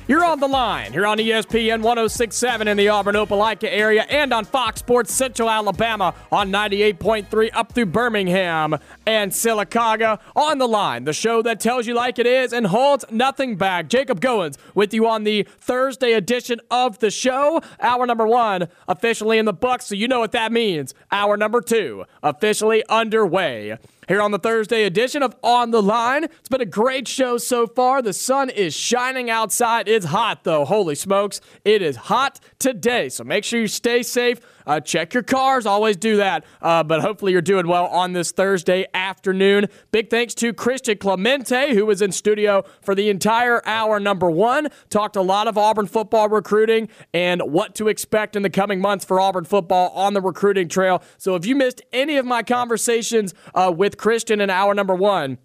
You're 0.10 0.26
on 0.26 0.40
the 0.40 0.48
line 0.48 0.92
here 0.92 1.06
on 1.06 1.20
ESPN 1.20 1.84
1067 1.84 2.68
in 2.68 2.78
the 2.78 2.88
Auburn 2.88 3.14
Opelika 3.14 3.70
area 3.70 4.02
and 4.10 4.34
on 4.34 4.44
Fox 4.44 4.80
Sports 4.80 5.14
Central 5.14 5.48
Alabama 5.48 6.16
on 6.32 6.52
98.3 6.52 7.52
up 7.54 7.74
through 7.74 7.86
Birmingham 7.86 8.76
and 9.06 9.32
Sylacauga. 9.32 10.20
On 10.36 10.58
the 10.58 10.68
line, 10.68 11.04
the 11.04 11.14
show 11.14 11.44
that 11.44 11.60
tells 11.60 11.86
you 11.86 11.94
like 11.94 12.18
it 12.18 12.26
is 12.26 12.54
and 12.54 12.66
holds 12.66 13.06
nothing 13.12 13.56
back. 13.56 13.88
Jacob 13.88 14.20
Goins 14.20 14.58
with 14.74 14.96
you 14.96 15.08
on 15.08 15.26
the 15.26 15.44
Thursday 15.60 16.14
edition 16.14 16.60
of 16.72 16.98
the 16.98 17.12
show. 17.12 17.62
Hour 17.80 18.08
number 18.08 18.26
one 18.26 18.68
officially 18.88 19.38
in 19.38 19.46
the 19.46 19.54
books, 19.54 19.86
so 19.86 19.94
you 19.94 20.08
know 20.08 20.22
what 20.22 20.32
that 20.32 20.52
means. 20.52 20.96
Hour 21.12 21.38
number 21.38 21.62
two 21.62 22.06
officially 22.24 22.84
underway 22.90 23.78
here 24.10 24.22
on 24.24 24.32
the 24.32 24.40
Thursday 24.40 24.86
edition 24.86 25.22
of 25.22 25.36
On 25.44 25.70
the 25.70 25.84
Line. 25.84 26.24
It's 26.24 26.50
been 26.50 26.62
a 26.62 26.66
great 26.66 27.08
show 27.08 27.38
so 27.38 27.68
far. 27.68 28.02
The 28.02 28.12
sun 28.12 28.50
is 28.50 28.76
shining 28.76 29.30
outside. 29.30 29.88
It's 29.88 30.08
hot, 30.08 30.44
though. 30.44 30.66
Holy 30.66 30.96
smokes. 30.96 31.40
It 31.64 31.84
is 31.84 31.96
hot 31.96 32.40
today. 32.58 33.10
So 33.10 33.24
make 33.24 33.44
sure 33.44 33.62
you 33.62 33.68
stay 33.68 34.02
safe. 34.02 34.40
Uh, 34.66 34.80
check 34.80 35.14
your 35.14 35.24
cars. 35.24 35.66
Always 35.66 35.98
do 35.98 36.18
that. 36.18 36.46
Uh, 36.62 36.84
but 36.84 37.02
hopefully 37.02 37.32
you're 37.32 37.42
doing 37.42 37.68
well 37.68 37.86
on 37.88 38.14
this 38.14 38.32
Thursday 38.32 38.86
afternoon. 38.94 39.68
Big 39.92 40.10
thanks 40.10 40.34
to 40.36 40.54
Christian 40.54 40.98
Clemente, 40.98 41.74
who 41.74 41.86
was 41.86 42.02
in 42.02 42.12
studio 42.12 42.64
for 42.82 42.96
the 42.96 43.10
entire 43.10 43.66
hour 43.66 44.00
number 44.00 44.30
one. 44.30 44.70
Talked 44.90 45.16
a 45.16 45.22
lot 45.22 45.48
of 45.48 45.58
Auburn 45.58 45.88
football 45.88 46.30
recruiting 46.30 46.90
and 47.14 47.42
what 47.42 47.76
to 47.76 47.88
expect 47.88 48.36
in 48.36 48.42
the 48.42 48.50
coming 48.50 48.82
months 48.82 49.06
for 49.06 49.20
Auburn 49.20 49.46
football 49.46 49.90
on 49.90 50.14
the 50.14 50.22
recruiting 50.22 50.68
trail. 50.68 51.02
So 51.18 51.36
if 51.36 51.46
you 51.46 51.56
missed 51.56 51.82
any 51.92 52.18
of 52.18 52.26
my 52.26 52.44
conversations 52.44 53.34
uh, 53.54 53.74
with 53.76 53.98
Christian 53.98 54.42
in 54.42 54.50
hour 54.50 54.74
number 54.74 54.96
one, 54.96 55.38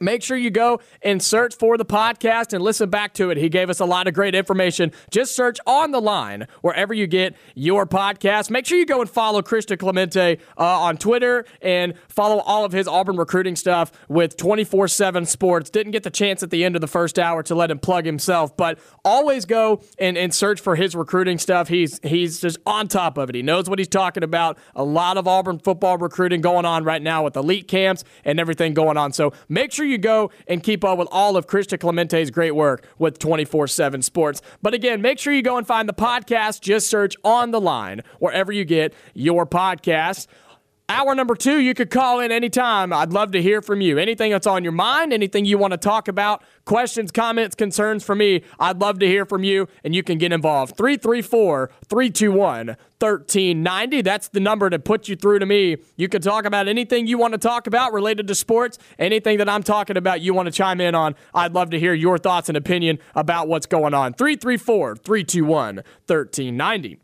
make 0.00 0.22
sure 0.22 0.36
you 0.36 0.50
go 0.50 0.80
and 1.02 1.22
search 1.22 1.54
for 1.54 1.76
the 1.76 1.84
podcast 1.84 2.52
and 2.52 2.62
listen 2.62 2.90
back 2.90 3.14
to 3.14 3.30
it. 3.30 3.36
He 3.36 3.48
gave 3.48 3.70
us 3.70 3.80
a 3.80 3.84
lot 3.84 4.08
of 4.08 4.14
great 4.14 4.34
information. 4.34 4.92
Just 5.10 5.34
search 5.34 5.58
on 5.66 5.90
the 5.90 6.00
line 6.00 6.46
wherever 6.62 6.94
you 6.94 7.06
get 7.06 7.36
your 7.54 7.86
podcast. 7.86 8.50
Make 8.50 8.66
sure 8.66 8.78
you 8.78 8.86
go 8.86 9.00
and 9.00 9.08
follow 9.10 9.42
Christian 9.42 9.78
Clemente 9.78 10.38
uh, 10.58 10.62
on 10.62 10.96
Twitter 10.96 11.44
and 11.62 11.94
follow 12.08 12.38
all 12.38 12.64
of 12.64 12.72
his 12.72 12.88
Auburn 12.88 13.16
recruiting 13.16 13.56
stuff 13.56 13.92
with 14.08 14.36
24 14.36 14.88
7 14.88 15.26
sports. 15.26 15.70
Didn't 15.70 15.92
get 15.92 16.02
the 16.02 16.10
chance 16.10 16.42
at 16.42 16.50
the 16.50 16.64
end 16.64 16.74
of 16.74 16.80
the 16.80 16.88
first 16.88 17.18
hour 17.18 17.42
to 17.44 17.54
let 17.54 17.70
him 17.70 17.78
plug 17.78 18.06
himself, 18.06 18.56
but 18.56 18.78
always 19.04 19.44
go 19.44 19.82
and, 19.98 20.16
and 20.16 20.34
search 20.34 20.60
for 20.60 20.76
his 20.76 20.94
recruiting 20.94 21.38
stuff. 21.38 21.68
He's, 21.68 22.00
he's 22.02 22.40
just 22.40 22.58
on 22.66 22.88
top 22.88 23.18
of 23.18 23.28
it. 23.28 23.34
He 23.34 23.42
knows 23.42 23.68
what 23.68 23.78
he's 23.78 23.88
talking 23.88 24.22
about. 24.22 24.58
A 24.74 24.84
lot 24.84 25.16
of 25.16 25.28
Auburn 25.28 25.58
football 25.58 25.98
recruiting 25.98 26.40
going 26.40 26.64
on 26.64 26.84
right 26.84 27.02
now 27.02 27.24
with 27.24 27.36
elite 27.36 27.68
camps 27.68 28.04
and 28.24 28.40
everything 28.40 28.74
going 28.74 28.96
on. 28.96 29.12
So 29.12 29.32
make 29.48 29.72
sure 29.72 29.86
you 29.86 29.89
go 29.98 30.30
and 30.46 30.62
keep 30.62 30.84
up 30.84 30.98
with 30.98 31.08
all 31.10 31.36
of 31.36 31.46
Christian 31.46 31.78
Clemente's 31.78 32.30
great 32.30 32.54
work 32.54 32.86
with 32.98 33.18
24 33.18 33.68
7 33.68 34.02
sports. 34.02 34.42
But 34.62 34.74
again, 34.74 35.02
make 35.02 35.18
sure 35.18 35.32
you 35.32 35.42
go 35.42 35.56
and 35.56 35.66
find 35.66 35.88
the 35.88 35.94
podcast. 35.94 36.60
Just 36.60 36.88
search 36.88 37.16
on 37.24 37.50
the 37.50 37.60
line 37.60 38.02
wherever 38.18 38.52
you 38.52 38.64
get 38.64 38.94
your 39.14 39.46
podcasts. 39.46 40.26
Hour 40.90 41.14
number 41.14 41.36
two, 41.36 41.60
you 41.60 41.72
could 41.72 41.88
call 41.88 42.18
in 42.18 42.32
anytime. 42.32 42.92
I'd 42.92 43.12
love 43.12 43.30
to 43.30 43.40
hear 43.40 43.62
from 43.62 43.80
you. 43.80 43.96
Anything 43.96 44.32
that's 44.32 44.48
on 44.48 44.64
your 44.64 44.72
mind, 44.72 45.12
anything 45.12 45.44
you 45.44 45.56
want 45.56 45.70
to 45.70 45.76
talk 45.76 46.08
about, 46.08 46.42
questions, 46.64 47.12
comments, 47.12 47.54
concerns 47.54 48.02
for 48.02 48.16
me, 48.16 48.42
I'd 48.58 48.80
love 48.80 48.98
to 48.98 49.06
hear 49.06 49.24
from 49.24 49.44
you, 49.44 49.68
and 49.84 49.94
you 49.94 50.02
can 50.02 50.18
get 50.18 50.32
involved. 50.32 50.76
334 50.76 51.70
321 51.88 52.66
1390. 52.98 54.02
That's 54.02 54.26
the 54.30 54.40
number 54.40 54.68
to 54.68 54.80
put 54.80 55.06
you 55.06 55.14
through 55.14 55.38
to 55.38 55.46
me. 55.46 55.76
You 55.94 56.08
can 56.08 56.22
talk 56.22 56.44
about 56.44 56.66
anything 56.66 57.06
you 57.06 57.18
want 57.18 57.34
to 57.34 57.38
talk 57.38 57.68
about 57.68 57.92
related 57.92 58.26
to 58.26 58.34
sports, 58.34 58.76
anything 58.98 59.38
that 59.38 59.48
I'm 59.48 59.62
talking 59.62 59.96
about 59.96 60.22
you 60.22 60.34
want 60.34 60.46
to 60.46 60.52
chime 60.52 60.80
in 60.80 60.96
on. 60.96 61.14
I'd 61.32 61.54
love 61.54 61.70
to 61.70 61.78
hear 61.78 61.94
your 61.94 62.18
thoughts 62.18 62.48
and 62.48 62.58
opinion 62.58 62.98
about 63.14 63.46
what's 63.46 63.66
going 63.66 63.94
on. 63.94 64.14
334 64.14 64.96
321 64.96 65.76
1390. 65.76 66.99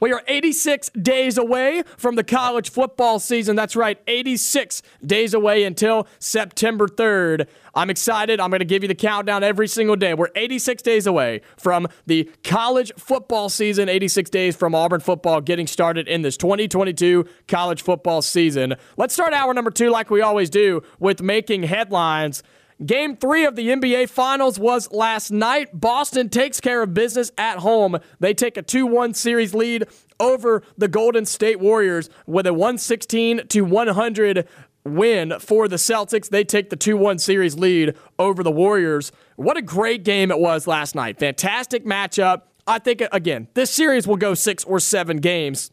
We 0.00 0.12
are 0.12 0.22
86 0.26 0.90
days 0.90 1.36
away 1.36 1.82
from 1.96 2.16
the 2.16 2.24
college 2.24 2.70
football 2.70 3.18
season. 3.18 3.54
That's 3.54 3.76
right, 3.76 4.00
86 4.06 4.82
days 5.04 5.34
away 5.34 5.64
until 5.64 6.08
September 6.18 6.88
3rd. 6.88 7.46
I'm 7.74 7.90
excited. 7.90 8.40
I'm 8.40 8.50
going 8.50 8.60
to 8.60 8.64
give 8.64 8.82
you 8.82 8.88
the 8.88 8.94
countdown 8.94 9.44
every 9.44 9.68
single 9.68 9.96
day. 9.96 10.14
We're 10.14 10.30
86 10.34 10.82
days 10.82 11.06
away 11.06 11.42
from 11.56 11.86
the 12.06 12.28
college 12.42 12.92
football 12.96 13.48
season, 13.48 13.88
86 13.88 14.30
days 14.30 14.56
from 14.56 14.74
Auburn 14.74 15.00
football 15.00 15.40
getting 15.40 15.66
started 15.66 16.08
in 16.08 16.22
this 16.22 16.36
2022 16.36 17.26
college 17.46 17.82
football 17.82 18.22
season. 18.22 18.74
Let's 18.96 19.14
start 19.14 19.32
hour 19.34 19.54
number 19.54 19.70
two, 19.70 19.90
like 19.90 20.10
we 20.10 20.22
always 20.22 20.50
do, 20.50 20.82
with 20.98 21.22
making 21.22 21.64
headlines. 21.64 22.42
Game 22.84 23.14
three 23.14 23.44
of 23.44 23.56
the 23.56 23.68
NBA 23.68 24.08
Finals 24.08 24.58
was 24.58 24.90
last 24.90 25.30
night. 25.30 25.68
Boston 25.78 26.30
takes 26.30 26.60
care 26.60 26.82
of 26.82 26.94
business 26.94 27.30
at 27.36 27.58
home. 27.58 27.98
They 28.20 28.32
take 28.32 28.56
a 28.56 28.62
2 28.62 28.86
1 28.86 29.12
series 29.12 29.52
lead 29.52 29.86
over 30.18 30.62
the 30.78 30.88
Golden 30.88 31.26
State 31.26 31.60
Warriors 31.60 32.08
with 32.26 32.46
a 32.46 32.54
116 32.54 33.48
to 33.48 33.60
100 33.62 34.48
win 34.84 35.38
for 35.40 35.68
the 35.68 35.76
Celtics. 35.76 36.30
They 36.30 36.42
take 36.42 36.70
the 36.70 36.76
2 36.76 36.96
1 36.96 37.18
series 37.18 37.54
lead 37.58 37.96
over 38.18 38.42
the 38.42 38.50
Warriors. 38.50 39.12
What 39.36 39.58
a 39.58 39.62
great 39.62 40.02
game 40.02 40.30
it 40.30 40.38
was 40.38 40.66
last 40.66 40.94
night. 40.94 41.18
Fantastic 41.18 41.84
matchup. 41.84 42.42
I 42.66 42.78
think, 42.78 43.02
again, 43.12 43.48
this 43.52 43.70
series 43.70 44.06
will 44.06 44.16
go 44.16 44.32
six 44.32 44.64
or 44.64 44.80
seven 44.80 45.18
games. 45.18 45.70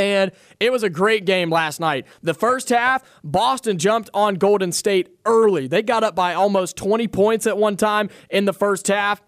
And 0.00 0.32
it 0.58 0.72
was 0.72 0.82
a 0.82 0.88
great 0.88 1.26
game 1.26 1.50
last 1.50 1.78
night. 1.78 2.06
The 2.22 2.32
first 2.32 2.70
half, 2.70 3.02
Boston 3.22 3.78
jumped 3.78 4.08
on 4.14 4.36
Golden 4.36 4.72
State 4.72 5.10
early. 5.26 5.66
They 5.66 5.82
got 5.82 6.02
up 6.02 6.14
by 6.14 6.32
almost 6.32 6.76
20 6.76 7.06
points 7.08 7.46
at 7.46 7.58
one 7.58 7.76
time 7.76 8.08
in 8.30 8.46
the 8.46 8.54
first 8.54 8.88
half. 8.88 9.20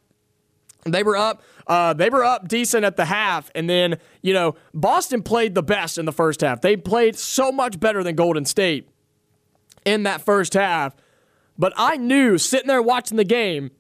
They 0.85 1.03
were 1.03 1.17
up. 1.17 1.43
Uh, 1.67 1.93
they 1.93 2.11
were 2.11 2.25
up 2.25 2.49
decent 2.49 2.85
at 2.85 2.97
the 2.97 3.05
half, 3.05 3.51
and 3.55 3.71
then 3.71 3.99
you 4.21 4.35
know 4.35 4.57
Boston 4.75 5.23
played 5.23 5.55
the 5.55 5.63
best 5.63 5.97
in 5.97 6.07
the 6.07 6.13
first 6.13 6.41
half. 6.41 6.61
They 6.61 6.77
played 6.77 7.17
so 7.17 7.53
much 7.53 7.79
better 7.79 8.03
than 8.03 8.17
Golden 8.17 8.45
State 8.45 8.89
in 9.85 10.03
that 10.03 10.23
first 10.23 10.55
half. 10.55 10.97
But 11.57 11.73
I 11.77 11.99
knew 11.99 12.37
sitting 12.37 12.67
there 12.67 12.83
watching 12.83 13.17
the 13.17 13.25
game, 13.25 13.71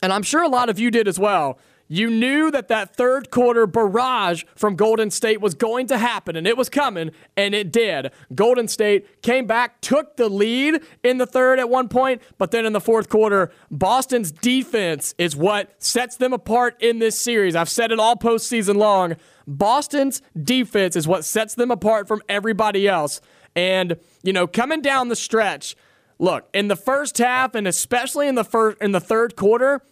and 0.00 0.10
I'm 0.10 0.22
sure 0.22 0.42
a 0.42 0.48
lot 0.48 0.70
of 0.70 0.78
you 0.78 0.90
did 0.90 1.06
as 1.06 1.18
well. 1.18 1.58
You 1.92 2.08
knew 2.08 2.52
that 2.52 2.68
that 2.68 2.94
third 2.94 3.32
quarter 3.32 3.66
barrage 3.66 4.44
from 4.54 4.76
Golden 4.76 5.10
State 5.10 5.40
was 5.40 5.54
going 5.54 5.88
to 5.88 5.98
happen, 5.98 6.36
and 6.36 6.46
it 6.46 6.56
was 6.56 6.68
coming, 6.68 7.10
and 7.36 7.52
it 7.52 7.72
did. 7.72 8.12
Golden 8.32 8.68
State 8.68 9.22
came 9.22 9.44
back, 9.48 9.80
took 9.80 10.16
the 10.16 10.28
lead 10.28 10.82
in 11.02 11.18
the 11.18 11.26
third 11.26 11.58
at 11.58 11.68
one 11.68 11.88
point, 11.88 12.22
but 12.38 12.52
then 12.52 12.64
in 12.64 12.72
the 12.72 12.80
fourth 12.80 13.08
quarter, 13.08 13.50
Boston's 13.72 14.30
defense 14.30 15.16
is 15.18 15.34
what 15.34 15.82
sets 15.82 16.14
them 16.14 16.32
apart 16.32 16.80
in 16.80 17.00
this 17.00 17.20
series. 17.20 17.56
I've 17.56 17.68
said 17.68 17.90
it 17.90 17.98
all 17.98 18.14
postseason 18.14 18.76
long. 18.76 19.16
Boston's 19.48 20.22
defense 20.40 20.94
is 20.94 21.08
what 21.08 21.24
sets 21.24 21.56
them 21.56 21.72
apart 21.72 22.06
from 22.06 22.22
everybody 22.28 22.86
else. 22.86 23.20
And, 23.56 23.96
you 24.22 24.32
know, 24.32 24.46
coming 24.46 24.80
down 24.80 25.08
the 25.08 25.16
stretch, 25.16 25.74
look, 26.20 26.48
in 26.54 26.68
the 26.68 26.76
first 26.76 27.18
half 27.18 27.56
and 27.56 27.66
especially 27.66 28.28
in 28.28 28.36
the 28.36 28.44
first 28.44 28.80
in 28.80 28.92
the 28.92 29.00
third 29.00 29.34
quarter, 29.34 29.82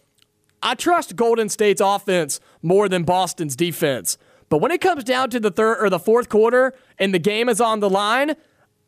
I 0.61 0.75
trust 0.75 1.15
Golden 1.15 1.49
State's 1.49 1.81
offense 1.81 2.39
more 2.61 2.89
than 2.89 3.03
Boston's 3.03 3.55
defense. 3.55 4.17
But 4.49 4.59
when 4.59 4.71
it 4.71 4.81
comes 4.81 5.03
down 5.03 5.29
to 5.29 5.39
the 5.39 5.51
third 5.51 5.77
or 5.79 5.89
the 5.89 5.99
fourth 5.99 6.27
quarter 6.27 6.73
and 6.97 7.13
the 7.13 7.19
game 7.19 7.49
is 7.49 7.61
on 7.61 7.79
the 7.79 7.89
line, 7.89 8.35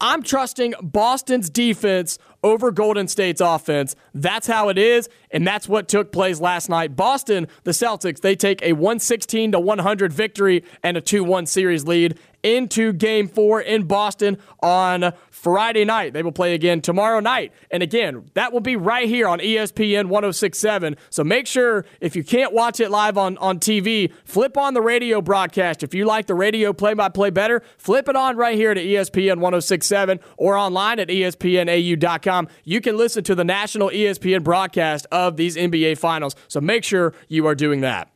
I'm 0.03 0.23
trusting 0.23 0.73
Boston's 0.81 1.47
defense 1.51 2.17
over 2.43 2.71
Golden 2.71 3.07
State's 3.07 3.39
offense. 3.39 3.95
That's 4.15 4.47
how 4.47 4.69
it 4.69 4.79
is, 4.79 5.07
and 5.29 5.45
that's 5.45 5.69
what 5.69 5.87
took 5.87 6.11
place 6.11 6.39
last 6.39 6.69
night. 6.69 6.95
Boston, 6.95 7.47
the 7.65 7.71
Celtics, 7.71 8.19
they 8.19 8.35
take 8.35 8.63
a 8.63 8.73
116 8.73 9.51
to 9.51 9.59
100 9.59 10.11
victory 10.11 10.63
and 10.81 10.97
a 10.97 11.01
2-1 11.01 11.47
series 11.47 11.85
lead 11.85 12.17
into 12.41 12.93
game 12.93 13.27
4 13.27 13.61
in 13.61 13.83
Boston 13.83 14.39
on 14.63 15.13
Friday 15.41 15.85
night. 15.85 16.13
They 16.13 16.21
will 16.21 16.31
play 16.31 16.53
again 16.53 16.81
tomorrow 16.81 17.19
night. 17.19 17.51
And 17.71 17.81
again, 17.81 18.29
that 18.35 18.53
will 18.53 18.59
be 18.59 18.75
right 18.75 19.07
here 19.07 19.27
on 19.27 19.39
ESPN 19.39 20.05
1067. 20.05 20.95
So 21.09 21.23
make 21.23 21.47
sure 21.47 21.83
if 21.99 22.15
you 22.15 22.23
can't 22.23 22.53
watch 22.53 22.79
it 22.79 22.91
live 22.91 23.17
on, 23.17 23.39
on 23.39 23.59
TV, 23.59 24.13
flip 24.23 24.55
on 24.55 24.75
the 24.75 24.81
radio 24.83 25.19
broadcast. 25.19 25.81
If 25.81 25.95
you 25.95 26.05
like 26.05 26.27
the 26.27 26.35
radio 26.35 26.73
play 26.73 26.93
by 26.93 27.09
play 27.09 27.31
better, 27.31 27.63
flip 27.79 28.07
it 28.07 28.15
on 28.15 28.37
right 28.37 28.55
here 28.55 28.75
to 28.75 28.83
ESPN 28.83 29.39
1067 29.39 30.19
or 30.37 30.55
online 30.55 30.99
at 30.99 31.07
ESPNAU.com. 31.07 32.47
You 32.63 32.79
can 32.79 32.95
listen 32.95 33.23
to 33.23 33.33
the 33.33 33.43
national 33.43 33.89
ESPN 33.89 34.43
broadcast 34.43 35.07
of 35.11 35.37
these 35.37 35.57
NBA 35.57 35.97
finals. 35.97 36.35
So 36.49 36.61
make 36.61 36.83
sure 36.83 37.15
you 37.27 37.47
are 37.47 37.55
doing 37.55 37.81
that. 37.81 38.11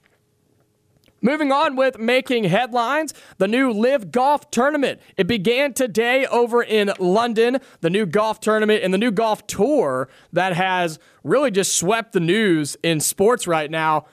Moving 1.26 1.52
on 1.52 1.76
with 1.76 1.98
making 1.98 2.44
headlines, 2.44 3.12
the 3.40 3.48
new 3.48 3.72
LIV 3.72 4.12
Golf 4.12 4.52
Tournament. 4.52 5.02
It 5.18 5.26
began 5.26 5.74
today 5.74 6.28
over 6.28 6.62
in 6.62 6.94
London, 7.00 7.62
the 7.82 7.90
new 7.90 8.06
golf 8.06 8.40
tournament 8.40 8.84
and 8.84 8.94
the 8.94 9.00
new 9.00 9.10
golf 9.10 9.48
tour 9.48 10.08
that 10.34 10.54
has 10.56 11.00
really 11.24 11.50
just 11.50 11.76
swept 11.76 12.14
the 12.14 12.20
news 12.20 12.78
in 12.84 13.00
sports 13.00 13.48
right 13.48 13.72
now. 13.72 14.06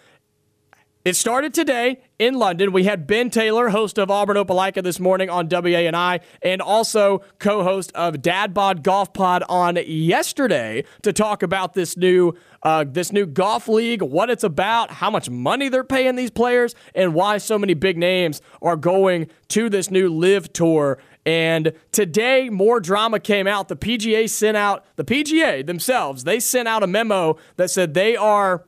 It 1.05 1.15
started 1.15 1.53
today 1.53 2.01
in 2.19 2.35
London. 2.35 2.73
We 2.73 2.85
had 2.85 3.07
Ben 3.07 3.29
Taylor, 3.29 3.69
host 3.69 3.99
of 3.99 4.11
Auburn 4.11 4.39
Opelika 4.39 4.83
this 4.83 4.99
morning 4.99 5.29
on 5.29 5.49
WANI, 5.49 6.21
and 6.41 6.63
also 6.63 7.23
co-host 7.41 7.93
of 7.97 8.23
Dad 8.23 8.55
Bod 8.55 8.83
Golf 8.83 9.13
Pod 9.13 9.43
on 9.51 9.77
yesterday 9.85 10.85
to 11.03 11.13
talk 11.13 11.43
about 11.43 11.75
this 11.75 11.95
new 11.97 12.35
uh, 12.63 12.85
this 12.87 13.13
new 13.13 13.27
golf 13.27 13.69
league, 13.69 14.03
what 14.03 14.31
it's 14.31 14.45
about, 14.45 14.91
how 14.91 15.11
much 15.11 15.29
money 15.29 15.69
they're 15.69 15.85
paying 15.85 16.17
these 16.17 16.31
players, 16.31 16.75
and 16.95 17.15
why 17.15 17.39
so 17.39 17.59
many 17.59 17.75
big 17.75 17.99
names 17.99 18.41
are 18.61 18.77
going 18.77 19.29
to 19.49 19.69
this 19.69 19.91
new 19.91 20.09
LIV 20.09 20.53
tour. 20.53 20.99
And 21.25 21.73
today, 21.93 22.49
more 22.51 22.81
drama 22.81 23.21
came 23.21 23.47
out. 23.47 23.69
The 23.69 23.77
PGA 23.77 24.29
sent 24.29 24.57
out 24.57 24.85
the 24.97 25.05
PGA 25.05 25.65
themselves. 25.65 26.25
They 26.25 26.41
sent 26.41 26.69
out 26.69 26.83
a 26.83 26.87
memo 26.87 27.37
that 27.57 27.71
said 27.71 27.95
they 27.95 28.17
are 28.17 28.65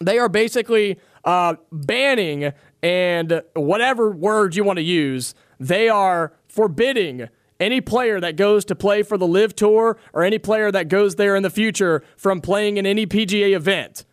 they 0.00 0.18
are 0.18 0.28
basically 0.28 1.00
uh, 1.24 1.54
banning 1.72 2.52
and 2.82 3.42
whatever 3.54 4.10
words 4.10 4.56
you 4.56 4.62
want 4.62 4.76
to 4.76 4.82
use, 4.82 5.34
they 5.58 5.88
are 5.88 6.34
forbidding 6.48 7.28
any 7.58 7.80
player 7.80 8.20
that 8.20 8.36
goes 8.36 8.64
to 8.66 8.74
play 8.74 9.02
for 9.02 9.16
the 9.16 9.26
LIV 9.26 9.56
Tour 9.56 9.98
or 10.12 10.22
any 10.22 10.38
player 10.38 10.70
that 10.70 10.88
goes 10.88 11.16
there 11.16 11.36
in 11.36 11.42
the 11.42 11.50
future 11.50 12.02
from 12.16 12.40
playing 12.40 12.76
in 12.76 12.86
any 12.86 13.06
PGA 13.06 13.54
event. 13.54 14.04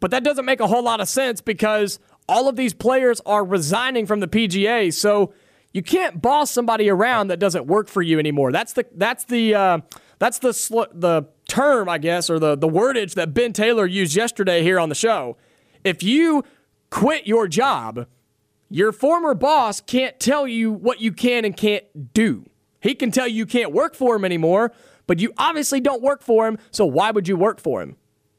But 0.00 0.10
that 0.10 0.24
doesn't 0.24 0.44
make 0.44 0.60
a 0.60 0.66
whole 0.66 0.82
lot 0.82 1.00
of 1.00 1.08
sense 1.08 1.40
because 1.40 1.98
all 2.28 2.48
of 2.48 2.56
these 2.56 2.74
players 2.74 3.20
are 3.26 3.44
resigning 3.44 4.06
from 4.06 4.20
the 4.20 4.28
PGA. 4.28 4.92
So 4.92 5.32
you 5.72 5.82
can't 5.82 6.20
boss 6.20 6.50
somebody 6.50 6.88
around 6.88 7.28
that 7.28 7.38
doesn't 7.38 7.66
work 7.66 7.88
for 7.88 8.02
you 8.02 8.18
anymore. 8.18 8.52
That's 8.52 8.72
the 8.72 8.86
that's 8.94 9.24
the 9.24 9.54
uh, 9.54 9.78
that's 10.18 10.38
the 10.38 10.52
sl- 10.52 10.82
the 10.92 11.24
term, 11.48 11.88
I 11.88 11.98
guess, 11.98 12.30
or 12.30 12.38
the 12.38 12.56
the 12.56 12.68
wordage 12.68 13.14
that 13.14 13.34
Ben 13.34 13.52
Taylor 13.52 13.86
used 13.86 14.16
yesterday 14.16 14.62
here 14.62 14.78
on 14.78 14.88
the 14.88 14.94
show. 14.94 15.36
If 15.84 16.02
you 16.02 16.44
quit 16.90 17.26
your 17.26 17.48
job, 17.48 18.06
your 18.68 18.92
former 18.92 19.34
boss 19.34 19.80
can't 19.80 20.18
tell 20.20 20.46
you 20.46 20.72
what 20.72 21.00
you 21.00 21.12
can 21.12 21.44
and 21.44 21.56
can't 21.56 22.12
do. 22.12 22.44
He 22.80 22.94
can 22.94 23.10
tell 23.10 23.26
you 23.26 23.34
you 23.34 23.46
can't 23.46 23.72
work 23.72 23.94
for 23.94 24.16
him 24.16 24.24
anymore, 24.24 24.72
but 25.06 25.20
you 25.20 25.32
obviously 25.38 25.80
don't 25.80 26.02
work 26.02 26.22
for 26.22 26.46
him, 26.46 26.58
so 26.70 26.84
why 26.84 27.10
would 27.10 27.26
you 27.26 27.36
work 27.36 27.60
for 27.60 27.82
him? 27.82 27.96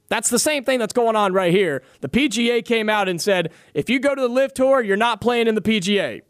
That's 0.07 0.30
the 0.30 0.39
same 0.39 0.63
thing 0.63 0.80
that's 0.80 0.93
going 0.93 1.15
on 1.15 1.34
right 1.34 1.53
here. 1.53 1.84
The 2.01 2.09
PGA 2.09 2.65
came 2.65 2.89
out 2.89 3.07
and 3.07 3.21
said, 3.21 3.51
if 3.73 3.89
you 3.89 3.99
go 3.99 4.15
to 4.15 4.21
the 4.21 4.27
LIV 4.27 4.53
Tour, 4.53 4.82
you're 4.82 4.97
not 4.97 5.21
playing 5.21 5.47
in 5.47 5.55
the 5.55 5.61
PGA. 5.61 6.21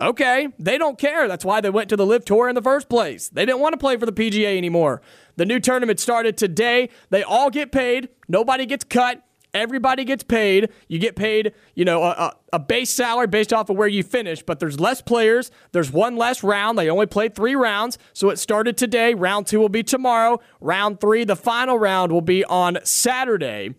Okay, 0.00 0.48
they 0.58 0.78
don't 0.78 0.98
care. 0.98 1.28
That's 1.28 1.44
why 1.44 1.60
they 1.60 1.70
went 1.70 1.90
to 1.90 1.96
the 1.96 2.06
LIV 2.06 2.24
Tour 2.24 2.48
in 2.48 2.54
the 2.54 2.62
first 2.62 2.88
place. 2.88 3.28
They 3.28 3.44
didn't 3.44 3.60
want 3.60 3.74
to 3.74 3.78
play 3.78 3.96
for 3.98 4.06
the 4.06 4.12
PGA 4.12 4.56
anymore. 4.56 5.02
The 5.36 5.44
new 5.44 5.60
tournament 5.60 6.00
started 6.00 6.38
today. 6.38 6.88
They 7.10 7.22
all 7.22 7.50
get 7.50 7.70
paid. 7.70 8.08
Nobody 8.26 8.64
gets 8.64 8.84
cut. 8.84 9.22
Everybody 9.52 10.04
gets 10.04 10.22
paid. 10.22 10.70
You 10.86 10.98
get 10.98 11.16
paid, 11.16 11.52
you 11.74 11.84
know, 11.84 12.02
a, 12.04 12.36
a, 12.52 12.58
base 12.58 12.90
salary 12.90 13.26
based 13.26 13.52
off 13.52 13.68
of 13.68 13.76
where 13.76 13.88
you 13.88 14.02
finish, 14.02 14.42
but 14.42 14.60
there's 14.60 14.78
less 14.78 15.02
players. 15.02 15.50
There's 15.72 15.90
one 15.90 16.16
less 16.16 16.44
round. 16.44 16.78
They 16.78 16.88
only 16.88 17.06
played 17.06 17.34
three 17.34 17.56
rounds. 17.56 17.98
So 18.12 18.30
it 18.30 18.38
started 18.38 18.76
today. 18.76 19.14
Round 19.14 19.46
two 19.46 19.58
will 19.58 19.68
be 19.68 19.82
tomorrow. 19.82 20.40
Round 20.60 21.00
three, 21.00 21.24
the 21.24 21.34
final 21.34 21.78
round, 21.78 22.12
will 22.12 22.20
be 22.20 22.44
on 22.44 22.78
Saturday 22.84 23.74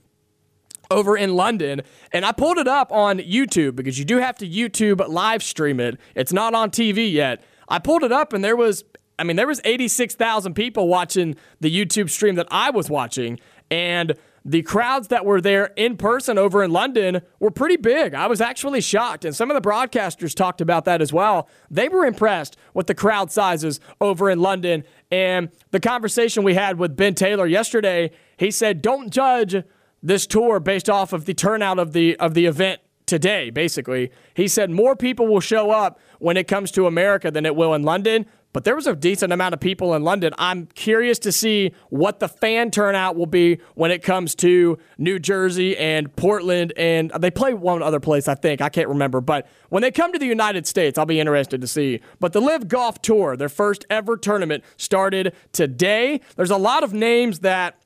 over 0.92 1.18
in 1.18 1.36
London. 1.36 1.82
And 2.12 2.26
I 2.26 2.34
pulled 2.34 2.58
it 2.58 2.68
up 2.68 2.92
on 2.92 3.20
YouTube 3.20 3.76
because 3.76 3.98
you 3.98 4.06
do 4.06 4.18
have 4.18 4.38
to 4.40 4.48
YouTube 4.48 5.08
live 5.08 5.42
stream 5.42 5.80
it. 5.80 5.98
It's 6.16 6.34
not 6.34 6.54
on 6.54 6.70
TV 6.70 7.12
yet. 7.12 7.44
I 7.70 7.80
pulled 7.80 8.04
it 8.04 8.12
up 8.12 8.34
and 8.34 8.44
there 8.44 8.58
was 8.58 8.84
I 9.18 9.24
mean 9.24 9.38
there 9.38 9.48
was 9.48 9.62
86,000 9.64 10.54
people 10.54 10.88
watching 10.88 11.36
the 11.62 11.74
YouTube 11.74 12.10
stream 12.10 12.36
that 12.36 12.48
I 12.52 12.72
was 12.72 12.90
watching 12.90 13.40
and 13.70 14.14
the 14.44 14.64
crowds 14.64 15.10
that 15.10 15.26
were 15.26 15.40
there 15.40 15.72
in 15.76 15.98
person 15.98 16.38
over 16.38 16.64
in 16.64 16.72
London 16.72 17.22
were 17.40 17.52
pretty 17.52 17.78
big. 17.78 18.14
I 18.16 18.28
was 18.28 18.42
actually 18.42 18.82
shocked, 18.82 19.24
and 19.24 19.36
some 19.36 19.52
of 19.52 19.62
the 19.62 19.68
broadcasters 19.68 20.36
talked 20.36 20.62
about 20.62 20.86
that 20.86 21.02
as 21.02 21.14
well. 21.14 21.48
They 21.70 21.90
were 21.90 22.06
impressed 22.06 22.58
with 22.74 22.88
the 22.88 22.96
crowd 22.96 23.32
sizes 23.32 23.80
over 24.00 24.30
in 24.30 24.40
London. 24.40 24.84
And 25.12 25.50
the 25.70 25.80
conversation 25.80 26.44
we 26.44 26.56
had 26.56 26.80
with 26.80 26.96
Ben 26.96 27.14
Taylor 27.14 27.46
yesterday, 27.46 28.12
he 28.38 28.50
said, 28.50 28.82
Don't 28.82 29.12
judge 29.12 29.64
this 30.02 30.26
tour 30.26 30.60
based 30.60 30.90
off 30.90 31.14
of 31.14 31.26
the 31.26 31.34
turnout 31.34 31.80
of 31.80 31.94
the 31.94 32.16
of 32.18 32.34
the 32.34 32.46
event 32.46 32.82
today 33.06 33.50
basically 33.50 34.10
he 34.36 34.48
said 34.48 34.70
more 34.70 34.96
people 34.96 35.28
will 35.28 35.42
show 35.42 35.70
up 35.70 36.00
when 36.20 36.38
it 36.38 36.48
comes 36.48 36.72
to 36.72 36.88
america 36.88 37.30
than 37.30 37.46
it 37.46 37.56
will 37.56 37.74
in 37.74 37.84
london 37.84 38.26
but 38.54 38.64
there 38.64 38.76
was 38.76 38.88
a 38.88 38.96
decent 38.96 39.32
amount 39.34 39.54
of 39.54 39.60
people 39.60 39.94
in 39.94 40.04
London. 40.04 40.34
I'm 40.38 40.68
curious 40.68 41.20
to 41.20 41.32
see 41.32 41.74
what 41.90 42.20
the 42.20 42.28
fan 42.28 42.72
turnout 42.72 43.16
will 43.16 43.26
be 43.26 43.60
when 43.76 43.92
it 43.92 44.04
comes 44.04 44.36
to 44.36 44.78
New 44.98 45.20
Jersey 45.20 45.78
and 45.78 46.14
Portland. 46.16 46.74
And 46.76 47.12
they 47.20 47.32
play 47.32 47.54
one 47.54 47.82
other 47.82 48.00
place, 48.00 48.28
I 48.28 48.36
think. 48.36 48.62
I 48.62 48.70
can't 48.70 48.90
remember. 48.90 49.22
But 49.22 49.48
when 49.70 49.82
they 49.82 49.92
come 49.92 50.12
to 50.14 50.20
the 50.20 50.26
United 50.26 50.68
States, 50.68 50.98
I'll 50.98 51.06
be 51.06 51.20
interested 51.20 51.62
to 51.62 51.68
see. 51.68 52.02
But 52.20 52.34
the 52.34 52.42
LIV 52.42 52.68
Golf 52.68 53.02
Tour, 53.02 53.38
their 53.38 53.50
first 53.50 53.86
ever 53.90 54.18
tournament, 54.18 54.64
started 54.78 55.34
today. 55.54 56.22
There's 56.36 56.52
a 56.52 56.58
lot 56.58 56.84
of 56.84 56.94
names 56.94 57.40
that 57.40 57.81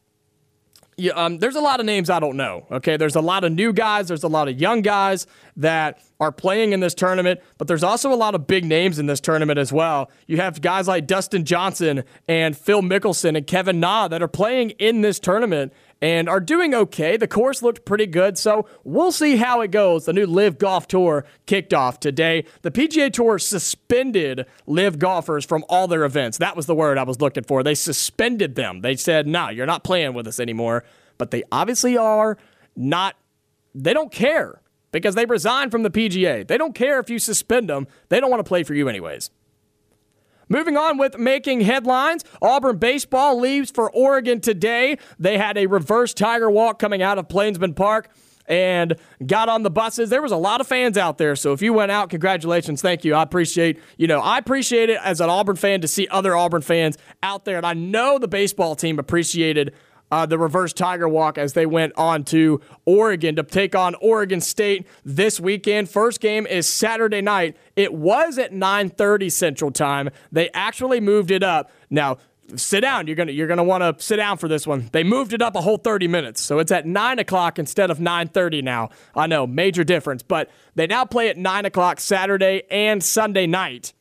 yeah, 0.97 1.11
um, 1.13 1.39
there's 1.39 1.55
a 1.55 1.61
lot 1.61 1.79
of 1.79 1.85
names 1.85 2.09
I 2.09 2.19
don't 2.19 2.37
know. 2.37 2.65
Okay, 2.71 2.97
there's 2.97 3.15
a 3.15 3.21
lot 3.21 3.43
of 3.43 3.51
new 3.51 3.73
guys, 3.73 4.07
there's 4.07 4.23
a 4.23 4.29
lot 4.29 4.47
of 4.47 4.59
young 4.59 4.81
guys 4.81 5.27
that 5.57 6.01
are 6.19 6.31
playing 6.31 6.71
in 6.71 6.79
this 6.79 6.93
tournament, 6.93 7.41
but 7.57 7.67
there's 7.67 7.83
also 7.83 8.11
a 8.11 8.15
lot 8.15 8.35
of 8.35 8.47
big 8.47 8.63
names 8.63 8.99
in 8.99 9.05
this 9.05 9.19
tournament 9.19 9.59
as 9.59 9.73
well. 9.73 10.09
You 10.27 10.37
have 10.37 10.61
guys 10.61 10.87
like 10.87 11.07
Dustin 11.07 11.43
Johnson 11.43 12.03
and 12.27 12.57
Phil 12.57 12.81
Mickelson 12.81 13.35
and 13.35 13.45
Kevin 13.45 13.79
Na 13.79 14.07
that 14.07 14.21
are 14.21 14.27
playing 14.27 14.71
in 14.71 15.01
this 15.01 15.19
tournament 15.19 15.73
and 16.01 16.27
are 16.29 16.39
doing 16.39 16.73
okay. 16.73 17.17
The 17.17 17.27
course 17.27 17.61
looked 17.61 17.85
pretty 17.85 18.05
good, 18.05 18.37
so 18.37 18.67
we'll 18.83 19.11
see 19.11 19.37
how 19.37 19.61
it 19.61 19.71
goes. 19.71 20.05
The 20.05 20.13
new 20.13 20.25
LIV 20.25 20.57
Golf 20.57 20.87
Tour 20.87 21.25
kicked 21.45 21.73
off 21.73 21.99
today. 21.99 22.45
The 22.61 22.71
PGA 22.71 23.11
Tour 23.11 23.39
suspended 23.39 24.45
LIV 24.67 24.99
golfers 24.99 25.45
from 25.45 25.63
all 25.69 25.87
their 25.87 26.03
events. 26.03 26.37
That 26.37 26.55
was 26.55 26.65
the 26.65 26.75
word 26.75 26.97
I 26.97 27.03
was 27.03 27.21
looking 27.21 27.43
for. 27.43 27.63
They 27.63 27.75
suspended 27.75 28.55
them. 28.55 28.81
They 28.81 28.95
said, 28.95 29.27
"No, 29.27 29.45
nah, 29.45 29.49
you're 29.49 29.65
not 29.65 29.83
playing 29.83 30.13
with 30.13 30.27
us 30.27 30.39
anymore." 30.39 30.83
But 31.17 31.31
they 31.31 31.43
obviously 31.51 31.97
are 31.97 32.37
not. 32.75 33.15
They 33.73 33.93
don't 33.93 34.11
care 34.11 34.61
because 34.91 35.15
they 35.15 35.25
resigned 35.25 35.71
from 35.71 35.83
the 35.83 35.89
PGA. 35.89 36.47
They 36.47 36.57
don't 36.57 36.75
care 36.75 36.99
if 36.99 37.09
you 37.09 37.19
suspend 37.19 37.69
them. 37.69 37.87
They 38.09 38.19
don't 38.19 38.29
want 38.29 38.39
to 38.39 38.47
play 38.47 38.63
for 38.63 38.73
you 38.73 38.87
anyways. 38.87 39.29
Moving 40.47 40.77
on 40.77 40.97
with 40.97 41.17
making 41.17 41.61
headlines, 41.61 42.23
Auburn 42.41 42.77
baseball 42.77 43.39
leaves 43.39 43.71
for 43.71 43.91
Oregon 43.91 44.41
today. 44.41 44.97
They 45.17 45.37
had 45.37 45.57
a 45.57 45.65
reverse 45.65 46.13
Tiger 46.13 46.49
walk 46.49 46.79
coming 46.79 47.01
out 47.01 47.17
of 47.17 47.27
Plainsman 47.27 47.73
Park 47.73 48.09
and 48.47 48.95
got 49.25 49.49
on 49.49 49.63
the 49.63 49.71
buses. 49.71 50.09
There 50.09 50.21
was 50.21 50.31
a 50.31 50.37
lot 50.37 50.61
of 50.61 50.67
fans 50.67 50.97
out 50.97 51.17
there. 51.17 51.35
So 51.35 51.53
if 51.53 51.61
you 51.61 51.73
went 51.73 51.91
out, 51.91 52.09
congratulations. 52.09 52.81
Thank 52.81 53.03
you. 53.03 53.15
I 53.15 53.23
appreciate, 53.23 53.81
you 53.97 54.07
know, 54.07 54.19
I 54.19 54.37
appreciate 54.37 54.89
it 54.89 54.99
as 55.03 55.19
an 55.19 55.29
Auburn 55.29 55.55
fan 55.55 55.81
to 55.81 55.87
see 55.87 56.07
other 56.09 56.35
Auburn 56.35 56.61
fans 56.61 56.97
out 57.23 57.45
there. 57.45 57.57
And 57.57 57.65
I 57.65 57.73
know 57.73 58.19
the 58.19 58.27
baseball 58.27 58.75
team 58.75 58.99
appreciated 58.99 59.73
uh, 60.11 60.25
the 60.25 60.37
reverse 60.37 60.73
Tiger 60.73 61.07
Walk 61.09 61.37
as 61.37 61.53
they 61.53 61.65
went 61.65 61.93
on 61.97 62.23
to 62.25 62.61
Oregon 62.85 63.35
to 63.35 63.43
take 63.43 63.75
on 63.75 63.95
Oregon 63.95 64.41
State 64.41 64.87
this 65.03 65.39
weekend. 65.39 65.89
First 65.89 66.19
game 66.19 66.45
is 66.45 66.67
Saturday 66.67 67.21
night. 67.21 67.57
It 67.75 67.93
was 67.93 68.37
at 68.37 68.51
9:30 68.51 69.31
Central 69.31 69.71
Time. 69.71 70.09
They 70.31 70.49
actually 70.53 70.99
moved 70.99 71.31
it 71.31 71.43
up. 71.43 71.71
Now, 71.89 72.17
sit 72.55 72.81
down. 72.81 73.07
You're 73.07 73.15
gonna 73.15 73.31
you're 73.31 73.47
gonna 73.47 73.63
want 73.63 73.81
to 73.81 74.03
sit 74.03 74.17
down 74.17 74.37
for 74.37 74.47
this 74.47 74.67
one. 74.67 74.89
They 74.91 75.03
moved 75.03 75.33
it 75.33 75.41
up 75.41 75.55
a 75.55 75.61
whole 75.61 75.77
30 75.77 76.07
minutes, 76.07 76.41
so 76.41 76.59
it's 76.59 76.71
at 76.71 76.85
nine 76.85 77.19
o'clock 77.19 77.57
instead 77.59 77.89
of 77.89 77.99
9:30 77.99 78.63
now. 78.63 78.89
I 79.15 79.27
know, 79.27 79.47
major 79.47 79.83
difference, 79.83 80.23
but 80.23 80.49
they 80.75 80.87
now 80.87 81.05
play 81.05 81.29
at 81.29 81.37
nine 81.37 81.65
o'clock 81.65 81.99
Saturday 81.99 82.63
and 82.69 83.03
Sunday 83.03 83.47
night. 83.47 83.93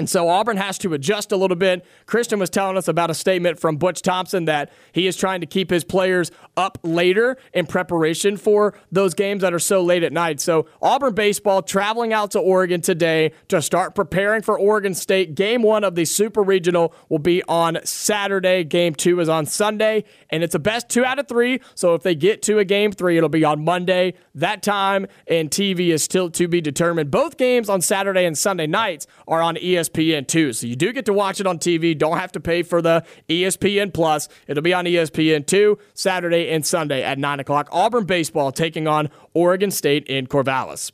And 0.00 0.08
so 0.08 0.28
Auburn 0.28 0.58
has 0.58 0.78
to 0.78 0.94
adjust 0.94 1.32
a 1.32 1.36
little 1.36 1.56
bit. 1.56 1.84
Christian 2.06 2.38
was 2.38 2.50
telling 2.50 2.76
us 2.76 2.86
about 2.86 3.10
a 3.10 3.14
statement 3.14 3.58
from 3.58 3.78
Butch 3.78 4.00
Thompson 4.00 4.44
that 4.44 4.70
he 4.92 5.08
is 5.08 5.16
trying 5.16 5.40
to 5.40 5.46
keep 5.46 5.70
his 5.70 5.82
players 5.82 6.30
up 6.56 6.78
later 6.84 7.36
in 7.52 7.66
preparation 7.66 8.36
for 8.36 8.78
those 8.92 9.14
games 9.14 9.42
that 9.42 9.52
are 9.52 9.58
so 9.58 9.82
late 9.82 10.04
at 10.04 10.12
night. 10.12 10.40
So 10.40 10.66
Auburn 10.80 11.14
baseball 11.14 11.62
traveling 11.62 12.12
out 12.12 12.30
to 12.32 12.38
Oregon 12.38 12.80
today 12.80 13.32
to 13.48 13.60
start 13.60 13.96
preparing 13.96 14.42
for 14.42 14.56
Oregon 14.56 14.94
State. 14.94 15.34
Game 15.34 15.62
one 15.62 15.82
of 15.82 15.96
the 15.96 16.04
Super 16.04 16.44
Regional 16.44 16.94
will 17.08 17.18
be 17.18 17.42
on 17.48 17.78
Saturday. 17.82 18.62
Game 18.62 18.94
two 18.94 19.18
is 19.18 19.28
on 19.28 19.46
Sunday, 19.46 20.04
and 20.30 20.44
it's 20.44 20.54
a 20.54 20.60
best 20.60 20.88
two 20.88 21.04
out 21.04 21.18
of 21.18 21.26
three. 21.26 21.60
So 21.74 21.94
if 21.94 22.04
they 22.04 22.14
get 22.14 22.42
to 22.42 22.60
a 22.60 22.64
game 22.64 22.92
three, 22.92 23.16
it'll 23.16 23.28
be 23.28 23.44
on 23.44 23.64
Monday. 23.64 24.14
That 24.36 24.62
time 24.62 25.08
and 25.26 25.50
TV 25.50 25.88
is 25.88 26.04
still 26.04 26.30
to 26.30 26.46
be 26.46 26.60
determined. 26.60 27.10
Both 27.10 27.36
games 27.36 27.68
on 27.68 27.80
Saturday 27.80 28.24
and 28.26 28.38
Sunday 28.38 28.68
nights 28.68 29.08
are 29.26 29.42
on 29.42 29.56
ESPN. 29.56 29.87
ESPN 29.88 30.26
too. 30.26 30.52
So 30.52 30.66
you 30.66 30.76
do 30.76 30.92
get 30.92 31.06
to 31.06 31.12
watch 31.12 31.40
it 31.40 31.46
on 31.46 31.58
TV. 31.58 31.96
Don't 31.96 32.18
have 32.18 32.32
to 32.32 32.40
pay 32.40 32.62
for 32.62 32.82
the 32.82 33.04
ESPN 33.28 33.92
Plus. 33.92 34.28
It'll 34.46 34.62
be 34.62 34.74
on 34.74 34.84
ESPN 34.84 35.46
two 35.46 35.78
Saturday 35.94 36.50
and 36.50 36.64
Sunday 36.64 37.02
at 37.02 37.18
nine 37.18 37.40
o'clock. 37.40 37.68
Auburn 37.72 38.04
baseball 38.04 38.52
taking 38.52 38.86
on 38.86 39.10
Oregon 39.34 39.70
State 39.70 40.06
in 40.06 40.26
Corvallis. 40.26 40.92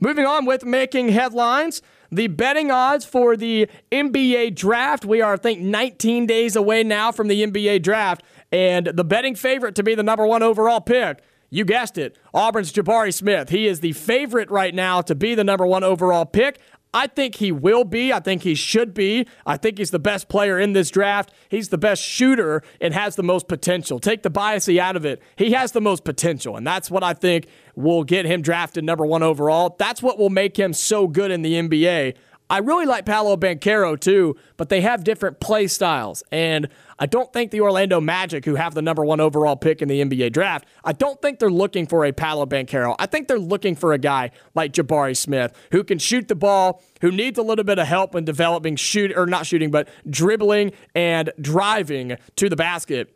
Moving 0.00 0.26
on 0.26 0.46
with 0.46 0.64
making 0.64 1.10
headlines. 1.10 1.82
The 2.12 2.26
betting 2.26 2.72
odds 2.72 3.04
for 3.04 3.36
the 3.36 3.68
NBA 3.92 4.56
draft. 4.56 5.04
We 5.04 5.20
are, 5.20 5.34
I 5.34 5.36
think, 5.36 5.60
19 5.60 6.26
days 6.26 6.56
away 6.56 6.82
now 6.82 7.12
from 7.12 7.28
the 7.28 7.46
NBA 7.46 7.82
draft. 7.82 8.24
And 8.50 8.86
the 8.86 9.04
betting 9.04 9.36
favorite 9.36 9.76
to 9.76 9.84
be 9.84 9.94
the 9.94 10.02
number 10.02 10.26
one 10.26 10.42
overall 10.42 10.80
pick 10.80 11.22
you 11.52 11.64
guessed 11.64 11.98
it, 11.98 12.16
Auburn's 12.32 12.72
Jabari 12.72 13.12
Smith. 13.12 13.48
He 13.48 13.66
is 13.66 13.80
the 13.80 13.92
favorite 13.92 14.50
right 14.50 14.72
now 14.72 15.02
to 15.02 15.16
be 15.16 15.34
the 15.34 15.42
number 15.42 15.66
one 15.66 15.82
overall 15.82 16.24
pick. 16.24 16.60
I 16.92 17.06
think 17.06 17.36
he 17.36 17.52
will 17.52 17.84
be. 17.84 18.12
I 18.12 18.20
think 18.20 18.42
he 18.42 18.54
should 18.54 18.94
be. 18.94 19.26
I 19.46 19.56
think 19.56 19.78
he's 19.78 19.90
the 19.90 20.00
best 20.00 20.28
player 20.28 20.58
in 20.58 20.72
this 20.72 20.90
draft. 20.90 21.32
He's 21.48 21.68
the 21.68 21.78
best 21.78 22.02
shooter 22.02 22.62
and 22.80 22.92
has 22.94 23.16
the 23.16 23.22
most 23.22 23.46
potential. 23.46 24.00
Take 24.00 24.22
the 24.22 24.30
biasy 24.30 24.78
out 24.78 24.96
of 24.96 25.04
it. 25.04 25.22
He 25.36 25.52
has 25.52 25.72
the 25.72 25.80
most 25.80 26.04
potential, 26.04 26.56
and 26.56 26.66
that's 26.66 26.90
what 26.90 27.04
I 27.04 27.14
think 27.14 27.46
will 27.76 28.02
get 28.02 28.26
him 28.26 28.42
drafted 28.42 28.84
number 28.84 29.06
one 29.06 29.22
overall. 29.22 29.76
That's 29.78 30.02
what 30.02 30.18
will 30.18 30.30
make 30.30 30.58
him 30.58 30.72
so 30.72 31.06
good 31.06 31.30
in 31.30 31.42
the 31.42 31.54
NBA. 31.54 32.16
I 32.50 32.58
really 32.58 32.84
like 32.84 33.06
Paolo 33.06 33.36
Banchero 33.36 33.98
too, 33.98 34.36
but 34.56 34.68
they 34.68 34.80
have 34.80 35.04
different 35.04 35.38
play 35.38 35.68
styles. 35.68 36.24
And 36.32 36.68
I 36.98 37.06
don't 37.06 37.32
think 37.32 37.52
the 37.52 37.60
Orlando 37.60 38.00
Magic, 38.00 38.44
who 38.44 38.56
have 38.56 38.74
the 38.74 38.82
number 38.82 39.04
one 39.04 39.20
overall 39.20 39.54
pick 39.54 39.80
in 39.80 39.86
the 39.86 40.02
NBA 40.02 40.32
draft, 40.32 40.66
I 40.82 40.92
don't 40.92 41.22
think 41.22 41.38
they're 41.38 41.48
looking 41.48 41.86
for 41.86 42.04
a 42.04 42.12
Paolo 42.12 42.46
Banchero. 42.46 42.96
I 42.98 43.06
think 43.06 43.28
they're 43.28 43.38
looking 43.38 43.76
for 43.76 43.92
a 43.92 43.98
guy 43.98 44.32
like 44.56 44.72
Jabari 44.72 45.16
Smith 45.16 45.56
who 45.70 45.84
can 45.84 45.98
shoot 45.98 46.26
the 46.26 46.34
ball, 46.34 46.82
who 47.00 47.12
needs 47.12 47.38
a 47.38 47.42
little 47.42 47.64
bit 47.64 47.78
of 47.78 47.86
help 47.86 48.16
in 48.16 48.24
developing 48.24 48.74
shoot 48.74 49.16
or 49.16 49.26
not 49.26 49.46
shooting, 49.46 49.70
but 49.70 49.88
dribbling 50.08 50.72
and 50.92 51.32
driving 51.40 52.16
to 52.34 52.48
the 52.48 52.56
basket. 52.56 53.14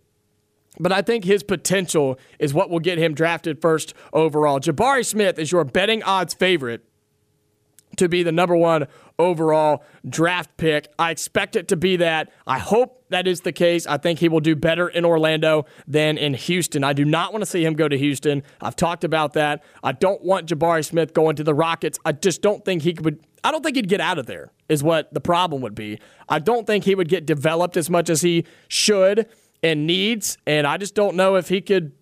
But 0.79 0.93
I 0.93 1.03
think 1.03 1.25
his 1.25 1.43
potential 1.43 2.21
is 2.39 2.55
what 2.55 2.71
will 2.71 2.81
get 2.81 2.99
him 2.99 3.15
drafted 3.15 3.61
first 3.61 3.95
overall. 4.13 4.61
Jabari 4.61 5.05
Smith 5.05 5.41
is 5.41 5.51
your 5.51 5.65
betting 5.65 6.05
odds 6.05 6.35
favorite 6.35 6.85
to 7.97 8.09
be 8.09 8.23
the 8.23 8.33
number 8.33 8.57
one 8.57 8.87
overall 9.19 9.85
draft 10.09 10.57
pick. 10.57 10.89
I 10.99 11.11
expect 11.11 11.57
it 11.57 11.69
to 11.69 11.77
be 11.77 11.97
that. 11.97 12.33
I 12.47 12.59
hope 12.59 13.05
that 13.11 13.27
is 13.27 13.43
the 13.43 13.53
case. 13.53 13.87
I 13.87 13.97
think 13.97 14.19
he 14.19 14.29
will 14.29 14.41
do 14.41 14.57
better 14.57 14.89
in 14.89 15.05
Orlando 15.05 15.67
than 15.87 16.19
in 16.19 16.35
Houston. 16.35 16.83
I 16.85 16.93
do 16.93 17.05
not 17.05 17.33
want 17.33 17.43
to 17.43 17.47
see 17.47 17.65
him 17.65 17.75
go 17.75 17.89
to 17.89 17.97
Houston. 17.97 18.43
I've 18.61 18.77
talked 18.77 19.05
about 19.05 19.35
that. 19.35 19.63
I 19.83 19.93
don't 19.93 20.23
want 20.23 20.49
Jabari 20.49 20.85
Smith 20.85 21.15
going 21.15 21.37
to 21.37 21.45
the 21.45 21.55
Rockets. 21.55 21.99
I 22.05 22.13
just 22.13 22.43
don't 22.43 22.65
think 22.65 22.83
he 22.83 22.95
could 22.95 23.21
I 23.45 23.51
don't 23.51 23.63
think 23.63 23.77
he'd 23.77 23.91
get 23.91 24.01
out 24.01 24.19
of 24.19 24.25
there, 24.25 24.53
is 24.71 24.83
what 24.83 25.13
the 25.13 25.21
problem 25.21 25.61
would 25.61 25.75
be. 25.75 26.01
I 26.31 26.39
don't 26.39 26.67
think 26.67 26.85
he 26.85 26.95
would 26.95 27.11
get 27.11 27.27
developed 27.27 27.77
as 27.77 27.91
much 27.91 28.09
as 28.09 28.23
he 28.23 28.47
should 28.69 29.29
and 29.63 29.87
needs. 29.87 30.39
And 30.47 30.67
I 30.67 30.79
just 30.79 30.95
don't 30.95 31.15
know 31.15 31.37
if 31.37 31.51
he 31.51 31.61
could 31.61 31.93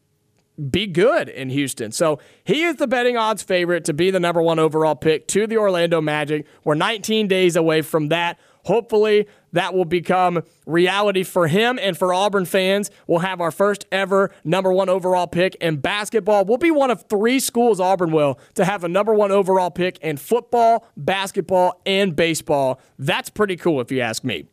be 0.70 0.86
good 0.86 1.28
in 1.28 1.50
Houston. 1.50 1.92
So 1.92 2.18
he 2.44 2.62
is 2.62 2.76
the 2.76 2.86
betting 2.86 3.16
odds 3.16 3.42
favorite 3.42 3.84
to 3.86 3.94
be 3.94 4.10
the 4.10 4.20
number 4.20 4.42
one 4.42 4.58
overall 4.58 4.94
pick 4.94 5.26
to 5.28 5.46
the 5.46 5.56
Orlando 5.56 6.00
Magic. 6.00 6.46
We're 6.64 6.74
19 6.74 7.28
days 7.28 7.56
away 7.56 7.82
from 7.82 8.08
that. 8.08 8.38
Hopefully, 8.64 9.26
that 9.52 9.74
will 9.74 9.84
become 9.84 10.42
reality 10.66 11.24
for 11.24 11.48
him 11.48 11.80
and 11.82 11.98
for 11.98 12.14
Auburn 12.14 12.44
fans. 12.44 12.90
We'll 13.08 13.18
have 13.18 13.40
our 13.40 13.50
first 13.50 13.86
ever 13.90 14.30
number 14.44 14.72
one 14.72 14.88
overall 14.88 15.26
pick 15.26 15.56
in 15.56 15.76
basketball. 15.76 16.44
We'll 16.44 16.58
be 16.58 16.70
one 16.70 16.90
of 16.90 17.04
three 17.08 17.40
schools, 17.40 17.80
Auburn 17.80 18.12
will, 18.12 18.38
to 18.54 18.64
have 18.64 18.84
a 18.84 18.88
number 18.88 19.14
one 19.14 19.32
overall 19.32 19.70
pick 19.70 19.98
in 19.98 20.16
football, 20.16 20.86
basketball, 20.96 21.80
and 21.84 22.14
baseball. 22.14 22.80
That's 22.98 23.30
pretty 23.30 23.56
cool, 23.56 23.80
if 23.80 23.90
you 23.90 24.00
ask 24.00 24.22
me. 24.22 24.46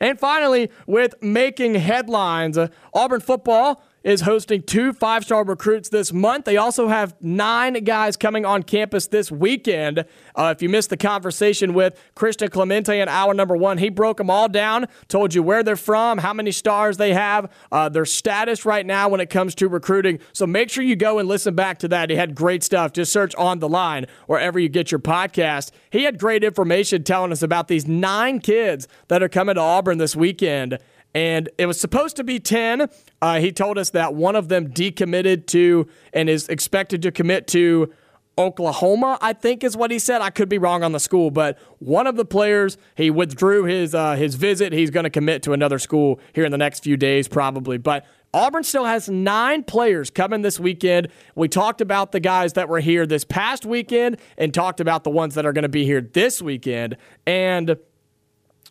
And 0.00 0.18
finally, 0.18 0.70
with 0.86 1.14
making 1.20 1.74
headlines, 1.74 2.56
uh, 2.56 2.68
Auburn 2.94 3.20
football 3.20 3.82
is 4.02 4.22
hosting 4.22 4.62
two 4.62 4.92
five 4.92 5.24
star 5.24 5.44
recruits 5.44 5.88
this 5.88 6.12
month. 6.12 6.44
They 6.44 6.56
also 6.56 6.88
have 6.88 7.14
nine 7.20 7.74
guys 7.84 8.16
coming 8.16 8.44
on 8.44 8.62
campus 8.62 9.06
this 9.06 9.30
weekend. 9.30 10.04
Uh, 10.34 10.54
if 10.56 10.62
you 10.62 10.68
missed 10.68 10.90
the 10.90 10.96
conversation 10.96 11.74
with 11.74 11.98
Christian 12.14 12.48
Clemente 12.48 13.00
in 13.00 13.08
hour 13.08 13.34
number 13.34 13.56
one, 13.56 13.78
he 13.78 13.88
broke 13.88 14.16
them 14.16 14.30
all 14.30 14.48
down, 14.48 14.86
told 15.08 15.34
you 15.34 15.42
where 15.42 15.62
they're 15.62 15.76
from, 15.76 16.18
how 16.18 16.32
many 16.32 16.52
stars 16.52 16.96
they 16.96 17.12
have, 17.12 17.50
uh, 17.70 17.88
their 17.88 18.06
status 18.06 18.64
right 18.64 18.86
now 18.86 19.08
when 19.08 19.20
it 19.20 19.30
comes 19.30 19.54
to 19.56 19.68
recruiting. 19.68 20.18
So 20.32 20.46
make 20.46 20.70
sure 20.70 20.82
you 20.82 20.96
go 20.96 21.18
and 21.18 21.28
listen 21.28 21.54
back 21.54 21.78
to 21.80 21.88
that. 21.88 22.10
He 22.10 22.16
had 22.16 22.34
great 22.34 22.62
stuff. 22.62 22.92
Just 22.92 23.12
search 23.12 23.34
on 23.34 23.58
the 23.58 23.68
line 23.68 24.06
wherever 24.26 24.58
you 24.58 24.68
get 24.68 24.90
your 24.90 25.00
podcast. 25.00 25.70
He 25.90 26.04
had 26.04 26.18
great 26.18 26.44
information 26.44 27.04
telling 27.04 27.32
us 27.32 27.42
about 27.42 27.68
these 27.68 27.86
nine 27.86 28.40
kids 28.40 28.88
that 29.08 29.22
are 29.22 29.28
coming 29.28 29.56
to 29.56 29.60
Auburn 29.60 29.98
this 29.98 30.16
weekend 30.16 30.78
and 31.14 31.48
it 31.58 31.66
was 31.66 31.80
supposed 31.80 32.16
to 32.16 32.24
be 32.24 32.38
10. 32.38 32.88
Uh, 33.22 33.38
he 33.38 33.52
told 33.52 33.78
us 33.78 33.90
that 33.90 34.14
one 34.14 34.34
of 34.34 34.48
them 34.48 34.68
decommitted 34.68 35.46
to 35.46 35.86
and 36.12 36.28
is 36.28 36.48
expected 36.48 37.02
to 37.02 37.12
commit 37.12 37.46
to 37.48 37.92
Oklahoma, 38.38 39.18
I 39.20 39.34
think 39.34 39.62
is 39.62 39.76
what 39.76 39.90
he 39.90 39.98
said. 39.98 40.22
I 40.22 40.30
could 40.30 40.48
be 40.48 40.56
wrong 40.56 40.82
on 40.82 40.92
the 40.92 41.00
school, 41.00 41.30
but 41.30 41.58
one 41.78 42.06
of 42.06 42.16
the 42.16 42.24
players 42.24 42.78
he 42.94 43.10
withdrew 43.10 43.64
his 43.64 43.94
uh, 43.94 44.14
his 44.14 44.34
visit. 44.34 44.72
He's 44.72 44.90
going 44.90 45.04
to 45.04 45.10
commit 45.10 45.42
to 45.42 45.52
another 45.52 45.78
school 45.78 46.18
here 46.32 46.44
in 46.44 46.52
the 46.52 46.58
next 46.58 46.82
few 46.82 46.96
days, 46.96 47.28
probably. 47.28 47.76
But 47.76 48.06
Auburn 48.32 48.62
still 48.62 48.84
has 48.84 49.08
nine 49.08 49.64
players 49.64 50.08
coming 50.08 50.42
this 50.42 50.58
weekend. 50.58 51.08
We 51.34 51.48
talked 51.48 51.80
about 51.80 52.12
the 52.12 52.20
guys 52.20 52.54
that 52.54 52.68
were 52.68 52.80
here 52.80 53.04
this 53.04 53.24
past 53.24 53.66
weekend 53.66 54.18
and 54.38 54.54
talked 54.54 54.80
about 54.80 55.04
the 55.04 55.10
ones 55.10 55.34
that 55.34 55.44
are 55.44 55.52
going 55.52 55.64
to 55.64 55.68
be 55.68 55.84
here 55.84 56.00
this 56.00 56.40
weekend. 56.40 56.96
And 57.26 57.76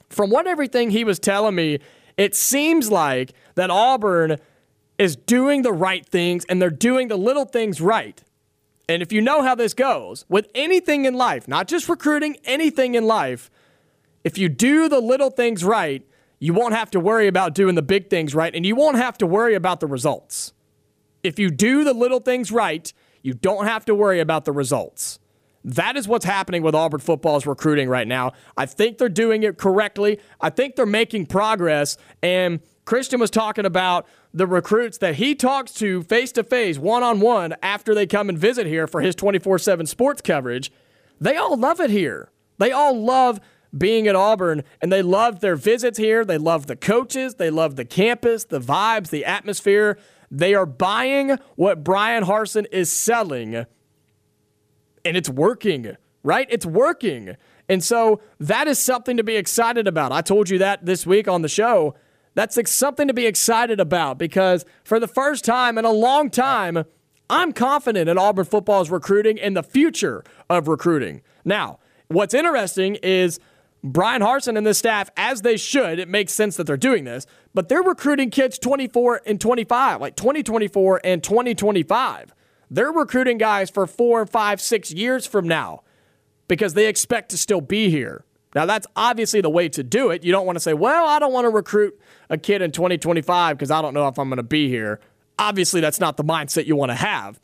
from 0.10 0.30
what 0.30 0.48
everything 0.48 0.90
he 0.90 1.04
was 1.04 1.20
telling 1.20 1.56
me, 1.56 1.80
it 2.20 2.36
seems 2.36 2.92
like 2.92 3.34
that 3.56 3.72
Auburn 3.72 4.38
is 4.98 5.16
doing 5.16 5.62
the 5.62 5.72
right 5.72 6.06
things 6.06 6.44
and 6.50 6.62
they're 6.62 6.70
doing 6.70 7.08
the 7.08 7.18
little 7.18 7.46
things 7.46 7.80
right. 7.80 8.22
And 8.90 9.02
if 9.02 9.14
you 9.14 9.22
know 9.22 9.42
how 9.42 9.56
this 9.56 9.74
goes, 9.74 10.26
with 10.28 10.48
anything 10.54 11.06
in 11.06 11.14
life, 11.14 11.48
not 11.48 11.70
just 11.70 11.88
recruiting, 11.88 12.36
anything 12.44 12.96
in 12.96 13.06
life, 13.06 13.50
if 14.26 14.38
you 14.38 14.50
do 14.50 14.90
the 14.90 15.00
little 15.00 15.30
things 15.30 15.64
right, 15.64 16.06
you 16.40 16.54
won't 16.54 16.74
have 16.74 16.92
to 16.92 17.00
worry 17.00 17.28
about 17.28 17.56
doing 17.56 17.76
the 17.76 17.82
big 17.82 18.10
things 18.10 18.36
right 18.36 18.54
and 18.54 18.66
you 18.66 18.76
won't 18.76 18.98
have 18.98 19.18
to 19.20 19.26
worry 19.26 19.56
about 19.56 19.80
the 19.80 19.88
results. 19.88 20.52
If 21.24 21.40
you 21.40 21.50
do 21.50 21.86
the 21.86 21.94
little 21.94 22.20
things 22.20 22.52
right, 22.52 22.92
you 23.22 23.34
don't 23.34 23.66
have 23.66 23.86
to 23.86 23.96
worry 23.96 24.20
about 24.20 24.44
the 24.44 24.52
results. 24.52 25.20
That 25.64 25.98
is 25.98 26.08
what's 26.08 26.26
happening 26.26 26.64
with 26.64 26.74
Auburn 26.74 27.02
football's 27.02 27.46
recruiting 27.46 27.90
right 27.90 28.08
now. 28.08 28.32
I 28.56 28.66
think 28.66 28.98
they're 28.98 29.10
doing 29.10 29.44
it 29.44 29.58
correctly. 29.58 30.20
I 30.40 30.50
think 30.50 30.76
they're 30.76 30.86
making 30.86 31.26
progress. 31.26 31.98
And 32.24 32.62
Christian 32.86 33.20
was 33.20 33.30
talking 33.30 33.66
about 33.66 34.08
the 34.34 34.48
recruits 34.48 34.98
that 35.00 35.16
he 35.16 35.36
talks 35.36 35.74
to 35.76 36.04
face 36.04 36.32
to 36.34 36.44
face, 36.44 36.78
one 36.78 37.04
on 37.04 37.20
one, 37.20 37.56
after 37.62 37.94
they 37.94 38.08
come 38.08 38.30
and 38.30 38.38
visit 38.38 38.68
here 38.68 38.88
for 38.88 39.02
his 39.02 39.16
24 39.16 39.60
7 39.60 39.86
sports 39.86 40.22
coverage. 40.22 40.72
They 41.20 41.36
all 41.36 41.58
love 41.58 41.80
it 41.80 41.90
here. 41.90 42.32
They 42.58 42.72
all 42.72 43.00
love 43.00 43.40
being 43.78 44.08
at 44.08 44.16
Auburn 44.16 44.64
and 44.82 44.92
they 44.92 45.02
love 45.02 45.42
their 45.42 45.56
visits 45.56 45.98
here. 45.98 46.26
They 46.26 46.38
love 46.38 46.68
the 46.68 46.76
coaches, 46.76 47.36
they 47.36 47.50
love 47.50 47.76
the 47.76 47.86
campus, 47.86 48.46
the 48.46 48.60
vibes, 48.60 49.10
the 49.10 49.26
atmosphere. 49.26 49.98
They 50.32 50.54
are 50.54 50.66
buying 50.66 51.38
what 51.56 51.84
Bryan 51.84 52.24
Harsin 52.24 52.66
is 52.72 52.92
selling 52.92 53.66
and 55.06 55.18
it's 55.18 55.30
working, 55.30 55.96
right? 56.24 56.48
It's 56.50 56.66
working. 56.66 57.36
And 57.68 57.84
so 57.84 58.22
that 58.40 58.68
is 58.68 58.80
something 58.80 59.18
to 59.18 59.24
be 59.24 59.36
excited 59.36 59.88
about. 59.88 60.12
I 60.12 60.22
told 60.22 60.50
you 60.50 60.58
that 60.60 60.86
this 60.86 61.06
week 61.06 61.28
on 61.28 61.42
the 61.42 61.50
show. 61.50 61.96
That's 62.36 62.58
something 62.72 63.08
to 63.08 63.14
be 63.14 63.26
excited 63.26 63.80
about 63.80 64.18
because 64.18 64.64
for 64.84 65.00
the 65.00 65.08
first 65.08 65.44
time 65.44 65.78
in 65.78 65.86
a 65.86 65.92
long 65.92 66.30
time, 66.30 66.86
I'm 67.30 67.52
confident 67.52 68.10
in 68.10 68.18
Auburn 68.18 68.46
football's 68.46 68.90
recruiting 68.90 69.40
and 69.40 69.56
the 69.56 69.64
future 69.64 70.24
of 70.50 70.68
recruiting. 70.68 71.22
Now, 71.44 71.80
what's 72.08 72.34
interesting 72.34 72.96
is 73.04 73.40
Bryan 73.84 74.22
Harsin 74.22 74.58
and 74.58 74.66
the 74.66 74.74
staff, 74.74 75.10
as 75.16 75.42
they 75.42 75.58
should, 75.58 76.00
it 76.00 76.10
makes 76.10 76.34
sense 76.34 76.58
that 76.58 76.66
they're 76.66 76.78
doing 76.78 77.04
this, 77.06 77.26
but 77.54 77.70
they're 77.70 77.84
recruiting 77.84 78.30
kids 78.30 78.58
24 78.60 79.22
and 79.26 79.40
25, 79.40 80.02
like 80.02 80.16
2024 80.16 81.02
and 81.04 81.24
2025. 81.24 82.34
They're 82.70 82.92
recruiting 82.92 83.38
guys 83.38 83.70
for 83.70 83.88
four, 83.88 84.26
five, 84.26 84.62
six 84.62 84.92
years 84.92 85.26
from 85.26 85.48
now 85.48 85.84
because 86.48 86.74
they 86.74 86.88
expect 86.88 87.30
to 87.30 87.38
still 87.38 87.62
be 87.62 87.90
here. 87.90 88.26
Now, 88.56 88.66
that's 88.66 88.88
obviously 88.96 89.42
the 89.42 89.50
way 89.50 89.70
to 89.70 89.84
do 89.84 90.10
it. 90.10 90.24
You 90.24 90.32
don't 90.32 90.46
want 90.46 90.56
to 90.56 90.60
say, 90.60 90.74
well, 90.74 91.08
I 91.08 91.20
don't 91.20 91.34
want 91.34 91.46
to 91.46 91.50
recruit 91.50 92.00
a 92.30 92.38
kid 92.38 92.62
in 92.62 92.72
2025 92.72 93.58
because 93.58 93.72
I 93.72 93.82
don't 93.82 93.94
know 93.94 94.08
if 94.08 94.18
I'm 94.18 94.28
going 94.30 94.38
to 94.38 94.44
be 94.44 94.70
here. 94.70 95.00
Obviously, 95.38 95.82
that's 95.82 96.00
not 96.00 96.18
the 96.18 96.24
mindset 96.24 96.66
you 96.66 96.76
want 96.76 96.90
to 96.90 96.96
have. 96.96 97.40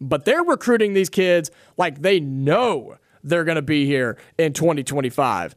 But 0.00 0.24
they're 0.24 0.42
recruiting 0.42 0.94
these 0.94 1.08
kids 1.08 1.50
like 1.76 2.02
they 2.02 2.20
know 2.20 2.96
they're 3.22 3.44
going 3.44 3.56
to 3.56 3.62
be 3.62 3.86
here 3.86 4.18
in 4.38 4.52
2025. 4.52 5.54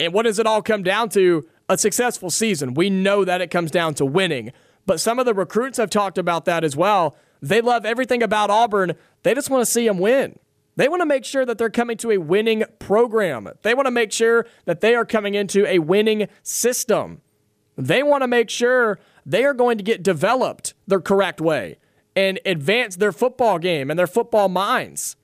And 0.00 0.12
what 0.12 0.24
does 0.24 0.38
it 0.38 0.46
all 0.46 0.62
come 0.62 0.82
down 0.82 1.08
to? 1.10 1.48
A 1.68 1.78
successful 1.78 2.28
season. 2.28 2.74
We 2.74 2.90
know 2.90 3.24
that 3.24 3.40
it 3.40 3.50
comes 3.50 3.70
down 3.70 3.94
to 3.94 4.04
winning. 4.04 4.52
But 4.84 5.00
some 5.00 5.18
of 5.18 5.24
the 5.24 5.32
recruits 5.32 5.78
have 5.78 5.88
talked 5.88 6.18
about 6.18 6.44
that 6.44 6.62
as 6.62 6.76
well. 6.76 7.16
They 7.44 7.60
love 7.60 7.84
everything 7.84 8.22
about 8.22 8.48
Auburn. 8.48 8.94
They 9.22 9.34
just 9.34 9.50
want 9.50 9.60
to 9.60 9.70
see 9.70 9.86
them 9.86 9.98
win. 9.98 10.38
They 10.76 10.88
want 10.88 11.02
to 11.02 11.06
make 11.06 11.26
sure 11.26 11.44
that 11.44 11.58
they're 11.58 11.68
coming 11.68 11.98
to 11.98 12.10
a 12.10 12.16
winning 12.16 12.64
program. 12.78 13.50
They 13.60 13.74
want 13.74 13.86
to 13.86 13.90
make 13.90 14.12
sure 14.12 14.46
that 14.64 14.80
they 14.80 14.94
are 14.94 15.04
coming 15.04 15.34
into 15.34 15.66
a 15.66 15.78
winning 15.78 16.28
system. 16.42 17.20
They 17.76 18.02
want 18.02 18.22
to 18.22 18.28
make 18.28 18.48
sure 18.48 18.98
they 19.26 19.44
are 19.44 19.52
going 19.52 19.76
to 19.76 19.84
get 19.84 20.02
developed 20.02 20.72
the 20.86 21.00
correct 21.00 21.38
way 21.38 21.76
and 22.16 22.40
advance 22.46 22.96
their 22.96 23.12
football 23.12 23.58
game 23.58 23.90
and 23.90 23.98
their 23.98 24.06
football 24.06 24.48
minds. 24.48 25.16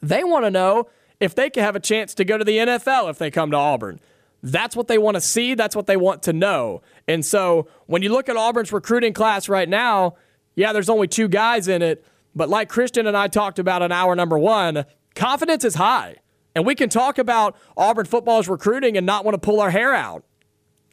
They 0.00 0.24
want 0.24 0.46
to 0.46 0.50
know 0.50 0.88
if 1.20 1.34
they 1.34 1.50
can 1.50 1.62
have 1.64 1.76
a 1.76 1.80
chance 1.80 2.14
to 2.14 2.24
go 2.24 2.38
to 2.38 2.44
the 2.44 2.56
NFL 2.56 3.10
if 3.10 3.18
they 3.18 3.30
come 3.30 3.50
to 3.50 3.58
Auburn. 3.58 4.00
That's 4.42 4.74
what 4.74 4.88
they 4.88 4.96
want 4.96 5.16
to 5.16 5.20
see. 5.20 5.52
That's 5.52 5.76
what 5.76 5.86
they 5.86 5.98
want 5.98 6.22
to 6.22 6.32
know. 6.32 6.80
And 7.06 7.26
so 7.26 7.68
when 7.84 8.00
you 8.00 8.10
look 8.10 8.30
at 8.30 8.38
Auburn's 8.38 8.72
recruiting 8.72 9.12
class 9.12 9.50
right 9.50 9.68
now, 9.68 10.16
yeah, 10.54 10.72
there's 10.72 10.88
only 10.88 11.08
two 11.08 11.28
guys 11.28 11.68
in 11.68 11.82
it, 11.82 12.04
but 12.34 12.48
like 12.48 12.68
Christian 12.68 13.06
and 13.06 13.16
I 13.16 13.28
talked 13.28 13.58
about 13.58 13.82
in 13.82 13.92
hour 13.92 14.14
number 14.14 14.38
one, 14.38 14.84
confidence 15.14 15.64
is 15.64 15.74
high. 15.74 16.16
And 16.54 16.66
we 16.66 16.74
can 16.74 16.88
talk 16.88 17.18
about 17.18 17.56
Auburn 17.76 18.06
football's 18.06 18.48
recruiting 18.48 18.96
and 18.96 19.06
not 19.06 19.24
want 19.24 19.34
to 19.34 19.38
pull 19.38 19.60
our 19.60 19.70
hair 19.70 19.94
out. 19.94 20.24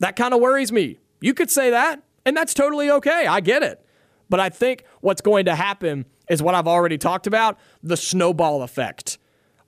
That 0.00 0.16
kind 0.16 0.34
of 0.34 0.40
worries 0.40 0.72
me. 0.72 0.98
You 1.20 1.32
could 1.32 1.50
say 1.50 1.70
that, 1.70 2.02
and 2.24 2.36
that's 2.36 2.54
totally 2.54 2.90
okay. 2.90 3.26
I 3.26 3.40
get 3.40 3.62
it. 3.62 3.86
But 4.28 4.40
I 4.40 4.48
think 4.48 4.84
what's 5.00 5.20
going 5.20 5.44
to 5.44 5.54
happen 5.54 6.06
is 6.28 6.42
what 6.42 6.54
I've 6.54 6.66
already 6.66 6.98
talked 6.98 7.26
about 7.26 7.58
the 7.82 7.96
snowball 7.96 8.62
effect. 8.62 9.18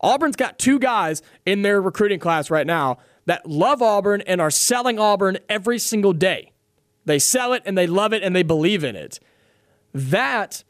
Auburn's 0.01 0.37
got 0.37 0.59
two 0.59 0.79
guys 0.79 1.23
in 1.45 1.63
their 1.63 1.81
recruiting 1.81 2.21
class 2.21 2.51
right 2.51 2.67
now 2.67 2.99
that 3.27 3.49
love 3.49 3.83
Auburn 3.83 4.23
and 4.23 4.41
are 4.41 4.51
selling 4.51 4.99
Auburn 4.99 5.39
every 5.49 5.79
single 5.79 6.13
day. 6.13 6.53
They 7.05 7.19
sell 7.19 7.53
it 7.53 7.63
and 7.67 7.77
they 7.77 7.87
love 7.87 8.13
it 8.13 8.23
and 8.23 8.35
they 8.35 8.43
believe 8.43 8.85
in 8.85 8.97
it. 8.97 9.19
That 9.93 10.63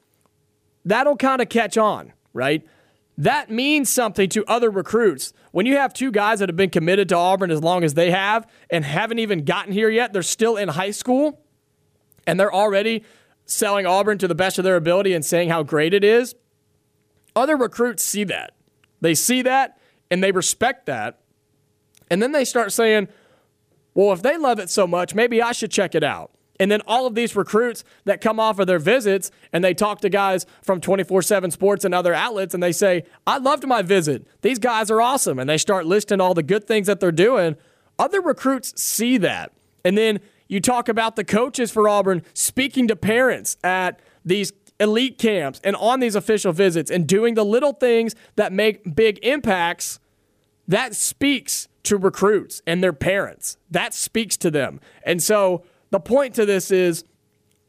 that'll 0.84 1.16
kind 1.16 1.43
of 1.43 1.49
catch 1.49 1.76
on, 1.76 2.12
right? 2.32 2.64
that 3.18 3.51
means 3.51 3.91
something 3.91 4.28
to 4.28 4.45
other 4.47 4.70
recruits. 4.70 5.32
When 5.51 5.66
you 5.66 5.76
have 5.76 5.93
two 5.93 6.12
guys 6.12 6.39
that 6.39 6.49
have 6.49 6.57
been 6.57 6.70
committed 6.70 7.09
to 7.09 7.16
Auburn 7.16 7.51
as 7.51 7.61
long 7.61 7.82
as 7.82 7.95
they 7.95 8.12
have 8.12 8.47
and 8.70 8.84
haven't 8.84 9.18
even 9.18 9.45
gotten 9.45 9.72
here 9.72 9.91
yet, 9.91 10.12
they're 10.12 10.22
still 10.22 10.57
in 10.57 10.68
high 10.68 10.93
school 10.93 11.41
and 12.28 12.39
they're 12.39 12.55
already 12.55 13.03
selling 13.49 13.86
Auburn 13.86 14.18
to 14.18 14.28
the 14.28 14.34
best 14.34 14.59
of 14.59 14.64
their 14.64 14.76
ability 14.76 15.14
and 15.14 15.24
saying 15.24 15.49
how 15.49 15.62
great 15.64 15.92
it 15.92 16.05
is. 16.05 16.34
Other 17.34 17.57
recruits 17.57 18.05
see 18.05 18.24
that. 18.24 18.55
They 19.01 19.14
see 19.14 19.42
that 19.42 19.78
and 20.11 20.22
they 20.22 20.30
respect 20.30 20.86
that. 20.86 21.20
And 22.11 22.22
then 22.22 22.32
they 22.32 22.44
start 22.44 22.72
saying, 22.72 23.09
well, 23.94 24.12
if 24.12 24.22
they 24.22 24.36
love 24.36 24.59
it 24.59 24.70
so 24.70 24.86
much, 24.86 25.14
maybe 25.14 25.42
I 25.42 25.53
should 25.53 25.70
check 25.70 25.94
it 25.94 26.05
out. 26.05 26.30
And 26.61 26.70
then 26.70 26.82
all 26.86 27.07
of 27.07 27.14
these 27.14 27.36
recruits 27.36 27.84
that 28.05 28.20
come 28.20 28.40
off 28.40 28.59
of 28.59 28.66
their 28.66 28.80
visits 28.80 29.30
and 29.53 29.62
they 29.62 29.74
talk 29.74 30.01
to 30.01 30.09
guys 30.09 30.44
from 30.62 30.80
24 30.80 31.22
7 31.22 31.51
sports 31.51 31.84
and 31.84 31.94
other 31.94 32.12
outlets 32.12 32.53
and 32.53 32.62
they 32.62 32.72
say, 32.72 33.05
I 33.26 33.38
loved 33.38 33.66
my 33.66 33.82
visit. 33.82 34.26
These 34.42 34.59
guys 34.59 34.90
are 34.90 35.01
awesome. 35.01 35.38
And 35.38 35.49
they 35.49 35.59
start 35.59 35.86
listing 35.86 36.20
all 36.20 36.34
the 36.34 36.42
good 36.42 36.66
things 36.66 36.88
that 36.88 37.01
they're 37.01 37.12
doing. 37.12 37.57
Other 37.99 38.20
recruits 38.20 38.80
see 38.80 39.18
that. 39.18 39.53
And 39.84 39.96
then 39.96 40.20
you 40.49 40.61
talk 40.61 40.88
about 40.88 41.16
the 41.16 41.24
coaches 41.24 41.70
for 41.70 41.88
Auburn 41.88 42.22
speaking 42.34 42.88
to 42.88 42.96
parents 42.96 43.57
at 43.62 44.01
these 44.24 44.53
elite 44.80 45.18
camps 45.18 45.61
and 45.62 45.76
on 45.76 46.01
these 46.01 46.14
official 46.14 46.53
visits 46.53 46.90
and 46.90 47.07
doing 47.07 47.34
the 47.34 47.44
little 47.44 47.72
things 47.72 48.14
that 48.36 48.53
make 48.53 48.94
big 48.94 49.18
impacts. 49.22 50.01
That 50.66 50.94
speaks 50.94 51.68
to 51.84 51.96
recruits 51.96 52.62
and 52.66 52.82
their 52.82 52.92
parents. 52.92 53.57
That 53.70 53.94
speaks 53.94 54.36
to 54.38 54.51
them. 54.51 54.80
And 55.03 55.22
so, 55.22 55.64
the 55.90 56.01
point 56.01 56.34
to 56.34 56.44
this 56.44 56.70
is 56.70 57.05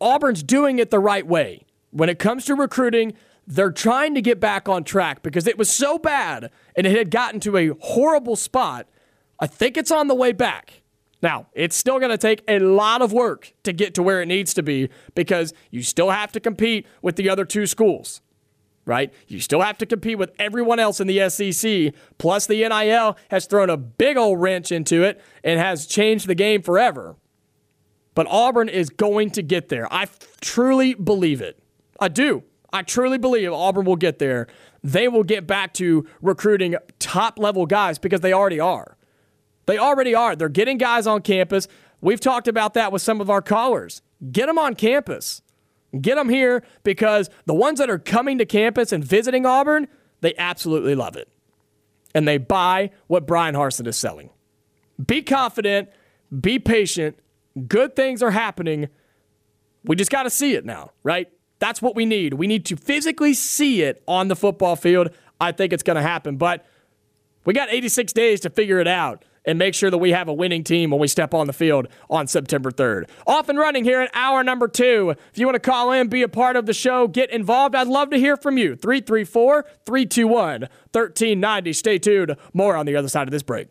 Auburn's 0.02 0.44
doing 0.44 0.80
it 0.80 0.90
the 0.90 1.00
right 1.00 1.26
way. 1.26 1.66
When 1.92 2.10
it 2.10 2.20
comes 2.20 2.46
to 2.46 2.56
recruiting, 2.56 3.14
they're 3.48 3.72
trying 3.72 4.14
to 4.16 4.22
get 4.22 4.40
back 4.40 4.70
on 4.70 4.84
track 4.84 5.24
because 5.24 5.48
it 5.48 5.58
was 5.58 5.70
so 5.70 5.98
bad 5.98 6.52
and 6.76 6.86
it 6.86 6.96
had 6.96 7.10
gotten 7.10 7.40
to 7.42 7.58
a 7.58 7.70
horrible 7.80 8.36
spot. 8.36 8.88
I 9.40 9.48
think 9.48 9.78
it's 9.78 9.92
on 9.92 10.08
the 10.08 10.16
way 10.16 10.34
back. 10.34 10.79
Now, 11.22 11.48
it's 11.54 11.76
still 11.76 12.00
going 12.00 12.12
to 12.12 12.18
take 12.18 12.44
a 12.48 12.60
lot 12.60 13.02
of 13.02 13.12
work 13.12 13.54
to 13.64 13.74
get 13.74 13.94
to 13.96 14.04
where 14.04 14.22
it 14.22 14.28
needs 14.28 14.54
to 14.54 14.64
be 14.64 14.90
because 15.16 15.54
you 15.70 15.84
still 15.84 16.12
have 16.12 16.32
to 16.32 16.40
compete 16.40 16.88
with 17.02 17.18
the 17.18 17.30
other 17.30 17.44
two 17.44 17.66
schools, 17.66 18.22
right? 18.86 19.14
You 19.28 19.42
still 19.42 19.62
have 19.62 19.78
to 19.80 19.86
compete 19.86 20.18
with 20.18 20.32
everyone 20.40 20.80
else 20.80 21.02
in 21.02 21.08
the 21.08 21.30
SEC. 21.30 21.94
Plus, 22.18 22.48
the 22.48 22.68
NIL 22.68 23.18
has 23.32 23.46
thrown 23.48 23.70
a 23.70 23.76
big 23.76 24.16
old 24.16 24.40
wrench 24.40 24.72
into 24.72 25.04
it 25.04 25.22
and 25.44 25.60
has 25.60 25.86
changed 25.86 26.28
the 26.28 26.36
game 26.36 26.62
forever. 26.62 27.18
But 28.16 28.28
Auburn 28.28 28.70
is 28.70 28.90
going 28.90 29.32
to 29.32 29.42
get 29.42 29.70
there. 29.70 29.92
I 29.94 30.08
truly 30.42 30.94
believe 30.94 31.42
it. 31.42 31.62
I 32.00 32.08
do. 32.08 32.44
I 32.72 32.84
truly 32.84 33.18
believe 33.18 33.52
Auburn 33.52 33.86
will 33.86 33.96
get 33.96 34.20
there. 34.20 34.48
They 34.84 35.08
will 35.08 35.24
get 35.24 35.48
back 35.48 35.74
to 35.76 36.08
recruiting 36.22 36.76
top 37.00 37.40
level 37.40 37.66
guys 37.66 38.00
because 38.00 38.22
they 38.22 38.32
already 38.32 38.60
are. 38.60 38.96
They 39.70 39.78
already 39.78 40.16
are. 40.16 40.36
They're 40.36 40.50
getting 40.50 40.80
guys 40.80 41.06
on 41.06 41.22
campus. 41.22 41.68
We've 42.02 42.20
talked 42.20 42.48
about 42.48 42.74
that 42.74 42.92
with 42.92 43.04
some 43.04 43.22
of 43.22 43.30
our 43.30 43.44
callers. 43.44 44.02
Get 44.32 44.48
them 44.48 44.58
on 44.58 44.74
campus. 44.74 45.44
Get 46.02 46.16
them 46.16 46.28
here 46.28 46.64
because 46.84 47.30
the 47.46 47.54
ones 47.54 47.78
that 47.78 47.88
are 47.88 48.00
coming 48.00 48.40
to 48.40 48.48
campus 48.48 48.92
and 48.92 49.06
visiting 49.06 49.46
Auburn, 49.46 49.88
they 50.22 50.34
absolutely 50.40 50.96
love 50.96 51.16
it. 51.16 51.30
And 52.16 52.28
they 52.28 52.40
buy 52.40 52.90
what 53.06 53.28
Bryan 53.28 53.54
Harsin 53.54 53.86
is 53.86 53.96
selling. 53.96 54.32
Be 55.06 55.22
confident, 55.22 55.90
be 56.42 56.58
patient, 56.58 57.20
Good 57.68 57.96
things 57.96 58.24
are 58.24 58.32
happening. 58.32 58.90
We 59.84 59.96
just 59.96 60.10
got 60.10 60.24
to 60.24 60.32
see 60.32 60.56
it 60.56 60.66
now, 60.66 60.94
right? 61.04 61.30
That's 61.60 61.80
what 61.80 61.96
we 61.96 62.06
need. 62.06 62.34
We 62.34 62.48
need 62.48 62.66
to 62.66 62.76
physically 62.76 63.36
see 63.36 63.84
it 63.84 64.02
on 64.08 64.30
the 64.30 64.36
football 64.36 64.76
field. 64.76 65.10
I 65.40 65.52
think 65.52 65.74
it's 65.74 65.84
going 65.84 65.96
to 65.96 66.02
happen, 66.02 66.38
but 66.38 66.66
we 67.46 67.54
got 67.54 67.70
86 67.70 68.14
days 68.14 68.40
to 68.42 68.50
figure 68.50 68.80
it 68.80 68.88
out 68.88 69.26
and 69.46 69.58
make 69.58 69.74
sure 69.74 69.90
that 69.90 69.98
we 69.98 70.12
have 70.12 70.28
a 70.28 70.34
winning 70.34 70.64
team 70.64 70.92
when 70.92 71.00
we 71.00 71.08
step 71.08 71.34
on 71.34 71.48
the 71.48 71.54
field 71.54 71.88
on 72.10 72.28
September 72.28 72.72
3rd. 72.72 73.10
Off 73.28 73.50
and 73.50 73.58
running 73.58 73.84
here 73.84 74.02
at 74.02 74.12
hour 74.14 74.44
number 74.44 74.68
two. 74.68 75.16
If 75.32 75.38
you 75.40 75.46
want 75.46 75.56
to 75.56 75.60
call 75.60 75.92
in, 75.92 76.08
be 76.08 76.22
a 76.22 76.30
part 76.30 76.56
of 76.56 76.66
the 76.66 76.74
show, 76.74 77.08
get 77.08 77.30
involved, 77.30 77.76
I'd 77.76 77.88
love 77.88 78.10
to 78.12 78.18
hear 78.18 78.38
from 78.38 78.58
you. 78.58 78.76
334 78.76 79.64
321 79.86 80.62
1390. 80.92 81.74
Stay 81.74 81.98
tuned. 81.98 82.36
More 82.54 82.76
on 82.76 82.86
the 82.86 82.96
other 82.96 83.10
side 83.10 83.28
of 83.28 83.32
this 83.32 83.44
break. 83.44 83.68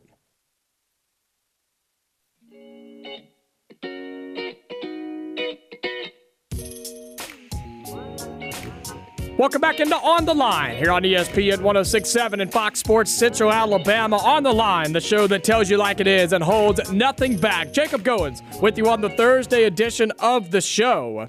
Welcome 9.39 9.61
back 9.61 9.79
into 9.79 9.95
On 9.95 10.25
the 10.25 10.35
Line 10.35 10.77
here 10.77 10.91
on 10.91 11.05
ESPN 11.05 11.63
1067 11.63 12.41
and 12.41 12.53
Fox 12.53 12.81
Sports 12.81 13.13
Central 13.13 13.53
Alabama. 13.53 14.17
On 14.17 14.43
the 14.43 14.53
Line, 14.53 14.93
the 14.93 15.01
show 15.01 15.29
that 15.29 15.45
tells 15.45 15.71
you 15.71 15.77
like 15.77 16.01
it 16.01 16.09
is 16.09 16.33
and 16.33 16.43
holds 16.43 16.91
nothing 16.91 17.37
back. 17.37 17.73
Jacob 17.73 18.03
Goins 18.03 18.41
with 18.61 18.77
you 18.77 18.89
on 18.89 19.01
the 19.01 19.11
Thursday 19.11 19.63
edition 19.63 20.11
of 20.19 20.51
the 20.51 20.61
show. 20.61 21.29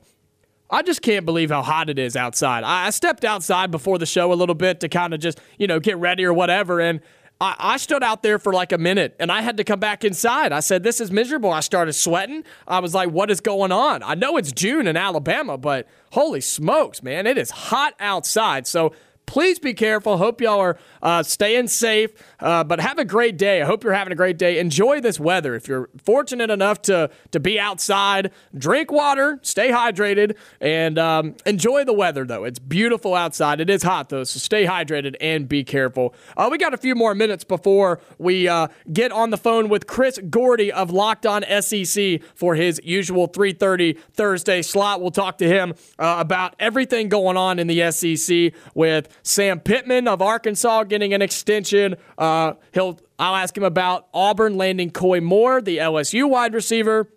I 0.71 0.81
just 0.81 1.03
can't 1.03 1.23
believe 1.23 1.51
how 1.51 1.61
hot 1.61 1.87
it 1.87 1.99
is 1.99 2.15
outside. 2.15 2.63
I 2.63 2.89
stepped 2.89 3.23
outside 3.23 3.69
before 3.69 3.99
the 3.99 4.07
show 4.07 4.33
a 4.33 4.35
little 4.35 4.55
bit 4.55 4.79
to 4.79 4.89
kind 4.89 5.13
of 5.13 5.19
just, 5.19 5.39
you 5.59 5.67
know, 5.67 5.79
get 5.79 5.99
ready 5.99 6.25
or 6.25 6.33
whatever. 6.33 6.79
And 6.79 7.01
I, 7.41 7.55
I, 7.57 7.77
stood 7.77 8.03
out 8.03 8.21
there 8.21 8.37
for 8.37 8.51
like 8.51 8.73
a 8.73 8.77
minute 8.77 9.15
and 9.17 9.31
I 9.31 9.41
had 9.41 9.57
to 9.57 9.63
come 9.63 9.79
back 9.79 10.03
inside. 10.03 10.51
I 10.51 10.59
said, 10.59 10.83
This 10.83 10.99
is 10.99 11.09
miserable. 11.09 11.51
I 11.51 11.61
started 11.61 11.93
sweating. 11.93 12.43
I 12.67 12.79
was 12.79 12.93
like, 12.93 13.09
What 13.09 13.31
is 13.31 13.39
going 13.39 13.71
on? 13.71 14.03
I 14.03 14.15
know 14.15 14.35
it's 14.37 14.51
June 14.51 14.87
in 14.87 14.97
Alabama, 14.97 15.57
but 15.57 15.87
holy 16.11 16.41
smokes, 16.41 17.01
man, 17.01 17.25
it 17.25 17.37
is 17.37 17.49
hot 17.51 17.93
outside. 17.99 18.67
So 18.67 18.93
please 19.29 19.59
be 19.59 19.75
careful. 19.75 20.17
Hope 20.17 20.41
y'all 20.41 20.59
are 20.59 20.77
uh, 21.03 21.21
staying 21.21 21.67
safe, 21.67 22.09
uh, 22.39 22.63
but 22.63 22.79
have 22.79 22.97
a 22.97 23.05
great 23.05 23.37
day. 23.37 23.61
I 23.61 23.65
hope 23.65 23.83
you're 23.83 23.93
having 23.93 24.11
a 24.11 24.15
great 24.15 24.39
day. 24.39 24.57
Enjoy 24.57 24.99
this 24.99 25.19
weather. 25.19 25.53
If 25.53 25.67
you're 25.67 25.87
fortunate 26.03 26.49
enough 26.49 26.81
to 26.83 27.11
to 27.31 27.39
be 27.39 27.59
outside, 27.59 28.31
drink 28.57 28.91
water, 28.91 29.39
stay 29.43 29.69
hydrated, 29.69 30.35
and 30.59 30.97
um, 30.97 31.35
enjoy 31.45 31.85
the 31.85 31.93
weather. 31.93 32.25
Though 32.25 32.43
it's 32.43 32.57
beautiful 32.57 33.13
outside, 33.13 33.61
it 33.61 33.69
is 33.69 33.83
hot 33.83 34.09
though, 34.09 34.23
so 34.23 34.39
stay 34.39 34.65
hydrated 34.65 35.15
and 35.21 35.47
be 35.47 35.63
careful. 35.63 36.15
Uh, 36.35 36.49
we 36.51 36.57
got 36.57 36.73
a 36.73 36.77
few 36.77 36.95
more 36.95 37.13
minutes 37.13 37.43
before 37.43 38.01
we 38.17 38.47
uh, 38.47 38.69
get 38.91 39.11
on 39.11 39.29
the 39.29 39.37
phone 39.37 39.69
with 39.69 39.85
Chris 39.85 40.17
Gordy 40.29 40.71
of 40.71 40.89
Locked 40.89 41.27
On 41.27 41.43
SEC 41.61 42.23
for 42.33 42.55
his 42.55 42.81
usual 42.83 43.27
3:30 43.27 43.99
Thursday 44.11 44.63
slot. 44.63 45.01
We'll 45.01 45.11
talk 45.11 45.37
to 45.37 45.47
him 45.47 45.75
uh, 45.99 46.15
about 46.17 46.55
everything 46.59 47.09
going 47.09 47.37
on 47.37 47.59
in 47.59 47.67
the 47.67 47.91
SEC 47.91 48.53
with 48.73 49.07
Sam 49.23 49.59
Pittman 49.59 50.07
of 50.07 50.21
Arkansas 50.21 50.83
getting 50.85 51.13
an 51.13 51.21
extension. 51.21 51.95
Uh, 52.17 52.53
he'll 52.73 52.99
I'll 53.17 53.35
ask 53.35 53.55
him 53.55 53.63
about 53.63 54.07
Auburn 54.13 54.57
landing 54.57 54.91
Koy 54.91 55.19
Moore, 55.19 55.61
the 55.61 55.77
LSU 55.77 56.29
wide 56.29 56.53
receiver 56.53 57.09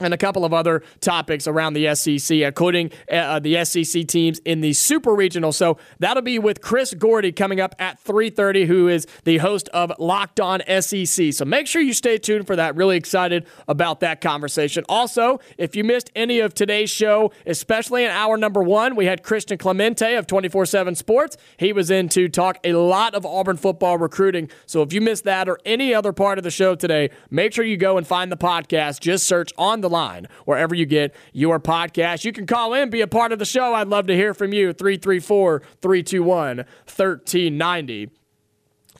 and 0.00 0.12
a 0.12 0.16
couple 0.16 0.44
of 0.44 0.52
other 0.52 0.82
topics 1.00 1.46
around 1.46 1.74
the 1.74 1.94
SEC, 1.94 2.38
including 2.38 2.90
uh, 3.10 3.38
the 3.38 3.64
SEC 3.64 4.06
teams 4.06 4.40
in 4.40 4.60
the 4.60 4.72
Super 4.72 5.14
Regional. 5.14 5.52
So 5.52 5.78
that'll 6.00 6.22
be 6.22 6.38
with 6.38 6.60
Chris 6.60 6.94
Gordy 6.94 7.30
coming 7.30 7.60
up 7.60 7.74
at 7.78 8.02
3:30, 8.02 8.66
who 8.66 8.88
is 8.88 9.06
the 9.24 9.38
host 9.38 9.68
of 9.68 9.92
Locked 9.98 10.40
On 10.40 10.60
SEC. 10.80 11.32
So 11.32 11.44
make 11.44 11.66
sure 11.66 11.80
you 11.80 11.92
stay 11.92 12.18
tuned 12.18 12.46
for 12.46 12.56
that. 12.56 12.74
Really 12.74 12.96
excited 12.96 13.46
about 13.68 14.00
that 14.00 14.20
conversation. 14.20 14.84
Also, 14.88 15.38
if 15.58 15.76
you 15.76 15.84
missed 15.84 16.10
any 16.16 16.40
of 16.40 16.54
today's 16.54 16.90
show, 16.90 17.30
especially 17.46 18.04
in 18.04 18.10
hour 18.10 18.36
number 18.36 18.62
one, 18.62 18.96
we 18.96 19.06
had 19.06 19.22
Christian 19.22 19.58
Clemente 19.58 20.16
of 20.16 20.26
24/7 20.26 20.96
Sports. 20.96 21.36
He 21.56 21.72
was 21.72 21.90
in 21.90 22.08
to 22.10 22.28
talk 22.28 22.58
a 22.64 22.72
lot 22.72 23.14
of 23.14 23.24
Auburn 23.24 23.56
football 23.56 23.96
recruiting. 23.96 24.50
So 24.66 24.82
if 24.82 24.92
you 24.92 25.00
missed 25.00 25.24
that 25.24 25.48
or 25.48 25.58
any 25.64 25.94
other 25.94 26.12
part 26.12 26.38
of 26.38 26.44
the 26.44 26.50
show 26.50 26.74
today, 26.74 27.10
make 27.30 27.52
sure 27.52 27.64
you 27.64 27.76
go 27.76 27.96
and 27.96 28.04
find 28.04 28.32
the 28.32 28.36
podcast. 28.36 29.00
Just 29.00 29.26
search 29.26 29.52
on 29.56 29.83
the 29.84 29.90
line 29.90 30.26
wherever 30.46 30.74
you 30.74 30.86
get 30.86 31.14
your 31.32 31.60
podcast. 31.60 32.24
You 32.24 32.32
can 32.32 32.46
call 32.46 32.74
in, 32.74 32.90
be 32.90 33.02
a 33.02 33.06
part 33.06 33.30
of 33.30 33.38
the 33.38 33.44
show. 33.44 33.74
I'd 33.74 33.88
love 33.88 34.06
to 34.08 34.16
hear 34.16 34.34
from 34.34 34.52
you. 34.52 34.72
334 34.72 35.60
321 35.80 36.56
1390. 36.56 38.10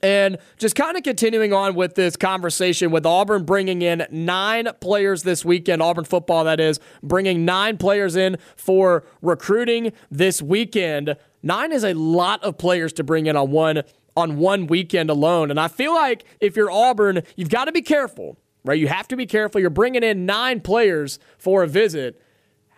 And 0.02 0.36
just 0.58 0.76
kind 0.76 0.98
of 0.98 1.02
continuing 1.02 1.54
on 1.54 1.74
with 1.74 1.94
this 1.94 2.14
conversation 2.14 2.90
with 2.90 3.06
Auburn 3.06 3.44
bringing 3.44 3.80
in 3.80 4.06
nine 4.10 4.68
players 4.80 5.22
this 5.22 5.46
weekend, 5.46 5.80
Auburn 5.80 6.04
football, 6.04 6.44
that 6.44 6.60
is, 6.60 6.78
bringing 7.02 7.46
nine 7.46 7.78
players 7.78 8.14
in 8.14 8.36
for 8.54 9.04
recruiting 9.22 9.92
this 10.10 10.42
weekend. 10.42 11.16
Nine 11.42 11.72
is 11.72 11.84
a 11.84 11.94
lot 11.94 12.44
of 12.44 12.58
players 12.58 12.92
to 12.94 13.02
bring 13.02 13.24
in 13.24 13.34
on 13.34 13.50
one 13.50 13.82
on 14.14 14.36
one 14.36 14.66
weekend 14.66 15.08
alone. 15.08 15.50
And 15.50 15.58
I 15.58 15.68
feel 15.68 15.94
like 15.94 16.24
if 16.38 16.54
you're 16.54 16.70
Auburn, 16.70 17.22
you've 17.34 17.48
got 17.48 17.64
to 17.64 17.72
be 17.72 17.82
careful 17.82 18.36
right? 18.64 18.78
You 18.78 18.88
have 18.88 19.08
to 19.08 19.16
be 19.16 19.26
careful. 19.26 19.60
You're 19.60 19.70
bringing 19.70 20.02
in 20.02 20.26
nine 20.26 20.60
players 20.60 21.18
for 21.38 21.62
a 21.62 21.68
visit. 21.68 22.20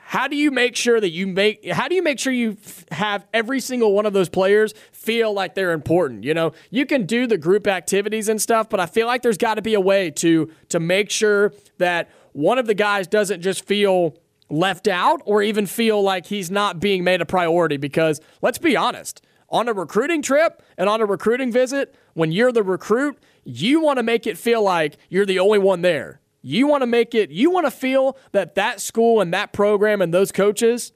How 0.08 0.28
do 0.28 0.36
you 0.36 0.52
make 0.52 0.76
sure 0.76 1.00
that 1.00 1.10
you 1.10 1.26
make 1.26 1.68
how 1.68 1.88
do 1.88 1.96
you 1.96 2.02
make 2.02 2.20
sure 2.20 2.32
you 2.32 2.56
have 2.92 3.26
every 3.34 3.58
single 3.58 3.92
one 3.92 4.06
of 4.06 4.12
those 4.12 4.28
players 4.28 4.72
feel 4.92 5.32
like 5.32 5.54
they're 5.56 5.72
important? 5.72 6.22
You 6.22 6.32
know, 6.32 6.52
you 6.70 6.86
can 6.86 7.06
do 7.06 7.26
the 7.26 7.36
group 7.36 7.66
activities 7.66 8.28
and 8.28 8.40
stuff, 8.40 8.68
but 8.68 8.78
I 8.78 8.86
feel 8.86 9.08
like 9.08 9.22
there's 9.22 9.38
got 9.38 9.54
to 9.54 9.62
be 9.62 9.74
a 9.74 9.80
way 9.80 10.10
to 10.12 10.48
to 10.68 10.78
make 10.78 11.10
sure 11.10 11.52
that 11.78 12.08
one 12.32 12.58
of 12.58 12.66
the 12.66 12.74
guys 12.74 13.08
doesn't 13.08 13.40
just 13.40 13.64
feel 13.66 14.16
left 14.48 14.86
out 14.86 15.22
or 15.24 15.42
even 15.42 15.66
feel 15.66 16.00
like 16.00 16.26
he's 16.26 16.52
not 16.52 16.78
being 16.78 17.02
made 17.02 17.20
a 17.20 17.26
priority 17.26 17.76
because 17.76 18.20
let's 18.42 18.58
be 18.58 18.76
honest. 18.76 19.22
on 19.48 19.68
a 19.68 19.72
recruiting 19.72 20.22
trip 20.22 20.62
and 20.76 20.88
on 20.88 21.00
a 21.00 21.06
recruiting 21.06 21.50
visit, 21.52 21.94
when 22.14 22.32
you're 22.32 22.52
the 22.52 22.62
recruit, 22.62 23.18
you 23.46 23.80
want 23.80 23.98
to 23.98 24.02
make 24.02 24.26
it 24.26 24.36
feel 24.36 24.62
like 24.62 24.96
you're 25.08 25.24
the 25.24 25.38
only 25.38 25.58
one 25.58 25.80
there. 25.80 26.20
You 26.42 26.66
want 26.66 26.82
to 26.82 26.86
make 26.86 27.14
it, 27.14 27.30
you 27.30 27.50
want 27.50 27.66
to 27.66 27.70
feel 27.70 28.18
that 28.32 28.56
that 28.56 28.80
school 28.80 29.20
and 29.20 29.32
that 29.32 29.52
program 29.52 30.02
and 30.02 30.12
those 30.12 30.32
coaches, 30.32 30.92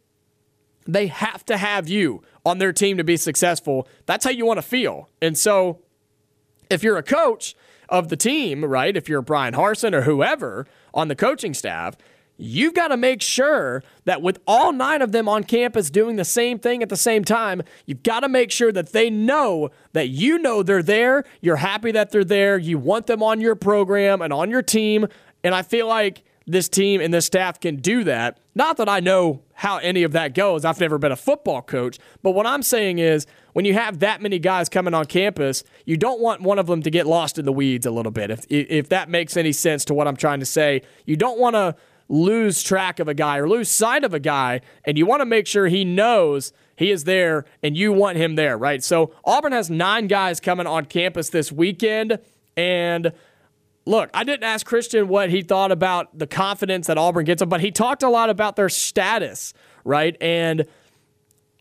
they 0.87 1.07
have 1.07 1.45
to 1.47 1.57
have 1.57 1.89
you 1.89 2.23
on 2.45 2.59
their 2.59 2.73
team 2.73 2.97
to 2.97 3.05
be 3.05 3.17
successful. 3.17 3.87
That's 4.07 4.25
how 4.25 4.31
you 4.31 4.45
want 4.47 4.59
to 4.59 4.63
feel. 4.63 5.09
And 5.23 5.39
so 5.39 5.81
if 6.69 6.83
you're 6.83 6.99
a 6.99 7.03
coach 7.03 7.55
of 7.89 8.09
the 8.09 8.17
team, 8.17 8.65
right, 8.65 8.97
if 8.97 9.09
you're 9.09 9.23
Bryan 9.23 9.55
Harsin 9.55 9.93
or 9.93 10.03
whoever 10.03 10.67
on 10.93 11.09
the 11.09 11.17
coaching 11.17 11.55
staff, 11.55 11.97
you've 12.41 12.75
got 12.75 12.89
to 12.89 12.97
make 12.97 13.23
sure 13.23 13.83
that 14.05 14.23
with 14.23 14.41
all 14.47 14.73
nine 14.73 15.03
of 15.03 15.13
them 15.13 15.29
on 15.29 15.45
campus 15.45 15.91
doing 15.91 16.17
the 16.17 16.25
same 16.25 16.59
thing 16.59 16.83
at 16.83 16.89
the 16.89 16.97
same 16.97 17.25
time, 17.25 17.63
you've 17.87 18.03
got 18.03 18.21
to 18.21 18.29
make 18.29 18.51
sure 18.51 18.73
that 18.73 18.93
they 18.93 19.11
know 19.11 19.71
that 19.93 20.09
you 20.09 20.39
know 20.39 20.63
they're 20.63 20.83
there, 20.83 21.25
you're 21.41 21.57
happy 21.57 21.93
that 21.93 22.11
they're 22.11 22.25
there, 22.25 22.59
you 22.59 22.79
want 22.79 23.07
them 23.07 23.23
on 23.23 23.41
your 23.41 23.55
program 23.55 24.23
and 24.23 24.33
on 24.33 24.51
your 24.51 24.63
team. 24.63 25.07
And 25.45 25.55
I 25.55 25.63
feel 25.63 25.87
like 25.87 26.23
this 26.47 26.69
team 26.69 27.01
and 27.01 27.13
this 27.15 27.27
staff 27.27 27.61
can 27.61 27.77
do 27.77 28.05
that. 28.05 28.39
Not 28.55 28.77
that 28.79 28.89
I 28.89 29.01
know 29.01 29.43
how 29.55 29.79
any 29.79 30.03
of 30.03 30.13
that 30.13 30.35
goes. 30.35 30.65
I've 30.65 30.81
never 30.81 30.99
been 30.99 31.13
a 31.13 31.17
football 31.17 31.63
coach. 31.63 31.99
But 32.23 32.33
what 32.33 32.47
I'm 32.47 32.63
saying 32.63 32.99
is, 32.99 33.27
when 33.53 33.65
you 33.65 33.75
have 33.75 33.99
that 33.99 34.23
many 34.23 34.39
guys 34.39 34.69
coming 34.69 34.95
on 34.95 35.07
campus, 35.07 35.65
you 35.85 35.97
don't 35.97 36.21
want 36.21 36.41
one 36.41 36.59
of 36.59 36.67
them 36.67 36.83
to 36.83 36.91
get 36.91 37.07
lost 37.07 37.39
in 37.39 37.45
the 37.45 37.53
weeds 37.53 37.85
a 37.85 37.91
little 37.91 38.13
bit. 38.13 38.31
If, 38.31 38.47
if 38.49 38.89
that 38.89 39.09
makes 39.09 39.37
any 39.37 39.53
sense 39.53 39.85
to 39.87 39.95
what 39.95 40.09
I'm 40.09 40.17
trying 40.17 40.41
to 40.41 40.47
say, 40.47 40.83
you 41.05 41.17
don't 41.17 41.39
want 41.39 41.55
to 41.57 41.77
lose 42.11 42.63
track 42.63 42.99
of 42.99 43.07
a 43.07 43.15
guy 43.15 43.39
or 43.39 43.49
lose 43.49 43.71
sight 43.71 44.03
of 44.03 44.13
a 44.13 44.19
guy, 44.19 44.61
and 44.85 44.99
you 44.99 45.07
want 45.07 45.21
to 45.21 45.27
make 45.27 45.47
sure 45.47 45.69
he 45.69 45.85
knows 45.85 46.53
he 46.77 46.91
is 46.91 47.05
there 47.05 47.45
and 47.63 47.77
you 47.77 47.93
want 47.93 48.19
him 48.19 48.35
there, 48.35 48.59
right? 48.59 48.83
So 48.83 49.15
Auburn 49.25 49.53
has 49.53 49.71
nine 49.71 50.09
guys 50.09 50.41
coming 50.41 50.67
on 50.67 50.87
campus 50.87 51.31
this 51.31 51.53
weekend, 51.53 52.19
and 52.57 53.13
look, 53.87 54.11
I 54.13 54.25
didn't 54.25 54.43
ask 54.43 54.67
Christian 54.67 55.07
what 55.07 55.31
he 55.31 55.43
thought 55.43 55.71
about 55.71 56.19
the 56.19 56.27
confidence 56.27 56.89
that 56.89 56.99
Auburn 56.99 57.25
gets 57.25 57.41
him, 57.43 57.49
but 57.49 57.61
he 57.61 57.71
talked 57.71 58.03
a 58.03 58.09
lot 58.09 58.29
about 58.29 58.57
their 58.57 58.69
status, 58.69 59.55
right? 59.85 60.17
And 60.21 60.67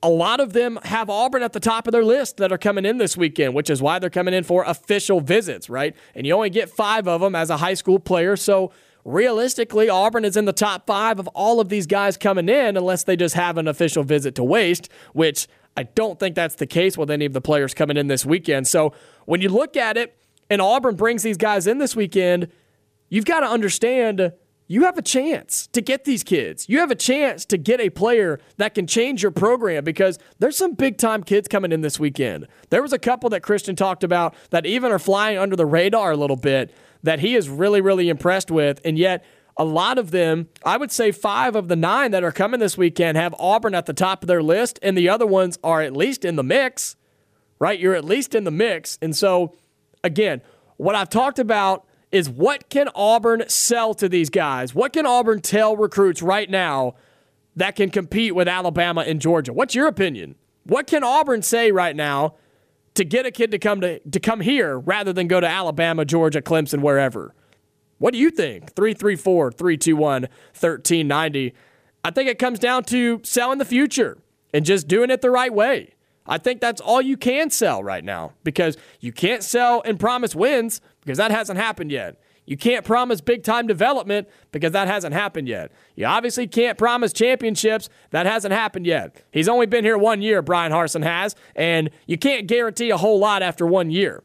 a 0.02 0.10
lot 0.10 0.40
of 0.40 0.54
them 0.54 0.80
have 0.84 1.10
Auburn 1.10 1.44
at 1.44 1.54
the 1.54 1.60
top 1.60 1.88
of 1.88 1.92
their 1.92 2.04
list 2.04 2.38
that 2.38 2.52
are 2.52 2.58
coming 2.58 2.86
in 2.86 2.98
this 2.98 3.16
weekend, 3.16 3.54
which 3.54 3.70
is 3.70 3.82
why 3.82 4.00
they're 4.00 4.10
coming 4.10 4.34
in 4.34 4.44
for 4.44 4.64
official 4.64 5.20
visits, 5.22 5.70
right? 5.70 5.96
And 6.16 6.26
you 6.26 6.34
only 6.34 6.50
get 6.50 6.70
five 6.70 7.08
of 7.08 7.22
them 7.22 7.36
as 7.36 7.50
a 7.50 7.58
high 7.58 7.76
school 7.76 8.00
player. 8.00 8.36
So 8.36 8.72
realistically, 9.06 9.90
Auburn 9.90 10.26
is 10.26 10.38
in 10.38 10.46
the 10.46 10.54
top 10.54 10.86
five 10.88 11.20
of 11.20 11.28
all 11.30 11.60
of 11.60 11.70
these 11.70 11.88
guys 11.88 12.18
coming 12.18 12.50
in, 12.50 12.78
unless 12.78 13.04
they 13.04 13.16
just 13.16 13.36
have 13.36 13.58
an 13.58 13.68
official 13.68 14.04
visit 14.04 14.36
to 14.36 14.44
waste, 14.44 14.90
which 15.14 15.48
I 15.78 15.84
don't 15.84 16.20
think 16.20 16.36
that's 16.36 16.56
the 16.56 16.68
case 16.68 16.98
with 16.98 17.10
any 17.10 17.26
of 17.26 17.34
the 17.34 17.42
players 17.42 17.74
coming 17.74 17.98
in 17.98 18.08
this 18.08 18.26
weekend. 18.26 18.68
So 18.68 18.94
when 19.26 19.42
you 19.42 19.50
look 19.50 19.78
at 19.78 19.98
it, 19.98 20.16
and 20.50 20.62
Auburn 20.62 20.96
brings 20.96 21.24
these 21.24 21.38
guys 21.38 21.68
in 21.68 21.78
this 21.78 21.96
weekend, 21.96 22.50
you've 23.10 23.26
got 23.26 23.42
to 23.42 23.48
understand 23.48 24.34
you 24.72 24.84
have 24.84 25.00
a 25.00 25.02
chance 25.02 25.68
to 25.68 25.82
get 25.82 26.04
these 26.04 26.24
kids. 26.24 26.70
You 26.70 26.80
have 26.80 26.92
a 26.92 26.96
chance 26.96 27.44
to 27.46 27.58
get 27.58 27.80
a 27.80 27.90
player 27.90 28.40
that 28.58 28.76
can 28.76 28.86
change 28.86 29.24
your 29.24 29.32
program 29.32 29.84
because 29.84 30.20
there's 30.38 30.58
some 30.58 30.74
big 30.74 30.98
time 30.98 31.24
kids 31.24 31.48
coming 31.48 31.72
in 31.72 31.82
this 31.82 32.00
weekend. 32.00 32.48
There 32.70 32.84
was 32.84 32.94
a 32.94 33.00
couple 33.00 33.32
that 33.32 33.42
Christian 33.42 33.76
talked 33.76 34.04
about 34.04 34.36
that 34.52 34.68
even 34.68 34.92
are 34.92 35.00
flying 35.00 35.40
under 35.40 35.56
the 35.56 35.66
radar 35.66 36.12
a 36.12 36.18
little 36.18 36.36
bit 36.36 36.72
that 37.04 37.20
he 37.20 37.36
is 37.36 37.50
really, 37.50 37.82
really 37.82 38.10
impressed 38.10 38.52
with. 38.52 38.82
And 38.84 38.98
yet, 38.98 39.24
a 39.58 39.66
lot 39.66 39.98
of 39.98 40.12
them, 40.12 40.48
I 40.64 40.78
would 40.78 40.92
say 40.92 41.12
five 41.12 41.56
of 41.56 41.68
the 41.68 41.76
nine 41.76 42.12
that 42.12 42.24
are 42.24 42.32
coming 42.32 42.62
this 42.62 42.78
weekend, 42.78 43.18
have 43.18 43.36
Auburn 43.38 43.76
at 43.76 43.86
the 43.86 43.94
top 43.94 44.24
of 44.24 44.28
their 44.28 44.42
list, 44.42 44.80
and 44.82 44.98
the 44.98 45.10
other 45.10 45.28
ones 45.28 45.60
are 45.64 45.82
at 45.82 45.96
least 45.96 46.24
in 46.24 46.38
the 46.38 46.44
mix, 46.44 46.96
right? 47.60 47.78
You're 47.78 47.96
at 47.96 48.06
least 48.06 48.34
in 48.34 48.46
the 48.46 48.52
mix. 48.52 48.98
And 49.02 49.16
so, 49.16 49.54
again, 50.02 50.42
what 50.78 50.96
I've 50.96 51.10
talked 51.10 51.40
about 51.40 51.86
is 52.12 52.30
what 52.30 52.70
can 52.70 52.90
Auburn 52.96 53.44
sell 53.50 53.94
to 53.96 54.08
these 54.08 54.30
guys? 54.30 54.74
What 54.74 54.94
can 54.94 55.06
Auburn 55.06 55.42
tell 55.42 55.76
recruits 55.76 56.22
right 56.22 56.50
now 56.50 56.96
that 57.58 57.76
can 57.76 57.90
compete 57.90 58.34
with 58.34 58.48
Alabama 58.48 59.02
and 59.02 59.20
Georgia? 59.20 59.52
What's 59.52 59.76
your 59.76 59.88
opinion? 59.88 60.36
What 60.64 60.88
can 60.88 61.04
Auburn 61.04 61.42
say 61.42 61.72
right 61.72 61.96
now 61.96 62.36
to 63.00 63.06
get 63.06 63.26
a 63.26 63.32
kid 63.32 63.50
to 63.52 63.58
come 63.58 63.80
to, 63.80 64.00
to 64.00 64.20
come 64.20 64.42
here 64.42 64.78
rather 64.78 65.14
than 65.14 65.28
go 65.28 65.40
to 65.40 65.48
Alabama, 65.48 66.04
Georgia, 66.04 66.42
Clemson, 66.42 66.82
wherever? 66.82 67.34
What 67.98 68.12
do 68.12 68.20
you 68.20 68.30
think? 68.30 68.76
334 68.76 69.54
321 69.54 70.24
1390. 70.24 71.54
I 72.04 72.12
think 72.12 72.30
it 72.30 72.38
comes 72.38 72.60
down 72.60 72.84
to 72.86 73.22
selling 73.24 73.58
the 73.58 73.64
future 73.64 74.18
and 74.54 74.66
just 74.66 74.90
doing 74.90 75.12
it 75.12 75.22
the 75.22 75.32
right 75.32 75.54
way. 75.54 75.94
I 76.26 76.40
think 76.40 76.60
that's 76.60 76.82
all 76.82 77.02
you 77.02 77.16
can 77.16 77.50
sell 77.52 77.82
right 77.82 78.04
now 78.04 78.34
because 78.44 78.76
you 79.00 79.14
can't 79.14 79.44
sell 79.44 79.82
and 79.86 79.98
promise 79.98 80.36
wins 80.36 80.82
because 81.00 81.18
that 81.20 81.32
hasn't 81.32 81.58
happened 81.58 81.94
yet. 81.94 82.22
You 82.50 82.58
can't 82.58 82.84
promise 82.84 83.22
big 83.22 83.44
time 83.44 83.68
development 83.68 84.28
because 84.52 84.72
that 84.72 84.88
hasn't 84.88 85.14
happened 85.14 85.48
yet. 85.48 85.72
You 85.96 86.08
obviously 86.08 86.48
can't 86.48 86.80
promise 86.80 87.14
championships. 87.14 87.90
That 88.10 88.26
hasn't 88.26 88.56
happened 88.56 88.88
yet. 88.88 89.24
He's 89.32 89.48
only 89.48 89.68
been 89.68 89.84
here 89.84 90.00
one 90.00 90.24
year, 90.24 90.42
Bryan 90.42 90.72
Harsin 90.72 91.04
has, 91.04 91.36
and 91.56 91.92
you 92.08 92.18
can't 92.18 92.48
guarantee 92.48 92.90
a 92.90 92.98
whole 92.98 93.20
lot 93.20 93.44
after 93.44 93.68
one 93.68 93.92
year. 93.92 94.24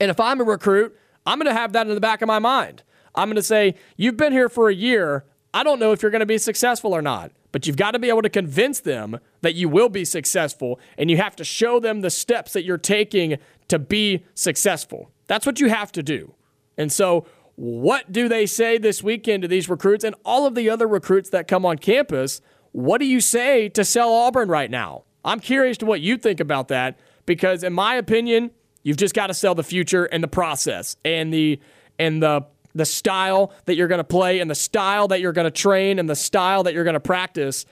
And 0.00 0.10
if 0.10 0.18
I'm 0.18 0.40
a 0.40 0.44
recruit, 0.44 0.98
I'm 1.24 1.38
going 1.38 1.46
to 1.46 1.54
have 1.54 1.72
that 1.74 1.86
in 1.86 1.94
the 1.94 2.00
back 2.00 2.20
of 2.20 2.26
my 2.26 2.40
mind. 2.40 2.82
I'm 3.14 3.28
going 3.28 3.36
to 3.36 3.44
say, 3.44 3.76
You've 3.96 4.16
been 4.16 4.32
here 4.32 4.48
for 4.48 4.68
a 4.68 4.74
year. 4.74 5.24
I 5.54 5.62
don't 5.62 5.78
know 5.78 5.92
if 5.92 6.02
you're 6.02 6.10
going 6.10 6.18
to 6.20 6.26
be 6.26 6.38
successful 6.38 6.92
or 6.92 7.00
not, 7.00 7.30
but 7.52 7.64
you've 7.64 7.76
got 7.76 7.92
to 7.92 8.00
be 8.00 8.08
able 8.08 8.22
to 8.22 8.28
convince 8.28 8.80
them 8.80 9.20
that 9.42 9.54
you 9.54 9.68
will 9.68 9.88
be 9.88 10.04
successful, 10.04 10.80
and 10.98 11.08
you 11.08 11.16
have 11.18 11.36
to 11.36 11.44
show 11.44 11.78
them 11.78 12.00
the 12.00 12.10
steps 12.10 12.54
that 12.54 12.64
you're 12.64 12.76
taking 12.76 13.36
to 13.68 13.78
be 13.78 14.24
successful. 14.34 15.12
That's 15.28 15.46
what 15.46 15.60
you 15.60 15.68
have 15.68 15.92
to 15.92 16.02
do. 16.02 16.34
And 16.76 16.90
so, 16.92 17.26
what 17.56 18.10
do 18.10 18.28
they 18.28 18.46
say 18.46 18.78
this 18.78 19.02
weekend 19.02 19.42
to 19.42 19.48
these 19.48 19.68
recruits 19.68 20.02
and 20.04 20.14
all 20.24 20.46
of 20.46 20.54
the 20.54 20.70
other 20.70 20.88
recruits 20.88 21.28
that 21.30 21.46
come 21.46 21.66
on 21.66 21.76
campus? 21.76 22.40
What 22.72 22.98
do 22.98 23.06
you 23.06 23.20
say 23.20 23.68
to 23.70 23.84
sell 23.84 24.12
Auburn 24.12 24.48
right 24.48 24.70
now? 24.70 25.04
I'm 25.24 25.40
curious 25.40 25.76
to 25.78 25.86
what 25.86 26.00
you 26.00 26.16
think 26.16 26.40
about 26.40 26.68
that 26.68 26.98
because, 27.26 27.62
in 27.62 27.72
my 27.72 27.96
opinion, 27.96 28.50
you've 28.82 28.96
just 28.96 29.14
got 29.14 29.26
to 29.26 29.34
sell 29.34 29.54
the 29.54 29.62
future 29.62 30.04
and 30.06 30.22
the 30.22 30.28
process 30.28 30.96
and 31.04 31.32
the 31.32 31.60
and 31.98 32.22
the 32.22 32.46
the 32.74 32.84
style 32.84 33.52
that 33.66 33.76
you're 33.76 33.88
going 33.88 33.98
to 33.98 34.04
play 34.04 34.38
and 34.38 34.50
the 34.50 34.54
style 34.54 35.08
that 35.08 35.20
you're 35.20 35.32
going 35.32 35.44
to 35.44 35.50
train 35.50 35.98
and 35.98 36.08
the 36.08 36.14
style 36.14 36.62
that 36.62 36.72
you're 36.72 36.84
going 36.84 36.94
to 36.94 37.00
practice, 37.00 37.66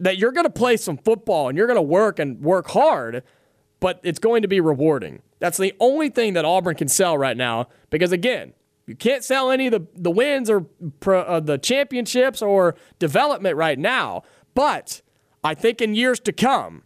that 0.00 0.18
you're 0.18 0.32
going 0.32 0.44
to 0.44 0.50
play 0.50 0.76
some 0.76 0.98
football 0.98 1.48
and 1.48 1.56
you're 1.56 1.66
going 1.66 1.78
to 1.78 1.82
work 1.82 2.18
and 2.18 2.40
work 2.42 2.68
hard, 2.68 3.22
but 3.80 4.00
it's 4.02 4.18
going 4.18 4.42
to 4.42 4.48
be 4.48 4.60
rewarding. 4.60 5.22
That's 5.42 5.58
the 5.58 5.74
only 5.80 6.08
thing 6.08 6.34
that 6.34 6.44
Auburn 6.44 6.76
can 6.76 6.86
sell 6.86 7.18
right 7.18 7.36
now 7.36 7.66
because, 7.90 8.12
again, 8.12 8.52
you 8.86 8.94
can't 8.94 9.24
sell 9.24 9.50
any 9.50 9.66
of 9.66 9.72
the, 9.72 9.84
the 9.96 10.10
wins 10.12 10.48
or 10.48 10.66
uh, 11.04 11.40
the 11.40 11.58
championships 11.58 12.40
or 12.40 12.76
development 13.00 13.56
right 13.56 13.76
now, 13.76 14.22
but 14.54 15.02
I 15.42 15.54
think 15.54 15.80
in 15.80 15.96
years 15.96 16.20
to 16.20 16.32
come, 16.32 16.84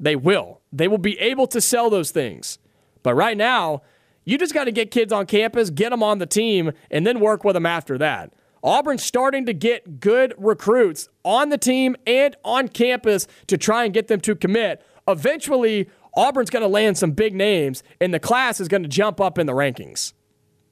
they 0.00 0.16
will. 0.16 0.62
They 0.72 0.88
will 0.88 0.98
be 0.98 1.16
able 1.20 1.46
to 1.46 1.60
sell 1.60 1.90
those 1.90 2.10
things. 2.10 2.58
But 3.04 3.14
right 3.14 3.36
now, 3.36 3.82
you 4.24 4.36
just 4.36 4.52
got 4.52 4.64
to 4.64 4.72
get 4.72 4.90
kids 4.90 5.12
on 5.12 5.26
campus, 5.26 5.70
get 5.70 5.90
them 5.90 6.02
on 6.02 6.18
the 6.18 6.26
team, 6.26 6.72
and 6.90 7.06
then 7.06 7.20
work 7.20 7.44
with 7.44 7.54
them 7.54 7.66
after 7.66 7.98
that. 7.98 8.32
Auburn's 8.64 9.04
starting 9.04 9.46
to 9.46 9.52
get 9.52 10.00
good 10.00 10.34
recruits 10.36 11.08
on 11.24 11.50
the 11.50 11.58
team 11.58 11.94
and 12.04 12.34
on 12.44 12.66
campus 12.66 13.28
to 13.46 13.56
try 13.56 13.84
and 13.84 13.94
get 13.94 14.08
them 14.08 14.20
to 14.22 14.34
commit. 14.34 14.84
Eventually, 15.06 15.88
Auburn's 16.14 16.50
going 16.50 16.62
to 16.62 16.68
land 16.68 16.98
some 16.98 17.12
big 17.12 17.34
names, 17.34 17.82
and 18.00 18.12
the 18.12 18.20
class 18.20 18.60
is 18.60 18.68
going 18.68 18.82
to 18.82 18.88
jump 18.88 19.20
up 19.20 19.38
in 19.38 19.46
the 19.46 19.52
rankings. 19.52 20.12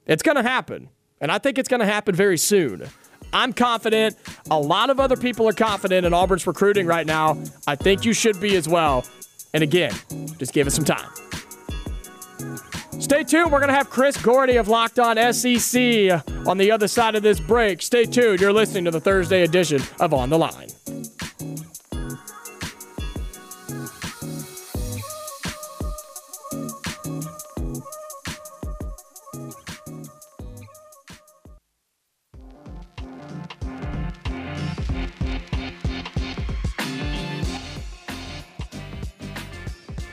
It's 0.05 0.23
going 0.23 0.37
to 0.37 0.43
happen, 0.43 0.89
and 1.19 1.31
I 1.31 1.37
think 1.37 1.57
it's 1.57 1.69
going 1.69 1.79
to 1.79 1.85
happen 1.85 2.13
very 2.13 2.37
soon. 2.37 2.87
I'm 3.33 3.53
confident. 3.53 4.17
A 4.49 4.59
lot 4.59 4.89
of 4.89 4.99
other 4.99 5.15
people 5.15 5.47
are 5.47 5.53
confident 5.53 6.05
in 6.05 6.13
Auburn's 6.13 6.45
recruiting 6.45 6.85
right 6.85 7.07
now. 7.07 7.41
I 7.65 7.75
think 7.75 8.03
you 8.03 8.13
should 8.13 8.41
be 8.41 8.55
as 8.55 8.67
well. 8.67 9.05
And 9.53 9.63
again, 9.63 9.93
just 10.37 10.53
give 10.53 10.67
it 10.67 10.71
some 10.71 10.85
time. 10.85 11.09
Stay 12.99 13.23
tuned. 13.23 13.51
We're 13.51 13.59
going 13.59 13.69
to 13.69 13.75
have 13.75 13.89
Chris 13.89 14.15
Gordy 14.21 14.57
of 14.57 14.67
Locked 14.67 14.99
On 14.99 15.15
SEC 15.33 15.75
on 16.47 16.57
the 16.57 16.71
other 16.71 16.87
side 16.87 17.15
of 17.15 17.23
this 17.23 17.39
break. 17.39 17.81
Stay 17.81 18.05
tuned. 18.05 18.39
You're 18.39 18.53
listening 18.53 18.85
to 18.85 18.91
the 18.91 19.01
Thursday 19.01 19.43
edition 19.43 19.81
of 19.99 20.13
On 20.13 20.29
the 20.29 20.37
Line. 20.37 20.69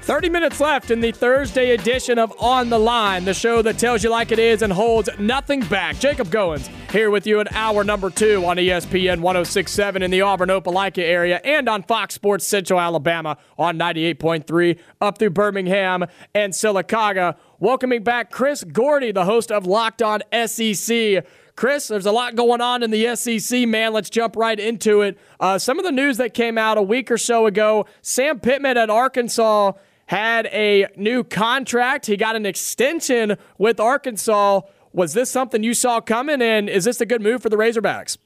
30 0.09 0.31
minutes 0.31 0.59
left 0.59 0.91
in 0.91 1.01
the 1.01 1.13
Thursday 1.13 1.73
edition 1.73 2.19
of 2.19 2.33
On 2.41 2.71
the 2.71 2.79
Line, 2.79 3.27
the 3.27 3.35
show 3.35 3.61
that 3.61 3.77
tells 3.77 4.03
you 4.03 4.09
like 4.09 4.33
it 4.33 4.39
is 4.39 4.63
and 4.63 4.73
holds 4.73 5.11
nothing 5.19 5.61
back. 5.61 5.99
Jacob 5.99 6.29
Goins 6.29 6.67
here 6.91 7.11
with 7.11 7.27
you 7.27 7.41
in 7.41 7.49
hour 7.49 7.85
number 7.85 8.09
two 8.09 8.43
on 8.47 8.57
ESPN 8.57 9.21
1067 9.21 10.03
in 10.03 10.11
the 10.11 10.23
Auburn 10.23 10.49
Opelika 10.49 11.03
area 11.03 11.43
and 11.45 11.69
on 11.69 11.83
Fox 11.83 12.15
Sports 12.15 12.47
Central 12.47 12.81
Alabama 12.81 13.37
on 13.59 13.79
98.3 13.79 14.79
up 15.03 15.19
through 15.19 15.29
Birmingham 15.29 16.07
and 16.35 16.55
Sylacauga. 16.55 17.37
Welcoming 17.59 18.03
back 18.03 18.31
Chris 18.31 18.65
Gordy, 18.65 19.13
the 19.13 19.27
host 19.27 19.53
of 19.53 19.67
Locked 19.67 20.01
On 20.01 20.23
SEC. 20.47 21.27
Chris, 21.55 21.89
there's 21.89 22.07
a 22.07 22.13
lot 22.13 22.35
going 22.35 22.63
on 22.63 22.83
in 22.83 22.91
the 22.91 23.15
SEC, 23.15 23.69
man. 23.69 23.93
Let's 23.93 24.09
jump 24.09 24.37
right 24.37 24.59
into 24.59 25.03
it. 25.03 25.19
Uh, 25.39 25.59
some 25.59 25.79
of 25.79 25.85
the 25.85 25.93
news 25.93 26.17
that 26.17 26.33
came 26.33 26.57
out 26.57 26.79
a 26.79 26.83
week 26.83 27.11
or 27.11 27.19
so 27.19 27.45
ago 27.45 27.85
Sam 28.01 28.41
Pittman 28.41 28.79
at 28.79 28.89
Arkansas 28.89 29.73
had 30.09 30.47
a 30.47 30.87
new 30.97 31.23
contract. 31.23 32.07
He 32.07 32.17
got 32.17 32.35
an 32.35 32.47
extension 32.47 33.37
with 33.59 33.79
Arkansas. 33.79 34.63
Was 34.93 35.13
this 35.13 35.31
something 35.31 35.63
you 35.63 35.75
saw 35.75 36.01
coming, 36.01 36.43
and 36.43 36.69
is 36.69 36.85
this 36.85 37.01
a 37.01 37.07
good 37.07 37.23
move 37.23 37.43
for 37.43 37.51
the 37.51 37.57
Razorbacks? 37.57 38.17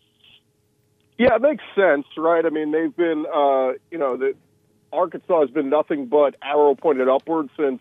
Yeah, 1.18 1.34
it 1.34 1.42
makes 1.42 1.64
sense, 1.74 2.06
right? 2.16 2.46
I 2.46 2.50
mean, 2.50 2.70
they've 2.70 2.96
been, 2.96 3.26
uh, 3.26 3.72
you 3.90 3.98
know, 3.98 4.16
the, 4.16 4.34
Arkansas 4.92 5.40
has 5.40 5.50
been 5.50 5.70
nothing 5.70 6.06
but 6.06 6.36
arrow 6.40 6.74
pointed 6.74 7.08
upward 7.08 7.48
since 7.56 7.80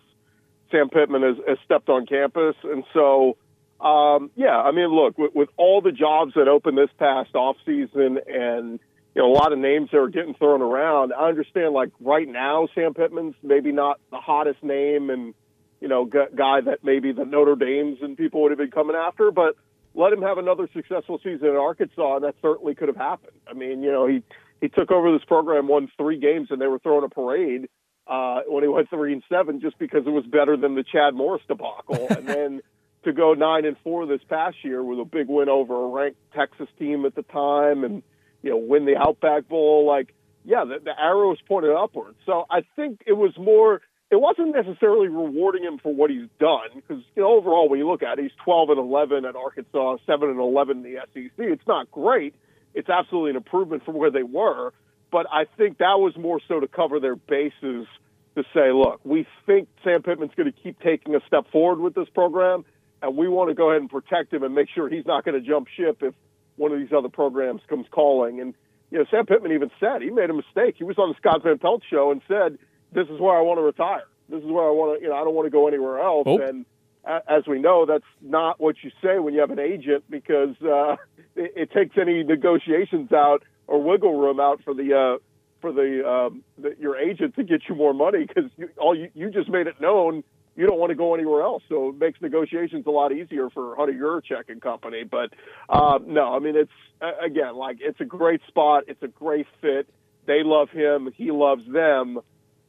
Sam 0.70 0.88
Pittman 0.88 1.22
has, 1.22 1.36
has 1.46 1.58
stepped 1.64 1.88
on 1.88 2.06
campus, 2.06 2.56
and 2.64 2.84
so 2.92 3.36
um, 3.82 4.30
yeah, 4.36 4.56
I 4.56 4.70
mean, 4.70 4.88
look, 4.88 5.18
with, 5.18 5.34
with 5.34 5.48
all 5.56 5.80
the 5.80 5.90
jobs 5.90 6.34
that 6.34 6.46
opened 6.46 6.78
this 6.78 6.90
past 6.98 7.34
off 7.34 7.56
season 7.66 8.18
and 8.28 8.78
you 9.14 9.22
know 9.22 9.30
a 9.30 9.34
lot 9.34 9.52
of 9.52 9.58
names 9.58 9.90
that 9.92 9.98
are 9.98 10.08
getting 10.08 10.34
thrown 10.34 10.62
around, 10.62 11.12
I 11.12 11.28
understand 11.28 11.74
like 11.74 11.90
right 12.00 12.28
now 12.28 12.68
Sam 12.74 12.94
Pittman's 12.94 13.34
maybe 13.42 13.72
not 13.72 14.00
the 14.10 14.18
hottest 14.18 14.62
name 14.62 15.10
and 15.10 15.34
you 15.80 15.88
know 15.88 16.06
g- 16.06 16.34
guy 16.34 16.60
that 16.62 16.82
maybe 16.82 17.12
the 17.12 17.24
Notre 17.24 17.56
Dame's 17.56 17.98
and 18.00 18.16
people 18.16 18.42
would 18.42 18.50
have 18.50 18.58
been 18.58 18.70
coming 18.70 18.96
after, 18.96 19.30
but 19.30 19.56
let 19.94 20.12
him 20.12 20.22
have 20.22 20.38
another 20.38 20.68
successful 20.72 21.18
season 21.22 21.48
in 21.48 21.56
Arkansas, 21.56 22.16
and 22.16 22.24
that 22.24 22.34
certainly 22.40 22.74
could 22.74 22.88
have 22.88 22.96
happened. 22.96 23.36
I 23.48 23.52
mean, 23.52 23.82
you 23.82 23.92
know, 23.92 24.06
he 24.06 24.22
he 24.60 24.68
took 24.68 24.90
over 24.90 25.12
this 25.12 25.24
program, 25.24 25.68
won 25.68 25.90
three 25.96 26.18
games, 26.18 26.48
and 26.50 26.60
they 26.60 26.66
were 26.66 26.78
throwing 26.78 27.04
a 27.04 27.08
parade 27.08 27.68
uh, 28.06 28.40
when 28.46 28.62
he 28.62 28.68
went 28.68 28.88
three 28.90 29.12
and 29.12 29.22
seven, 29.28 29.60
just 29.60 29.78
because 29.78 30.06
it 30.06 30.10
was 30.10 30.24
better 30.24 30.56
than 30.56 30.74
the 30.74 30.84
Chad 30.84 31.14
Morris 31.14 31.42
debacle, 31.48 32.06
and 32.10 32.26
then 32.26 32.62
to 33.04 33.12
go 33.12 33.34
nine 33.34 33.64
and 33.64 33.76
four 33.82 34.06
this 34.06 34.20
past 34.28 34.56
year 34.62 34.82
with 34.82 35.00
a 35.00 35.04
big 35.04 35.28
win 35.28 35.48
over 35.48 35.84
a 35.84 35.88
ranked 35.88 36.20
Texas 36.32 36.68
team 36.78 37.04
at 37.04 37.14
the 37.14 37.22
time, 37.24 37.84
and 37.84 38.02
you 38.42 38.50
know 38.50 38.56
win 38.56 38.84
the 38.84 38.96
Outback 38.96 39.48
Bowl. 39.48 39.86
Like, 39.86 40.14
yeah, 40.44 40.64
the, 40.64 40.78
the 40.82 40.98
arrow 40.98 41.32
is 41.32 41.38
pointed 41.46 41.72
upward. 41.72 42.14
So 42.26 42.44
I 42.50 42.62
think 42.76 43.02
it 43.06 43.14
was 43.14 43.32
more. 43.38 43.80
It 44.10 44.20
wasn't 44.20 44.54
necessarily 44.54 45.08
rewarding 45.08 45.64
him 45.64 45.78
for 45.78 45.94
what 45.94 46.10
he's 46.10 46.28
done 46.38 46.68
because 46.74 47.02
you 47.16 47.22
know 47.22 47.32
overall 47.32 47.68
when 47.68 47.78
you 47.78 47.88
look 47.88 48.02
at 48.02 48.18
it, 48.18 48.22
he's 48.22 48.32
12 48.44 48.70
and 48.70 48.78
11 48.78 49.24
at 49.24 49.36
Arkansas, 49.36 49.96
7 50.04 50.28
and 50.28 50.38
11 50.38 50.78
in 50.78 50.82
the 50.82 51.00
SEC. 51.14 51.32
It's 51.38 51.66
not 51.66 51.90
great. 51.90 52.34
It's 52.74 52.90
absolutely 52.90 53.30
an 53.30 53.36
improvement 53.36 53.84
from 53.84 53.94
where 53.96 54.10
they 54.10 54.22
were, 54.22 54.72
but 55.10 55.26
I 55.30 55.44
think 55.56 55.78
that 55.78 55.98
was 55.98 56.14
more 56.16 56.40
so 56.46 56.60
to 56.60 56.68
cover 56.68 57.00
their 57.00 57.16
bases 57.16 57.86
to 58.34 58.44
say, 58.54 58.72
look, 58.72 59.00
we 59.04 59.26
think 59.46 59.68
Sam 59.84 60.02
Pittman's 60.02 60.32
going 60.34 60.50
to 60.50 60.58
keep 60.58 60.80
taking 60.80 61.14
a 61.14 61.20
step 61.26 61.50
forward 61.52 61.80
with 61.80 61.94
this 61.94 62.08
program, 62.14 62.64
and 63.02 63.16
we 63.16 63.28
want 63.28 63.50
to 63.50 63.54
go 63.54 63.70
ahead 63.70 63.82
and 63.82 63.90
protect 63.90 64.32
him 64.32 64.42
and 64.42 64.54
make 64.54 64.68
sure 64.74 64.88
he's 64.88 65.06
not 65.06 65.24
going 65.24 65.40
to 65.40 65.46
jump 65.46 65.68
ship 65.76 66.02
if 66.02 66.14
one 66.62 66.72
of 66.72 66.78
these 66.78 66.92
other 66.96 67.08
programs 67.08 67.60
comes 67.68 67.86
calling. 67.90 68.40
And 68.40 68.54
you 68.90 68.98
know, 68.98 69.04
Sam 69.10 69.26
Pittman 69.26 69.52
even 69.52 69.70
said 69.80 70.00
he 70.00 70.10
made 70.10 70.30
a 70.30 70.34
mistake. 70.34 70.76
He 70.78 70.84
was 70.84 70.98
on 70.98 71.08
the 71.08 71.16
Scott 71.16 71.42
Van 71.42 71.58
Pelt 71.58 71.82
show 71.90 72.10
and 72.10 72.22
said, 72.28 72.58
"This 72.92 73.08
is 73.08 73.20
where 73.20 73.36
I 73.36 73.42
want 73.42 73.58
to 73.58 73.62
retire. 73.62 74.04
This 74.28 74.42
is 74.42 74.50
where 74.50 74.64
I 74.64 74.70
want 74.70 74.98
to. 74.98 75.02
You 75.02 75.10
know, 75.10 75.16
I 75.16 75.24
don't 75.24 75.34
want 75.34 75.46
to 75.46 75.50
go 75.50 75.66
anywhere 75.68 76.00
else." 76.00 76.24
Oh. 76.26 76.38
And 76.38 76.64
as 77.04 77.46
we 77.46 77.58
know, 77.58 77.84
that's 77.84 78.04
not 78.20 78.60
what 78.60 78.76
you 78.82 78.90
say 79.02 79.18
when 79.18 79.34
you 79.34 79.40
have 79.40 79.50
an 79.50 79.58
agent 79.58 80.04
because 80.08 80.54
uh, 80.62 80.96
it, 81.36 81.52
it 81.56 81.72
takes 81.72 81.98
any 82.00 82.22
negotiations 82.22 83.12
out 83.12 83.42
or 83.66 83.82
wiggle 83.82 84.18
room 84.18 84.38
out 84.38 84.62
for 84.62 84.74
the 84.74 84.94
uh, 84.94 85.18
for 85.60 85.72
the, 85.72 86.06
um, 86.06 86.42
the 86.58 86.76
your 86.78 86.98
agent 86.98 87.34
to 87.36 87.44
get 87.44 87.62
you 87.68 87.74
more 87.74 87.94
money 87.94 88.26
because 88.26 88.50
you, 88.56 88.68
all 88.76 88.96
you, 88.96 89.08
you 89.14 89.30
just 89.30 89.48
made 89.48 89.66
it 89.66 89.80
known 89.80 90.22
you 90.54 90.66
don't 90.66 90.78
want 90.78 90.90
to 90.90 90.96
go 90.96 91.14
anywhere 91.14 91.42
else. 91.42 91.62
So 91.68 91.90
it 91.90 91.98
makes 91.98 92.20
negotiations 92.20 92.84
a 92.86 92.90
lot 92.90 93.12
easier 93.12 93.48
for 93.50 93.74
Hunter 93.76 93.94
Yurachek 93.94 94.48
and 94.48 94.60
company. 94.60 95.04
But 95.04 95.32
uh, 95.68 95.98
no, 96.06 96.34
I 96.34 96.38
mean 96.38 96.56
it's 96.56 96.72
again 97.00 97.56
like 97.56 97.78
it's 97.80 98.00
a 98.00 98.04
great 98.04 98.40
spot. 98.48 98.84
It's 98.88 99.02
a 99.02 99.08
great 99.08 99.46
fit. 99.60 99.88
They 100.26 100.42
love 100.44 100.70
him. 100.70 101.12
He 101.16 101.30
loves 101.30 101.62
them. 101.70 102.20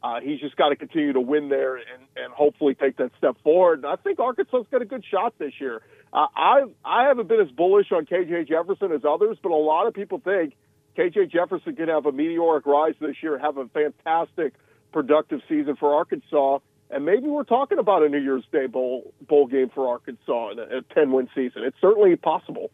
Uh, 0.02 0.20
he's 0.20 0.40
just 0.40 0.56
got 0.56 0.68
to 0.68 0.76
continue 0.76 1.14
to 1.14 1.20
win 1.20 1.48
there 1.48 1.76
and, 1.76 2.06
and 2.16 2.32
hopefully 2.32 2.74
take 2.74 2.96
that 2.98 3.10
step 3.16 3.36
forward. 3.42 3.78
And 3.78 3.86
I 3.86 3.96
think 3.96 4.18
Arkansas's 4.18 4.66
got 4.70 4.82
a 4.82 4.84
good 4.84 5.02
shot 5.10 5.34
this 5.38 5.52
year. 5.58 5.80
Uh, 6.12 6.26
I 6.34 6.64
I 6.84 7.08
haven't 7.08 7.28
been 7.28 7.40
as 7.40 7.50
bullish 7.50 7.90
on 7.92 8.06
KJ 8.06 8.48
Jefferson 8.48 8.92
as 8.92 9.02
others, 9.08 9.38
but 9.42 9.50
a 9.50 9.56
lot 9.56 9.86
of 9.86 9.94
people 9.94 10.20
think 10.22 10.54
KJ 10.96 11.30
Jefferson 11.30 11.76
can 11.76 11.88
have 11.88 12.06
a 12.06 12.12
meteoric 12.12 12.66
rise 12.66 12.94
this 13.00 13.16
year, 13.22 13.38
have 13.38 13.56
a 13.56 13.66
fantastic, 13.68 14.54
productive 14.92 15.40
season 15.48 15.76
for 15.76 15.94
Arkansas 15.94 16.60
and 16.90 17.04
maybe 17.04 17.26
we're 17.26 17.44
talking 17.44 17.78
about 17.78 18.02
a 18.02 18.08
New 18.08 18.20
Year's 18.20 18.44
Day 18.52 18.66
bowl 18.66 19.12
bowl 19.28 19.46
game 19.46 19.70
for 19.74 19.88
Arkansas 19.88 20.50
in 20.50 20.58
a, 20.58 20.78
a 20.78 20.82
ten 20.94 21.12
win 21.12 21.28
season. 21.34 21.62
It's 21.64 21.80
certainly 21.80 22.16
possible. 22.16 22.70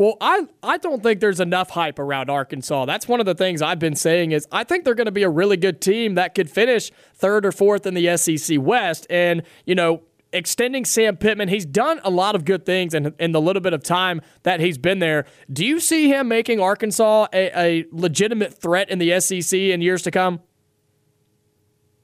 Well, 0.00 0.16
I, 0.18 0.46
I 0.62 0.78
don't 0.78 1.02
think 1.02 1.20
there's 1.20 1.40
enough 1.40 1.68
hype 1.68 1.98
around 1.98 2.30
Arkansas. 2.30 2.86
That's 2.86 3.06
one 3.06 3.20
of 3.20 3.26
the 3.26 3.34
things 3.34 3.60
I've 3.60 3.78
been 3.78 3.94
saying 3.94 4.32
is 4.32 4.48
I 4.50 4.64
think 4.64 4.86
they're 4.86 4.94
going 4.94 5.04
to 5.04 5.12
be 5.12 5.24
a 5.24 5.28
really 5.28 5.58
good 5.58 5.82
team 5.82 6.14
that 6.14 6.34
could 6.34 6.48
finish 6.48 6.90
third 7.14 7.44
or 7.44 7.52
fourth 7.52 7.84
in 7.84 7.92
the 7.92 8.16
SEC 8.16 8.56
West. 8.58 9.06
And, 9.10 9.42
you 9.66 9.74
know, 9.74 10.00
extending 10.32 10.86
Sam 10.86 11.18
Pittman, 11.18 11.48
he's 11.48 11.66
done 11.66 12.00
a 12.02 12.08
lot 12.08 12.34
of 12.34 12.46
good 12.46 12.64
things 12.64 12.94
in, 12.94 13.14
in 13.18 13.32
the 13.32 13.42
little 13.42 13.60
bit 13.60 13.74
of 13.74 13.82
time 13.82 14.22
that 14.42 14.60
he's 14.60 14.78
been 14.78 15.00
there. 15.00 15.26
Do 15.52 15.66
you 15.66 15.78
see 15.78 16.08
him 16.08 16.28
making 16.28 16.60
Arkansas 16.60 17.26
a, 17.34 17.50
a 17.54 17.84
legitimate 17.92 18.54
threat 18.54 18.88
in 18.88 18.98
the 18.98 19.20
SEC 19.20 19.52
in 19.52 19.82
years 19.82 20.00
to 20.04 20.10
come? 20.10 20.40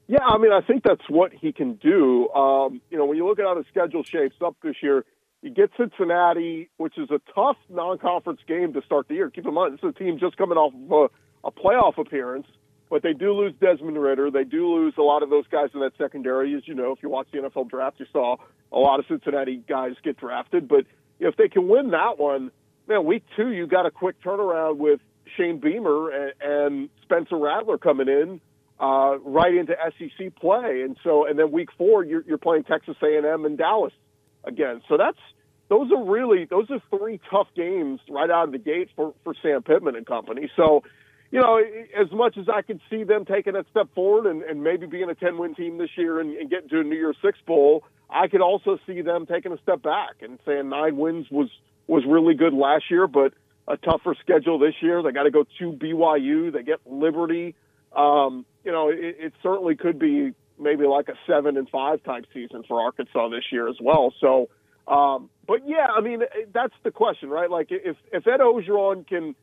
Yeah, 0.08 0.24
I 0.24 0.38
mean, 0.38 0.52
I 0.52 0.60
think 0.60 0.84
that's 0.84 1.08
what 1.08 1.32
he 1.32 1.52
can 1.52 1.74
do. 1.74 2.28
Um, 2.30 2.80
you 2.90 2.98
know, 2.98 3.06
when 3.06 3.16
you 3.16 3.26
look 3.26 3.40
at 3.40 3.44
how 3.44 3.54
the 3.54 3.64
schedule 3.68 4.04
shapes 4.04 4.36
up 4.44 4.56
this 4.62 4.76
year, 4.80 5.04
you 5.42 5.50
get 5.50 5.70
Cincinnati, 5.76 6.70
which 6.76 6.96
is 6.96 7.10
a 7.10 7.20
tough 7.34 7.56
non-conference 7.68 8.40
game 8.46 8.72
to 8.74 8.82
start 8.82 9.08
the 9.08 9.14
year. 9.14 9.30
Keep 9.30 9.46
in 9.46 9.54
mind, 9.54 9.74
this 9.74 9.80
is 9.82 9.94
a 9.96 9.98
team 9.98 10.18
just 10.18 10.36
coming 10.36 10.56
off 10.56 10.72
of 10.74 11.10
a, 11.44 11.48
a 11.48 11.50
playoff 11.50 11.98
appearance, 11.98 12.46
but 12.88 13.02
they 13.02 13.12
do 13.12 13.32
lose 13.32 13.52
Desmond 13.60 14.00
Ridder. 14.00 14.30
They 14.30 14.44
do 14.44 14.72
lose 14.72 14.94
a 14.96 15.02
lot 15.02 15.22
of 15.24 15.30
those 15.30 15.46
guys 15.48 15.70
in 15.74 15.80
that 15.80 15.92
secondary. 15.98 16.54
As 16.54 16.66
you 16.66 16.74
know, 16.74 16.92
if 16.92 17.02
you 17.02 17.08
watch 17.08 17.26
the 17.32 17.38
NFL 17.38 17.68
draft, 17.68 17.98
you 17.98 18.06
saw 18.12 18.36
a 18.72 18.78
lot 18.78 19.00
of 19.00 19.06
Cincinnati 19.08 19.62
guys 19.68 19.92
get 20.04 20.18
drafted. 20.18 20.68
But 20.68 20.86
if 21.18 21.36
they 21.36 21.48
can 21.48 21.68
win 21.68 21.90
that 21.90 22.18
one, 22.18 22.52
man, 22.88 23.04
week 23.04 23.24
two, 23.36 23.50
you 23.50 23.66
got 23.66 23.86
a 23.86 23.90
quick 23.90 24.22
turnaround 24.22 24.76
with 24.76 25.00
Shane 25.36 25.58
Beamer 25.58 26.10
and, 26.10 26.32
and 26.40 26.90
Spencer 27.02 27.36
Rattler 27.36 27.78
coming 27.78 28.08
in 28.08 28.40
uh, 28.78 29.18
right 29.24 29.54
into 29.54 29.74
SEC 29.98 30.34
play, 30.36 30.82
and 30.82 30.96
so 31.02 31.26
and 31.26 31.38
then 31.38 31.50
week 31.50 31.70
four 31.78 32.04
you're, 32.04 32.22
you're 32.26 32.38
playing 32.38 32.64
Texas 32.64 32.96
A&M 33.02 33.44
and 33.44 33.56
Dallas 33.56 33.92
again. 34.44 34.82
So 34.88 34.96
that's 34.96 35.18
those 35.68 35.90
are 35.90 36.04
really 36.04 36.44
those 36.44 36.70
are 36.70 36.80
three 36.96 37.20
tough 37.30 37.48
games 37.56 38.00
right 38.08 38.30
out 38.30 38.44
of 38.44 38.52
the 38.52 38.58
gate 38.58 38.90
for 38.94 39.14
for 39.24 39.34
Sam 39.42 39.62
Pittman 39.62 39.96
and 39.96 40.06
company. 40.06 40.50
So 40.56 40.82
you 41.30 41.40
know, 41.40 41.60
as 41.98 42.10
much 42.12 42.36
as 42.38 42.48
I 42.48 42.62
could 42.62 42.80
see 42.88 43.04
them 43.04 43.24
taking 43.24 43.54
that 43.54 43.66
step 43.70 43.88
forward 43.94 44.26
and, 44.26 44.42
and 44.42 44.62
maybe 44.62 44.86
being 44.86 45.10
a 45.10 45.14
10 45.14 45.38
win 45.38 45.54
team 45.54 45.76
this 45.76 45.90
year 45.96 46.20
and, 46.20 46.36
and 46.36 46.48
getting 46.48 46.68
to 46.68 46.80
a 46.80 46.84
New 46.84 46.96
Year's 46.96 47.16
Six 47.22 47.38
Bowl, 47.46 47.84
I 48.08 48.28
could 48.28 48.40
also 48.40 48.78
see 48.86 49.02
them 49.02 49.26
taking 49.26 49.52
a 49.52 49.58
step 49.62 49.82
back 49.82 50.22
and 50.22 50.38
saying 50.46 50.68
nine 50.68 50.96
wins 50.96 51.26
was 51.30 51.48
was 51.88 52.04
really 52.06 52.34
good 52.34 52.52
last 52.52 52.84
year, 52.90 53.06
but 53.06 53.32
a 53.68 53.76
tougher 53.76 54.14
schedule 54.20 54.58
this 54.58 54.74
year. 54.80 55.02
They 55.02 55.12
got 55.12 55.24
to 55.24 55.30
go 55.30 55.44
to 55.58 55.72
BYU. 55.72 56.52
They 56.52 56.62
get 56.62 56.80
Liberty. 56.86 57.54
Um, 57.94 58.44
you 58.66 58.72
know, 58.72 58.88
it, 58.88 58.98
it 58.98 59.32
certainly 59.44 59.76
could 59.76 59.98
be 59.98 60.32
maybe 60.58 60.84
like 60.84 61.08
a 61.08 61.14
seven 61.26 61.56
and 61.56 61.68
five 61.70 62.02
type 62.02 62.26
season 62.34 62.64
for 62.66 62.80
Arkansas 62.80 63.28
this 63.28 63.44
year 63.52 63.68
as 63.68 63.76
well. 63.80 64.12
So, 64.20 64.48
um, 64.88 65.30
but 65.46 65.60
yeah, 65.66 65.86
I 65.96 66.00
mean, 66.00 66.22
that's 66.52 66.74
the 66.82 66.90
question, 66.90 67.30
right? 67.30 67.48
Like 67.48 67.68
if 67.70 67.96
if 68.12 68.26
Ed 68.26 68.40
Orgeron 68.40 69.06
can 69.06 69.36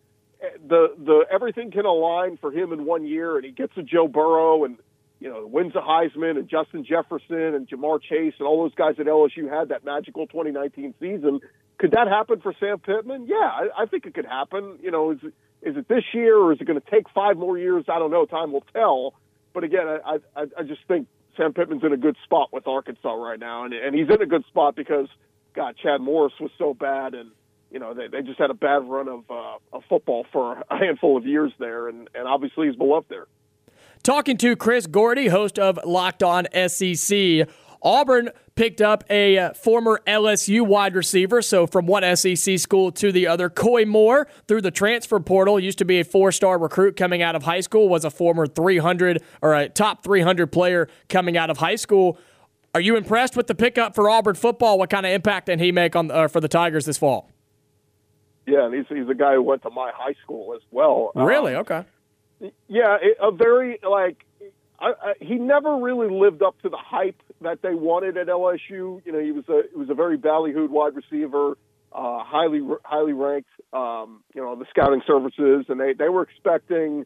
the 0.67 0.93
the 0.97 1.25
everything 1.31 1.71
can 1.71 1.85
align 1.85 2.37
for 2.37 2.51
him 2.51 2.73
in 2.73 2.83
one 2.85 3.05
year, 3.05 3.37
and 3.37 3.45
he 3.45 3.51
gets 3.51 3.71
a 3.77 3.81
Joe 3.81 4.09
Burrow 4.09 4.65
and 4.65 4.77
you 5.21 5.29
know 5.29 5.45
wins 5.47 5.73
a 5.75 5.79
Heisman 5.79 6.37
and 6.37 6.49
Justin 6.49 6.85
Jefferson 6.85 7.55
and 7.55 7.67
Ja'Marr 7.67 8.01
Chase 8.01 8.33
and 8.39 8.47
all 8.47 8.63
those 8.63 8.75
guys 8.75 8.95
at 8.99 9.05
LSU 9.05 9.49
had 9.49 9.69
that 9.69 9.85
magical 9.85 10.27
2019 10.27 10.95
season. 10.99 11.39
Could 11.77 11.91
that 11.91 12.07
happen 12.07 12.41
for 12.41 12.53
Sam 12.59 12.79
Pittman? 12.79 13.25
Yeah, 13.27 13.35
I, 13.37 13.83
I 13.83 13.85
think 13.85 14.05
it 14.05 14.13
could 14.13 14.25
happen. 14.25 14.79
You 14.81 14.91
know, 14.91 15.11
is 15.11 15.19
is 15.63 15.77
it 15.77 15.87
this 15.87 16.03
year 16.13 16.37
or 16.37 16.53
is 16.53 16.61
it 16.61 16.65
going 16.65 16.79
to 16.79 16.91
take 16.91 17.09
five 17.09 17.37
more 17.37 17.57
years? 17.57 17.85
I 17.87 17.99
don't 17.99 18.11
know. 18.11 18.25
Time 18.25 18.51
will 18.51 18.65
tell. 18.73 19.13
But 19.53 19.63
again, 19.63 19.87
I 19.87 20.17
I, 20.35 20.43
I 20.57 20.63
just 20.63 20.81
think 20.87 21.07
Sam 21.37 21.53
Pittman's 21.53 21.83
in 21.83 21.93
a 21.93 21.97
good 21.97 22.17
spot 22.23 22.49
with 22.51 22.67
Arkansas 22.67 23.13
right 23.13 23.39
now, 23.39 23.65
and 23.65 23.73
and 23.73 23.95
he's 23.95 24.09
in 24.09 24.21
a 24.21 24.25
good 24.25 24.45
spot 24.47 24.75
because 24.75 25.07
God, 25.53 25.75
Chad 25.81 26.01
Morris 26.01 26.33
was 26.39 26.51
so 26.57 26.73
bad, 26.73 27.13
and 27.13 27.31
you 27.71 27.79
know 27.79 27.93
they 27.93 28.07
they 28.07 28.21
just 28.21 28.39
had 28.39 28.49
a 28.49 28.55
bad 28.55 28.83
run 28.83 29.07
of 29.07 29.23
uh, 29.29 29.57
of 29.71 29.83
football 29.89 30.25
for 30.31 30.63
a 30.69 30.77
handful 30.77 31.17
of 31.17 31.25
years 31.25 31.51
there, 31.59 31.87
and 31.87 32.09
and 32.13 32.27
obviously 32.27 32.67
he's 32.67 32.75
beloved 32.75 33.07
there. 33.09 33.27
Talking 34.03 34.37
to 34.37 34.55
Chris 34.55 34.85
Gordy, 34.85 35.27
host 35.27 35.57
of 35.57 35.79
Locked 35.85 36.23
On 36.23 36.45
SEC. 36.67 37.47
Auburn 37.81 38.29
picked 38.55 38.81
up 38.81 39.03
a 39.09 39.37
uh, 39.37 39.53
former 39.53 40.01
LSU 40.05 40.65
wide 40.65 40.95
receiver. 40.95 41.41
So 41.41 41.65
from 41.65 41.85
one 41.85 42.03
SEC 42.15 42.59
school 42.59 42.91
to 42.93 43.11
the 43.11 43.27
other, 43.27 43.49
Koy 43.49 43.85
Moore 43.85 44.27
through 44.47 44.61
the 44.61 44.71
transfer 44.71 45.19
portal 45.19 45.59
used 45.59 45.77
to 45.79 45.85
be 45.85 45.99
a 45.99 46.03
four-star 46.03 46.57
recruit 46.57 46.95
coming 46.95 47.21
out 47.21 47.35
of 47.35 47.43
high 47.43 47.61
school. 47.61 47.89
Was 47.89 48.05
a 48.05 48.11
former 48.11 48.45
300 48.45 49.21
or 49.41 49.55
a 49.55 49.69
top 49.69 50.03
300 50.03 50.47
player 50.47 50.87
coming 51.09 51.37
out 51.37 51.49
of 51.49 51.57
high 51.57 51.75
school. 51.75 52.17
Are 52.75 52.81
you 52.81 52.95
impressed 52.95 53.35
with 53.35 53.47
the 53.47 53.55
pickup 53.55 53.93
for 53.93 54.09
Auburn 54.09 54.35
football? 54.35 54.79
What 54.79 54.89
kind 54.89 55.05
of 55.05 55.11
impact 55.11 55.45
did 55.45 55.59
he 55.59 55.71
make 55.71 55.95
on 55.95 56.09
uh, 56.09 56.27
for 56.27 56.39
the 56.39 56.47
Tigers 56.47 56.85
this 56.85 56.97
fall? 56.97 57.29
Yeah, 58.45 58.65
and 58.65 58.73
he's 58.73 58.85
he's 58.89 59.07
a 59.07 59.13
guy 59.13 59.35
who 59.35 59.41
went 59.41 59.61
to 59.63 59.69
my 59.69 59.91
high 59.93 60.15
school 60.23 60.53
as 60.55 60.61
well. 60.71 61.11
Really? 61.15 61.55
Um, 61.55 61.61
okay. 61.61 61.85
Yeah, 62.67 62.97
a 63.21 63.31
very 63.31 63.79
like 63.87 64.25
I, 64.79 64.93
I, 65.01 65.13
he 65.21 65.35
never 65.35 65.77
really 65.77 66.09
lived 66.09 66.41
up 66.41 66.59
to 66.63 66.69
the 66.69 66.77
hype 66.77 67.21
that 67.43 67.61
they 67.61 67.73
wanted 67.73 68.17
at 68.17 68.27
LSU. 68.27 69.05
You 69.05 69.11
know, 69.11 69.19
he 69.19 69.31
was 69.31 69.47
a 69.49 69.63
he 69.71 69.77
was 69.77 69.89
a 69.89 69.93
very 69.93 70.17
ballyhooed 70.17 70.69
wide 70.69 70.93
receiver, 70.95 71.57
uh, 71.91 72.23
highly 72.23 72.61
highly 72.83 73.13
ranked. 73.13 73.49
Um, 73.71 74.23
you 74.33 74.41
know, 74.41 74.51
on 74.51 74.59
the 74.59 74.65
scouting 74.69 75.01
services, 75.05 75.65
and 75.69 75.79
they 75.79 75.93
they 75.93 76.09
were 76.09 76.23
expecting, 76.23 77.05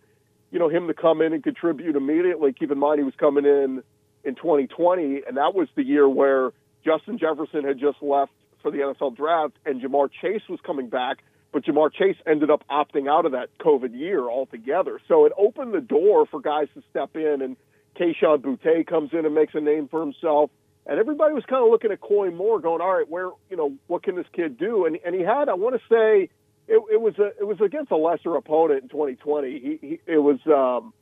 you 0.52 0.60
know, 0.60 0.70
him 0.70 0.88
to 0.88 0.94
come 0.94 1.22
in 1.22 1.34
and 1.34 1.44
contribute 1.44 1.96
immediately. 1.96 2.54
Keep 2.54 2.72
in 2.72 2.80
mind 2.80 3.00
he 3.00 3.04
was 3.04 3.16
coming 3.20 3.46
in 3.46 3.84
in 4.24 4.36
2020, 4.36 5.22
and 5.28 5.38
that 5.38 5.54
was 5.54 5.68
the 5.76 5.84
year 5.84 6.08
where 6.10 6.52
Justin 6.84 7.18
Jefferson 7.18 7.64
had 7.64 7.80
just 7.80 8.02
left 8.02 8.32
for 8.62 8.72
the 8.72 8.80
NFL 8.80 9.16
draft, 9.16 9.54
and 9.66 9.82
Ja'Marr 9.82 10.10
Chase 10.22 10.42
was 10.50 10.60
coming 10.66 10.90
back 10.90 11.20
but 11.52 11.64
Ja'Marr 11.64 11.92
Chase 11.94 12.18
ended 12.26 12.50
up 12.50 12.64
opting 12.70 13.10
out 13.10 13.26
of 13.26 13.32
that 13.32 13.50
COVID 13.60 13.98
year 13.98 14.30
altogether. 14.30 15.00
So 15.08 15.26
it 15.26 15.34
opened 15.38 15.74
the 15.74 15.82
door 15.82 16.26
for 16.26 16.40
guys 16.40 16.68
to 16.76 16.84
step 16.90 17.16
in, 17.16 17.42
and 17.42 17.58
Kayshon 17.98 18.42
Boutte 18.42 18.86
comes 18.88 19.12
in 19.14 19.26
and 19.26 19.34
makes 19.34 19.54
a 19.56 19.62
name 19.62 19.88
for 19.88 20.00
himself. 20.02 20.52
And 20.86 21.00
everybody 21.00 21.34
was 21.34 21.44
kind 21.50 21.64
of 21.64 21.70
looking 21.70 21.92
at 21.92 22.00
Koy 22.00 22.32
Moore, 22.32 22.60
going, 22.60 22.82
"All 22.82 22.94
right, 22.94 23.10
where 23.10 23.30
you 23.50 23.58
know 23.58 23.74
what 23.88 24.04
can 24.04 24.16
this 24.16 24.28
kid 24.34 24.58
do?" 24.58 24.86
And 24.86 24.98
and 25.06 25.14
he 25.14 25.22
had, 25.22 25.50
I 25.50 25.56
want 25.56 25.76
to 25.76 25.82
say, 25.90 26.30
it, 26.68 26.82
it 26.92 27.02
was 27.02 27.18
a 27.20 27.28
it 27.40 27.46
was 27.46 27.60
against 27.60 27.92
a 27.92 27.98
lesser 27.98 28.36
opponent 28.36 28.84
in 28.84 28.90
2020. 28.90 29.52
He, 29.52 29.88
he 29.88 30.00
it 30.06 30.20
was 30.20 30.40
um, 30.48 30.94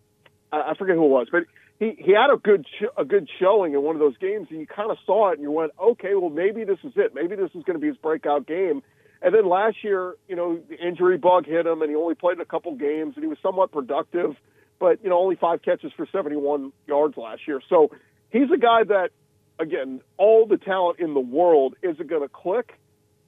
I, 0.52 0.72
I 0.72 0.74
forget 0.76 0.96
who 0.96 1.06
it 1.06 1.10
was, 1.10 1.28
but 1.32 1.44
he 1.80 1.96
he 1.98 2.14
had 2.14 2.34
a 2.34 2.38
good 2.38 2.66
sh- 2.80 2.94
a 2.98 3.06
good 3.06 3.30
showing 3.40 3.74
in 3.74 3.84
one 3.84 3.96
of 3.96 4.00
those 4.00 4.18
games, 4.18 4.48
and 4.50 4.60
you 4.60 4.66
kind 4.66 4.90
of 4.90 4.98
saw 5.06 5.30
it, 5.30 5.34
and 5.34 5.42
you 5.44 5.52
went, 5.52 5.72
"Okay, 5.80 6.16
well 6.16 6.32
maybe 6.32 6.64
this 6.64 6.80
is 6.84 6.94
it. 6.96 7.14
Maybe 7.14 7.36
this 7.36 7.52
is 7.54 7.64
going 7.64 7.76
to 7.76 7.80
be 7.80 7.88
his 7.88 7.98
breakout 7.98 8.48
game." 8.48 8.82
And 9.22 9.34
then 9.34 9.48
last 9.50 9.78
year, 9.84 10.16
you 10.28 10.36
know, 10.36 10.60
the 10.70 10.78
injury 10.78 11.18
bug 11.18 11.46
hit 11.46 11.66
him, 11.66 11.82
and 11.82 11.90
he 11.90 11.96
only 11.96 12.16
played 12.16 12.40
a 12.40 12.46
couple 12.46 12.76
games, 12.76 13.14
and 13.16 13.24
he 13.24 13.28
was 13.28 13.38
somewhat 13.42 13.72
productive, 13.72 14.36
but 14.80 15.04
you 15.04 15.10
know, 15.10 15.18
only 15.18 15.36
five 15.36 15.62
catches 15.62 15.92
for 15.94 16.08
71 16.12 16.72
yards 16.88 17.18
last 17.18 17.48
year. 17.48 17.62
So 17.70 17.92
he's 18.30 18.50
a 18.54 18.58
guy 18.58 18.84
that, 18.84 19.10
again, 19.60 20.02
all 20.18 20.46
the 20.46 20.58
talent 20.58 21.00
in 21.00 21.14
the 21.14 21.20
world 21.20 21.76
isn't 21.82 22.08
going 22.08 22.22
to 22.22 22.30
click. 22.30 22.78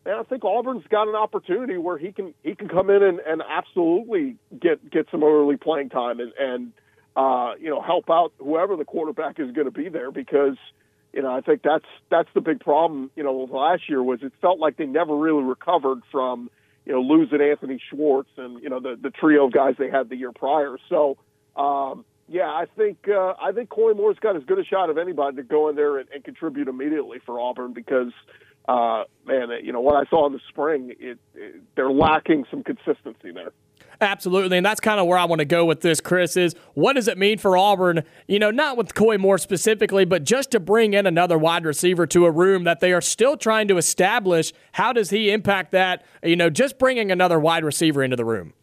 And 0.05 0.15
I 0.15 0.23
think 0.23 0.45
Auburn's 0.45 0.87
got 0.87 1.07
an 1.09 1.15
opportunity 1.15 1.77
where 1.77 1.97
he 1.97 2.11
can 2.11 2.33
he 2.43 2.55
can 2.55 2.69
come 2.69 2.89
in 2.89 3.03
and, 3.03 3.19
and 3.19 3.41
absolutely 3.47 4.37
get 4.57 4.89
get 4.89 5.07
some 5.11 5.23
early 5.23 5.57
playing 5.57 5.89
time 5.89 6.19
and 6.19 6.31
and 6.39 6.71
uh, 7.15 7.53
you 7.59 7.69
know 7.69 7.81
help 7.81 8.09
out 8.09 8.31
whoever 8.37 8.77
the 8.77 8.85
quarterback 8.85 9.39
is 9.39 9.51
going 9.51 9.65
to 9.65 9.71
be 9.71 9.89
there 9.89 10.11
because 10.11 10.55
you 11.13 11.23
know, 11.23 11.33
I 11.33 11.41
think 11.41 11.61
that's 11.63 11.85
that's 12.11 12.29
the 12.35 12.41
big 12.41 12.59
problem. 12.59 13.09
You 13.15 13.23
know, 13.23 13.47
last 13.51 13.89
year 13.89 14.03
was 14.03 14.19
it 14.21 14.33
felt 14.39 14.59
like 14.59 14.77
they 14.77 14.85
never 14.85 15.15
really 15.15 15.43
recovered 15.43 16.01
from 16.11 16.49
you 16.85 16.93
know 16.93 17.01
losing 17.01 17.41
Anthony 17.41 17.81
Schwartz 17.89 18.29
and 18.37 18.61
you 18.61 18.69
know 18.69 18.79
the 18.79 18.97
the 19.01 19.09
trio 19.09 19.47
of 19.47 19.51
guys 19.51 19.75
they 19.79 19.89
had 19.89 20.09
the 20.09 20.15
year 20.15 20.31
prior. 20.31 20.77
So 20.89 21.17
um, 21.57 22.05
yeah, 22.27 22.49
I 22.49 22.65
think 22.75 23.07
uh, 23.07 23.33
I 23.41 23.51
think 23.53 23.69
Koy 23.69 23.93
Moore's 23.93 24.19
got 24.19 24.35
as 24.35 24.43
good 24.43 24.59
a 24.59 24.65
shot 24.65 24.89
of 24.89 24.97
anybody 24.97 25.37
to 25.37 25.43
go 25.43 25.69
in 25.69 25.75
there 25.75 25.97
and, 25.97 26.09
and 26.13 26.23
contribute 26.23 26.67
immediately 26.67 27.19
for 27.25 27.39
Auburn 27.39 27.73
because 27.73 28.11
uh, 28.67 29.03
man, 29.25 29.49
you 29.63 29.71
know 29.71 29.81
what 29.81 29.95
I 29.95 30.09
saw 30.09 30.27
in 30.27 30.33
the 30.33 30.41
spring, 30.49 30.93
it, 30.99 31.17
it 31.35 31.61
they're 31.75 31.91
lacking 31.91 32.45
some 32.51 32.63
consistency 32.63 33.31
there. 33.31 33.51
Absolutely. 33.99 34.57
And 34.57 34.65
that's 34.65 34.79
kind 34.79 34.99
of 34.99 35.07
where 35.07 35.17
I 35.17 35.25
want 35.25 35.39
to 35.39 35.45
go 35.45 35.65
with 35.65 35.81
this, 35.81 35.99
Chris, 35.99 36.37
is 36.37 36.53
what 36.75 36.93
does 36.93 37.07
it 37.07 37.17
mean 37.17 37.39
for 37.39 37.57
Auburn, 37.57 38.03
you 38.27 38.37
know, 38.37 38.51
not 38.51 38.77
with 38.77 38.93
Koy 38.93 39.17
Moore 39.17 39.39
specifically, 39.39 40.05
but 40.05 40.23
just 40.23 40.51
to 40.51 40.59
bring 40.59 40.93
in 40.93 41.07
another 41.07 41.37
wide 41.37 41.65
receiver 41.65 42.05
to 42.07 42.25
a 42.25 42.31
room 42.31 42.63
that 42.65 42.79
they 42.79 42.93
are 42.93 43.01
still 43.01 43.37
trying 43.37 43.67
to 43.69 43.77
establish. 43.77 44.53
How 44.73 44.93
does 44.93 45.09
he 45.09 45.31
impact 45.31 45.71
that, 45.71 46.05
you 46.21 46.35
know, 46.35 46.51
just 46.51 46.77
bringing 46.77 47.11
another 47.11 47.39
wide 47.39 47.63
receiver 47.63 48.03
into 48.03 48.15
the 48.15 48.25
room? 48.25 48.53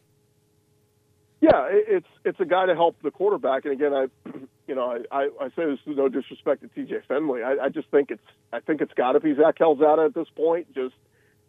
Yeah, 1.44 1.68
it's 1.68 2.06
it's 2.24 2.40
a 2.40 2.46
guy 2.46 2.64
to 2.64 2.74
help 2.74 2.96
the 3.02 3.10
quarterback. 3.10 3.66
And 3.66 3.74
again, 3.74 3.92
I, 3.92 4.06
you 4.66 4.74
know, 4.74 4.98
I, 5.12 5.28
I, 5.38 5.48
say 5.48 5.66
this 5.66 5.78
is 5.86 5.94
no 5.94 6.08
disrespect 6.08 6.62
to 6.62 6.68
T.J. 6.68 7.00
Finley. 7.06 7.42
I, 7.42 7.64
I 7.64 7.68
just 7.68 7.90
think 7.90 8.10
it's 8.10 8.24
I 8.50 8.60
think 8.60 8.80
it's 8.80 8.94
got 8.94 9.12
to 9.12 9.20
be 9.20 9.34
Zach 9.34 9.58
Calzada 9.58 10.06
at 10.06 10.14
this 10.14 10.28
point. 10.34 10.74
Just 10.74 10.94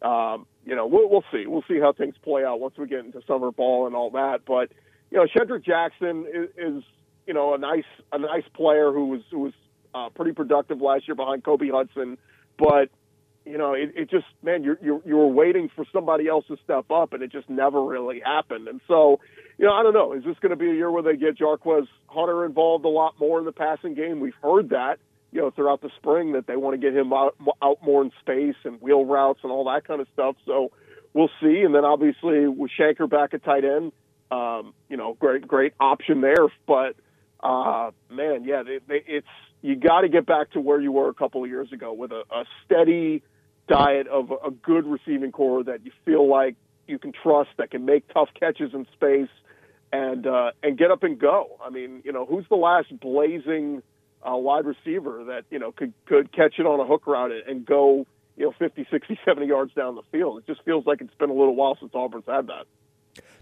um, 0.01 0.47
you 0.65 0.76
know, 0.76 0.85
we'll, 0.85 1.09
we'll 1.09 1.23
see. 1.31 1.47
We'll 1.47 1.63
see 1.65 1.80
how 1.80 1.93
things 1.93 2.15
play 2.22 2.43
out 2.43 2.59
once 2.59 2.76
we 2.77 2.88
get 2.88 3.05
into 3.05 3.22
summer 3.26 3.53
ball 3.53 3.88
and 3.88 3.95
all 3.95 4.09
that. 4.09 4.41
But 4.45 4.73
you 5.11 5.17
know, 5.17 5.27
Shedrick 5.34 5.63
Jackson 5.63 6.26
is, 6.27 6.49
is 6.57 6.84
you 7.26 7.34
know 7.34 7.53
a 7.53 7.57
nice 7.57 7.88
a 8.11 8.19
nice 8.19 8.43
player 8.53 8.91
who 8.91 9.07
was 9.07 9.22
who 9.31 9.39
was 9.39 9.53
uh, 9.93 10.09
pretty 10.09 10.34
productive 10.34 10.81
last 10.81 11.07
year 11.07 11.15
behind 11.15 11.45
Kobe 11.45 11.69
Hudson, 11.69 12.17
but 12.57 12.89
you 13.45 13.57
know, 13.57 13.73
it, 13.73 13.91
it 13.95 14.09
just 14.09 14.26
man, 14.43 14.63
you're, 14.63 14.77
you're 14.81 15.01
you 15.05 15.15
were 15.15 15.27
waiting 15.27 15.69
for 15.76 15.85
somebody 15.93 16.27
else 16.27 16.45
to 16.47 16.57
step 16.63 16.89
up, 16.91 17.13
and 17.13 17.22
it 17.22 17.31
just 17.31 17.49
never 17.49 17.84
really 17.84 18.19
happened. 18.19 18.67
And 18.67 18.81
so, 18.88 19.19
you 19.57 19.65
know, 19.65 19.73
I 19.73 19.84
don't 19.84 19.93
know. 19.93 20.13
Is 20.13 20.23
this 20.23 20.38
going 20.41 20.51
to 20.51 20.55
be 20.55 20.69
a 20.69 20.73
year 20.73 20.91
where 20.91 21.03
they 21.03 21.15
get 21.15 21.38
Jarquez 21.38 21.88
Hunter 22.07 22.45
involved 22.45 22.85
a 22.85 22.89
lot 22.89 23.19
more 23.19 23.39
in 23.39 23.45
the 23.45 23.51
passing 23.51 23.93
game? 23.93 24.19
We've 24.19 24.34
heard 24.41 24.69
that 24.69 24.99
you 25.35 25.41
know, 25.41 25.51
throughout 25.51 25.81
the 25.81 25.89
spring 25.97 26.31
that 26.31 26.47
they 26.47 26.55
want 26.55 26.73
to 26.73 26.77
get 26.77 26.97
him 26.97 27.11
out, 27.11 27.35
out 27.61 27.84
more 27.84 28.01
in 28.01 28.09
space 28.22 28.55
and 28.63 28.81
wheel 28.81 29.03
routes 29.03 29.41
and 29.43 29.51
all 29.51 29.65
that 29.65 29.85
kind 29.85 29.99
of 29.99 30.07
stuff. 30.13 30.38
So 30.45 30.72
we'll 31.13 31.30
see. 31.41 31.61
And 31.61 31.76
then 31.76 31.84
obviously 31.84 32.47
with 32.47 32.72
Shenker 32.80 33.09
back 33.09 33.34
at 33.34 33.43
tight 33.43 33.65
end, 33.65 33.91
um, 34.31 34.73
you 34.88 34.95
know, 34.95 35.17
great, 35.19 35.45
great 35.45 35.73
option 35.77 36.22
there. 36.22 36.47
But, 36.65 36.95
uh, 37.41 37.91
man, 38.09 38.45
yeah, 38.45 38.63
they, 38.63 38.80
they, 38.88 39.03
it's, 39.05 39.27
you 39.61 39.76
got 39.76 40.01
to 40.01 40.07
get 40.07 40.26
back 40.26 40.51
to 40.51 40.61
where 40.61 40.80
you 40.80 40.93
were 40.93 41.09
a 41.09 41.13
couple 41.13 41.43
of 41.43 41.49
years 41.49 41.69
ago 41.73 41.91
with 41.91 42.13
a, 42.13 42.23
a 42.31 42.45
steady 42.63 43.22
diet 43.67 44.07
of 44.07 44.31
a 44.31 44.51
good 44.51 44.85
receiving 44.85 45.31
corps 45.31 45.63
that 45.63 45.85
you 45.85 45.91
feel 46.05 46.27
like 46.29 46.55
you 46.87 46.99
can 46.99 47.11
trust 47.11 47.49
that 47.57 47.71
can 47.71 47.85
make 47.85 48.07
tough 48.13 48.29
catches 48.39 48.73
in 48.73 48.85
space 48.93 49.29
and, 49.91 50.27
uh, 50.27 50.51
and 50.61 50.77
get 50.77 50.91
up 50.91 51.03
and 51.03 51.17
go. 51.19 51.57
I 51.63 51.69
mean, 51.69 52.01
you 52.03 52.11
know, 52.11 52.25
who's 52.25 52.45
the 52.49 52.55
last 52.55 52.99
blazing, 52.99 53.81
a 54.25 54.37
wide 54.37 54.65
receiver 54.65 55.23
that 55.25 55.45
you 55.51 55.59
know 55.59 55.71
could 55.71 55.93
could 56.05 56.31
catch 56.33 56.55
it 56.57 56.65
on 56.65 56.79
a 56.79 56.85
hook 56.85 57.05
route 57.05 57.31
and 57.47 57.65
go 57.65 58.05
you 58.35 58.45
know 58.45 58.53
50, 58.57 58.87
60, 58.91 59.19
70 59.25 59.47
yards 59.47 59.73
down 59.73 59.95
the 59.95 60.01
field. 60.11 60.39
It 60.39 60.47
just 60.47 60.63
feels 60.65 60.85
like 60.85 61.01
it's 61.01 61.13
been 61.15 61.29
a 61.29 61.33
little 61.33 61.55
while 61.55 61.77
since 61.79 61.91
Auburn's 61.93 62.25
had 62.27 62.47
that. 62.47 62.65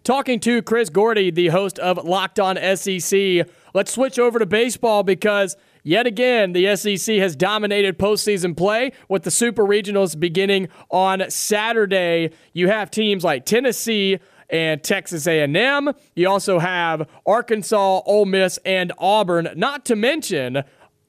Talking 0.04 0.40
to 0.42 0.62
Chris 0.62 0.90
Gordy, 0.90 1.32
the 1.32 1.48
host 1.48 1.80
of 1.80 2.04
Locked 2.04 2.40
On 2.40 2.58
SEC. 2.76 3.48
Let's 3.74 3.92
switch 3.92 4.20
over 4.20 4.38
to 4.38 4.46
baseball 4.46 5.02
because 5.04 5.56
yet 5.84 6.08
again 6.08 6.54
the 6.54 6.76
SEC 6.76 7.18
has 7.18 7.36
dominated 7.36 8.00
postseason 8.00 8.56
play 8.56 8.92
with 9.08 9.24
the 9.24 9.32
Super 9.32 9.64
Regionals 9.64 10.20
beginning 10.20 10.70
on 10.90 11.30
Saturday. 11.30 12.32
You 12.54 12.70
have 12.70 12.90
teams 12.90 13.24
like 13.24 13.46
Tennessee 13.46 14.20
and 14.50 14.84
Texas 14.84 15.28
A&M. 15.28 15.92
You 16.16 16.30
also 16.30 16.60
have 16.60 17.10
Arkansas, 17.26 18.02
Ole 18.06 18.26
Miss, 18.26 18.60
and 18.66 18.92
Auburn. 18.98 19.50
Not 19.56 19.86
to 19.86 19.96
mention 19.96 20.64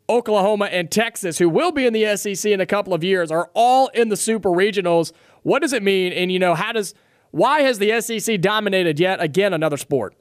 Oklahoma 0.09 0.67
and 0.67 0.91
Texas, 0.91 1.39
who 1.39 1.49
will 1.49 1.73
be 1.73 1.87
in 1.87 1.93
the 1.93 2.17
SEC 2.17 2.51
in 2.51 2.61
a 2.61 2.67
couple 2.67 2.93
of 2.93 3.03
years, 3.03 3.31
are 3.31 3.51
all 3.55 3.89
in 3.89 4.09
the 4.09 4.17
Super 4.17 4.51
Regionals. 4.51 5.13
What 5.43 5.63
does 5.63 5.73
it 5.73 5.83
mean? 5.83 6.13
And 6.13 6.31
you 6.31 6.39
know, 6.39 6.55
how 6.55 6.73
does 6.73 6.95
why 7.31 7.63
has 7.63 7.79
the 7.79 8.01
SEC 8.01 8.41
dominated 8.41 9.01
yet 9.01 9.21
again 9.21 9.53
another 9.53 9.77
sport? 9.77 10.15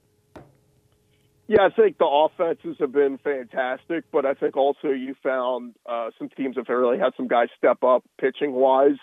Yeah, 1.47 1.63
I 1.63 1.75
think 1.75 1.97
the 1.97 2.05
offenses 2.05 2.77
have 2.79 2.93
been 2.93 3.17
fantastic, 3.17 4.05
but 4.11 4.25
I 4.25 4.33
think 4.33 4.55
also 4.55 4.89
you 4.89 5.13
found 5.21 5.75
uh, 5.85 6.09
some 6.17 6.29
teams 6.29 6.55
have 6.55 6.69
really 6.69 6.97
had 6.97 7.13
some 7.17 7.27
guys 7.27 7.49
step 7.57 7.83
up 7.83 8.03
pitching 8.19 8.53
wise. 8.53 8.97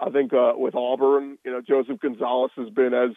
I 0.00 0.10
think 0.10 0.32
uh, 0.32 0.52
with 0.56 0.74
Auburn, 0.74 1.38
you 1.44 1.52
know, 1.52 1.60
Joseph 1.60 2.00
Gonzalez 2.00 2.50
has 2.56 2.70
been 2.70 2.94
as 2.94 3.10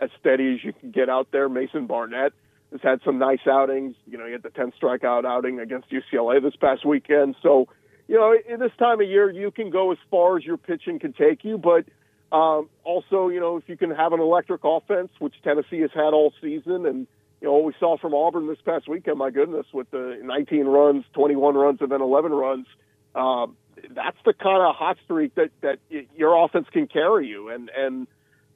as 0.00 0.10
steady 0.20 0.54
as 0.54 0.64
you 0.64 0.72
can 0.72 0.92
get 0.92 1.08
out 1.08 1.28
there. 1.32 1.48
Mason 1.48 1.86
Barnett 1.86 2.32
has 2.70 2.80
had 2.82 3.00
some 3.04 3.18
nice 3.18 3.40
outings. 3.50 3.96
You 4.06 4.18
know, 4.18 4.26
he 4.26 4.32
had 4.32 4.44
the 4.44 4.50
10 4.50 4.72
strikeout 4.80 5.24
outing 5.24 5.58
against 5.58 5.88
UCLA 5.90 6.40
this 6.40 6.54
past 6.54 6.86
weekend. 6.86 7.34
So, 7.42 7.66
you 8.06 8.16
know, 8.16 8.32
in 8.48 8.60
this 8.60 8.70
time 8.78 9.00
of 9.00 9.08
year, 9.08 9.28
you 9.30 9.50
can 9.50 9.70
go 9.70 9.90
as 9.90 9.98
far 10.08 10.36
as 10.36 10.44
your 10.44 10.56
pitching 10.56 11.00
can 11.00 11.12
take 11.14 11.42
you, 11.42 11.58
but 11.58 11.84
um, 12.30 12.68
also, 12.84 13.28
you 13.28 13.40
know, 13.40 13.56
if 13.56 13.64
you 13.68 13.76
can 13.76 13.90
have 13.90 14.12
an 14.12 14.20
electric 14.20 14.60
offense, 14.62 15.10
which 15.18 15.34
Tennessee 15.42 15.80
has 15.80 15.90
had 15.94 16.12
all 16.12 16.32
season, 16.40 16.86
and 16.86 17.06
you 17.40 17.48
know 17.48 17.54
what 17.54 17.64
we 17.64 17.74
saw 17.78 17.96
from 17.96 18.14
Auburn 18.14 18.46
this 18.48 18.58
past 18.64 18.88
weekend, 18.88 19.18
my 19.18 19.30
goodness, 19.30 19.66
with 19.72 19.90
the 19.90 20.18
19 20.22 20.66
runs, 20.66 21.04
21 21.14 21.54
runs, 21.54 21.80
and 21.80 21.90
then 21.90 22.00
11 22.00 22.32
runs. 22.32 22.66
Um, 23.14 23.56
that's 23.90 24.16
the 24.24 24.32
kind 24.32 24.62
of 24.62 24.74
hot 24.74 24.96
streak 25.04 25.34
that 25.36 25.50
that 25.62 25.78
your 26.16 26.44
offense 26.44 26.66
can 26.72 26.86
carry 26.86 27.28
you, 27.28 27.48
and 27.48 27.70
and 27.76 28.06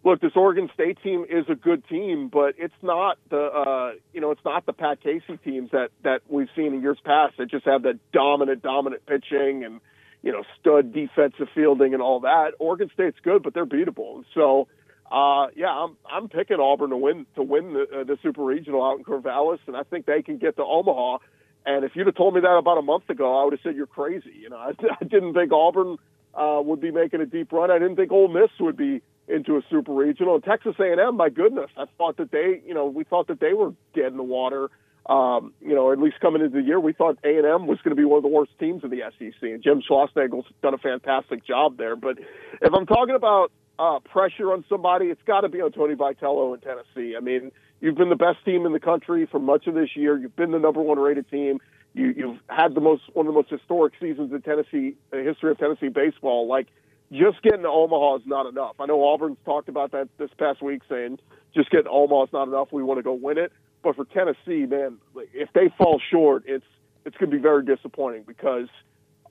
look, 0.04 0.20
this 0.20 0.32
Oregon 0.34 0.68
State 0.74 0.98
team 1.02 1.24
is 1.28 1.44
a 1.48 1.54
good 1.54 1.86
team, 1.88 2.28
but 2.28 2.54
it's 2.58 2.74
not 2.82 3.18
the 3.30 3.40
uh, 3.40 3.92
you 4.12 4.20
know 4.20 4.30
it's 4.32 4.44
not 4.44 4.66
the 4.66 4.72
Pat 4.72 5.00
Casey 5.00 5.38
teams 5.44 5.70
that 5.70 5.90
that 6.02 6.22
we've 6.28 6.48
seen 6.56 6.74
in 6.74 6.82
years 6.82 6.98
past 7.04 7.36
that 7.38 7.50
just 7.50 7.64
have 7.66 7.82
that 7.82 7.98
dominant 8.12 8.62
dominant 8.62 9.06
pitching 9.06 9.64
and 9.64 9.80
you 10.22 10.30
know, 10.30 10.44
stud 10.60 10.92
defensive 10.92 11.48
fielding 11.54 11.94
and 11.94 12.02
all 12.02 12.20
that. 12.20 12.52
Oregon 12.58 12.90
State's 12.94 13.18
good, 13.22 13.42
but 13.42 13.54
they're 13.54 13.66
beatable. 13.66 14.24
So, 14.34 14.68
uh, 15.12 15.48
yeah, 15.54 15.68
I'm 15.68 15.96
I'm 16.10 16.28
picking 16.30 16.58
Auburn 16.58 16.88
to 16.90 16.96
win 16.96 17.26
to 17.34 17.42
win 17.42 17.74
the, 17.74 17.82
uh, 17.82 18.04
the 18.04 18.16
Super 18.22 18.42
Regional 18.42 18.82
out 18.82 18.96
in 18.96 19.04
Corvallis, 19.04 19.58
and 19.66 19.76
I 19.76 19.82
think 19.82 20.06
they 20.06 20.22
can 20.22 20.38
get 20.38 20.56
to 20.56 20.64
Omaha. 20.64 21.18
And 21.66 21.84
if 21.84 21.92
you'd 21.94 22.06
have 22.06 22.16
told 22.16 22.34
me 22.34 22.40
that 22.40 22.56
about 22.56 22.78
a 22.78 22.82
month 22.82 23.10
ago, 23.10 23.38
I 23.38 23.44
would 23.44 23.52
have 23.52 23.60
said 23.62 23.76
you're 23.76 23.86
crazy. 23.86 24.32
You 24.40 24.48
know, 24.48 24.56
I, 24.56 24.70
I 25.00 25.04
didn't 25.04 25.34
think 25.34 25.52
Auburn 25.52 25.98
uh, 26.34 26.60
would 26.64 26.80
be 26.80 26.90
making 26.90 27.20
a 27.20 27.26
deep 27.26 27.52
run. 27.52 27.70
I 27.70 27.78
didn't 27.78 27.96
think 27.96 28.10
Ole 28.10 28.28
Miss 28.28 28.50
would 28.58 28.76
be 28.76 29.02
into 29.28 29.56
a 29.56 29.62
Super 29.70 29.92
Regional. 29.92 30.36
And 30.36 30.44
Texas 30.44 30.74
A&M, 30.80 31.16
my 31.16 31.28
goodness, 31.28 31.70
I 31.76 31.84
thought 31.98 32.16
that 32.16 32.30
they, 32.30 32.62
you 32.66 32.72
know, 32.72 32.86
we 32.86 33.04
thought 33.04 33.28
that 33.28 33.38
they 33.38 33.52
were 33.52 33.74
dead 33.94 34.06
in 34.06 34.16
the 34.16 34.22
water. 34.22 34.70
Um, 35.04 35.52
you 35.60 35.74
know, 35.74 35.92
at 35.92 35.98
least 35.98 36.20
coming 36.20 36.42
into 36.42 36.56
the 36.56 36.66
year, 36.66 36.80
we 36.80 36.94
thought 36.94 37.18
A&M 37.22 37.66
was 37.66 37.78
going 37.84 37.94
to 37.94 38.00
be 38.00 38.04
one 38.04 38.16
of 38.16 38.22
the 38.22 38.28
worst 38.28 38.52
teams 38.58 38.82
in 38.82 38.90
the 38.90 39.02
SEC, 39.18 39.42
and 39.42 39.62
Jim 39.62 39.82
Schlossnagle's 39.82 40.46
done 40.62 40.74
a 40.74 40.78
fantastic 40.78 41.44
job 41.44 41.76
there. 41.76 41.96
But 41.96 42.18
if 42.18 42.72
I'm 42.72 42.86
talking 42.86 43.14
about 43.14 43.50
uh, 43.78 43.98
pressure 44.00 44.52
on 44.52 44.64
somebody, 44.68 45.06
it's 45.06 45.22
got 45.26 45.42
to 45.42 45.48
be 45.48 45.60
on 45.60 45.72
Tony 45.72 45.94
Vitello 45.94 46.54
in 46.54 46.60
Tennessee. 46.60 47.16
I 47.16 47.20
mean, 47.20 47.52
you've 47.80 47.96
been 47.96 48.10
the 48.10 48.16
best 48.16 48.44
team 48.44 48.66
in 48.66 48.72
the 48.72 48.80
country 48.80 49.26
for 49.26 49.38
much 49.38 49.66
of 49.66 49.74
this 49.74 49.96
year. 49.96 50.18
You've 50.18 50.36
been 50.36 50.52
the 50.52 50.58
number 50.58 50.80
one 50.80 50.98
rated 50.98 51.28
team. 51.30 51.58
You, 51.94 52.14
you've 52.16 52.38
had 52.48 52.74
the 52.74 52.80
most 52.80 53.02
one 53.12 53.26
of 53.26 53.34
the 53.34 53.38
most 53.38 53.50
historic 53.50 53.94
seasons 54.00 54.32
in 54.32 54.40
Tennessee 54.42 54.96
the 55.10 55.22
history 55.22 55.50
of 55.50 55.58
Tennessee 55.58 55.88
baseball. 55.88 56.46
Like, 56.46 56.68
just 57.12 57.42
getting 57.42 57.62
to 57.62 57.68
Omaha 57.68 58.16
is 58.16 58.22
not 58.26 58.46
enough. 58.46 58.76
I 58.80 58.86
know 58.86 59.02
Auburn's 59.04 59.36
talked 59.44 59.68
about 59.68 59.92
that 59.92 60.08
this 60.16 60.30
past 60.38 60.62
week, 60.62 60.80
saying 60.88 61.18
just 61.54 61.70
getting 61.70 61.84
to 61.84 61.90
Omaha 61.90 62.24
is 62.24 62.32
not 62.32 62.48
enough. 62.48 62.68
We 62.72 62.82
want 62.82 62.98
to 62.98 63.02
go 63.02 63.12
win 63.12 63.36
it. 63.36 63.52
But 63.82 63.96
for 63.96 64.04
Tennessee, 64.06 64.64
man, 64.64 64.98
if 65.34 65.52
they 65.52 65.70
fall 65.76 66.00
short, 66.10 66.44
it's 66.46 66.64
it's 67.04 67.16
going 67.16 67.30
to 67.30 67.36
be 67.36 67.42
very 67.42 67.64
disappointing 67.64 68.22
because 68.26 68.68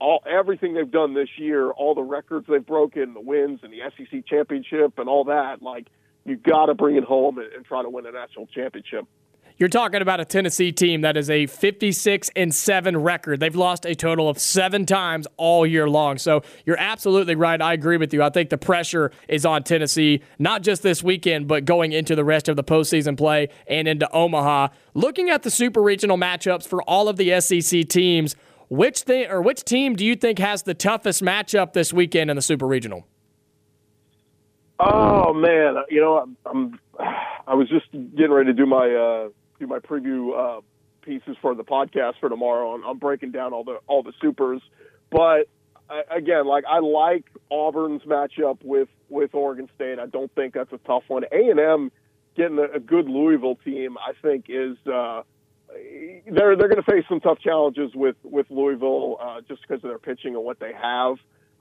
all 0.02 0.22
everything 0.26 0.74
they've 0.74 0.90
done 0.90 1.14
this 1.14 1.28
year, 1.36 1.70
all 1.70 1.94
the 1.94 2.02
records 2.02 2.46
they've 2.48 2.66
broken, 2.66 3.14
the 3.14 3.20
wins 3.20 3.60
and 3.62 3.72
the 3.72 3.78
SEC 3.96 4.26
championship 4.26 4.98
and 4.98 5.08
all 5.08 5.24
that, 5.24 5.62
like 5.62 5.86
you 6.24 6.36
got 6.36 6.66
to 6.66 6.74
bring 6.74 6.96
it 6.96 7.04
home 7.04 7.38
and, 7.38 7.52
and 7.52 7.64
try 7.64 7.82
to 7.82 7.88
win 7.88 8.04
a 8.06 8.12
national 8.12 8.46
championship. 8.48 9.06
You're 9.58 9.68
talking 9.68 10.02
about 10.02 10.18
a 10.18 10.24
Tennessee 10.24 10.72
team 10.72 11.02
that 11.02 11.16
is 11.16 11.30
a 11.30 11.46
56 11.46 12.30
and 12.34 12.52
7 12.52 12.96
record. 12.96 13.38
They've 13.38 13.54
lost 13.54 13.84
a 13.84 13.94
total 13.94 14.28
of 14.28 14.38
7 14.38 14.86
times 14.86 15.28
all 15.36 15.64
year 15.64 15.88
long. 15.88 16.18
So, 16.18 16.42
you're 16.64 16.80
absolutely 16.80 17.36
right. 17.36 17.60
I 17.62 17.72
agree 17.72 17.96
with 17.96 18.12
you. 18.12 18.24
I 18.24 18.30
think 18.30 18.50
the 18.50 18.58
pressure 18.58 19.12
is 19.28 19.46
on 19.46 19.62
Tennessee, 19.62 20.22
not 20.38 20.62
just 20.62 20.82
this 20.82 21.04
weekend, 21.04 21.46
but 21.46 21.64
going 21.64 21.92
into 21.92 22.16
the 22.16 22.24
rest 22.24 22.48
of 22.48 22.56
the 22.56 22.64
postseason 22.64 23.16
play 23.16 23.50
and 23.68 23.86
into 23.86 24.10
Omaha. 24.10 24.68
Looking 24.94 25.30
at 25.30 25.44
the 25.44 25.50
super 25.50 25.80
regional 25.80 26.16
matchups 26.16 26.66
for 26.66 26.82
all 26.82 27.08
of 27.08 27.16
the 27.16 27.40
SEC 27.40 27.88
teams, 27.88 28.34
which 28.72 29.00
thing 29.00 29.28
or 29.28 29.42
which 29.42 29.64
team 29.64 29.94
do 29.94 30.04
you 30.04 30.16
think 30.16 30.38
has 30.38 30.62
the 30.62 30.72
toughest 30.72 31.22
matchup 31.22 31.74
this 31.74 31.92
weekend 31.92 32.30
in 32.30 32.36
the 32.36 32.42
super 32.42 32.66
regional? 32.66 33.06
Oh 34.80 35.34
man, 35.34 35.76
you 35.90 36.00
know, 36.00 36.18
I'm, 36.18 36.36
I'm 36.46 36.80
I 37.46 37.54
was 37.54 37.68
just 37.68 37.92
getting 37.92 38.32
ready 38.32 38.46
to 38.46 38.54
do 38.54 38.64
my 38.64 38.88
uh, 38.88 39.28
do 39.60 39.66
my 39.66 39.78
preview 39.78 40.58
uh, 40.58 40.60
pieces 41.02 41.36
for 41.42 41.54
the 41.54 41.62
podcast 41.62 42.14
for 42.18 42.30
tomorrow. 42.30 42.72
I'm, 42.82 42.96
breaking 42.96 43.32
down 43.32 43.52
all 43.52 43.62
the 43.62 43.78
all 43.88 44.02
the 44.02 44.14
supers, 44.22 44.62
but 45.10 45.48
again, 46.10 46.46
like 46.46 46.64
I 46.66 46.78
like 46.78 47.26
Auburn's 47.50 48.02
matchup 48.04 48.64
with 48.64 48.88
with 49.10 49.34
Oregon 49.34 49.68
State. 49.74 49.98
I 49.98 50.06
don't 50.06 50.34
think 50.34 50.54
that's 50.54 50.72
a 50.72 50.78
tough 50.78 51.04
one. 51.08 51.24
A 51.30 51.50
and 51.50 51.60
M 51.60 51.92
getting 52.38 52.58
a, 52.58 52.76
a 52.76 52.80
good 52.80 53.06
Louisville 53.06 53.58
team, 53.66 53.98
I 53.98 54.12
think 54.22 54.46
is. 54.48 54.78
Uh, 54.86 55.24
they're 56.26 56.56
they're 56.56 56.68
going 56.68 56.82
to 56.82 56.90
face 56.90 57.04
some 57.08 57.20
tough 57.20 57.38
challenges 57.40 57.92
with 57.94 58.16
with 58.22 58.46
Louisville 58.50 59.18
uh, 59.20 59.40
just 59.48 59.62
because 59.62 59.82
of 59.84 59.90
their 59.90 59.98
pitching 59.98 60.34
and 60.34 60.44
what 60.44 60.58
they 60.60 60.72
have. 60.72 61.16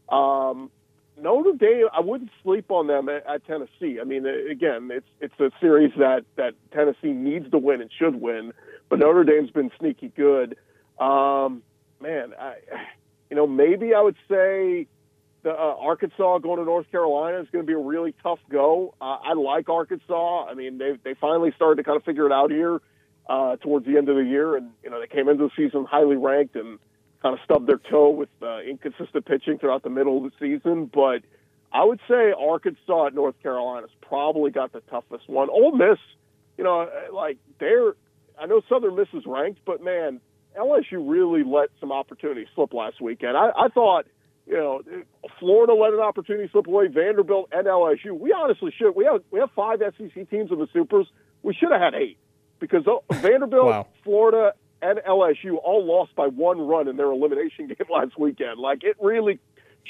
Um, 0.09 0.71
Notre 1.17 1.53
Dame, 1.53 1.87
I 1.93 1.99
wouldn't 1.99 2.31
sleep 2.43 2.71
on 2.71 2.87
them 2.87 3.09
at, 3.09 3.25
at 3.27 3.45
Tennessee. 3.45 3.99
I 3.99 4.03
mean, 4.03 4.25
again, 4.25 4.89
it's 4.91 5.07
it's 5.19 5.39
a 5.39 5.51
series 5.59 5.91
that 5.97 6.25
that 6.35 6.53
Tennessee 6.71 7.11
needs 7.11 7.49
to 7.51 7.57
win 7.57 7.81
and 7.81 7.91
should 7.97 8.15
win, 8.21 8.53
but 8.89 8.99
Notre 8.99 9.23
Dame's 9.23 9.51
been 9.51 9.71
sneaky 9.79 10.11
good. 10.15 10.57
Um, 10.99 11.63
man, 11.99 12.33
I, 12.39 12.55
you 13.29 13.35
know, 13.35 13.47
maybe 13.47 13.93
I 13.93 14.01
would 14.01 14.17
say 14.29 14.87
the 15.43 15.51
uh, 15.51 15.75
Arkansas 15.79 16.39
going 16.39 16.59
to 16.59 16.65
North 16.65 16.89
Carolina 16.91 17.39
is 17.39 17.47
going 17.51 17.65
to 17.65 17.67
be 17.67 17.73
a 17.73 17.77
really 17.77 18.13
tough 18.23 18.39
go. 18.49 18.93
Uh, 19.01 19.17
I 19.23 19.33
like 19.33 19.69
Arkansas. 19.69 20.45
I 20.45 20.53
mean, 20.53 20.77
they 20.77 20.97
they 21.03 21.13
finally 21.15 21.51
started 21.55 21.77
to 21.77 21.83
kind 21.83 21.97
of 21.97 22.03
figure 22.03 22.25
it 22.25 22.31
out 22.31 22.51
here 22.51 22.81
uh, 23.31 23.55
towards 23.55 23.85
the 23.85 23.97
end 23.97 24.09
of 24.09 24.17
the 24.17 24.25
year, 24.25 24.57
and 24.57 24.71
you 24.83 24.89
know 24.89 24.99
they 24.99 25.07
came 25.07 25.29
into 25.29 25.45
the 25.45 25.51
season 25.55 25.85
highly 25.85 26.17
ranked 26.17 26.55
and 26.57 26.79
kind 27.21 27.33
of 27.33 27.39
stubbed 27.45 27.65
their 27.65 27.77
toe 27.77 28.09
with 28.09 28.29
uh, 28.41 28.59
inconsistent 28.59 29.25
pitching 29.25 29.57
throughout 29.57 29.83
the 29.83 29.89
middle 29.89 30.17
of 30.17 30.23
the 30.23 30.31
season. 30.37 30.91
But 30.93 31.21
I 31.71 31.85
would 31.85 32.01
say 32.09 32.33
Arkansas 32.37 33.07
at 33.07 33.15
North 33.15 33.35
Carolina's 33.41 33.91
probably 34.01 34.51
got 34.51 34.73
the 34.73 34.81
toughest 34.81 35.29
one. 35.29 35.49
Ole 35.49 35.71
Miss, 35.71 35.97
you 36.57 36.65
know, 36.65 36.89
like 37.13 37.37
they're, 37.57 37.93
I 38.37 38.47
know 38.47 38.61
Southern 38.67 38.97
Miss 38.97 39.07
is 39.13 39.23
ranked, 39.25 39.61
but 39.65 39.81
man, 39.81 40.19
LSU 40.59 41.09
really 41.09 41.43
let 41.45 41.69
some 41.79 41.93
opportunities 41.93 42.47
slip 42.53 42.73
last 42.73 42.99
weekend. 42.99 43.37
I, 43.37 43.51
I 43.55 43.67
thought, 43.69 44.07
you 44.45 44.55
know, 44.57 44.81
Florida 45.39 45.73
let 45.73 45.93
an 45.93 46.01
opportunity 46.01 46.49
slip 46.51 46.67
away. 46.67 46.87
Vanderbilt 46.87 47.47
and 47.53 47.65
LSU. 47.65 48.11
We 48.19 48.33
honestly 48.33 48.73
should. 48.77 48.91
We 48.93 49.05
have 49.05 49.21
we 49.31 49.39
have 49.39 49.51
five 49.55 49.79
SEC 49.79 50.29
teams 50.29 50.51
in 50.51 50.59
the 50.59 50.67
supers. 50.73 51.07
We 51.43 51.53
should 51.53 51.71
have 51.71 51.79
had 51.79 51.93
eight 51.93 52.17
because 52.61 52.85
Vanderbilt, 53.11 53.65
wow. 53.65 53.87
Florida, 54.03 54.53
and 54.81 54.99
LSU 54.99 55.57
all 55.63 55.85
lost 55.85 56.15
by 56.15 56.27
one 56.27 56.61
run 56.61 56.87
in 56.87 56.95
their 56.95 57.11
elimination 57.11 57.67
game 57.67 57.87
last 57.89 58.17
weekend. 58.17 58.59
Like 58.59 58.83
it 58.83 58.95
really 59.01 59.39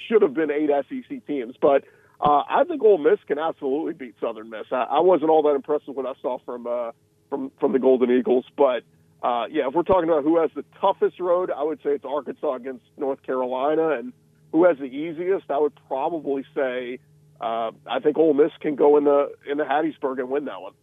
should 0.07 0.23
have 0.23 0.34
been 0.34 0.49
eight 0.49 0.69
SEC 0.89 1.26
teams, 1.27 1.56
but 1.61 1.84
uh, 2.19 2.43
I 2.49 2.64
think 2.68 2.84
Ole 2.84 2.98
Miss 2.98 3.19
can 3.27 3.38
absolutely 3.38 3.93
beat 3.93 4.15
Southern 4.19 4.49
Miss. 4.49 4.65
I, 4.72 4.84
I 4.89 4.99
wasn't 4.99 5.30
all 5.30 5.43
that 5.43 5.56
impressed 5.56 5.88
with 5.88 5.98
what 5.98 6.06
I 6.06 6.14
saw 6.22 6.39
from 6.45 6.65
uh, 6.65 6.91
from 7.30 7.52
from 7.60 7.73
the 7.73 7.80
Golden 7.80 8.10
Eagles, 8.10 8.45
but 8.57 8.84
uh, 9.22 9.45
yeah, 9.52 9.68
if 9.68 9.73
we're 9.73 9.84
talking 9.84 10.10
about 10.10 10.23
who 10.23 10.39
has 10.39 10.49
the 10.56 10.65
toughest 10.80 11.19
road, 11.19 11.52
I 11.52 11.64
would 11.64 11.80
say 11.84 11.91
it's 11.91 12.06
Arkansas 12.06 12.56
against 12.56 12.85
North 12.98 13.22
Carolina, 13.23 13.89
and 13.89 14.14
who 14.52 14.65
has 14.65 14.77
the 14.77 14.85
easiest, 14.85 15.49
I 15.49 15.60
would 15.60 15.73
probably 15.88 16.43
say 16.56 16.99
uh, 17.39 17.72
I 17.88 17.99
think 18.02 18.18
Ole 18.18 18.34
Miss 18.34 18.52
can 18.60 18.76
go 18.76 18.98
in 18.98 19.03
the 19.03 19.31
in 19.49 19.57
the 19.57 19.64
Hattiesburg 19.64 20.19
and 20.19 20.30
win 20.30 20.45
that 20.45 20.61
one 20.61 20.73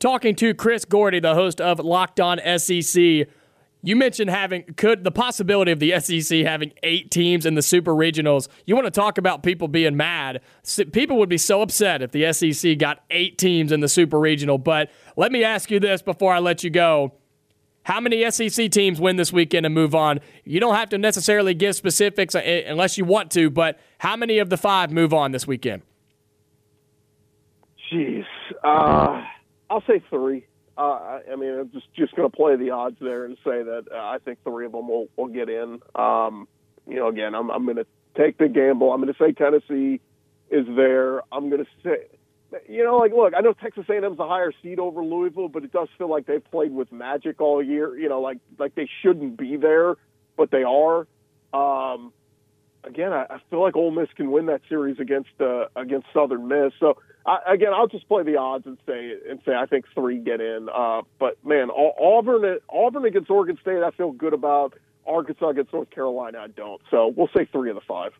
talking 0.00 0.34
to 0.36 0.54
Chris 0.54 0.84
Gordy, 0.84 1.20
the 1.20 1.34
host 1.34 1.60
of 1.60 1.78
Locked 1.78 2.18
On 2.18 2.40
SEC. 2.58 3.28
You 3.82 3.96
mentioned 3.96 4.28
having 4.28 4.64
could 4.76 5.04
the 5.04 5.10
possibility 5.10 5.72
of 5.72 5.78
the 5.78 5.98
SEC 6.00 6.40
having 6.40 6.72
eight 6.82 7.10
teams 7.10 7.46
in 7.46 7.54
the 7.54 7.62
super 7.62 7.92
regionals. 7.92 8.48
You 8.66 8.74
want 8.74 8.86
to 8.86 8.90
talk 8.90 9.16
about 9.16 9.42
people 9.42 9.68
being 9.68 9.96
mad? 9.96 10.40
People 10.92 11.16
would 11.18 11.30
be 11.30 11.38
so 11.38 11.62
upset 11.62 12.02
if 12.02 12.10
the 12.10 12.30
SEC 12.32 12.76
got 12.76 13.04
eight 13.10 13.38
teams 13.38 13.72
in 13.72 13.80
the 13.80 13.88
super 13.88 14.18
regional. 14.18 14.58
But 14.58 14.90
let 15.16 15.32
me 15.32 15.44
ask 15.44 15.70
you 15.70 15.80
this 15.80 16.02
before 16.02 16.34
I 16.34 16.40
let 16.40 16.62
you 16.62 16.68
go: 16.68 17.14
How 17.84 18.00
many 18.00 18.28
SEC 18.30 18.70
teams 18.70 19.00
win 19.00 19.16
this 19.16 19.32
weekend 19.32 19.64
and 19.64 19.74
move 19.74 19.94
on? 19.94 20.20
You 20.44 20.60
don't 20.60 20.74
have 20.74 20.90
to 20.90 20.98
necessarily 20.98 21.54
give 21.54 21.74
specifics 21.74 22.34
uh, 22.34 22.40
unless 22.66 22.98
you 22.98 23.06
want 23.06 23.30
to, 23.32 23.48
but 23.48 23.78
how 23.98 24.14
many 24.14 24.40
of 24.40 24.50
the 24.50 24.58
five 24.58 24.90
move 24.90 25.14
on 25.14 25.32
this 25.32 25.46
weekend? 25.46 25.80
Jeez. 27.90 28.26
Uh 28.62 29.24
I'll 29.70 29.84
say 29.86 30.02
three. 30.10 30.46
Uh, 30.76 31.20
I 31.32 31.36
mean, 31.36 31.50
I'm 31.50 31.70
just 31.70 31.86
just 31.94 32.14
going 32.16 32.28
to 32.28 32.36
play 32.36 32.56
the 32.56 32.70
odds 32.70 32.96
there 33.00 33.24
and 33.24 33.36
say 33.44 33.62
that 33.62 33.84
uh, 33.92 33.96
I 33.96 34.18
think 34.24 34.42
three 34.42 34.66
of 34.66 34.72
them 34.72 34.88
will 34.88 35.08
will 35.16 35.28
get 35.28 35.48
in. 35.48 35.80
Um, 35.94 36.48
you 36.88 36.96
know, 36.96 37.08
again, 37.08 37.34
I'm 37.34 37.50
I'm 37.50 37.64
going 37.64 37.76
to 37.76 37.86
take 38.16 38.38
the 38.38 38.48
gamble. 38.48 38.92
I'm 38.92 39.00
going 39.00 39.12
to 39.12 39.18
say 39.18 39.32
Tennessee 39.32 40.00
is 40.50 40.66
there. 40.74 41.22
I'm 41.32 41.48
going 41.48 41.64
to 41.64 41.70
say, 41.84 42.06
you 42.68 42.82
know, 42.84 42.96
like 42.96 43.12
look, 43.12 43.34
I 43.36 43.40
know 43.40 43.52
Texas 43.52 43.84
A&M's 43.88 44.18
a 44.18 44.26
higher 44.26 44.52
seed 44.62 44.80
over 44.80 45.04
Louisville, 45.04 45.48
but 45.48 45.64
it 45.64 45.72
does 45.72 45.88
feel 45.98 46.08
like 46.08 46.26
they've 46.26 46.44
played 46.50 46.72
with 46.72 46.90
magic 46.90 47.40
all 47.40 47.62
year. 47.62 47.96
You 47.96 48.08
know, 48.08 48.20
like 48.20 48.38
like 48.58 48.74
they 48.74 48.88
shouldn't 49.02 49.36
be 49.36 49.56
there, 49.56 49.96
but 50.36 50.50
they 50.50 50.64
are. 50.64 51.06
Um, 51.52 52.12
again, 52.84 53.12
I, 53.12 53.26
I 53.28 53.40
feel 53.50 53.60
like 53.60 53.76
Ole 53.76 53.90
Miss 53.90 54.08
can 54.16 54.30
win 54.30 54.46
that 54.46 54.62
series 54.68 54.98
against 54.98 55.30
uh, 55.40 55.66
against 55.76 56.06
Southern 56.12 56.48
Miss. 56.48 56.72
So 56.80 56.96
I, 57.26 57.38
again, 57.54 57.72
I'll 57.74 57.86
just 57.86 58.08
play 58.08 58.22
the 58.22 58.36
odds 58.36 58.66
and 58.66 58.78
say 58.86 59.12
and 59.28 59.40
say 59.44 59.54
I 59.54 59.66
think 59.66 59.84
three 59.94 60.18
get 60.18 60.40
in. 60.40 60.68
Uh, 60.74 61.02
but 61.18 61.44
man, 61.44 61.68
Auburn 61.70 62.58
Auburn 62.68 63.04
against 63.04 63.30
Oregon 63.30 63.58
State, 63.60 63.82
I 63.82 63.90
feel 63.90 64.12
good 64.12 64.32
about. 64.32 64.74
Arkansas 65.06 65.48
against 65.48 65.72
North 65.72 65.90
Carolina, 65.90 66.38
I 66.38 66.48
don't. 66.48 66.80
So 66.90 67.12
we'll 67.16 67.30
say 67.36 67.46
three 67.50 67.70
of 67.70 67.74
the 67.74 67.82
five. 67.88 68.12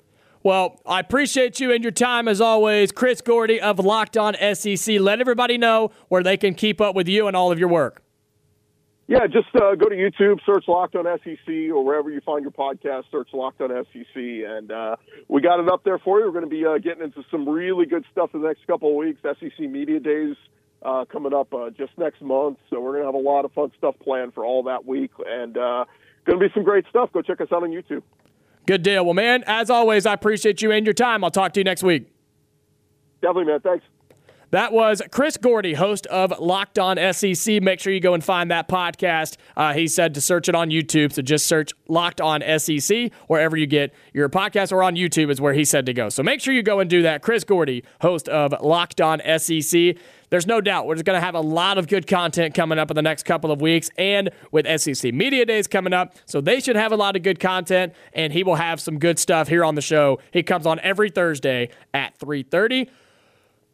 Well, 0.43 0.81
I 0.86 1.01
appreciate 1.01 1.60
you 1.60 1.70
and 1.72 1.85
your 1.85 1.93
time 1.93 2.27
as 2.27 2.40
always, 2.40 2.93
Chris 2.93 3.20
Gordy 3.20 3.60
of 3.60 3.78
Locked 3.78 4.16
On 4.16 4.35
SEC. 4.55 4.98
Let 4.98 5.20
everybody 5.20 5.59
know 5.59 5.90
where 6.09 6.22
they 6.22 6.39
can 6.39 6.55
keep 6.55 6.81
up 6.81 6.94
with 6.94 7.09
you 7.09 7.27
and 7.27 7.36
all 7.36 7.52
of 7.52 7.59
your 7.59 7.68
work. 7.68 8.02
Yeah, 9.11 9.27
just 9.27 9.49
uh, 9.57 9.74
go 9.74 9.89
to 9.89 9.97
YouTube, 9.97 10.39
search 10.47 10.69
Locked 10.69 10.95
On 10.95 11.05
SEC, 11.24 11.49
or 11.49 11.85
wherever 11.85 12.12
you 12.12 12.20
find 12.20 12.43
your 12.43 12.53
podcast, 12.53 13.11
search 13.11 13.31
Locked 13.32 13.61
On 13.61 13.69
SEC, 13.93 14.15
and 14.15 14.70
uh, 14.70 14.95
we 15.27 15.43
got 15.43 15.59
it 15.59 15.69
up 15.69 15.82
there 15.82 15.99
for 15.99 16.20
you. 16.20 16.27
We're 16.27 16.31
going 16.31 16.45
to 16.45 16.49
be 16.49 16.65
uh, 16.65 16.78
getting 16.78 17.03
into 17.03 17.24
some 17.28 17.49
really 17.49 17.87
good 17.87 18.05
stuff 18.12 18.31
in 18.35 18.43
the 18.43 18.47
next 18.47 18.65
couple 18.69 18.89
of 18.91 18.95
weeks. 18.95 19.20
SEC 19.23 19.69
Media 19.69 19.99
Days 19.99 20.37
uh, 20.85 21.07
coming 21.07 21.35
up 21.35 21.53
uh, 21.53 21.70
just 21.70 21.91
next 21.99 22.23
month, 22.23 22.59
so 22.70 22.78
we're 22.78 22.93
going 22.93 23.03
to 23.03 23.07
have 23.07 23.16
a 23.16 23.19
lot 23.19 23.45
of 23.45 23.53
fun 23.53 23.73
stuff 23.77 23.97
planned 24.01 24.32
for 24.32 24.45
all 24.45 24.62
that 24.62 24.87
week, 24.87 25.11
and 25.27 25.59
uh, 25.59 25.87
going 26.24 26.39
to 26.39 26.47
be 26.49 26.55
some 26.55 26.62
great 26.62 26.85
stuff. 26.89 27.11
Go 27.12 27.20
check 27.20 27.41
us 27.41 27.49
out 27.53 27.65
on 27.65 27.70
YouTube. 27.70 28.05
Good 28.65 28.85
deal. 28.85 29.05
Well, 29.05 29.15
man, 29.15 29.43
as 29.49 29.70
always, 29.70 30.07
I 30.07 30.12
appreciate 30.12 30.62
you 30.62 30.70
and 30.70 30.87
your 30.87 30.95
time. 30.95 31.24
I'll 31.24 31.32
talk 31.32 31.53
to 31.55 31.61
you 31.61 31.65
next 31.65 31.82
week. 31.82 32.12
Definitely, 33.23 33.47
man. 33.47 33.61
Thanks. 33.61 33.85
That 34.52 34.72
was 34.72 35.01
Chris 35.12 35.36
Gordy, 35.36 35.74
host 35.74 36.06
of 36.09 36.36
Locked 36.40 36.81
On 36.81 36.97
SEC. 37.12 37.62
Make 37.62 37.78
sure 37.78 37.93
you 37.93 38.01
go 38.01 38.14
and 38.14 38.24
find 38.24 38.51
that 38.51 38.68
podcast. 38.68 39.36
Uh, 39.56 39.74
he 39.74 39.86
said 39.86 40.12
to 40.14 40.20
search 40.20 40.48
it 40.48 40.56
on 40.56 40.70
YouTube, 40.70 41.12
so 41.12 41.22
just 41.22 41.47
search 41.47 41.70
Locked 41.86 42.20
On 42.20 42.43
SEC 42.59 43.12
wherever 43.28 43.56
you 43.56 43.66
get 43.66 43.94
your 44.12 44.28
podcast, 44.28 44.72
or 44.72 44.82
on 44.82 44.97
YouTube 44.97 45.31
is 45.31 45.40
where 45.40 45.52
he 45.52 45.64
said 45.64 45.86
to 45.86 45.93
go. 45.93 46.09
So 46.09 46.24
make 46.24 46.40
sure 46.40 46.52
you 46.52 46.64
go 46.64 46.81
and 46.81 46.90
do 46.90 47.02
that. 47.02 47.22
Chris 47.22 47.44
Gordy, 47.44 47.85
host 48.01 48.28
of 48.28 48.52
Locked 48.60 49.01
On 49.01 49.20
SEC. 49.39 49.97
There's 50.31 50.48
no 50.48 50.60
doubt 50.60 50.89
we're 50.89 50.97
just 50.97 51.05
going 51.05 51.18
to 51.18 51.24
have 51.24 51.36
a 51.36 51.40
lot 51.40 51.78
of 51.78 51.86
good 51.86 52.09
content 52.09 52.52
coming 52.52 52.78
up 52.78 52.90
in 52.90 52.97
the 52.97 53.02
next 53.02 53.22
couple 53.22 53.52
of 53.52 53.60
weeks, 53.60 53.89
and 53.98 54.31
with 54.51 54.66
SEC 54.81 55.14
Media 55.14 55.47
Days 55.47 55.68
coming 55.68 55.93
up, 55.93 56.16
so 56.27 56.40
they 56.40 56.59
should 56.59 56.77
have 56.77 56.90
a 56.90 56.97
lot 56.97 57.14
of 57.14 57.22
good 57.22 57.39
content, 57.39 57.93
and 58.14 58.32
he 58.32 58.43
will 58.43 58.56
have 58.56 58.81
some 58.81 58.98
good 58.98 59.20
stuff 59.20 59.47
here 59.47 59.64
on 59.64 59.77
the 59.77 59.81
show. 59.81 60.18
He 60.32 60.43
comes 60.43 60.66
on 60.66 60.81
every 60.81 61.10
Thursday 61.10 61.68
at 61.94 62.18
3:30. 62.18 62.89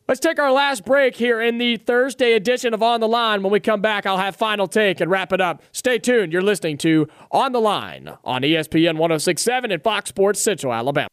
Let's 0.08 0.20
take 0.20 0.38
our 0.38 0.52
last 0.52 0.84
break 0.84 1.16
here 1.16 1.40
in 1.40 1.58
the 1.58 1.78
Thursday 1.78 2.34
edition 2.34 2.72
of 2.72 2.80
On 2.80 3.00
the 3.00 3.08
Line. 3.08 3.42
When 3.42 3.50
we 3.50 3.58
come 3.58 3.80
back, 3.80 4.06
I'll 4.06 4.18
have 4.18 4.36
final 4.36 4.68
take 4.68 5.00
and 5.00 5.10
wrap 5.10 5.32
it 5.32 5.40
up. 5.40 5.62
Stay 5.72 5.98
tuned. 5.98 6.32
You're 6.32 6.42
listening 6.42 6.78
to 6.78 7.08
On 7.32 7.50
the 7.50 7.60
Line 7.60 8.16
on 8.22 8.42
ESPN 8.42 8.98
1067 8.98 9.72
and 9.72 9.82
Fox 9.82 10.08
Sports 10.08 10.38
Central, 10.40 10.72
Alabama. 10.72 11.08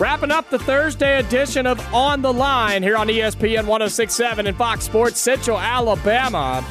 Wrapping 0.00 0.32
up 0.32 0.50
the 0.50 0.58
Thursday 0.58 1.20
edition 1.20 1.66
of 1.66 1.78
On 1.94 2.20
the 2.20 2.32
Line 2.32 2.82
here 2.82 2.96
on 2.96 3.06
ESPN 3.06 3.66
1067 3.66 4.48
and 4.48 4.56
Fox 4.56 4.84
Sports 4.84 5.20
Central, 5.20 5.58
Alabama. 5.58 6.64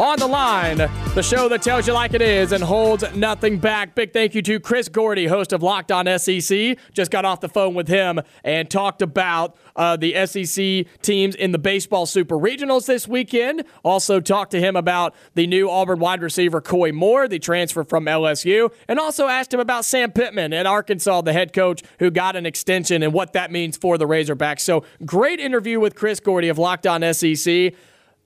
On 0.00 0.18
the 0.18 0.26
line, 0.26 0.78
the 1.14 1.22
show 1.22 1.48
that 1.48 1.62
tells 1.62 1.86
you 1.86 1.92
like 1.92 2.14
it 2.14 2.22
is 2.22 2.50
and 2.50 2.64
holds 2.64 3.04
nothing 3.14 3.58
back. 3.58 3.94
Big 3.94 4.12
thank 4.12 4.34
you 4.34 4.42
to 4.42 4.58
Chris 4.58 4.88
Gordy, 4.88 5.26
host 5.26 5.52
of 5.52 5.62
Locked 5.62 5.92
On 5.92 6.18
SEC. 6.18 6.76
Just 6.92 7.12
got 7.12 7.24
off 7.24 7.40
the 7.40 7.48
phone 7.48 7.74
with 7.74 7.86
him 7.86 8.20
and 8.42 8.68
talked 8.68 9.02
about 9.02 9.56
uh, 9.76 9.96
the 9.96 10.26
SEC 10.26 10.86
teams 11.00 11.36
in 11.36 11.52
the 11.52 11.60
baseball 11.60 12.06
super 12.06 12.34
regionals 12.34 12.86
this 12.86 13.06
weekend. 13.06 13.62
Also 13.84 14.18
talked 14.18 14.50
to 14.50 14.58
him 14.58 14.74
about 14.74 15.14
the 15.36 15.46
new 15.46 15.70
Auburn 15.70 16.00
wide 16.00 16.22
receiver 16.22 16.60
Koy 16.60 16.90
Moore, 16.90 17.28
the 17.28 17.38
transfer 17.38 17.84
from 17.84 18.06
LSU, 18.06 18.72
and 18.88 18.98
also 18.98 19.28
asked 19.28 19.54
him 19.54 19.60
about 19.60 19.84
Sam 19.84 20.10
Pittman 20.10 20.52
at 20.52 20.66
Arkansas, 20.66 21.20
the 21.20 21.32
head 21.32 21.52
coach 21.52 21.84
who 22.00 22.10
got 22.10 22.34
an 22.34 22.46
extension 22.46 23.04
and 23.04 23.12
what 23.12 23.32
that 23.34 23.52
means 23.52 23.76
for 23.76 23.96
the 23.96 24.06
Razorbacks. 24.06 24.62
So 24.62 24.82
great 25.06 25.38
interview 25.38 25.78
with 25.78 25.94
Chris 25.94 26.18
Gordy 26.18 26.48
of 26.48 26.58
Locked 26.58 26.88
On 26.88 27.00
SEC. 27.14 27.74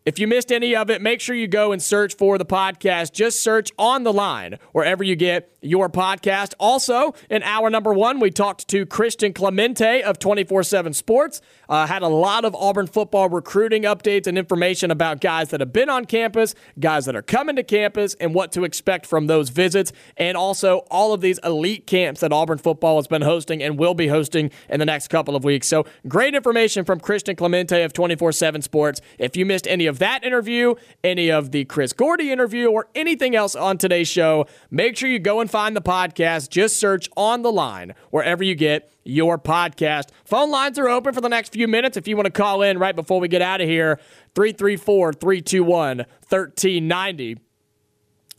If 0.08 0.18
you 0.18 0.26
missed 0.26 0.50
any 0.50 0.74
of 0.74 0.88
it, 0.88 1.02
make 1.02 1.20
sure 1.20 1.36
you 1.36 1.46
go 1.46 1.70
and 1.70 1.82
search 1.82 2.16
for 2.16 2.38
the 2.38 2.46
podcast. 2.46 3.12
Just 3.12 3.42
search 3.42 3.70
on 3.78 4.04
the 4.04 4.12
line 4.12 4.58
wherever 4.72 5.04
you 5.04 5.16
get 5.16 5.52
your 5.60 5.90
podcast. 5.90 6.54
Also, 6.58 7.14
in 7.28 7.42
hour 7.42 7.68
number 7.68 7.92
one, 7.92 8.18
we 8.20 8.30
talked 8.30 8.68
to 8.68 8.86
Christian 8.86 9.34
Clemente 9.34 10.02
of 10.02 10.18
24 10.18 10.62
7 10.62 10.94
Sports. 10.94 11.42
Uh, 11.68 11.86
had 11.86 12.02
a 12.02 12.08
lot 12.08 12.46
of 12.46 12.54
Auburn 12.54 12.86
football 12.86 13.28
recruiting 13.28 13.82
updates 13.82 14.26
and 14.26 14.38
information 14.38 14.90
about 14.90 15.20
guys 15.20 15.50
that 15.50 15.60
have 15.60 15.72
been 15.72 15.90
on 15.90 16.06
campus, 16.06 16.54
guys 16.80 17.04
that 17.04 17.14
are 17.14 17.22
coming 17.22 17.56
to 17.56 17.62
campus, 17.62 18.14
and 18.14 18.34
what 18.34 18.52
to 18.52 18.64
expect 18.64 19.04
from 19.04 19.26
those 19.26 19.50
visits. 19.50 19.92
And 20.16 20.36
also, 20.36 20.78
all 20.90 21.12
of 21.12 21.20
these 21.20 21.38
elite 21.44 21.86
camps 21.86 22.20
that 22.20 22.32
Auburn 22.32 22.58
football 22.58 22.96
has 22.96 23.08
been 23.08 23.22
hosting 23.22 23.62
and 23.62 23.78
will 23.78 23.94
be 23.94 24.08
hosting 24.08 24.50
in 24.70 24.80
the 24.80 24.86
next 24.86 25.08
couple 25.08 25.36
of 25.36 25.44
weeks. 25.44 25.68
So, 25.68 25.84
great 26.06 26.34
information 26.34 26.84
from 26.84 27.00
Christian 27.00 27.36
Clemente 27.36 27.82
of 27.82 27.92
24 27.92 28.32
7 28.32 28.62
Sports. 28.62 29.00
If 29.18 29.36
you 29.36 29.44
missed 29.44 29.66
any 29.66 29.86
of 29.86 29.97
that 29.98 30.24
interview, 30.24 30.74
any 31.04 31.30
of 31.30 31.50
the 31.50 31.64
Chris 31.64 31.92
Gordy 31.92 32.30
interview, 32.32 32.68
or 32.68 32.88
anything 32.94 33.36
else 33.36 33.54
on 33.54 33.78
today's 33.78 34.08
show, 34.08 34.46
make 34.70 34.96
sure 34.96 35.08
you 35.08 35.18
go 35.18 35.40
and 35.40 35.50
find 35.50 35.76
the 35.76 35.82
podcast. 35.82 36.50
Just 36.50 36.78
search 36.78 37.08
on 37.16 37.42
the 37.42 37.52
line 37.52 37.94
wherever 38.10 38.42
you 38.42 38.54
get 38.54 38.92
your 39.04 39.38
podcast. 39.38 40.10
Phone 40.24 40.50
lines 40.50 40.78
are 40.78 40.88
open 40.88 41.14
for 41.14 41.20
the 41.20 41.28
next 41.28 41.52
few 41.52 41.66
minutes 41.66 41.96
if 41.96 42.06
you 42.06 42.16
want 42.16 42.26
to 42.26 42.30
call 42.30 42.62
in 42.62 42.78
right 42.78 42.94
before 42.94 43.20
we 43.20 43.28
get 43.28 43.42
out 43.42 43.60
of 43.60 43.68
here. 43.68 43.98
334 44.34 45.14
321 45.14 45.98
1390. 45.98 47.47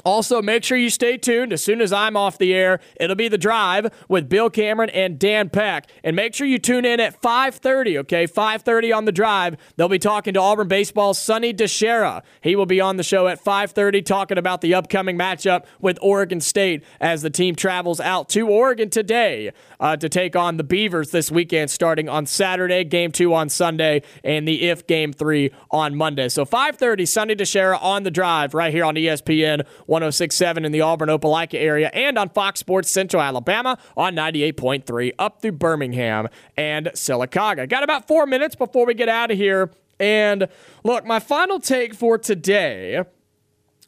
Also, 0.06 0.42
make 0.42 0.64
sure 0.64 0.78
you 0.78 0.90
stay 0.90 1.18
tuned. 1.18 1.52
As 1.52 1.64
soon 1.64 1.82
as 1.82 1.92
I'm 1.92 2.16
off 2.16 2.38
the 2.38 2.54
air, 2.54 2.80
it'll 3.00 3.16
be 3.16 3.28
the 3.28 3.38
drive 3.38 3.88
with 4.08 4.30
Bill 4.30 4.50
Cameron 4.50 4.90
and 4.92 5.20
Dan 5.20 5.50
Peck. 5.50 5.90
And 6.04 6.16
make 6.16 6.34
sure 6.34 6.48
you 6.48 6.58
tune 6.58 6.86
in 6.86 7.00
at 7.00 7.22
5:30. 7.22 7.98
Okay, 8.00 8.26
5:30 8.26 8.92
on 8.92 9.06
the 9.06 9.12
drive. 9.12 9.58
They'll 9.76 9.90
be 9.90 10.00
talking 10.00 10.34
to 10.36 10.40
Auburn 10.40 10.68
baseball 10.68 11.14
Sonny 11.14 11.54
DiChiara. 11.54 12.22
He 12.42 12.56
will 12.56 12.66
be 12.66 12.80
on 12.80 12.98
the 12.98 13.04
show 13.04 13.28
at 13.28 13.44
5:30 13.44 14.02
talking 14.02 14.38
about 14.38 14.62
the 14.62 14.74
upcoming 14.74 15.18
matchup 15.18 15.66
with 15.80 15.98
Oregon 16.02 16.40
State 16.40 16.84
as 17.02 17.22
the 17.22 17.30
team 17.30 17.56
travels 17.56 18.00
out 18.00 18.30
to 18.30 18.48
Oregon 18.48 18.90
today 18.90 19.52
uh, 19.80 19.98
to 19.98 20.10
take 20.10 20.36
on 20.36 20.58
the 20.58 20.64
Beavers 20.64 21.12
this 21.12 21.32
weekend, 21.32 21.70
starting 21.70 22.08
on 22.08 22.26
Saturday. 22.26 22.84
Game 22.84 23.12
two 23.12 23.34
on 23.34 23.50
Sunday, 23.50 24.02
and 24.24 24.48
the 24.48 24.70
if 24.70 24.88
game 24.88 25.12
three 25.12 25.52
on 25.72 25.96
Monday. 25.96 26.30
So 26.30 26.46
5:30, 26.46 27.08
Sonny 27.08 27.36
DiChiara 27.36 27.82
on 27.82 28.04
the 28.04 28.12
drive 28.12 28.54
right 28.54 28.74
here 28.74 28.86
on 28.86 28.96
ESPN. 28.96 29.66
1067 29.90 30.64
in 30.64 30.72
the 30.72 30.82
Auburn 30.82 31.10
Opelika 31.10 31.56
area 31.56 31.90
and 31.94 32.18
on 32.18 32.30
Fox 32.30 32.60
Sports 32.60 32.92
Central 32.92 33.22
Alabama 33.22 33.78
on 33.98 34.16
98.3 34.16 35.12
up 35.18 35.42
through 35.42 35.54
Birmingham 35.54 36.28
and 36.56 36.88
Sylacauga. 36.94 37.68
Got 37.68 37.84
about 37.84 38.08
four 38.08 38.26
minutes 38.26 38.56
before 38.56 38.86
we 38.86 38.94
get 38.94 39.10
out 39.10 39.32
of 39.32 39.38
here. 39.38 39.72
And 40.00 40.48
look, 40.84 41.06
my 41.06 41.20
final 41.20 41.60
take 41.60 41.94
for 41.94 42.18
today. 42.18 43.04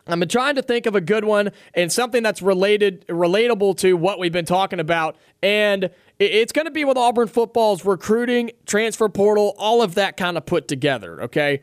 I've 0.07 0.19
been 0.19 0.27
trying 0.27 0.55
to 0.55 0.61
think 0.61 0.87
of 0.87 0.95
a 0.95 1.01
good 1.01 1.23
one 1.23 1.51
and 1.73 1.91
something 1.91 2.23
that's 2.23 2.41
related, 2.41 3.05
relatable 3.07 3.77
to 3.77 3.93
what 3.93 4.19
we've 4.19 4.31
been 4.31 4.45
talking 4.45 4.79
about. 4.79 5.15
And 5.43 5.91
it's 6.19 6.51
going 6.51 6.65
to 6.65 6.71
be 6.71 6.83
with 6.83 6.97
Auburn 6.97 7.27
football's 7.27 7.85
recruiting, 7.85 8.51
transfer 8.65 9.07
portal, 9.09 9.55
all 9.57 9.81
of 9.81 9.95
that 9.95 10.17
kind 10.17 10.37
of 10.37 10.45
put 10.45 10.67
together. 10.67 11.21
Okay, 11.23 11.61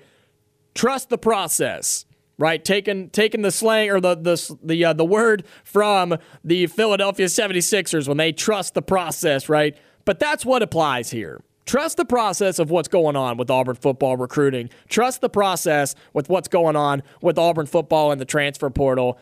trust 0.74 1.10
the 1.10 1.18
process 1.18 2.06
right? 2.38 2.64
Taking 2.64 3.10
taking 3.10 3.42
the 3.42 3.50
slang 3.50 3.90
or 3.90 4.00
the 4.00 4.14
the 4.14 4.56
the 4.62 4.84
uh, 4.84 4.92
the 4.92 5.04
word 5.04 5.44
from 5.64 6.16
the 6.42 6.66
Philadelphia 6.68 7.26
76ers 7.26 8.08
when 8.08 8.16
they 8.16 8.32
trust 8.32 8.74
the 8.74 8.82
process, 8.82 9.48
right? 9.48 9.76
But 10.04 10.18
that's 10.18 10.46
what 10.46 10.62
applies 10.62 11.10
here. 11.10 11.42
Trust 11.66 11.98
the 11.98 12.06
process 12.06 12.58
of 12.58 12.70
what's 12.70 12.88
going 12.88 13.14
on 13.14 13.36
with 13.36 13.50
Auburn 13.50 13.76
football 13.76 14.16
recruiting. 14.16 14.70
Trust 14.88 15.20
the 15.20 15.28
process 15.28 15.94
with 16.14 16.30
what's 16.30 16.48
going 16.48 16.76
on 16.76 17.02
with 17.20 17.38
Auburn 17.38 17.66
football 17.66 18.10
and 18.10 18.18
the 18.18 18.24
transfer 18.24 18.70
portal 18.70 19.18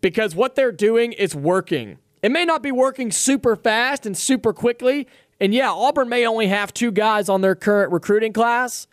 because 0.00 0.34
what 0.34 0.54
they're 0.54 0.72
doing 0.72 1.12
is 1.12 1.34
working. 1.34 1.98
It 2.22 2.30
may 2.30 2.44
not 2.44 2.62
be 2.62 2.72
working 2.72 3.10
super 3.10 3.56
fast 3.56 4.06
and 4.06 4.16
super 4.16 4.52
quickly. 4.54 5.06
And 5.40 5.52
yeah, 5.52 5.70
Auburn 5.70 6.08
may 6.08 6.26
only 6.26 6.46
have 6.46 6.72
two 6.72 6.92
guys 6.92 7.28
on 7.28 7.40
their 7.40 7.54
current 7.54 7.92
recruiting 7.92 8.32
class, 8.32 8.86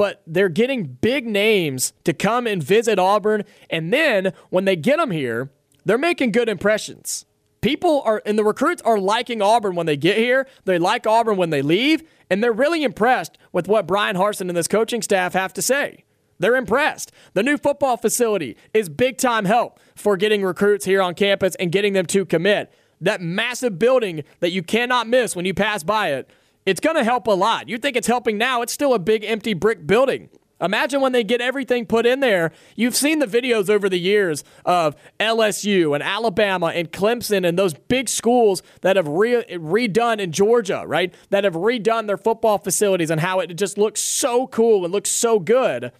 but 0.00 0.22
they're 0.26 0.48
getting 0.48 0.84
big 0.84 1.26
names 1.26 1.92
to 2.04 2.14
come 2.14 2.46
and 2.46 2.62
visit 2.62 2.98
Auburn. 2.98 3.44
And 3.68 3.92
then 3.92 4.32
when 4.48 4.64
they 4.64 4.74
get 4.74 4.96
them 4.96 5.10
here, 5.10 5.50
they're 5.84 5.98
making 5.98 6.32
good 6.32 6.48
impressions. 6.48 7.26
People 7.60 8.00
are, 8.06 8.22
and 8.24 8.38
the 8.38 8.42
recruits 8.42 8.80
are 8.80 8.98
liking 8.98 9.42
Auburn 9.42 9.74
when 9.74 9.84
they 9.84 9.98
get 9.98 10.16
here. 10.16 10.46
They 10.64 10.78
like 10.78 11.06
Auburn 11.06 11.36
when 11.36 11.50
they 11.50 11.60
leave, 11.60 12.02
and 12.30 12.42
they're 12.42 12.50
really 12.50 12.82
impressed 12.82 13.36
with 13.52 13.68
what 13.68 13.86
Bryan 13.86 14.16
Harsin 14.16 14.48
and 14.48 14.56
this 14.56 14.68
coaching 14.68 15.02
staff 15.02 15.34
have 15.34 15.52
to 15.52 15.60
say. 15.60 16.04
They're 16.38 16.56
impressed. 16.56 17.12
The 17.34 17.42
new 17.42 17.58
football 17.58 17.98
facility 17.98 18.56
is 18.72 18.88
big 18.88 19.18
time 19.18 19.44
help 19.44 19.78
for 19.94 20.16
getting 20.16 20.42
recruits 20.42 20.86
here 20.86 21.02
on 21.02 21.14
campus 21.14 21.56
and 21.56 21.70
getting 21.70 21.92
them 21.92 22.06
to 22.06 22.24
commit. 22.24 22.72
That 23.02 23.20
massive 23.20 23.78
building 23.78 24.24
that 24.38 24.50
you 24.50 24.62
cannot 24.62 25.08
miss 25.08 25.36
when 25.36 25.44
you 25.44 25.52
pass 25.52 25.82
by 25.82 26.14
it 26.14 26.30
it's 26.66 26.80
going 26.80 26.96
to 26.96 27.04
help 27.04 27.26
a 27.26 27.32
lot. 27.32 27.68
You 27.68 27.78
think 27.78 27.96
it's 27.96 28.06
helping 28.06 28.38
now, 28.38 28.62
it's 28.62 28.72
still 28.72 28.94
a 28.94 28.98
big 28.98 29.24
empty 29.24 29.54
brick 29.54 29.86
building. 29.86 30.28
Imagine 30.60 31.00
when 31.00 31.12
they 31.12 31.24
get 31.24 31.40
everything 31.40 31.86
put 31.86 32.04
in 32.04 32.20
there. 32.20 32.52
You've 32.76 32.94
seen 32.94 33.18
the 33.18 33.26
videos 33.26 33.70
over 33.70 33.88
the 33.88 33.98
years 33.98 34.44
of 34.66 34.94
LSU 35.18 35.94
and 35.94 36.02
Alabama 36.02 36.66
and 36.66 36.92
Clemson 36.92 37.48
and 37.48 37.58
those 37.58 37.72
big 37.72 38.10
schools 38.10 38.62
that 38.82 38.96
have 38.96 39.08
re- 39.08 39.44
redone 39.48 40.18
in 40.18 40.32
Georgia, 40.32 40.84
right? 40.86 41.14
That 41.30 41.44
have 41.44 41.54
redone 41.54 42.06
their 42.06 42.18
football 42.18 42.58
facilities 42.58 43.10
and 43.10 43.22
how 43.22 43.40
it 43.40 43.54
just 43.56 43.78
looks 43.78 44.02
so 44.02 44.46
cool 44.46 44.84
and 44.84 44.92
looks 44.92 45.10
so 45.10 45.38
good. 45.38 45.92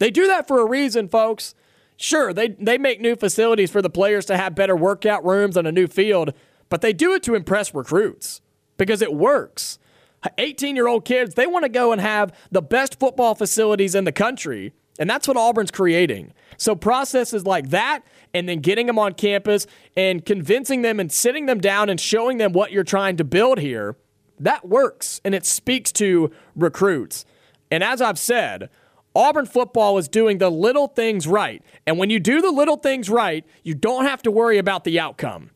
They 0.00 0.10
do 0.10 0.26
that 0.26 0.48
for 0.48 0.60
a 0.60 0.66
reason, 0.68 1.08
folks. 1.08 1.54
Sure, 1.96 2.32
they, 2.32 2.48
they 2.48 2.78
make 2.78 3.00
new 3.00 3.14
facilities 3.14 3.70
for 3.70 3.82
the 3.82 3.90
players 3.90 4.24
to 4.26 4.36
have 4.36 4.54
better 4.54 4.74
workout 4.74 5.24
rooms 5.24 5.56
and 5.56 5.68
a 5.68 5.72
new 5.72 5.86
field, 5.86 6.32
but 6.68 6.80
they 6.80 6.94
do 6.94 7.12
it 7.12 7.22
to 7.24 7.34
impress 7.34 7.74
recruits 7.74 8.40
because 8.78 9.02
it 9.02 9.14
works. 9.14 9.78
18 10.38 10.76
year 10.76 10.86
old 10.86 11.04
kids, 11.04 11.34
they 11.34 11.46
want 11.46 11.64
to 11.64 11.68
go 11.68 11.92
and 11.92 12.00
have 12.00 12.32
the 12.50 12.62
best 12.62 12.98
football 12.98 13.34
facilities 13.34 13.94
in 13.94 14.04
the 14.04 14.12
country. 14.12 14.72
And 14.98 15.08
that's 15.08 15.26
what 15.26 15.36
Auburn's 15.36 15.70
creating. 15.70 16.32
So, 16.58 16.74
processes 16.74 17.46
like 17.46 17.70
that, 17.70 18.02
and 18.34 18.48
then 18.48 18.60
getting 18.60 18.86
them 18.86 18.98
on 18.98 19.14
campus 19.14 19.66
and 19.96 20.24
convincing 20.24 20.82
them 20.82 21.00
and 21.00 21.10
sitting 21.10 21.46
them 21.46 21.58
down 21.58 21.88
and 21.88 21.98
showing 21.98 22.38
them 22.38 22.52
what 22.52 22.70
you're 22.70 22.84
trying 22.84 23.16
to 23.16 23.24
build 23.24 23.58
here, 23.58 23.96
that 24.38 24.68
works. 24.68 25.20
And 25.24 25.34
it 25.34 25.46
speaks 25.46 25.90
to 25.92 26.30
recruits. 26.54 27.24
And 27.70 27.82
as 27.82 28.02
I've 28.02 28.18
said, 28.18 28.68
Auburn 29.14 29.46
football 29.46 29.98
is 29.98 30.08
doing 30.08 30.38
the 30.38 30.50
little 30.50 30.86
things 30.86 31.26
right. 31.26 31.62
And 31.86 31.98
when 31.98 32.10
you 32.10 32.20
do 32.20 32.40
the 32.40 32.50
little 32.50 32.76
things 32.76 33.10
right, 33.10 33.44
you 33.64 33.74
don't 33.74 34.04
have 34.04 34.22
to 34.22 34.30
worry 34.30 34.58
about 34.58 34.84
the 34.84 35.00
outcome 35.00 35.50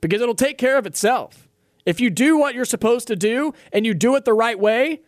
because 0.00 0.20
it'll 0.20 0.34
take 0.34 0.58
care 0.58 0.78
of 0.78 0.86
itself. 0.86 1.48
If 1.90 1.98
you 1.98 2.08
do 2.08 2.38
what 2.38 2.54
you're 2.54 2.64
supposed 2.64 3.08
to 3.08 3.16
do 3.16 3.52
and 3.72 3.84
you 3.84 3.94
do 3.94 4.14
it 4.14 4.24
the 4.24 4.32
right 4.32 4.56
way, 4.56 5.00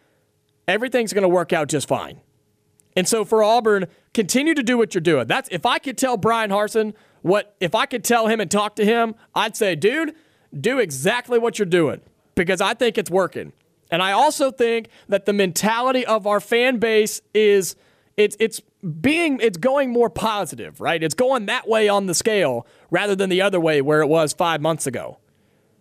everything's 0.67 1.13
going 1.13 1.23
to 1.23 1.29
work 1.29 1.53
out 1.53 1.69
just 1.69 1.87
fine. 1.87 2.21
And 2.97 3.07
so 3.07 3.25
for 3.25 3.41
Auburn, 3.41 3.87
continue 4.13 4.53
to 4.53 4.65
do 4.65 4.77
what 4.77 4.93
you're 4.93 5.01
doing. 5.01 5.29
That's 5.29 5.49
if 5.53 5.65
I 5.65 5.79
could 5.79 5.97
tell 5.97 6.17
Bryan 6.17 6.51
Harsin 6.51 6.95
what 7.21 7.55
if 7.61 7.77
I 7.77 7.87
could 7.87 8.03
tell 8.03 8.27
him 8.27 8.41
and 8.41 8.51
talk 8.51 8.75
to 8.77 8.85
him, 8.85 9.15
I'd 9.33 9.55
say, 9.55 9.77
dude, 9.77 10.17
do 10.59 10.81
exactly 10.81 11.39
what 11.39 11.57
you're 11.57 11.67
doing 11.67 12.01
because 12.35 12.61
I 12.61 12.75
think 12.75 12.99
it's 12.99 13.13
working. 13.13 13.53
And 13.93 14.03
I 14.03 14.11
also 14.11 14.51
think 14.51 14.89
that 15.09 15.25
the 15.25 15.33
mentality 15.33 16.05
of 16.05 16.27
our 16.27 16.41
fan 16.41 16.79
base 16.79 17.23
is 17.33 17.77
it's 18.17 18.37
it's 18.41 18.61
being 19.01 19.39
it's 19.41 19.57
going 19.57 19.91
more 19.91 20.11
positive, 20.11 20.81
right? 20.81 21.01
It's 21.01 21.15
going 21.15 21.47
that 21.47 21.69
way 21.69 21.89
on 21.89 22.07
the 22.07 22.15
scale 22.15 22.67
rather 22.91 23.15
than 23.15 23.31
the 23.31 23.41
other 23.41 23.61
way 23.61 23.81
where 23.83 24.01
it 24.01 24.09
was 24.09 24.33
5 24.33 24.61
months 24.61 24.89
ago. 24.89 25.21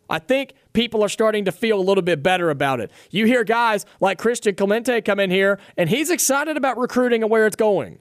I 0.07 0.19
think 0.19 0.53
people 0.73 1.03
are 1.03 1.09
starting 1.09 1.45
to 1.45 1.51
feel 1.51 1.79
a 1.79 1.81
little 1.81 2.01
bit 2.01 2.23
better 2.23 2.49
about 2.49 2.79
it. 2.79 2.91
You 3.09 3.25
hear 3.25 3.43
guys 3.43 3.85
like 3.99 4.17
Christian 4.17 4.55
Clemente 4.55 5.01
come 5.01 5.19
in 5.19 5.31
here 5.31 5.59
and 5.77 5.89
he's 5.89 6.09
excited 6.09 6.57
about 6.57 6.77
recruiting 6.77 7.23
and 7.23 7.31
where 7.31 7.45
it's 7.45 7.55
going. 7.55 7.99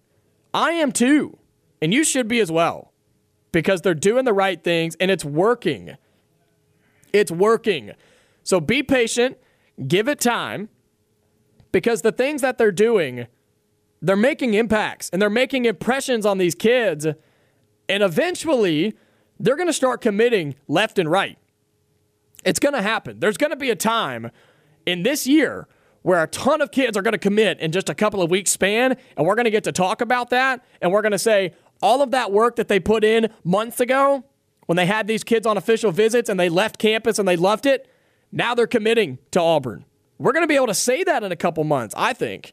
I 0.53 0.73
am 0.73 0.93
too. 0.93 1.39
And 1.83 1.95
you 1.95 2.05
should 2.05 2.29
be 2.29 2.41
as 2.41 2.51
well 2.51 2.93
because 3.53 3.81
they're 3.81 3.95
doing 3.95 4.25
the 4.25 4.33
right 4.33 4.63
things 4.63 4.97
and 5.01 5.11
it's 5.11 5.25
working. 5.25 5.97
It's 7.13 7.33
working. 7.33 7.93
So 8.43 8.61
be 8.61 8.83
patient, 8.83 9.39
give 9.87 10.09
it 10.09 10.21
time 10.21 10.69
because 11.73 12.03
the 12.03 12.13
things 12.13 12.43
that 12.43 12.59
they're 12.59 12.73
doing, 12.73 13.27
they're 14.03 14.17
making 14.17 14.55
impacts 14.55 15.09
and 15.11 15.21
they're 15.21 15.31
making 15.31 15.65
impressions 15.65 16.27
on 16.27 16.39
these 16.39 16.55
kids. 16.55 17.07
And 17.89 18.03
eventually, 18.03 18.95
they're 19.39 19.57
going 19.57 19.69
to 19.69 19.73
start 19.73 20.01
committing 20.01 20.55
left 20.69 20.99
and 20.99 21.11
right. 21.11 21.39
It's 22.45 22.59
going 22.59 22.75
to 22.75 22.83
happen. 22.83 23.21
There's 23.21 23.37
going 23.37 23.51
to 23.51 23.57
be 23.57 23.71
a 23.71 23.77
time 23.77 24.31
in 24.87 25.03
this 25.03 25.27
year 25.27 25.69
where 26.03 26.23
a 26.23 26.27
ton 26.27 26.63
of 26.63 26.71
kids 26.71 26.97
are 26.97 27.03
going 27.03 27.13
to 27.13 27.19
commit 27.19 27.61
in 27.61 27.73
just 27.73 27.91
a 27.91 27.95
couple 27.95 28.23
of 28.23 28.31
weeks 28.31 28.51
span, 28.51 28.97
and 29.17 29.27
we're 29.27 29.35
going 29.35 29.45
to 29.45 29.51
get 29.51 29.65
to 29.65 29.73
talk 29.73 30.01
about 30.01 30.31
that, 30.31 30.65
and 30.81 30.93
we're 30.93 31.03
going 31.03 31.13
to 31.13 31.19
say 31.19 31.53
all 31.83 32.03
of 32.03 32.11
that 32.11 32.33
work 32.33 32.57
that 32.57 32.69
they 32.69 32.81
put 32.81 33.05
in 33.05 33.29
months 33.45 33.81
ago 33.81 34.25
when 34.67 34.77
they 34.77 34.87
had 34.87 35.07
these 35.07 35.25
kids 35.25 35.47
on 35.47 35.57
official 35.57 35.91
visits 35.91 36.29
and 36.29 36.39
they 36.39 36.49
left 36.49 36.79
campus 36.79 37.19
and 37.19 37.27
they 37.27 37.37
loved 37.37 37.67
it, 37.67 37.91
now 38.31 38.55
they're 38.55 38.67
committing 38.67 39.19
to 39.33 39.41
Auburn. 39.41 39.85
We're 40.19 40.33
going 40.33 40.45
to 40.45 40.49
be 40.49 40.55
able 40.55 40.69
to 40.69 40.75
say 40.75 41.03
that 41.03 41.23
in 41.25 41.33
a 41.33 41.37
couple 41.37 41.65
months, 41.65 41.95
I 41.97 42.13
think. 42.13 42.53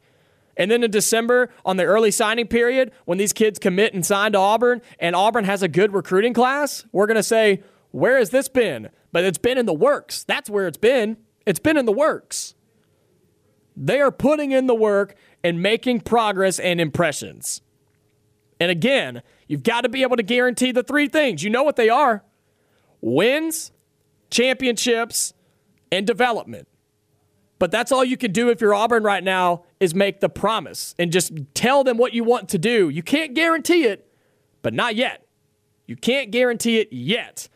And 0.55 0.71
then 0.71 0.83
in 0.83 0.89
December, 0.89 1.49
on 1.63 1.77
the 1.77 1.83
early 1.83 2.09
signing 2.09 2.47
period, 2.47 2.91
when 3.05 3.19
these 3.19 3.33
kids 3.33 3.59
commit 3.59 3.93
and 3.93 4.03
sign 4.05 4.31
to 4.31 4.39
Auburn, 4.39 4.81
and 4.99 5.15
Auburn 5.15 5.45
has 5.45 5.61
a 5.61 5.67
good 5.67 5.93
recruiting 5.93 6.33
class, 6.33 6.85
we're 6.91 7.05
going 7.05 7.17
to 7.17 7.23
say, 7.23 7.61
where 7.91 8.17
has 8.17 8.31
this 8.31 8.47
been? 8.47 8.89
But 9.17 9.25
it's 9.25 9.39
been 9.39 9.57
in 9.57 9.65
the 9.65 9.73
works. 9.73 10.23
That's 10.25 10.47
where 10.47 10.67
it's 10.67 10.77
been. 10.77 11.17
It's 11.47 11.57
been 11.57 11.75
in 11.75 11.87
the 11.87 11.91
works. 11.91 12.53
They 13.75 13.99
are 13.99 14.11
putting 14.11 14.51
in 14.51 14.67
the 14.67 14.75
work 14.75 15.15
and 15.43 15.59
making 15.59 16.01
progress 16.01 16.59
and 16.59 16.79
impressions. 16.79 17.63
And 18.59 18.69
again, 18.69 19.23
you've 19.47 19.63
got 19.63 19.81
to 19.81 19.89
be 19.89 20.03
able 20.03 20.17
to 20.17 20.23
guarantee 20.23 20.71
the 20.71 20.83
three 20.83 21.07
things. 21.07 21.43
You 21.43 21.49
know 21.49 21.63
what 21.63 21.77
they 21.77 21.89
are 21.89 22.23
wins, 23.01 23.71
championships, 24.29 25.33
and 25.91 26.05
development. 26.05 26.67
But 27.57 27.71
that's 27.71 27.91
all 27.91 28.03
you 28.03 28.17
can 28.17 28.31
do 28.31 28.49
if 28.49 28.61
you're 28.61 28.75
Auburn 28.75 29.01
right 29.01 29.23
now 29.23 29.63
is 29.79 29.95
make 29.95 30.19
the 30.19 30.29
promise 30.29 30.93
and 30.99 31.11
just 31.11 31.33
tell 31.55 31.83
them 31.83 31.97
what 31.97 32.13
you 32.13 32.23
want 32.23 32.49
to 32.49 32.59
do. 32.59 32.89
You 32.89 33.01
can't 33.01 33.33
guarantee 33.33 33.85
it, 33.85 34.13
but 34.61 34.75
not 34.75 34.95
yet. 34.95 35.25
You 35.87 35.95
can't 35.95 36.29
guarantee 36.29 36.77
it 36.77 36.93
yet. 36.93 37.49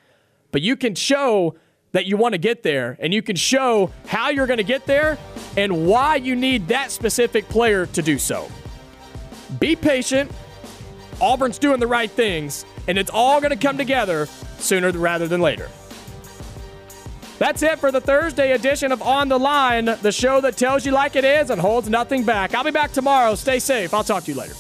But 0.52 0.62
you 0.62 0.76
can 0.76 0.96
show 0.96 1.56
that 1.94 2.06
you 2.06 2.18
want 2.18 2.34
to 2.34 2.38
get 2.38 2.64
there 2.64 2.98
and 3.00 3.14
you 3.14 3.22
can 3.22 3.36
show 3.36 3.92
how 4.08 4.30
you're 4.30 4.48
going 4.48 4.58
to 4.58 4.64
get 4.64 4.86
there 4.86 5.18
and 5.58 5.86
why 5.86 6.16
you 6.16 6.36
need 6.36 6.68
that 6.70 6.92
specific 6.92 7.48
player 7.50 7.86
to 7.88 8.02
do 8.02 8.18
so. 8.18 8.50
Be 9.60 9.76
patient. 9.76 10.32
Auburn's 11.20 11.60
doing 11.60 11.80
the 11.80 11.88
right 11.88 12.10
things, 12.10 12.66
and 12.88 12.98
it's 12.98 13.12
all 13.14 13.40
going 13.42 13.52
to 13.52 13.58
come 13.58 13.78
together 13.78 14.26
sooner 14.58 14.92
rather 14.92 15.28
than 15.28 15.40
later. 15.40 15.70
That's 17.38 17.62
it 17.62 17.80
for 17.80 17.92
the 17.92 18.02
Thursday 18.02 18.54
edition 18.54 18.92
of 18.92 19.02
On 19.02 19.28
the 19.28 19.38
Line, 19.38 19.86
the 19.86 20.12
show 20.12 20.42
that 20.42 20.58
tells 20.58 20.86
you 20.86 20.92
like 20.92 21.16
it 21.16 21.26
is 21.26 21.50
and 21.50 21.62
holds 21.62 21.90
nothing 21.90 22.24
back. 22.24 22.56
I'll 22.56 22.64
be 22.64 22.72
back 22.72 22.92
tomorrow. 22.92 23.36
Stay 23.36 23.60
safe. 23.60 23.94
I'll 23.94 24.04
talk 24.04 24.24
to 24.26 24.32
you 24.32 24.38
later. 24.38 24.54